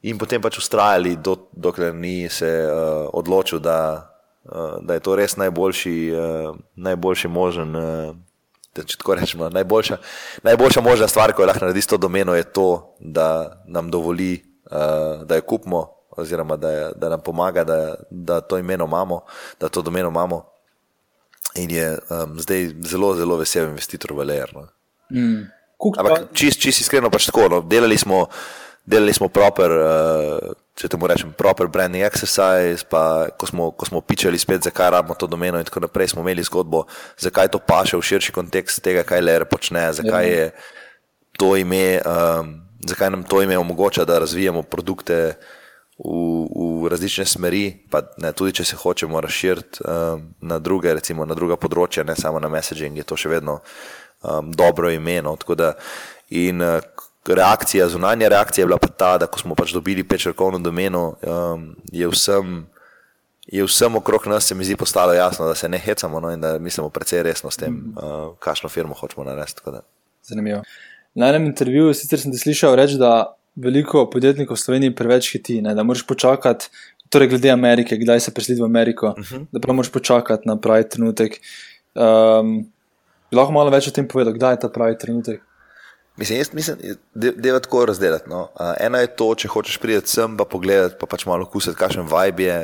In 0.07 0.17
potem 0.17 0.41
pač 0.41 0.57
ustrajali, 0.57 1.15
do, 1.17 1.35
dokler 1.51 1.93
ni 1.93 2.29
se 2.29 2.47
uh, 2.47 3.09
odločil, 3.13 3.59
da 3.59 4.14
da 4.81 4.93
je 4.93 4.99
to 4.99 5.15
res 5.15 5.37
najboljši, 5.37 6.11
uh, 6.13 6.55
najboljši 6.75 7.27
možen. 7.27 7.75
Uh, 7.75 8.15
če 8.75 8.97
tako 8.99 9.15
rečemo, 9.15 9.49
najboljša, 9.49 9.97
najboljša 10.43 10.81
možna 10.83 11.07
stvar, 11.07 11.31
ko 11.31 11.41
je 11.41 11.47
lahko 11.47 11.63
naredi 11.63 11.81
s 11.81 11.87
to 11.87 11.97
domeno, 11.97 12.33
je 12.35 12.43
to, 12.43 12.95
da 12.99 13.61
nam 13.71 13.87
dovoli, 13.91 14.43
da 15.23 15.35
jo 15.37 15.45
kupimo, 15.47 15.85
oziroma 16.11 16.57
da, 16.59 16.71
je, 16.71 16.89
da 16.99 17.09
nam 17.09 17.21
pomaga, 17.23 17.63
da, 17.63 17.95
da 18.09 18.41
to 18.41 18.57
imeno 18.57 18.85
imamo, 18.85 19.21
da 19.61 19.69
to 19.69 19.81
domeno 19.81 20.09
imamo. 20.09 20.43
In 21.55 21.71
je 21.71 21.87
um, 22.09 22.35
zdaj 22.39 22.67
zelo, 22.83 23.13
zelo 23.15 23.37
vesel 23.39 23.69
investitor 23.69 24.11
v 24.11 24.27
Leer. 24.27 24.51
No. 24.51 24.67
Mm. 25.07 25.47
Ampak 25.97 26.33
čist, 26.33 26.59
čist 26.59 26.81
iskreno 26.83 27.07
pač 27.09 27.29
tako. 27.29 27.47
No. 27.47 27.61
Delali 27.61 27.95
smo 27.97 28.25
delali 28.85 29.13
smo 29.13 29.27
proper, 29.27 29.71
uh, 29.71 30.53
če 30.75 30.89
temu 30.91 31.07
rečem, 31.07 31.31
proper 31.31 31.69
branding 31.71 32.03
exercise, 32.03 32.83
pa 32.91 33.31
ko 33.39 33.47
smo, 33.47 33.69
ko 33.71 33.87
smo 33.87 34.01
pičali 34.03 34.39
spet, 34.39 34.67
zakaj 34.67 34.91
rabimo 34.91 35.15
to 35.15 35.27
domeno 35.27 35.59
in 35.59 35.67
tako 35.67 35.85
naprej, 35.87 36.11
smo 36.11 36.23
imeli 36.25 36.43
zgodbo, 36.43 36.83
zakaj 37.17 37.47
to 37.53 37.61
paše 37.63 37.95
v 37.95 38.03
širši 38.03 38.35
kontekst 38.35 38.83
tega, 38.83 39.05
kaj 39.07 39.23
LR 39.23 39.47
počne, 39.47 39.87
zakaj 39.95 40.27
je 40.27 40.49
to 41.39 41.55
ime, 41.55 42.01
um, 42.03 42.51
zakaj 42.83 43.13
nam 43.15 43.23
to 43.23 43.39
ime 43.43 43.57
omogoča, 43.57 44.03
da 44.05 44.19
razvijamo 44.19 44.65
produkte 44.67 45.37
v, 45.95 46.11
v 46.83 46.91
različne 46.91 47.23
smeri, 47.25 47.87
pa 47.87 48.03
ne, 48.19 48.33
tudi 48.35 48.59
če 48.59 48.67
se 48.67 48.75
hočemo 48.75 49.21
razširiti 49.23 49.79
um, 49.79 50.27
na, 50.43 50.59
druge, 50.59 50.91
recimo, 50.91 51.23
na 51.23 51.39
druga 51.39 51.55
področja, 51.55 52.03
ne 52.03 52.19
samo 52.19 52.43
na 52.43 52.51
messaging, 52.51 52.99
je 52.99 53.07
to 53.07 53.15
še 53.15 53.31
vedno 53.31 53.61
um, 54.27 54.51
dobro 54.51 54.91
imeno. 54.91 55.37
In 56.35 56.59
uh, 56.59 56.83
reakcija, 57.33 57.87
zunanja 57.89 58.27
reakcija 58.27 58.63
je 58.63 58.67
bila 58.67 58.77
pa 58.77 58.87
ta, 58.87 59.17
da 59.17 59.27
ko 59.27 59.39
smo 59.39 59.55
pač 59.55 59.73
dobili 59.73 60.03
pečrkovno 60.03 60.59
domeno, 60.59 61.15
um, 61.21 61.75
je 61.91 62.07
vsem. 62.07 62.65
Je 63.45 63.61
vsem 63.61 63.95
okrog 63.95 64.23
nas, 64.27 64.47
se 64.49 64.55
mi 64.55 64.65
zdi, 64.65 64.75
postalo 64.75 65.13
jasno, 65.13 65.45
da 65.45 65.55
se 65.55 65.69
ne 65.69 65.77
hecamo 65.77 66.19
no, 66.19 66.31
in 66.33 66.41
da 66.41 66.57
mislimo 66.59 66.89
precej 66.89 67.23
resno 67.23 67.51
s 67.51 67.57
tem, 67.61 67.93
uh, 67.93 68.33
kakšno 68.41 68.69
firmo 68.69 68.93
hočemo 68.97 69.23
narediti. 69.23 69.61
Zanimivo. 70.23 70.63
Na 71.13 71.29
enem 71.29 71.45
intervjuju 71.45 71.93
sicer 71.93 72.19
sem 72.19 72.31
ti 72.33 72.41
slišal 72.41 72.73
reči, 72.75 72.97
da 72.97 73.35
veliko 73.55 74.07
podjetnikov 74.09 74.57
v 74.57 74.63
Sloveniji 74.63 74.95
preveč 74.95 75.29
hiti, 75.33 75.59
ne? 75.61 75.75
da 75.75 75.83
moraš 75.83 76.07
počakati, 76.07 76.71
torej 77.09 77.29
glede 77.35 77.51
Amerike, 77.51 77.97
kdaj 77.97 78.19
se 78.19 78.33
preseliti 78.33 78.61
v 78.61 78.65
Ameriko, 78.65 79.13
uh 79.13 79.19
mhm. 79.19 79.35
-huh. 79.35 79.45
da 79.51 79.59
prav 79.59 79.75
moraš 79.75 79.91
počakati 79.91 80.47
na 80.47 80.57
pravi 80.57 80.89
trenutek. 80.89 81.41
Um, 81.95 82.65
lahko 83.31 83.51
malo 83.51 83.69
več 83.69 83.87
o 83.87 83.91
tem 83.91 84.07
povedal, 84.07 84.33
kdaj 84.33 84.53
je 84.53 84.59
ta 84.59 84.69
pravi 84.69 84.97
trenutek. 84.97 85.41
Mislim, 86.17 86.39
jaz 86.39 86.53
mislim, 86.53 86.77
da 87.13 87.49
je 87.49 87.61
tako 87.61 87.85
razdeliti. 87.85 88.29
No. 88.29 88.47
Uh, 88.55 88.73
eno 88.79 88.99
je 88.99 89.11
to, 89.15 89.33
če 89.35 89.51
hočeš 89.51 89.77
priti 89.83 90.09
sem, 90.09 90.37
pa 90.37 90.45
pogledati, 90.47 90.95
pa 90.99 91.09
pač 91.11 91.25
malo 91.27 91.45
kusiti, 91.45 91.75
kakšen 91.75 92.07
vibe 92.07 92.47
je. 92.47 92.59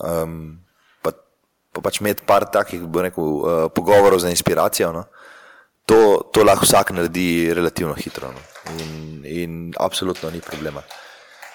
Um, 0.00 0.58
pa, 1.02 1.10
pa 1.72 1.82
pač 1.82 2.00
imeti 2.00 2.26
par 2.26 2.46
takih 2.52 2.86
rekel, 3.02 3.24
uh, 3.24 3.66
pogovorov 3.74 4.22
za 4.22 4.30
inspiracijo. 4.30 4.92
No. 4.94 5.06
To, 5.86 5.98
to 6.34 6.46
lahko 6.46 6.66
vsak 6.66 6.94
naredi 6.94 7.54
relativno 7.54 7.94
hitro. 7.98 8.30
No 8.34 8.44
in, 8.70 9.22
in 9.24 9.74
absolutno 9.78 10.30
ni 10.30 10.40
problema. 10.40 10.82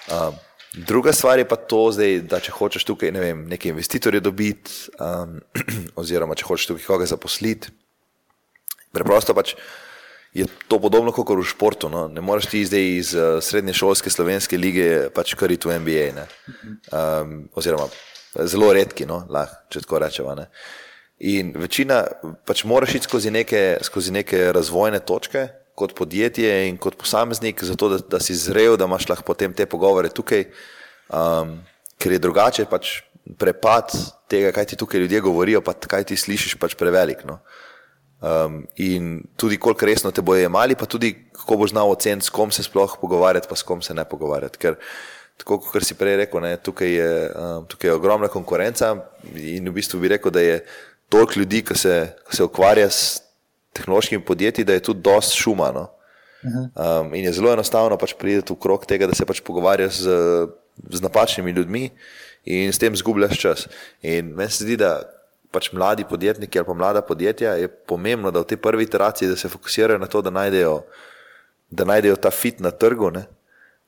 Um, 0.08 0.34
druga 0.72 1.12
stvar 1.12 1.38
je 1.38 1.48
pa 1.48 1.56
to, 1.56 1.90
zdaj, 1.92 2.20
da 2.28 2.40
če 2.40 2.54
hočeš 2.56 2.86
tukaj 2.88 3.12
ne 3.12 3.20
vem, 3.20 3.44
neke 3.48 3.70
investitorje 3.72 4.20
dobiti, 4.20 4.90
um, 5.00 5.38
oziroma 6.00 6.36
če 6.38 6.48
hočeš 6.48 6.72
tukaj 6.72 6.88
koga 6.88 7.08
zaposliti, 7.10 7.72
preprosto 8.92 9.36
pač. 9.36 9.56
Je 10.32 10.46
to 10.68 10.78
podobno 10.80 11.12
kot 11.12 11.28
v 11.28 11.44
športu. 11.44 11.90
No? 11.92 12.06
Ne 12.08 12.24
moreš 12.24 12.48
ti 12.48 12.64
zdaj 12.64 12.86
iz 12.96 13.12
uh, 13.14 13.36
srednje 13.44 13.74
šolske 13.76 14.10
slovenske 14.10 14.56
lige 14.56 15.10
pač 15.12 15.34
kar 15.36 15.52
iti 15.52 15.68
v 15.68 15.76
NBA. 15.82 16.06
Um, 16.88 17.34
oziroma, 17.52 17.90
zelo 18.48 18.72
redki, 18.72 19.04
no? 19.08 19.26
Lah, 19.28 19.50
če 19.68 19.84
tako 19.84 20.00
rečemo. 20.00 20.32
In 21.22 21.52
večina 21.54 22.06
pač 22.48 22.64
moraš 22.64 22.96
iti 22.96 23.10
skozi 23.10 23.30
neke, 23.30 23.76
skozi 23.84 24.14
neke 24.14 24.48
razvojne 24.56 25.02
točke, 25.04 25.50
kot 25.78 25.94
podjetje 25.96 26.68
in 26.68 26.80
kot 26.80 26.96
posameznik, 27.00 27.62
zato 27.64 27.88
da, 27.92 28.00
da 28.16 28.20
si 28.20 28.36
zrel, 28.36 28.76
da 28.76 28.88
imaš 28.88 29.08
lahko 29.08 29.26
potem 29.28 29.52
te 29.56 29.66
pogovore 29.66 30.10
tukaj, 30.12 30.46
um, 31.12 31.58
ker 32.00 32.16
je 32.16 32.22
drugače 32.24 32.66
pač 32.72 33.02
prepad 33.38 33.92
tega, 34.32 34.50
kaj 34.52 34.72
ti 34.72 34.76
tukaj 34.80 35.00
ljudje 35.00 35.20
govorijo, 35.20 35.60
pa 35.64 35.74
kaj 35.74 36.08
ti 36.10 36.18
slišiš, 36.18 36.56
pač 36.60 36.74
prevelik. 36.78 37.24
No. 37.28 37.38
Um, 38.22 38.60
in 38.78 39.24
tudi 39.36 39.58
koliko 39.58 39.86
resno 39.86 40.12
te 40.14 40.22
bojo 40.22 40.46
imeli, 40.46 40.76
pa 40.78 40.86
tudi 40.86 41.10
kako 41.32 41.56
boš 41.56 41.70
znal 41.70 41.90
oceniti, 41.90 42.26
s 42.26 42.30
kom 42.30 42.50
se 42.54 42.62
sploh 42.62 42.94
pogovarjati, 43.00 43.48
pa 43.50 43.56
s 43.56 43.66
kom 43.66 43.82
se 43.82 43.94
ne 43.94 44.04
pogovarjati. 44.04 44.58
Ker, 44.62 44.76
tako 45.42 45.58
kot 45.58 45.82
si 45.82 45.96
prej 45.98 46.20
rekel, 46.20 46.40
ne, 46.44 46.52
tukaj, 46.56 46.92
je, 46.94 47.08
um, 47.34 47.66
tukaj 47.66 47.90
je 47.90 47.94
ogromna 47.96 48.28
konkurenca 48.30 48.94
in 49.34 49.66
v 49.66 49.74
bistvu 49.74 49.98
bi 50.04 50.12
rekel, 50.14 50.30
da 50.30 50.40
je 50.40 50.60
toliko 51.10 51.40
ljudi, 51.40 51.64
ki 51.66 51.74
se, 51.78 51.96
ki 52.28 52.36
se 52.36 52.46
ukvarja 52.46 52.90
s 52.90 53.22
tehnološkimi 53.74 54.24
podjetji, 54.24 54.64
da 54.64 54.78
je 54.78 54.84
tudi 54.86 55.02
dosti 55.02 55.42
šuma. 55.42 55.72
No? 55.74 55.88
Um, 56.44 57.14
in 57.14 57.24
je 57.24 57.32
zelo 57.32 57.52
enostavno 57.52 57.98
pač 57.98 58.14
priti 58.18 58.54
v 58.54 58.58
krog 58.58 58.86
tega, 58.86 59.06
da 59.10 59.18
se 59.18 59.26
pač 59.26 59.40
pogovarjaš 59.42 59.98
z, 59.98 60.20
z 60.90 61.02
napačnimi 61.02 61.50
ljudmi 61.50 61.90
in 62.44 62.72
s 62.72 62.78
tem 62.78 62.96
zgubljaš 62.96 63.38
čas. 63.38 63.66
In 64.02 64.30
meni 64.34 64.50
se 64.50 64.64
zdi, 64.64 64.78
da 64.78 65.00
pač 65.52 65.72
mladi 65.72 66.04
podjetniki 66.08 66.58
ali 66.58 66.66
pa 66.66 66.74
mlada 66.74 67.02
podjetja 67.02 67.54
je 67.60 67.68
pomembno, 67.68 68.30
da 68.30 68.40
v 68.40 68.50
tej 68.52 68.58
prvi 68.62 68.88
iteraciji 68.88 69.36
se 69.36 69.48
fokusirajo 69.48 69.98
na 69.98 70.06
to, 70.06 70.22
da 70.22 70.30
najdejo, 70.30 70.82
da 71.70 71.84
najdejo 71.84 72.16
ta 72.16 72.30
fit 72.30 72.60
na 72.60 72.70
trgu. 72.70 73.10
Ne? 73.10 73.26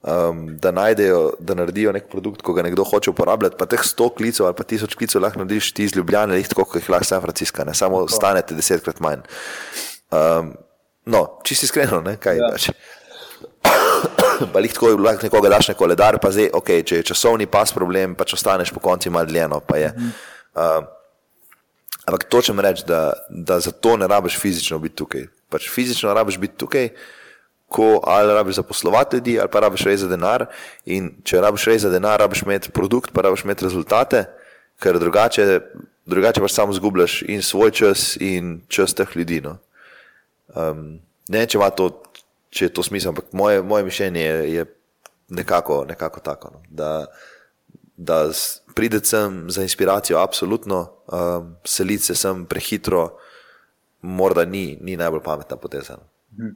um, 0.05 0.59
da 0.59 0.71
najdejo, 0.71 1.33
da 1.39 1.55
naredijo 1.55 1.93
nek 1.93 2.09
produkt, 2.11 2.43
ko 2.43 2.53
ga 2.53 2.63
nekdo 2.63 2.85
hoče 2.85 3.11
uporabljati. 3.11 3.57
Pa 3.59 3.67
teh 3.67 3.81
100 3.81 4.11
klicev 4.17 4.47
ali 4.47 4.55
pa 4.55 4.65
1000 4.65 4.97
klicev 4.97 5.23
lahko 5.23 5.39
narediš 5.39 5.73
ti 5.73 5.85
iz 5.85 5.97
Ljubljana, 5.97 6.43
tako 6.49 6.65
kot 6.65 6.83
jih 6.83 6.91
lahko 6.91 7.05
San 7.05 7.21
Francisco, 7.21 7.65
ne 7.65 7.75
samo 7.75 8.09
stanete 8.09 8.55
desetkrat 8.55 9.01
manj. 9.01 9.25
Um, 10.11 10.55
no, 11.07 11.27
čisti 11.45 11.65
iskreno, 11.65 12.01
ne, 12.01 12.17
kaj 12.17 12.39
ja. 12.39 12.51
pač. 12.53 12.71
Pa 14.53 14.61
jih 14.61 14.73
tako 14.75 14.97
lahko 14.99 15.25
nekoga 15.25 15.49
daš 15.49 15.69
na 15.71 15.75
koledar, 15.79 16.19
pa 16.21 16.31
zdaj, 16.35 16.51
okay, 16.59 16.83
če 16.85 16.97
je 16.99 17.05
časovni 17.13 17.47
pas 17.47 17.71
problem, 17.73 18.17
pač 18.19 18.35
ostaneš 18.35 18.73
po 18.75 18.83
konci 18.83 19.11
malo 19.11 19.31
dljeno. 19.31 19.61
Mhm. 19.71 20.11
Um, 20.55 20.89
ampak 22.07 22.25
točem 22.29 22.61
reči, 22.61 22.85
da, 22.87 23.13
da 23.29 23.61
za 23.61 23.73
to 23.73 23.97
ne 23.97 24.09
rabiš 24.09 24.39
fizično 24.41 24.79
biti 24.79 24.97
tukaj. 24.97 25.27
Pač 25.49 25.69
fizično 25.71 26.15
rabiš 26.15 26.39
biti 26.39 26.57
tukaj, 26.61 26.89
ko 27.69 28.01
ali 28.07 28.35
rabiš 28.35 28.61
zaposlovati 28.61 29.17
ljudi, 29.17 29.39
ali 29.41 29.49
pa 29.51 29.61
rabiš 29.61 29.87
res 29.89 30.01
za 30.01 30.09
denar. 30.09 30.47
In 30.85 31.11
če 31.25 31.41
rabiš 31.41 31.67
res 31.71 31.83
za 31.83 31.91
denar, 31.91 32.21
rabiš 32.21 32.45
imeti 32.45 32.71
produkt, 32.71 33.13
pa 33.15 33.25
rabiš 33.27 33.45
imeti 33.45 33.67
rezultate, 33.67 34.25
ker 34.83 34.99
drugače, 35.01 35.61
drugače 36.07 36.45
pač 36.45 36.55
samo 36.55 36.77
zgubljaš 36.77 37.23
in 37.29 37.43
svoj 37.43 37.73
čas, 37.75 38.15
in 38.21 38.61
čas 38.69 38.95
teh 38.95 39.17
ljudi. 39.17 39.41
No. 39.45 39.59
Um, 40.55 41.01
ne, 41.29 41.47
če 41.47 41.59
ima 41.59 41.71
to, 41.75 41.91
če 42.55 42.69
je 42.69 42.75
to 42.75 42.85
smisel, 42.87 43.15
ampak 43.15 43.33
moje, 43.33 43.63
moje 43.63 43.89
mišljenje 43.89 44.23
je, 44.23 44.37
je 44.55 44.67
nekako, 45.29 45.85
nekako 45.89 46.21
tako. 46.21 46.51
No. 46.55 46.63
Da, 46.69 47.07
da 47.97 48.31
prideti 48.75 49.09
sem 49.09 49.51
za 49.51 49.63
inspiracijo, 49.63 50.19
absolutno, 50.19 50.91
um, 51.13 51.57
seliti 51.65 52.03
se 52.03 52.15
sem 52.15 52.45
prehitro, 52.47 53.17
morda 54.03 54.45
ni, 54.45 54.79
ni 54.81 54.97
najbolj 54.97 55.23
pametna 55.23 55.57
poteza. 55.57 55.97
No. 55.97 56.05
Mhm. 56.45 56.53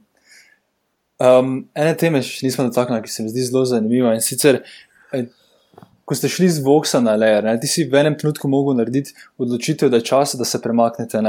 Um, 1.19 1.55
ene 1.75 1.91
teme 1.99 2.21
še 2.23 2.45
nismo 2.45 2.63
dotaknili, 2.69 3.03
ki 3.03 3.11
se 3.11 3.23
mi 3.25 3.31
zdi 3.33 3.43
zelo 3.49 3.65
zanimiva. 3.67 4.13
In 4.15 4.21
sicer, 4.23 4.61
eh, 5.11 5.25
ko 6.07 6.15
ste 6.15 6.29
šli 6.31 6.47
z 6.47 6.63
Voxa 6.63 7.01
na 7.03 7.17
Leer, 7.19 7.43
ne, 7.43 7.57
ti 7.59 7.67
si 7.67 7.83
v 7.83 7.99
enem 7.99 8.15
trenutku 8.15 8.47
mogel 8.47 8.77
narediti 8.79 9.11
odločitev, 9.35 9.91
da 9.91 9.99
je 9.99 10.07
čas, 10.07 10.37
da 10.39 10.47
se 10.47 10.61
premaknete. 10.63 11.19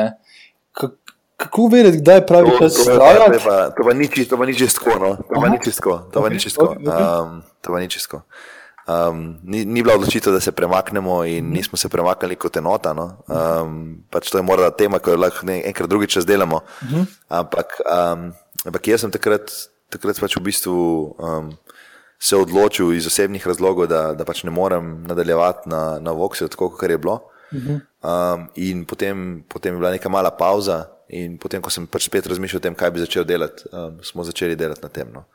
Kako 1.40 1.66
vedeti, 1.72 1.98
kdaj 2.04 2.20
je 2.20 2.26
pravi 2.28 2.54
čas? 2.60 2.78
To, 2.78 2.84
to, 2.86 3.50
to 3.74 3.88
pa 3.88 3.94
ni 3.96 4.06
čisto, 4.06 4.36
to 4.36 4.38
pa 4.38 4.46
ni 4.46 4.54
čisto, 4.54 4.94
no. 4.94 5.10
to 5.26 5.40
pa 5.42 5.48
ni 5.48 5.58
čisto, 5.64 5.98
to 6.12 6.22
pa 6.22 6.30
ni 6.30 6.38
čisto. 6.38 6.70
Um, 6.70 7.42
to 7.58 7.74
pa 7.74 7.80
ni 7.82 7.90
čisto. 7.90 8.22
Um, 8.90 9.38
ni, 9.42 9.64
ni 9.64 9.82
bila 9.82 9.94
odločitev, 9.94 10.32
da 10.32 10.40
se 10.40 10.52
premaknemo, 10.52 11.24
in 11.24 11.44
mm. 11.44 11.52
nismo 11.52 11.78
se 11.78 11.88
premaknili 11.88 12.36
kot 12.36 12.56
enota. 12.56 12.94
No. 12.96 13.10
Um, 13.28 14.04
pač 14.10 14.30
to 14.30 14.38
je 14.38 14.46
morda 14.46 14.70
tema, 14.70 14.98
ki 14.98 15.14
jo 15.14 15.20
lahko 15.20 15.46
enkrat 15.46 15.90
drugič 15.90 16.16
razdelamo. 16.16 16.62
Mm 16.82 16.88
-hmm. 16.88 17.06
ampak, 17.28 17.80
um, 17.84 18.32
ampak 18.64 18.88
jaz 18.88 19.00
sem 19.00 19.10
takrat 19.10 19.52
takrat 19.90 20.20
pač 20.22 20.38
v 20.38 20.44
bistvu 20.46 20.76
um, 21.18 21.50
se 22.20 22.36
odločil 22.36 22.94
iz 22.94 23.08
osebnih 23.08 23.42
razlogov, 23.46 23.88
da, 23.90 24.12
da 24.14 24.26
pač 24.28 24.44
ne 24.46 24.54
morem 24.54 25.02
nadaljevati 25.08 25.70
na, 25.72 25.98
na 25.98 26.14
Voxu, 26.14 26.48
tako 26.52 26.70
kot 26.76 26.90
je 26.90 26.98
bilo. 27.00 27.20
Um, 27.50 28.46
in 28.54 28.84
potem, 28.86 29.42
potem 29.48 29.74
je 29.74 29.80
bila 29.80 29.90
neka 29.96 30.08
mala 30.12 30.30
pauza, 30.30 30.84
in 31.10 31.38
potem, 31.42 31.62
ko 31.64 31.72
sem 31.72 31.88
pač 31.90 32.06
spet 32.06 32.28
razmišljal 32.30 32.60
o 32.60 32.64
tem, 32.68 32.76
kaj 32.78 32.92
bi 32.94 33.02
začel 33.02 33.26
delati, 33.26 33.66
um, 33.72 33.98
smo 34.04 34.24
začeli 34.24 34.54
delati 34.54 34.84
na 34.84 34.92
tem. 34.92 35.10
No. 35.10 35.26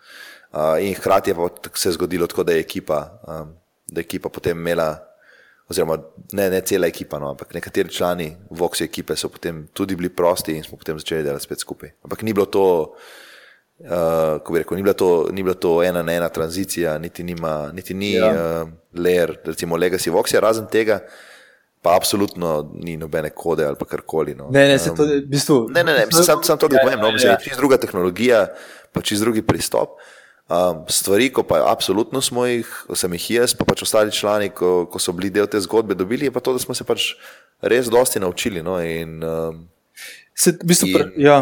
Uh, 0.56 0.80
in 0.80 0.94
hkrati 0.96 1.34
je 1.34 1.36
pa 1.36 1.50
se 1.74 1.92
zgodilo 1.92 2.28
tako, 2.28 2.44
da 2.44 2.54
je 2.54 2.60
ekipa, 2.64 3.20
um, 3.28 3.52
da 3.88 4.00
je 4.00 4.06
ekipa 4.06 4.30
potem 4.30 4.58
imela. 4.58 4.96
Oziroma, 5.68 5.98
ne, 6.38 6.50
ne 6.50 6.62
cela 6.62 6.88
ekipa, 6.88 7.18
no, 7.20 7.32
ampak 7.34 7.54
nekateri 7.58 7.90
člani 7.90 8.28
Voxu 8.54 8.84
ekipe 8.86 9.16
so 9.18 9.32
potem 9.34 9.64
tudi 9.74 9.96
bili 9.98 10.12
prosti 10.14 10.54
in 10.54 10.64
smo 10.64 10.78
potem 10.78 11.00
začeli 11.02 11.26
delati 11.26 11.44
spet 11.44 11.60
skupaj. 11.60 11.90
Ampak 12.06 12.22
ni 12.22 12.34
bilo 12.34 12.46
to, 12.46 12.66
Uh, 13.76 14.40
ko 14.40 14.54
bi 14.54 14.62
rekel, 14.62 14.78
ni 14.80 14.84
bila, 14.86 14.94
to, 14.96 15.28
ni 15.36 15.44
bila 15.44 15.54
to 15.60 15.84
ena 15.84 16.00
na 16.00 16.14
ena 16.16 16.30
tranzicija, 16.32 16.94
niti, 16.98 17.26
nima, 17.28 17.72
niti 17.76 17.94
ni 17.94 18.14
ja. 18.14 18.30
uh, 18.32 18.70
layer, 18.96 19.34
recimo 19.44 19.76
Legacy 19.76 20.14
Voxia, 20.16 20.40
razen 20.40 20.70
tega, 20.72 21.02
pa 21.84 21.98
absolutno 22.00 22.72
ni 22.72 22.96
nobene 22.98 23.34
kode 23.36 23.66
ali 23.68 23.76
karkoli. 23.90 24.32
No. 24.36 24.48
Ne, 24.48 24.64
ne, 24.70 24.78
um, 24.80 24.96
to, 24.96 25.04
v 25.04 25.20
bistvu, 25.28 25.58
ne, 25.76 25.84
ne, 25.84 25.98
ne, 25.98 26.06
sam, 26.08 26.40
sam 26.44 26.58
to 26.58 26.70
povem, 26.72 26.96
no, 27.02 27.12
mislim, 27.12 27.34
ja. 27.34 27.38
čist 27.44 27.60
druga 27.60 27.76
tehnologija, 27.78 28.46
pa 28.96 29.04
čist 29.04 29.28
drugi 29.28 29.44
pristop. 29.44 30.00
Um, 30.46 30.84
stvari, 30.94 31.32
ko 31.34 31.42
pa 31.42 31.64
absolutno 31.72 32.22
smo 32.22 32.44
jih, 32.46 32.70
sem 32.94 33.14
jih 33.18 33.30
jaz, 33.40 33.56
pa 33.58 33.66
pač 33.66 33.82
ostali 33.82 34.14
člani, 34.14 34.52
ko, 34.54 34.84
ko 34.86 35.00
so 35.02 35.14
bili 35.18 35.32
del 35.34 35.48
te 35.50 35.58
zgodbe, 35.58 35.98
dobili, 35.98 36.28
je 36.30 36.34
pa 36.34 36.44
to, 36.44 36.54
da 36.54 36.62
smo 36.62 36.76
se 36.78 36.86
pač 36.86 37.16
res 37.66 37.90
dosti 37.90 38.22
naučili. 38.22 38.62
No, 38.62 38.78
in, 38.78 39.24
um, 39.26 39.64
se, 40.38 40.54
v 40.54 40.70
bistvu, 40.70 40.92
in, 40.92 41.16
ja. 41.26 41.40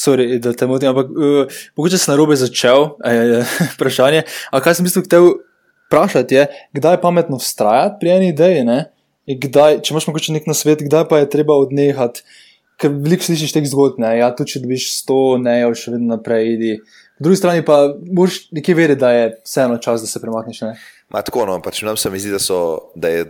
Sorry, 0.00 0.38
da 0.40 0.54
te 0.56 0.64
motim, 0.64 0.88
ampak 0.88 1.10
uh, 1.12 1.60
mogoče 1.76 1.98
sem 2.00 2.14
na 2.14 2.16
robe 2.16 2.38
začel, 2.40 2.94
je 3.04 3.42
vprašanje. 3.74 4.22
Ampak 4.48 4.70
kaj 4.70 4.78
sem 4.78 4.88
mislil, 4.88 5.04
te 5.04 5.20
vprašati 5.20 6.38
je, 6.38 6.46
kdaj 6.78 6.96
je 6.96 7.02
pametno 7.02 7.40
vztrajati 7.42 8.00
pri 8.00 8.14
eni 8.14 8.30
ideji, 8.32 8.64
kdaj, 9.26 9.82
če 9.84 9.92
imaš 9.92 10.08
mogoče 10.08 10.38
nek 10.38 10.48
na 10.48 10.56
svet, 10.56 10.80
kdaj 10.86 11.04
pa 11.12 11.20
je 11.20 11.28
treba 11.28 11.58
odnehati. 11.60 12.24
Ker 12.80 12.94
veliko 12.94 13.26
slišiš 13.26 13.52
teh 13.52 13.68
zgodb, 13.68 14.00
ne, 14.00 14.14
ja, 14.16 14.30
tudi 14.32 14.54
če 14.54 14.64
dobiš 14.64 14.86
sto, 14.94 15.36
ne, 15.36 15.58
jo 15.60 15.74
še 15.76 15.92
vedno 15.92 16.14
naprej 16.14 16.54
idi. 16.54 16.72
Po 17.20 17.24
drugi 17.24 17.36
strani 17.36 17.64
pa 17.64 17.94
moraš 18.12 18.50
nekje 18.50 18.74
vedeti, 18.74 19.00
da 19.00 19.10
je 19.10 19.40
vseeno 19.44 19.76
čas, 19.78 20.00
da 20.00 20.06
se 20.06 20.20
premakneš. 20.20 20.60
Ne? 20.60 20.70
Ma 21.12 21.20
tako, 21.22 21.44
no, 21.46 21.58
pač 21.60 21.82
nam 21.82 21.96
se 21.96 22.10
mi 22.10 22.18
zdi, 22.18 22.30
da, 22.32 22.38
so, 22.40 22.78
da, 22.94 23.08
je, 23.08 23.26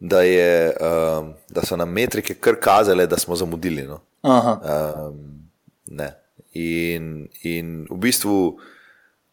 da, 0.00 0.22
je, 0.22 0.72
um, 0.80 1.34
da 1.52 1.60
so 1.60 1.76
nam 1.76 1.92
metrike 1.92 2.34
kar 2.40 2.56
kazale, 2.56 3.04
da 3.06 3.18
smo 3.20 3.36
zamudili. 3.36 3.84
No. 3.84 4.00
Um, 4.24 6.00
in, 6.54 7.28
in 7.42 7.84
v 7.90 8.00
bistvu, 8.00 8.56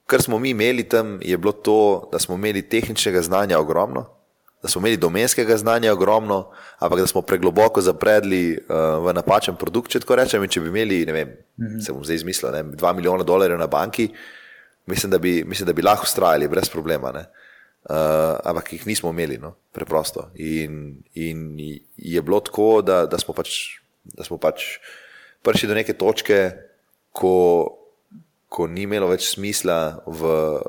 kar 0.03 0.19
smo 0.21 0.39
mi 0.39 0.51
imeli 0.51 0.83
tam, 0.83 1.21
je 1.23 1.37
bilo 1.37 1.55
to, 1.55 2.09
da 2.11 2.19
smo 2.19 2.35
imeli 2.35 2.67
tehničnega 2.67 3.21
znanja 3.21 3.63
ogromno, 3.63 4.09
da 4.63 4.69
smo 4.69 4.79
imeli 4.79 4.97
domenskega 4.97 5.57
znanja 5.57 5.93
ogromno, 5.93 6.51
ampak 6.79 6.99
da 6.99 7.07
smo 7.07 7.21
pregloboko 7.21 7.81
zapredli 7.81 8.57
uh, 8.57 9.05
v 9.05 9.13
napačen 9.13 9.57
produkt. 9.59 9.91
Če 9.91 9.99
tako 9.99 10.15
rečem, 10.15 10.45
če 10.47 10.63
bi 10.63 10.71
imeli, 10.71 11.01
ne 11.05 11.13
vem, 11.13 11.33
mm 11.59 11.65
-hmm. 11.65 11.81
se 11.85 11.93
bom 11.93 12.05
zdaj 12.05 12.15
izmislil, 12.15 12.51
ne, 12.51 12.63
2 12.63 12.93
milijona 12.95 13.23
dolarjev 13.23 13.59
na 13.59 13.67
banki, 13.67 14.09
mislim, 14.85 15.11
da 15.11 15.17
bi, 15.17 15.43
mislim, 15.43 15.67
da 15.67 15.73
bi 15.73 15.81
lahko 15.81 16.03
ustrajali 16.03 16.47
brez 16.47 16.69
problema. 16.69 17.11
Ne. 17.11 17.25
Uh, 17.89 18.39
ampak 18.43 18.73
jih 18.73 18.87
nismo 18.87 19.09
imeli, 19.09 19.37
no, 19.37 19.55
preprosto. 19.71 20.29
In, 20.35 21.03
in 21.13 21.59
je 21.97 22.21
bilo 22.21 22.39
tako, 22.39 22.81
da, 22.81 23.05
da, 23.05 23.19
smo 23.19 23.33
pač, 23.33 23.49
da 24.03 24.23
smo 24.23 24.37
pač 24.37 24.63
prišli 25.41 25.67
do 25.67 25.75
neke 25.75 25.93
točke, 25.93 26.51
ko, 27.11 27.67
ko 28.47 28.67
ni 28.67 28.81
imelo 28.81 29.07
več 29.07 29.27
smisla 29.35 29.99
v, 30.07 30.21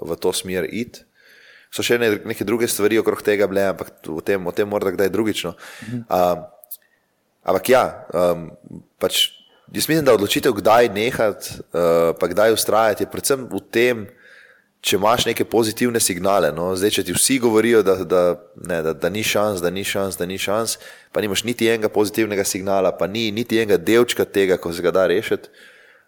v 0.02 0.16
to 0.16 0.32
smer 0.32 0.66
iti 0.72 1.13
so 1.74 1.82
še 1.82 1.98
ne, 1.98 2.10
neke 2.30 2.46
druge 2.46 2.68
stvari 2.70 3.00
okrog 3.00 3.22
tega 3.26 3.48
bile, 3.50 3.66
ampak 3.72 3.90
o 4.12 4.20
tem, 4.22 4.46
o 4.46 4.52
tem 4.54 4.68
morda 4.70 4.92
kdaj 4.94 5.10
drugično. 5.10 5.54
Um, 5.90 6.44
ampak 7.42 7.70
ja, 7.72 7.84
um, 8.14 8.50
pač, 9.02 9.26
jaz 9.74 9.88
mislim, 9.88 10.04
da 10.06 10.14
odločitev, 10.14 10.54
kdaj 10.60 10.92
nehati, 10.94 11.56
uh, 11.72 12.12
pa 12.20 12.30
kdaj 12.30 12.54
ustrajati, 12.54 13.02
je 13.02 13.10
predvsem 13.10 13.48
v 13.50 13.62
tem, 13.74 14.04
če 14.84 14.98
imaš 15.00 15.24
neke 15.26 15.46
pozitivne 15.48 15.98
signale. 16.04 16.52
No? 16.54 16.68
Zdaj, 16.76 16.92
če 16.98 17.06
ti 17.08 17.16
vsi 17.16 17.40
govorijo, 17.42 17.80
da, 17.82 17.96
da, 18.04 18.22
ne, 18.68 18.78
da, 18.84 18.92
da 18.92 19.10
ni 19.10 19.24
šans, 19.26 19.64
da 19.64 19.72
ni 19.72 19.82
šans, 19.88 20.20
da 20.20 20.28
ni 20.28 20.38
šans, 20.38 20.76
pa 21.10 21.24
nimaš 21.24 21.42
niti 21.48 21.70
enega 21.72 21.90
pozitivnega 21.90 22.44
signala, 22.46 22.92
pa 22.94 23.08
ni 23.10 23.30
niti 23.34 23.58
enega 23.58 23.80
delčka 23.80 24.28
tega, 24.28 24.60
ko 24.60 24.70
se 24.76 24.84
ga 24.84 24.94
da 24.94 25.08
rešiti. 25.10 25.50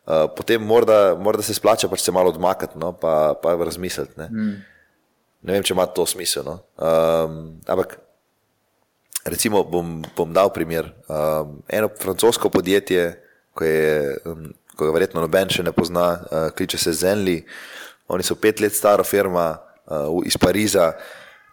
Uh, 0.06 0.28
potem 0.30 0.62
morda, 0.62 1.16
morda 1.18 1.42
se 1.42 1.56
splača 1.56 1.88
pač 1.90 2.04
se 2.04 2.12
malo 2.14 2.30
odmakniti, 2.30 2.78
no, 2.78 2.92
pa, 2.94 3.34
pa 3.42 3.56
razmisliti. 3.58 4.14
Mm. 4.30 4.75
Ne 5.42 5.56
vem, 5.56 5.64
če 5.66 5.74
ima 5.74 5.86
to 5.90 6.06
smisel. 6.08 6.46
No? 6.46 6.56
Um, 6.80 7.60
ampak, 7.68 7.98
recimo, 9.28 9.62
bom, 9.68 10.00
bom 10.16 10.32
dal 10.34 10.52
primer. 10.54 10.88
Um, 11.10 11.60
eno 11.68 11.90
francosko 12.00 12.50
podjetje, 12.52 13.10
ko 13.56 13.66
je, 13.66 14.16
um, 14.26 14.48
ko 14.76 14.88
ga 14.88 14.96
verjetno 14.96 15.24
noben 15.24 15.52
še 15.52 15.64
ne 15.66 15.74
pozna, 15.76 16.08
uh, 16.16 16.48
kliče 16.56 16.80
se 16.80 16.94
Zenli. 16.96 17.38
Oni 18.12 18.26
so 18.26 18.38
pet 18.38 18.62
let 18.62 18.74
stara 18.76 19.04
firma 19.06 19.52
uh, 19.54 20.10
iz 20.26 20.38
Pariza 20.38 20.92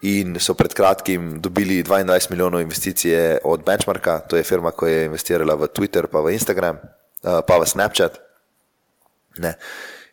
in 0.03 0.35
so 0.43 0.53
pred 0.59 0.73
kratkim 0.75 1.37
dobili 1.41 1.79
22 1.83 2.31
milijonov 2.33 2.61
investicije 2.61 3.39
od 3.47 3.63
Benchmarka, 3.63 4.19
to 4.27 4.35
je 4.35 4.43
firma, 4.43 4.73
ki 4.75 4.91
je 4.91 5.05
investirala 5.07 5.55
v 5.55 5.69
Twitter, 5.71 6.09
pa 6.11 6.19
v 6.19 6.35
Instagram, 6.35 6.81
uh, 7.23 7.39
pa 7.47 7.59
v 7.61 7.67
Snapchat. 7.67 8.19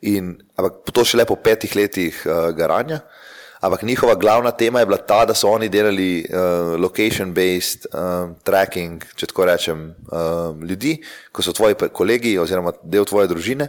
In, 0.07 0.37
ampak 0.57 0.95
to 0.95 1.05
še 1.05 1.19
le 1.21 1.27
po 1.29 1.37
petih 1.37 1.75
letih 1.77 2.23
uh, 2.25 2.55
garanja. 2.57 3.03
Ampak 3.61 3.83
njihova 3.83 4.15
glavna 4.15 4.51
tema 4.51 4.81
je 4.81 4.87
bila 4.87 4.97
ta, 4.97 5.25
da 5.25 5.35
so 5.35 5.49
oni 5.49 5.69
delali 5.69 6.25
uh, 6.25 6.81
location-based 6.81 7.87
um, 7.93 8.35
tracking, 8.43 9.05
če 9.17 9.27
tako 9.27 9.45
rečem, 9.45 9.83
um, 10.09 10.63
ljudi, 10.65 10.97
ko 11.33 11.45
so 11.45 11.53
tvoji 11.53 11.77
kolegi 11.93 12.39
oziroma 12.41 12.73
del 12.83 13.05
tvoje 13.05 13.29
družine 13.29 13.69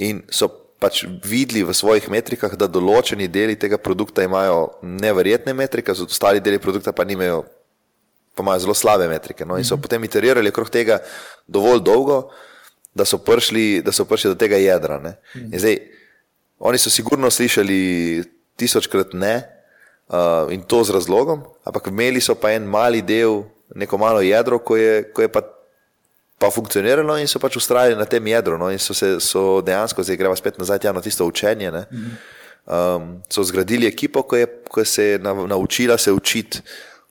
in 0.00 0.22
so 0.32 0.48
pač 0.80 1.04
videli 1.24 1.64
v 1.64 1.74
svojih 1.76 2.08
metrikah, 2.12 2.54
da 2.56 2.68
določeni 2.68 3.28
deli 3.32 3.56
tega 3.60 3.76
produkta 3.80 4.24
imajo 4.24 4.78
neverjetne 4.82 5.52
metrike, 5.56 5.92
ostali 5.92 6.40
deli 6.40 6.60
produkta 6.60 6.92
pa 6.96 7.04
nimajo, 7.04 7.42
pa 8.36 8.44
imajo 8.44 8.64
zelo 8.64 8.76
slabe 8.76 9.08
metrike. 9.08 9.44
No? 9.44 9.56
In 9.56 9.64
so 9.64 9.74
mm 9.74 9.78
-hmm. 9.78 9.82
potem 9.82 10.04
iterirali 10.04 10.48
okrog 10.48 10.70
tega 10.70 10.98
dovolj 11.46 11.80
dolgo, 11.80 12.30
da 12.94 13.04
so 13.04 13.18
prišli, 13.18 13.82
da 13.82 13.92
so 13.92 14.04
prišli 14.04 14.30
do 14.30 14.34
tega 14.34 14.56
jedra. 14.56 14.98
Mm 14.98 15.04
-hmm. 15.04 15.52
In 15.52 15.58
zdaj, 15.58 15.76
oni 16.58 16.78
so 16.78 16.90
sigurno 16.90 17.30
slišali 17.30 18.24
tisočkrat 18.56 19.12
ne 19.12 19.34
uh, 20.08 20.52
in 20.52 20.62
to 20.62 20.84
z 20.84 20.94
razlogom, 20.96 21.44
ampak 21.64 21.90
imeli 21.92 22.20
so 22.20 22.34
pa 22.34 22.52
en 22.56 22.64
mali 22.68 23.02
del, 23.02 23.44
neko 23.74 23.98
malo 23.98 24.20
jedro, 24.20 24.58
ko 24.58 24.76
je, 24.76 25.02
ko 25.12 25.22
je 25.22 25.28
pa, 25.28 25.42
pa 26.38 26.50
funkcioniralo 26.50 27.18
in 27.18 27.28
so 27.28 27.40
pač 27.42 27.56
ustrajali 27.56 27.96
na 27.98 28.04
tem 28.04 28.26
jedru. 28.26 28.58
No, 28.58 28.70
in 28.70 28.78
so 28.78 28.94
se 28.94 29.16
so 29.20 29.60
dejansko, 29.64 30.04
zdaj 30.04 30.20
gremo 30.20 30.36
spet 30.36 30.58
nazaj 30.58 30.84
na 30.92 31.02
tisto 31.04 31.26
učenje. 31.26 31.72
Ne, 31.72 31.86
um, 32.66 33.22
so 33.28 33.44
zgradili 33.44 33.86
ekipo, 33.86 34.22
ko 34.22 34.36
je, 34.36 34.46
ko 34.68 34.84
se 34.84 35.04
je 35.04 35.18
naučila 35.18 35.98
se 35.98 36.12
učiti. 36.12 36.60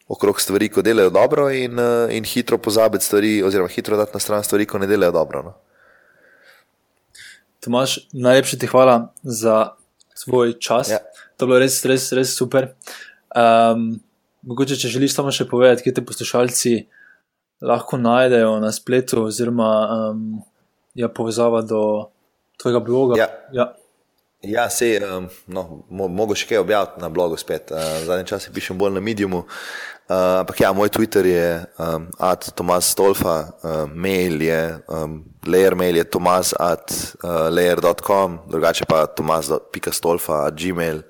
Okrog 0.08 0.38
stvari, 0.42 0.70
ko 0.70 0.84
delajo 0.86 1.10
dobro, 1.10 1.50
in, 1.50 1.80
uh, 1.80 2.12
in 2.14 2.24
hitro 2.24 2.60
pozabiti 2.62 3.06
stvari, 3.06 3.44
oziroma 3.44 3.70
hitro 3.74 3.98
dati 3.98 4.14
na 4.14 4.20
stran 4.20 4.44
stvari, 4.44 4.66
ko 4.70 4.78
ne 4.78 4.88
delajo 4.88 5.12
dobro. 5.12 5.42
No. 5.44 5.54
Tomaš, 7.60 7.98
najlepša 8.14 8.58
ti 8.62 8.68
hvala 8.70 9.14
za 9.24 9.74
svoj 10.14 10.54
čas. 10.60 10.90
Ja. 10.94 11.00
To 11.38 11.46
je 11.46 11.52
bilo 11.52 11.60
res, 11.60 11.78
res, 11.86 12.10
res 12.16 12.34
super. 12.38 12.72
Um, 13.36 13.96
mogoče, 14.48 14.78
če 14.80 14.92
želiš 14.94 15.16
samo 15.18 15.34
še 15.36 15.48
povedati, 15.50 15.84
kje 15.86 15.98
te 15.98 16.06
poslušalci 16.06 16.76
lahko 17.66 17.98
najdejo 17.98 18.60
na 18.64 18.72
spletu, 18.76 19.26
oziroma 19.30 19.72
um, 20.12 20.22
ja, 20.96 21.10
povezava 21.10 21.62
do 21.66 21.82
tvojega 22.62 22.80
bloga. 22.80 23.20
Ja, 23.20 23.28
ja. 23.54 23.68
ja 24.42 24.70
se 24.70 24.96
um, 25.04 25.28
no, 25.48 25.66
mo 25.90 26.08
mogo 26.08 26.38
še 26.38 26.48
kaj 26.52 26.64
objaviti 26.64 27.04
na 27.04 27.10
blogu 27.10 27.40
spet. 27.42 27.74
Uh, 27.74 28.00
zadnji 28.08 28.32
čas 28.32 28.50
pišem 28.54 28.80
bolj 28.80 28.96
na 28.98 29.04
mediumu. 29.04 29.46
Uh, 30.06 30.46
ampak 30.46 30.60
ja, 30.62 30.70
moj 30.70 30.90
Twitter 30.94 31.26
je 31.26 31.66
um, 31.82 32.06
at 32.22 32.52
Tomas 32.54 32.92
Stolfa, 32.94 33.50
uh, 33.66 33.90
mail 33.90 34.38
je 34.42 34.78
um, 34.86 35.24
layer 35.46 35.76
mail 35.76 35.98
je 35.98 36.04
tomas 36.04 36.54
at 36.60 37.16
uh, 37.24 37.50
layer.com, 37.50 38.40
drugače 38.50 38.86
pa 38.86 39.06
tomas.stolfa 39.06 40.46
at 40.46 40.54
gmail. 40.54 41.02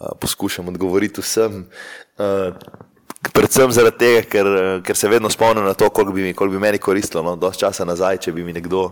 Uh, 0.00 0.12
poskušam 0.20 0.68
odgovoriti 0.68 1.20
vsem. 1.24 1.64
Uh, 2.18 2.52
predvsem 3.32 3.72
zaradi 3.72 3.98
tega, 3.98 4.22
ker, 4.28 4.48
ker 4.84 4.96
se 4.96 5.08
vedno 5.08 5.30
spomnim 5.32 5.64
na 5.64 5.72
to, 5.72 5.88
koliko 5.88 6.12
bi, 6.12 6.22
mi, 6.22 6.34
koliko 6.34 6.58
bi 6.58 6.60
meni 6.60 6.78
koristilo. 6.78 7.22
No, 7.22 7.36
Dost 7.40 7.60
časa 7.60 7.84
nazaj, 7.88 8.20
če 8.26 8.32
bi 8.36 8.44
mi 8.44 8.52
nekdo, 8.52 8.90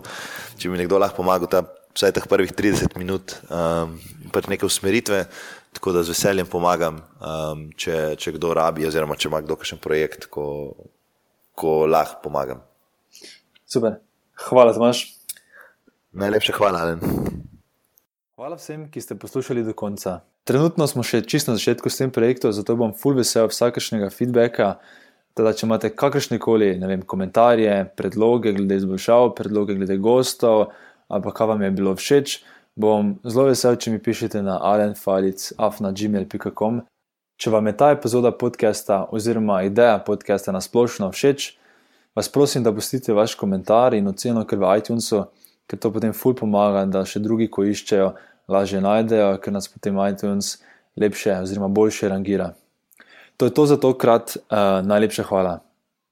če 0.57 0.69
bi 0.69 0.73
mi 0.73 0.81
nekdo 0.81 0.97
lahko 1.01 1.21
pomagal, 1.21 1.49
ta, 1.49 1.61
vsaj 1.93 2.15
teh 2.15 2.25
prvih 2.29 2.53
30 2.57 2.97
minut, 2.97 3.37
um, 3.53 3.99
pač 4.33 4.49
neke 4.49 4.65
usmeritve. 4.65 5.27
Tako 5.73 5.91
da 5.91 6.03
z 6.03 6.13
veseljem 6.13 6.47
pomagam, 6.49 6.99
um, 7.17 7.65
če, 7.77 8.13
če 8.19 8.35
kdo 8.37 8.53
rabi, 8.53 8.85
oziroma 8.87 9.17
če 9.17 9.29
ima 9.31 9.41
kdo 9.41 9.57
kakšen 9.57 9.81
projekt, 9.81 10.27
ko, 10.33 10.45
ko 11.57 11.83
lahko 11.89 12.21
pomagam. 12.27 12.61
Super, 13.65 13.97
hvala, 14.49 14.75
Tomaš. 14.75 15.07
Najlepša 16.13 16.53
hvala, 16.59 16.83
Alen. 16.85 17.01
Hvala 18.37 18.59
vsem, 18.59 18.85
ki 18.93 19.01
ste 19.01 19.17
poslušali 19.17 19.63
do 19.65 19.73
konca. 19.73 20.19
Trenutno 20.45 20.85
smo 20.89 21.05
še 21.05 21.23
čisto 21.25 21.53
na 21.53 21.57
začetku 21.57 21.89
s 21.89 22.01
tem 22.01 22.13
projektom, 22.13 22.53
zato 22.53 22.75
bom 22.77 22.93
full 22.93 23.17
vesel 23.17 23.49
vsakršnega 23.49 24.11
feedbacka. 24.13 24.75
Teda, 25.33 25.55
če 25.57 25.65
imate 25.65 25.89
kakršne 25.97 26.37
koli 26.37 26.75
komentarje, 27.09 27.73
predloge 27.97 28.53
glede 28.53 28.77
izboljšav, 28.77 29.31
predloge 29.33 29.73
glede 29.79 29.97
gostov, 29.97 30.67
ali 31.09 31.25
pa 31.25 31.33
kaj 31.33 31.49
vam 31.53 31.63
je 31.65 31.71
bilo 31.73 31.95
všeč 31.97 32.35
bom 32.75 33.19
zelo 33.27 33.45
vesel, 33.49 33.75
če 33.77 33.91
mi 33.93 33.99
pišete 34.01 34.41
na 34.45 34.57
alenfalic.afna.gmail.com. 34.61 36.81
Če 37.37 37.51
vam 37.51 37.67
je 37.67 37.77
ta 37.77 37.91
epizoda 37.93 38.31
podcasta 38.31 39.07
oziroma 39.11 39.63
ideja 39.67 39.99
podcasta 40.05 40.51
na 40.53 40.61
splošno 40.61 41.11
všeč, 41.11 41.57
vas 42.15 42.29
prosim, 42.29 42.63
da 42.63 42.73
pustite 42.73 43.13
vaš 43.13 43.35
komentar 43.35 43.93
in 43.97 44.07
oceno 44.07 44.45
kar 44.47 44.59
v 44.61 44.77
iTunesu, 44.79 45.23
ker 45.67 45.79
to 45.81 45.91
potem 45.91 46.13
ful 46.13 46.33
pomaga, 46.37 46.85
da 46.85 47.05
še 47.09 47.19
drugi, 47.23 47.47
ko 47.49 47.63
iščejo, 47.65 48.13
lažje 48.53 48.81
najdejo, 48.83 49.37
ker 49.41 49.51
nas 49.55 49.67
potem 49.71 49.95
iTunes 50.05 50.45
lepše 50.99 51.33
oziroma 51.41 51.69
boljše 51.73 52.09
rangira. 52.13 52.53
To 53.37 53.45
je 53.49 53.53
to 53.53 53.65
za 53.65 53.77
tokrat, 53.81 54.37
uh, 54.37 54.45
najlepša 54.85 55.23
hvala. 55.25 55.59